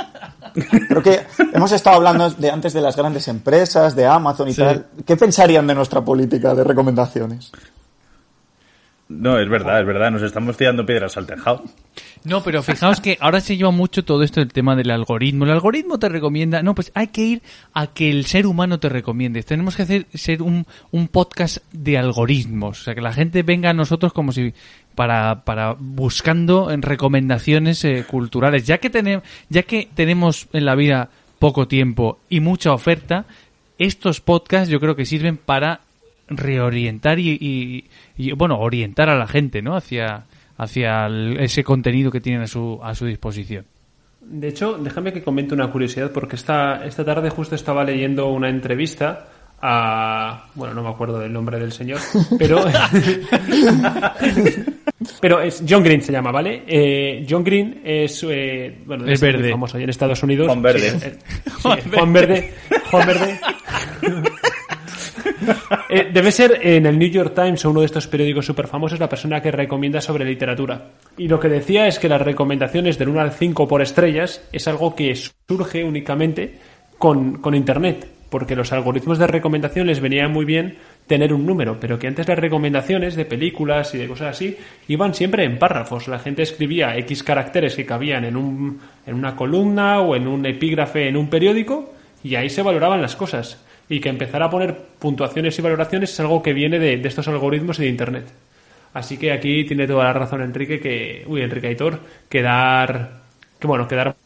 Creo 0.88 1.02
que 1.02 1.20
hemos 1.52 1.70
estado 1.72 1.96
hablando 1.96 2.30
de 2.30 2.50
antes 2.50 2.72
de 2.72 2.80
las 2.80 2.96
grandes 2.96 3.28
empresas, 3.28 3.94
de 3.94 4.06
Amazon 4.06 4.48
y 4.48 4.52
Sí. 4.54 4.62
tal. 4.62 4.86
¿Qué 5.06 5.16
pensarían 5.16 5.66
de 5.66 5.74
nuestra 5.74 6.00
política 6.02 6.54
de 6.54 6.64
recomendaciones? 6.64 7.52
No, 9.08 9.38
es 9.38 9.48
verdad, 9.48 9.80
es 9.80 9.86
verdad, 9.86 10.10
nos 10.10 10.22
estamos 10.22 10.56
tirando 10.56 10.84
piedras 10.84 11.16
al 11.16 11.26
tejado. 11.26 11.62
No, 12.26 12.42
pero 12.42 12.62
fijaos 12.62 13.00
que 13.00 13.16
ahora 13.20 13.40
se 13.40 13.56
lleva 13.56 13.70
mucho 13.70 14.04
todo 14.04 14.22
esto 14.24 14.40
del 14.40 14.52
tema 14.52 14.74
del 14.74 14.90
algoritmo. 14.90 15.44
El 15.44 15.52
algoritmo 15.52 15.98
te 15.98 16.08
recomienda, 16.08 16.62
no, 16.62 16.74
pues 16.74 16.90
hay 16.94 17.06
que 17.08 17.22
ir 17.22 17.42
a 17.72 17.86
que 17.86 18.10
el 18.10 18.26
ser 18.26 18.46
humano 18.46 18.80
te 18.80 18.88
recomiende. 18.88 19.42
Tenemos 19.44 19.76
que 19.76 19.82
hacer 19.82 20.06
ser 20.12 20.42
un, 20.42 20.66
un 20.90 21.06
podcast 21.08 21.58
de 21.72 21.98
algoritmos, 21.98 22.80
o 22.80 22.84
sea, 22.84 22.94
que 22.96 23.00
la 23.00 23.12
gente 23.12 23.42
venga 23.44 23.70
a 23.70 23.74
nosotros 23.74 24.12
como 24.12 24.32
si 24.32 24.52
para, 24.96 25.44
para 25.44 25.76
buscando 25.78 26.70
en 26.72 26.82
recomendaciones 26.82 27.84
eh, 27.84 28.04
culturales. 28.08 28.66
Ya 28.66 28.78
que 28.78 28.90
tenemos, 28.90 29.22
ya 29.48 29.62
que 29.62 29.88
tenemos 29.94 30.48
en 30.52 30.64
la 30.64 30.74
vida 30.74 31.10
poco 31.38 31.68
tiempo 31.68 32.18
y 32.28 32.40
mucha 32.40 32.72
oferta, 32.72 33.26
estos 33.78 34.20
podcasts 34.20 34.68
yo 34.68 34.80
creo 34.80 34.96
que 34.96 35.04
sirven 35.06 35.36
para 35.36 35.80
reorientar 36.28 37.18
y, 37.20 37.30
y- 37.40 37.84
y, 38.18 38.32
bueno 38.32 38.58
orientar 38.58 39.08
a 39.10 39.16
la 39.16 39.28
gente 39.28 39.62
no 39.62 39.76
hacia 39.76 40.24
hacia 40.58 41.06
el- 41.06 41.38
ese 41.40 41.62
contenido 41.64 42.10
que 42.10 42.20
tienen 42.20 42.42
a 42.42 42.46
su 42.46 42.78
a 42.82 42.94
su 42.94 43.06
disposición 43.06 43.64
De 44.20 44.48
hecho, 44.48 44.78
déjame 44.78 45.12
que 45.12 45.22
comente 45.22 45.54
una 45.54 45.70
curiosidad, 45.70 46.10
porque 46.12 46.36
esta, 46.36 46.84
esta 46.84 47.04
tarde 47.04 47.30
justo 47.30 47.54
estaba 47.54 47.84
leyendo 47.84 48.26
una 48.28 48.48
entrevista 48.48 49.28
a... 49.62 50.48
Bueno, 50.54 50.74
no 50.74 50.82
me 50.82 50.88
acuerdo 50.90 51.18
del 51.18 51.32
nombre 51.32 51.58
del 51.58 51.72
señor, 51.72 51.98
pero... 52.38 52.64
pero 55.20 55.40
es 55.40 55.62
John 55.68 55.82
Green 55.82 56.02
se 56.02 56.12
llama, 56.12 56.30
¿vale? 56.30 56.62
Eh, 56.66 57.26
John 57.28 57.44
Green 57.44 57.80
es... 57.84 58.24
eh, 58.28 58.78
bueno, 58.84 59.06
Es 59.06 59.20
verde. 59.20 59.50
famoso 59.50 59.76
ahí 59.76 59.84
en 59.84 59.90
Estados 59.90 60.22
Unidos. 60.22 60.46
Juan 60.46 60.62
Verde. 60.62 60.90
Sí, 60.90 61.06
eh, 61.06 61.18
sí, 61.62 61.90
Juan 61.94 62.12
Verde. 62.12 62.52
Juan 62.90 63.06
Verde. 63.06 63.40
Eh, 65.88 66.10
debe 66.12 66.32
ser 66.32 66.58
en 66.62 66.86
el 66.86 66.98
New 66.98 67.08
York 67.08 67.34
Times 67.34 67.64
o 67.64 67.70
uno 67.70 67.80
de 67.80 67.86
estos 67.86 68.08
periódicos 68.08 68.46
súper 68.46 68.66
famosos 68.66 68.98
la 68.98 69.08
persona 69.08 69.40
que 69.40 69.52
recomienda 69.52 70.00
sobre 70.00 70.24
literatura. 70.24 70.90
Y 71.16 71.28
lo 71.28 71.38
que 71.38 71.48
decía 71.48 71.86
es 71.86 71.98
que 71.98 72.08
las 72.08 72.20
recomendaciones 72.20 72.98
del 72.98 73.10
1 73.10 73.20
al 73.20 73.32
5 73.32 73.68
por 73.68 73.82
estrellas 73.82 74.42
es 74.52 74.66
algo 74.66 74.94
que 74.94 75.14
surge 75.14 75.84
únicamente 75.84 76.58
con, 76.98 77.40
con 77.40 77.54
Internet. 77.54 78.08
Porque 78.30 78.56
los 78.56 78.72
algoritmos 78.72 79.18
de 79.18 79.28
recomendación 79.28 79.86
les 79.86 80.00
venía 80.00 80.28
muy 80.28 80.44
bien 80.44 80.78
tener 81.06 81.32
un 81.32 81.46
número, 81.46 81.78
pero 81.78 81.98
que 81.98 82.08
antes 82.08 82.26
las 82.26 82.38
recomendaciones 82.38 83.14
de 83.14 83.24
películas 83.24 83.94
y 83.94 83.98
de 83.98 84.08
cosas 84.08 84.36
así 84.36 84.56
iban 84.88 85.14
siempre 85.14 85.44
en 85.44 85.58
párrafos. 85.58 86.08
La 86.08 86.18
gente 86.18 86.42
escribía 86.42 86.96
X 86.98 87.22
caracteres 87.22 87.76
que 87.76 87.86
cabían 87.86 88.24
en, 88.24 88.36
un, 88.36 88.80
en 89.06 89.14
una 89.14 89.36
columna 89.36 90.00
o 90.00 90.16
en 90.16 90.26
un 90.26 90.44
epígrafe 90.44 91.08
en 91.08 91.16
un 91.16 91.30
periódico 91.30 91.92
y 92.24 92.34
ahí 92.34 92.50
se 92.50 92.62
valoraban 92.62 93.00
las 93.00 93.14
cosas. 93.14 93.64
Y 93.88 94.00
que 94.00 94.08
empezar 94.08 94.42
a 94.42 94.50
poner 94.50 94.76
puntuaciones 94.98 95.58
y 95.58 95.62
valoraciones 95.62 96.10
es 96.10 96.20
algo 96.20 96.42
que 96.42 96.52
viene 96.52 96.78
de, 96.78 96.96
de 96.96 97.08
estos 97.08 97.28
algoritmos 97.28 97.78
y 97.78 97.82
de 97.82 97.88
Internet. 97.88 98.26
Así 98.94 99.18
que 99.18 99.30
aquí 99.30 99.64
tiene 99.64 99.86
toda 99.86 100.04
la 100.04 100.12
razón 100.14 100.40
Enrique 100.40 100.80
que, 100.80 101.24
uy, 101.26 101.42
Enrique 101.42 101.66
Aitor, 101.66 102.00
que 102.28 102.40
dar, 102.40 103.20
que 103.58 103.66
bueno, 103.66 103.86
que 103.86 103.94
dar 103.94 104.16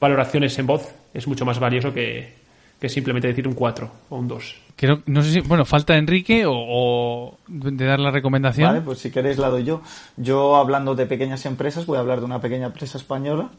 valoraciones 0.00 0.58
en 0.58 0.66
voz 0.66 0.92
es 1.14 1.28
mucho 1.28 1.44
más 1.44 1.60
valioso 1.60 1.94
que, 1.94 2.34
que 2.80 2.88
simplemente 2.88 3.28
decir 3.28 3.46
un 3.46 3.54
4 3.54 3.90
o 4.10 4.16
un 4.16 4.28
2. 4.28 4.56
Creo, 4.76 5.00
no 5.06 5.22
sé 5.22 5.30
si 5.30 5.40
bueno 5.40 5.64
falta 5.64 5.96
Enrique 5.96 6.44
o, 6.44 6.52
o 6.54 7.38
de 7.46 7.86
dar 7.86 8.00
la 8.00 8.10
recomendación 8.10 8.68
Vale, 8.68 8.80
pues 8.80 8.98
si 8.98 9.10
queréis 9.10 9.38
la 9.38 9.48
doy 9.48 9.64
yo. 9.64 9.80
Yo 10.16 10.56
hablando 10.56 10.94
de 10.94 11.06
pequeñas 11.06 11.46
empresas, 11.46 11.86
voy 11.86 11.96
a 11.96 12.00
hablar 12.00 12.18
de 12.18 12.24
una 12.24 12.40
pequeña 12.40 12.66
empresa 12.66 12.98
española 12.98 13.50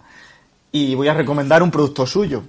y 0.71 0.93
voy 0.95 1.07
a 1.07 1.13
recomendar 1.13 1.63
un 1.63 1.71
producto 1.71 2.05
suyo. 2.05 2.43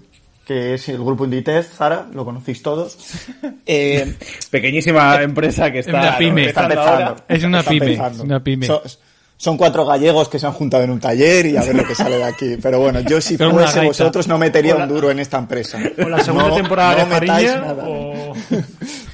Que 0.47 0.75
es 0.75 0.89
el 0.89 0.99
grupo 1.03 1.25
Inditex, 1.25 1.71
Zara, 1.77 2.07
lo 2.15 2.25
conocéis 2.25 2.63
todos. 2.63 2.97
Eh, 3.69 4.15
Pequeñísima 4.51 5.21
empresa 5.23 5.73
que 5.73 5.81
está, 5.81 5.91
una 5.99 6.19
pyme. 6.19 6.47
está 6.47 6.63
empezando. 6.63 7.17
Es 7.29 7.43
una 7.45 7.59
Está 7.59 7.71
pyme, 7.73 8.01
una 8.23 8.43
pyme. 8.45 8.67
Son, 8.67 8.81
son 9.37 9.57
cuatro 9.57 9.85
gallegos 9.85 10.29
que 10.29 10.39
se 10.39 10.47
han 10.47 10.53
juntado 10.53 10.85
en 10.85 10.91
un 10.91 11.01
taller 11.01 11.47
y 11.47 11.57
a 11.57 11.63
ver 11.63 11.75
lo 11.75 11.85
que 11.85 11.95
sale 11.97 12.17
de 12.19 12.25
aquí. 12.25 12.57
Pero 12.63 12.79
bueno, 12.79 13.01
yo 13.01 13.21
si 13.21 13.35
una 13.43 13.51
fuese 13.51 13.85
vosotros 13.85 14.29
no 14.29 14.39
metería 14.39 14.77
un 14.77 14.87
duro 14.89 15.11
en 15.11 15.19
esta 15.19 15.37
empresa. 15.39 15.79
¿O 15.99 16.09
la 16.09 16.23
segunda 16.23 16.49
No- 16.49 16.55
temporada 16.55 17.05
no 17.05 17.21
de 17.21 17.27
nada. 17.27 17.85
O... 17.89 18.33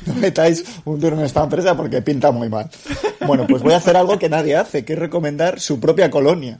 No 0.06 0.14
metáis 0.20 0.64
un 0.84 1.00
duro 1.00 1.16
en 1.18 1.24
esta 1.24 1.42
empresa 1.42 1.74
porque 1.76 2.02
pinta 2.02 2.30
muy 2.30 2.48
mal. 2.50 2.68
Bueno, 3.26 3.46
pues 3.48 3.62
voy 3.62 3.72
a 3.72 3.78
hacer 3.78 3.96
algo 3.96 4.18
que 4.18 4.28
nadie 4.28 4.54
hace, 4.56 4.84
que 4.84 4.92
es 4.92 4.98
recomendar 4.98 5.58
su 5.60 5.80
propia 5.80 6.10
colonia. 6.10 6.58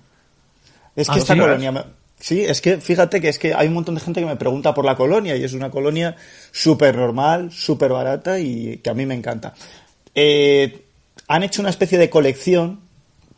Es 0.97 1.09
que 1.09 1.17
Ah, 1.17 1.19
esta 1.19 1.35
¿sí? 1.35 1.41
colonia... 1.41 1.85
Sí, 2.23 2.45
es 2.45 2.61
que 2.61 2.77
fíjate 2.79 3.21
que 3.21 3.29
es 3.29 3.39
que 3.41 3.53
hay 3.53 3.67
un 3.67 3.75
montón 3.75 3.97
de 3.97 4.01
gente 4.01 4.21
que 4.21 4.27
me 4.27 4.37
pregunta 4.37 4.73
por 4.73 4.85
la 4.85 4.95
colonia 4.95 5.35
y 5.35 5.43
es 5.43 5.55
una 5.55 5.73
colonia 5.73 6.15
súper 6.53 6.95
normal, 6.95 7.51
súper 7.51 7.91
barata 7.91 8.39
y 8.39 8.77
que 8.77 8.91
a 8.91 8.95
mí 8.95 9.05
me 9.07 9.17
encanta. 9.17 9.55
Eh, 10.15 10.85
han 11.27 11.43
hecho 11.43 11.63
una 11.63 11.71
especie 11.71 11.99
de 11.99 12.09
colección, 12.09 12.82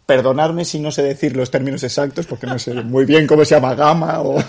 perdonadme 0.07 0.64
si 0.64 0.80
no 0.80 0.90
sé 0.90 1.02
decir 1.02 1.36
los 1.36 1.50
términos 1.50 1.82
exactos 1.82 2.26
porque 2.26 2.46
no 2.46 2.59
sé 2.59 2.74
muy 2.74 3.05
bien 3.05 3.26
cómo 3.26 3.44
se 3.44 3.55
llama 3.55 3.74
gama 3.74 4.20
o... 4.20 4.34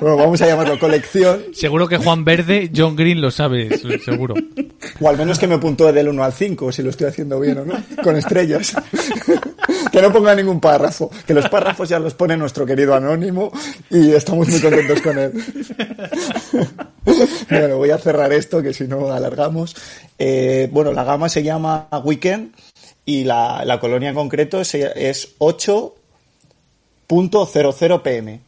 bueno, 0.00 0.16
vamos 0.16 0.40
a 0.40 0.46
llamarlo 0.46 0.78
colección. 0.78 1.44
Seguro 1.52 1.88
que 1.88 1.98
Juan 1.98 2.24
Verde, 2.24 2.70
John 2.74 2.96
Green 2.96 3.20
lo 3.20 3.30
sabe, 3.30 3.78
seguro. 4.04 4.34
O 5.00 5.08
al 5.08 5.18
menos 5.18 5.38
que 5.38 5.46
me 5.46 5.58
puntúe 5.58 5.92
del 5.92 6.08
1 6.08 6.24
al 6.24 6.32
5, 6.32 6.72
si 6.72 6.82
lo 6.82 6.90
estoy 6.90 7.08
haciendo 7.08 7.38
bien 7.40 7.58
o 7.58 7.64
no, 7.64 7.74
con 8.02 8.16
estrellas. 8.16 8.74
que 9.92 10.02
no 10.02 10.12
ponga 10.12 10.34
ningún 10.34 10.60
párrafo, 10.60 11.10
que 11.26 11.34
los 11.34 11.48
párrafos 11.48 11.88
ya 11.88 11.98
los 11.98 12.14
pone 12.14 12.36
nuestro 12.36 12.64
querido 12.64 12.94
anónimo 12.94 13.50
y 13.90 14.12
estamos 14.12 14.48
muy 14.48 14.60
contentos 14.60 15.02
con 15.02 15.18
él. 15.18 15.32
bueno, 17.50 17.76
voy 17.76 17.90
a 17.90 17.98
cerrar 17.98 18.32
esto, 18.32 18.62
que 18.62 18.72
si 18.72 18.84
no 18.84 19.12
alargamos. 19.12 19.76
Eh, 20.18 20.68
bueno, 20.72 20.92
la 20.92 21.04
gama 21.04 21.28
se 21.28 21.42
llama 21.42 21.88
Weekend 22.04 22.52
y 23.08 23.24
la, 23.24 23.64
la 23.64 23.80
colonia 23.80 24.10
en 24.10 24.14
concreto 24.14 24.60
es, 24.60 24.74
es 24.74 25.38
8.00 25.38 28.02
pm. 28.02 28.40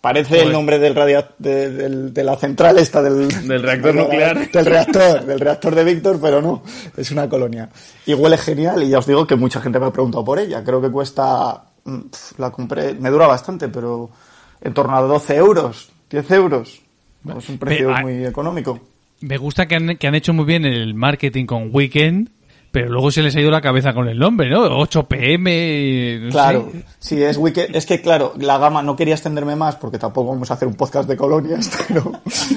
Parece 0.00 0.30
Joder. 0.30 0.46
el 0.46 0.52
nombre 0.52 0.80
del 0.80 0.96
radia 0.96 1.28
de, 1.38 1.70
del- 1.70 2.12
de 2.12 2.24
la 2.24 2.36
central 2.36 2.78
esta 2.78 3.00
del, 3.00 3.28
Del 3.46 3.62
reactor 3.62 3.94
nuclear. 3.94 4.50
Del 4.50 4.66
reactor, 4.66 5.24
del 5.24 5.38
reactor 5.38 5.76
de 5.76 5.84
Víctor, 5.84 6.18
pero 6.20 6.42
no, 6.42 6.64
es 6.96 7.12
una 7.12 7.28
colonia. 7.28 7.68
Y 8.04 8.14
huele 8.14 8.36
genial 8.38 8.82
y 8.82 8.88
ya 8.88 8.98
os 8.98 9.06
digo 9.06 9.24
que 9.24 9.36
mucha 9.36 9.60
gente 9.60 9.78
me 9.78 9.86
ha 9.86 9.92
preguntado 9.92 10.24
por 10.24 10.40
ella. 10.40 10.64
Creo 10.64 10.82
que 10.82 10.90
cuesta, 10.90 11.62
mm, 11.84 12.00
la 12.38 12.50
compré, 12.50 12.94
me 12.94 13.08
dura 13.10 13.28
bastante, 13.28 13.68
pero 13.68 14.10
en 14.60 14.74
torno 14.74 14.96
a 14.96 15.00
12 15.02 15.36
euros, 15.36 15.90
10 16.10 16.28
euros. 16.32 16.80
Es 17.38 17.48
un 17.48 17.58
precio 17.58 17.94
ah, 17.94 18.00
muy 18.00 18.26
económico. 18.26 18.80
Me 19.20 19.36
gusta 19.36 19.68
que 19.68 19.76
han, 19.76 19.96
que 19.96 20.08
han 20.08 20.16
hecho 20.16 20.32
muy 20.32 20.44
bien 20.44 20.64
el 20.64 20.94
marketing 20.94 21.46
con 21.46 21.68
Weekend, 21.72 22.30
pero 22.72 22.88
luego 22.88 23.10
se 23.10 23.22
les 23.22 23.36
ha 23.36 23.40
ido 23.40 23.50
la 23.50 23.60
cabeza 23.60 23.92
con 23.92 24.08
el 24.08 24.18
nombre, 24.18 24.48
¿no? 24.50 24.62
8 24.78 25.04
pm. 25.04 26.18
no 26.22 26.30
Claro, 26.30 26.70
sé. 26.72 26.84
sí, 26.98 27.22
es 27.22 27.36
Weekend. 27.36 27.76
Es 27.76 27.86
que, 27.86 28.00
claro, 28.00 28.32
la 28.38 28.58
gama, 28.58 28.82
no 28.82 28.96
quería 28.96 29.14
extenderme 29.14 29.54
más 29.54 29.76
porque 29.76 29.98
tampoco 29.98 30.30
vamos 30.32 30.50
a 30.50 30.54
hacer 30.54 30.66
un 30.66 30.74
podcast 30.74 31.08
de 31.08 31.16
colonias, 31.16 31.70
pero 31.88 32.12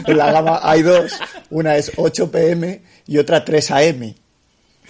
en 0.08 0.18
la 0.18 0.32
gama 0.32 0.60
hay 0.64 0.82
dos. 0.82 1.20
Una 1.52 1.76
es 1.76 1.92
8 1.98 2.32
pm 2.32 2.82
y 3.06 3.18
otra 3.18 3.44
3 3.46 3.72
am. 3.72 4.14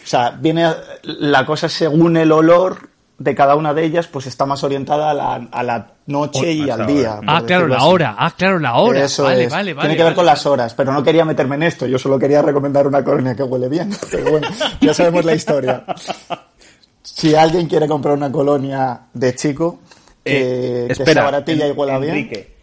O 0.03 0.07
sea, 0.07 0.29
viene 0.29 0.69
la 1.03 1.45
cosa 1.45 1.67
según 1.67 2.15
el 2.17 2.31
olor 2.31 2.89
de 3.17 3.33
cada 3.35 3.55
una 3.55 3.73
de 3.73 3.85
ellas, 3.85 4.07
pues 4.07 4.27
está 4.27 4.45
más 4.45 4.63
orientada 4.63 5.11
a 5.11 5.13
la, 5.13 5.35
a 5.51 5.63
la 5.63 5.87
noche 6.07 6.51
y 6.51 6.69
Hasta 6.69 6.83
al 6.83 6.87
día. 6.87 7.19
Ah, 7.25 7.41
claro, 7.45 7.63
decirlo 7.63 7.67
la 7.69 7.77
así. 7.77 7.85
hora. 7.87 8.15
Ah, 8.17 8.33
claro, 8.37 8.59
la 8.59 8.75
hora. 8.75 9.03
Eso 9.05 9.23
vale, 9.23 9.43
es. 9.45 9.51
vale, 9.51 9.73
vale. 9.73 9.87
Tiene 9.87 9.97
que 9.97 10.03
ver 10.03 10.11
vale. 10.11 10.15
con 10.15 10.25
las 10.25 10.45
horas, 10.45 10.73
pero 10.73 10.91
no 10.91 11.01
quería 11.03 11.23
meterme 11.25 11.55
en 11.55 11.63
esto. 11.63 11.87
Yo 11.87 11.97
solo 11.97 12.19
quería 12.19 12.41
recomendar 12.41 12.85
una 12.87 13.03
colonia 13.03 13.35
que 13.35 13.43
huele 13.43 13.69
bien. 13.69 13.91
Pero 14.11 14.31
bueno, 14.31 14.47
ya 14.81 14.93
sabemos 14.93 15.23
la 15.25 15.33
historia. 15.35 15.83
Si 17.01 17.35
alguien 17.35 17.67
quiere 17.67 17.87
comprar 17.87 18.15
una 18.15 18.31
colonia 18.31 19.01
de 19.13 19.35
chico, 19.35 19.79
que, 20.23 20.83
Eh, 20.83 20.87
que 20.87 20.93
espera, 20.93 21.13
sea 21.13 21.23
baratilla 21.23 21.67
y 21.67 21.71
huela 21.71 21.99
bien. 21.99 22.15
Enrique, 22.15 22.55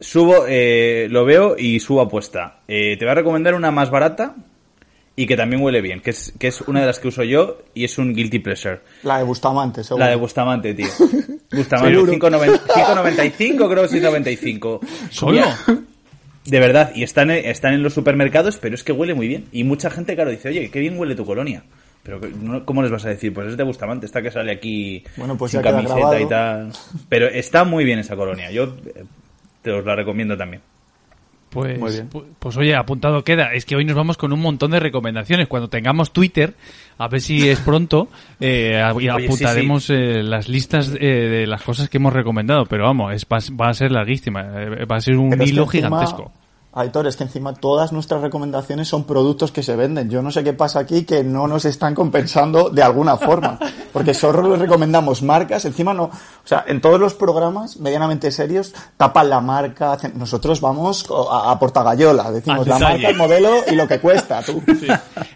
Subo, 0.00 0.44
eh, 0.46 1.08
lo 1.10 1.24
veo 1.24 1.56
y 1.58 1.80
subo 1.80 2.02
apuesta. 2.02 2.60
Eh, 2.68 2.96
te 2.98 3.04
voy 3.04 3.10
a 3.12 3.14
recomendar 3.16 3.54
una 3.54 3.70
más 3.72 3.90
barata 3.90 4.34
y 5.20 5.26
que 5.26 5.36
también 5.36 5.60
huele 5.62 5.80
bien, 5.80 6.00
que 6.00 6.10
es, 6.10 6.32
que 6.38 6.46
es 6.46 6.60
una 6.62 6.80
de 6.80 6.86
las 6.86 7.00
que 7.00 7.08
uso 7.08 7.24
yo 7.24 7.58
y 7.74 7.84
es 7.84 7.98
un 7.98 8.14
guilty 8.14 8.38
pleasure. 8.38 8.78
La 9.02 9.18
de 9.18 9.24
Bustamante, 9.24 9.82
seguro. 9.82 10.04
La 10.04 10.10
de 10.10 10.16
Bustamante, 10.16 10.74
tío. 10.74 10.86
Bustamante, 11.52 11.94
Seguro. 11.94 12.12
5,90 12.12 12.60
5,95 12.66 13.68
creo 13.70 13.82
que 13.82 13.88
sí, 13.88 14.00
95. 14.00 14.80
¿Solo? 15.10 15.42
De 16.44 16.60
verdad, 16.60 16.92
y 16.94 17.02
están, 17.02 17.30
en- 17.30 17.44
están 17.46 17.74
en 17.74 17.82
los 17.82 17.94
supermercados, 17.94 18.58
pero 18.58 18.74
es 18.74 18.84
que 18.84 18.92
huele 18.92 19.14
muy 19.14 19.26
bien. 19.28 19.46
Y 19.52 19.64
mucha 19.64 19.90
gente, 19.90 20.14
claro, 20.14 20.30
dice, 20.30 20.48
oye, 20.50 20.70
qué 20.70 20.78
bien 20.80 20.98
huele 20.98 21.14
tu 21.14 21.26
colonia. 21.26 21.62
Pero 22.04 22.20
¿cómo 22.64 22.80
les 22.82 22.90
vas 22.90 23.04
a 23.04 23.08
decir? 23.08 23.34
Pues 23.34 23.48
es 23.48 23.56
de 23.56 23.64
Bustamante, 23.64 24.06
esta 24.06 24.22
que 24.22 24.30
sale 24.30 24.52
aquí 24.52 25.04
Bueno, 25.16 25.36
pues 25.36 25.50
sin 25.50 25.60
camiseta 25.62 25.94
grabado. 25.96 26.20
y 26.20 26.26
tal. 26.28 26.72
Pero 27.08 27.26
está 27.26 27.64
muy 27.64 27.84
bien 27.84 27.98
esa 27.98 28.14
colonia. 28.16 28.50
Yo 28.50 28.76
eh, 28.94 29.04
te 29.62 29.72
os 29.72 29.84
la 29.84 29.94
recomiendo 29.96 30.36
también. 30.36 30.62
Pues, 31.50 31.78
Muy 31.78 31.90
bien. 31.92 32.10
pu- 32.10 32.24
pues 32.38 32.56
oye, 32.56 32.74
apuntado 32.76 33.24
queda. 33.24 33.52
Es 33.54 33.64
que 33.64 33.74
hoy 33.76 33.84
nos 33.84 33.96
vamos 33.96 34.16
con 34.18 34.32
un 34.32 34.40
montón 34.40 34.70
de 34.70 34.80
recomendaciones. 34.80 35.48
Cuando 35.48 35.68
tengamos 35.68 36.12
Twitter, 36.12 36.54
a 36.98 37.08
ver 37.08 37.20
si 37.20 37.48
es 37.48 37.58
pronto, 37.60 38.08
eh, 38.40 38.82
sí, 38.98 39.08
apuntaremos 39.08 39.88
eh, 39.90 40.22
las 40.22 40.48
listas 40.48 40.94
eh, 41.00 41.06
de 41.06 41.46
las 41.46 41.62
cosas 41.62 41.88
que 41.88 41.96
hemos 41.96 42.12
recomendado. 42.12 42.66
Pero 42.66 42.84
vamos, 42.84 43.14
es, 43.14 43.24
va, 43.24 43.38
va 43.58 43.70
a 43.70 43.74
ser 43.74 43.92
larguísima. 43.92 44.42
eh, 44.62 44.84
Va 44.84 44.96
a 44.96 45.00
ser 45.00 45.16
un 45.16 45.30
Pero 45.30 45.42
es 45.42 45.48
que 45.50 45.54
hilo 45.54 45.64
encima- 45.64 45.88
gigantesco. 45.88 46.32
Aitor, 46.72 47.06
es 47.06 47.16
que 47.16 47.24
encima 47.24 47.54
todas 47.54 47.92
nuestras 47.92 48.20
recomendaciones 48.20 48.86
son 48.88 49.04
productos 49.04 49.50
que 49.50 49.62
se 49.62 49.74
venden. 49.74 50.10
Yo 50.10 50.22
no 50.22 50.30
sé 50.30 50.44
qué 50.44 50.52
pasa 50.52 50.78
aquí 50.80 51.04
que 51.04 51.24
no 51.24 51.48
nos 51.48 51.64
están 51.64 51.94
compensando 51.94 52.68
de 52.70 52.82
alguna 52.82 53.16
forma. 53.16 53.58
Porque 53.92 54.12
solo 54.14 54.48
les 54.50 54.58
recomendamos 54.60 55.22
marcas, 55.22 55.64
encima 55.64 55.94
no. 55.94 56.04
O 56.04 56.12
sea, 56.44 56.64
en 56.68 56.80
todos 56.80 57.00
los 57.00 57.14
programas 57.14 57.78
medianamente 57.78 58.30
serios 58.30 58.74
tapan 58.96 59.30
la 59.30 59.40
marca. 59.40 59.96
Nosotros 60.14 60.60
vamos 60.60 61.06
a, 61.32 61.50
a 61.50 61.58
Portagayola, 61.58 62.30
decimos 62.30 62.66
la 62.66 62.78
marca, 62.78 63.08
el 63.08 63.16
modelo 63.16 63.50
y 63.70 63.74
lo 63.74 63.88
que 63.88 63.98
cuesta, 63.98 64.42
tú. 64.42 64.62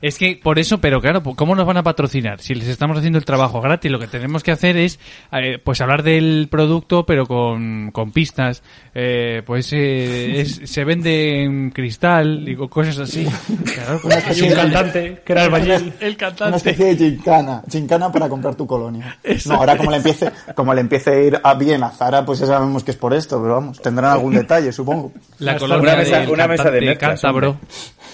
Es 0.02 0.18
que 0.18 0.38
por 0.42 0.58
eso, 0.58 0.80
pero 0.80 1.00
claro, 1.00 1.22
¿cómo 1.36 1.54
nos 1.54 1.64
van 1.66 1.76
a 1.76 1.82
patrocinar? 1.84 2.40
Si 2.40 2.54
les 2.56 2.66
estamos 2.68 2.98
haciendo 2.98 3.18
el 3.18 3.24
trabajo 3.24 3.60
gratis, 3.60 3.90
lo 3.90 4.00
que 4.00 4.08
tenemos 4.08 4.42
que 4.42 4.50
hacer 4.50 4.76
es, 4.76 4.98
eh, 5.32 5.58
pues 5.64 5.80
hablar 5.80 6.02
del 6.02 6.48
producto, 6.50 7.06
pero 7.06 7.26
con, 7.26 7.90
con 7.92 8.10
pistas. 8.10 8.62
Eh, 8.94 9.42
pues 9.46 9.72
eh, 9.72 10.40
es- 10.40 10.60
se 10.64 10.84
vende 10.84 11.21
en 11.22 11.70
cristal 11.70 12.48
y 12.48 12.56
co- 12.56 12.68
cosas 12.68 12.98
así. 12.98 13.24
Claro, 13.74 14.00
Una 14.04 14.16
un 14.48 14.54
cantante, 14.54 15.22
que 15.24 15.32
era 15.32 15.44
el 15.46 15.52
Una 15.52 16.16
cantante. 16.16 16.56
especie 16.56 16.94
de 16.94 16.96
gincana, 16.96 17.62
gincana 17.70 18.10
para 18.12 18.28
comprar 18.28 18.54
tu 18.54 18.66
colonia. 18.66 19.18
No, 19.46 19.54
ahora 19.54 19.76
como 19.76 19.90
le 19.90 19.98
empiece, 19.98 20.30
como 20.54 20.74
le 20.74 20.80
empiece 20.80 21.10
a 21.10 21.22
ir 21.22 21.40
a 21.42 21.54
bien 21.54 21.82
a 21.82 21.90
Zara, 21.90 22.24
pues 22.24 22.38
ya 22.40 22.46
sabemos 22.46 22.84
que 22.84 22.90
es 22.92 22.96
por 22.96 23.14
esto, 23.14 23.40
pero 23.40 23.54
vamos, 23.54 23.80
tendrán 23.80 24.10
algún 24.12 24.34
detalle, 24.34 24.72
supongo. 24.72 25.12
La 25.38 25.52
Una 25.52 25.60
colonia 25.60 25.96
mesa- 25.96 26.18
del 26.20 26.30
una 26.30 26.46
mesa 26.48 26.70
de 26.70 26.96
cántabro. 26.98 27.56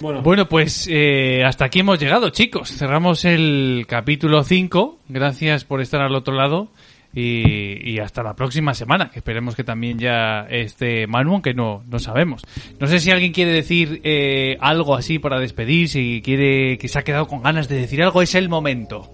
Bueno, 0.01 0.23
Bueno, 0.23 0.49
pues 0.49 0.87
eh, 0.91 1.43
hasta 1.45 1.65
aquí 1.65 1.81
hemos 1.81 1.99
llegado, 1.99 2.31
chicos. 2.31 2.71
Cerramos 2.71 3.25
el 3.25 3.85
capítulo 3.89 4.45
5. 4.45 4.99
Gracias 5.09 5.65
por 5.65 5.81
estar 5.81 6.01
al 6.01 6.15
otro 6.15 6.35
lado. 6.35 6.69
Y, 7.21 7.91
y 7.91 7.99
hasta 7.99 8.23
la 8.23 8.35
próxima 8.37 8.75
semana, 8.75 9.11
que 9.11 9.19
esperemos 9.19 9.57
que 9.57 9.65
también 9.65 9.99
ya 9.99 10.47
esté 10.49 11.09
Manu, 11.09 11.33
aunque 11.33 11.53
no, 11.53 11.83
no 11.89 11.99
sabemos. 11.99 12.43
No 12.79 12.87
sé 12.87 13.01
si 13.01 13.11
alguien 13.11 13.33
quiere 13.33 13.51
decir 13.51 14.01
eh, 14.05 14.57
algo 14.61 14.95
así 14.95 15.19
para 15.19 15.41
despedir, 15.41 15.89
si 15.89 16.23
quiere 16.25 16.79
que 16.79 16.87
se 16.87 16.97
ha 16.97 17.03
quedado 17.03 17.27
con 17.27 17.43
ganas 17.43 17.69
de 17.69 17.75
decir 17.77 18.01
algo, 18.05 18.23
es 18.23 18.37
el 18.37 18.49
momento. 18.49 19.11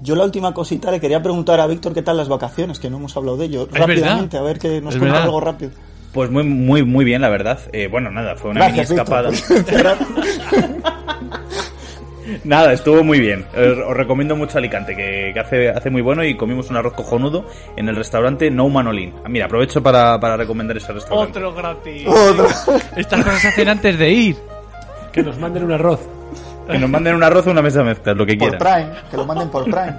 Yo 0.00 0.16
la 0.16 0.24
última 0.24 0.54
cosita 0.54 0.90
le 0.90 1.00
quería 1.00 1.22
preguntar 1.22 1.60
a 1.60 1.66
Víctor 1.66 1.92
qué 1.92 2.00
tal 2.00 2.16
las 2.16 2.30
vacaciones, 2.30 2.78
que 2.78 2.88
no 2.88 2.96
hemos 2.96 3.14
hablado 3.14 3.36
de 3.36 3.44
ello. 3.44 3.68
Es 3.70 3.78
Rápidamente, 3.78 4.36
verdad. 4.38 4.40
a 4.40 4.42
ver 4.44 4.58
que 4.58 4.80
nos 4.80 4.96
cuenta 4.96 5.22
algo 5.22 5.40
rápido. 5.40 5.72
Pues 6.14 6.30
muy, 6.30 6.44
muy, 6.44 6.82
muy 6.82 7.04
bien, 7.04 7.20
la 7.20 7.28
verdad. 7.28 7.58
Eh, 7.74 7.88
bueno, 7.90 8.10
nada, 8.10 8.36
fue 8.36 8.52
una 8.52 8.68
Gracias, 8.70 8.90
mini 8.90 9.00
Víctor. 9.02 9.34
escapada. 9.34 11.04
Nada, 12.44 12.72
estuvo 12.72 13.04
muy 13.04 13.20
bien. 13.20 13.44
Eh, 13.54 13.82
Os 13.86 13.96
recomiendo 13.96 14.34
mucho 14.36 14.58
Alicante, 14.58 14.96
que, 14.96 15.30
que 15.34 15.40
hace, 15.40 15.68
hace 15.68 15.90
muy 15.90 16.02
bueno 16.02 16.24
y 16.24 16.36
comimos 16.36 16.70
un 16.70 16.76
arroz 16.76 16.94
cojonudo 16.94 17.44
en 17.76 17.88
el 17.88 17.96
restaurante 17.96 18.50
No 18.50 18.68
Manolín. 18.68 19.12
Ah, 19.24 19.28
Mira, 19.28 19.46
aprovecho 19.46 19.82
para, 19.82 20.18
para 20.18 20.36
recomendar 20.36 20.76
ese 20.76 20.92
restaurante. 20.92 21.38
gratis. 21.40 22.06
Otro. 22.06 22.46
Estas 22.96 23.24
cosas 23.24 23.40
se 23.42 23.48
hacen 23.48 23.68
antes 23.68 23.98
de 23.98 24.10
ir. 24.10 24.36
que 25.12 25.22
nos 25.22 25.38
manden 25.38 25.64
un 25.64 25.72
arroz. 25.72 26.00
Que 26.70 26.78
nos 26.78 26.88
manden 26.88 27.14
un 27.14 27.22
arroz 27.22 27.46
o 27.46 27.50
una 27.50 27.60
mesa 27.60 27.80
de 27.80 27.84
mezclas, 27.86 28.16
lo 28.16 28.24
que 28.24 28.36
Por 28.36 28.56
quieran. 28.56 28.58
Prime, 28.86 29.00
que 29.10 29.16
lo 29.18 29.26
manden 29.26 29.50
por 29.50 29.64
Prime. 29.64 29.94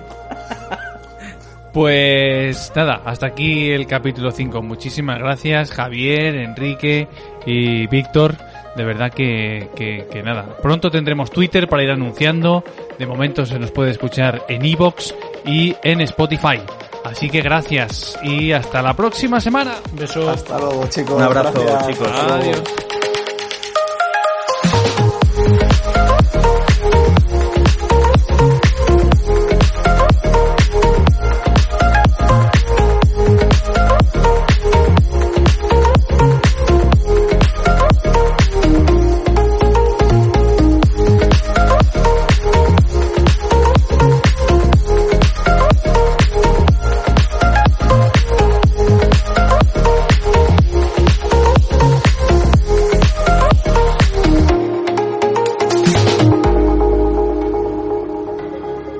Pues 1.73 2.71
nada, 2.73 3.01
hasta 3.03 3.27
aquí 3.27 3.69
el 3.71 3.85
capítulo 3.85 4.31
5. 4.31 4.61
Muchísimas 4.61 5.19
gracias 5.19 5.71
Javier, 5.71 6.35
Enrique 6.35 7.07
y 7.45 7.85
Víctor. 7.87 8.35
De 8.75 8.83
verdad 8.83 9.11
que, 9.11 9.69
que, 9.75 10.05
que 10.11 10.21
nada. 10.21 10.57
Pronto 10.61 10.91
tendremos 10.91 11.31
Twitter 11.31 11.67
para 11.67 11.83
ir 11.83 11.91
anunciando. 11.91 12.63
De 12.99 13.05
momento 13.05 13.45
se 13.45 13.57
nos 13.57 13.71
puede 13.71 13.91
escuchar 13.91 14.45
en 14.49 14.65
Evox 14.65 15.15
y 15.45 15.75
en 15.83 16.01
Spotify. 16.01 16.59
Así 17.05 17.29
que 17.29 17.41
gracias 17.41 18.17
y 18.23 18.51
hasta 18.51 18.81
la 18.81 18.93
próxima 18.93 19.39
semana. 19.39 19.75
Beso. 19.93 20.29
Hasta 20.29 20.57
luego, 20.59 20.87
chicos. 20.89 21.15
Un 21.15 21.21
abrazo, 21.21 21.63
Gracias. 21.63 21.87
chicos. 21.87 22.09
Adiós. 22.09 22.63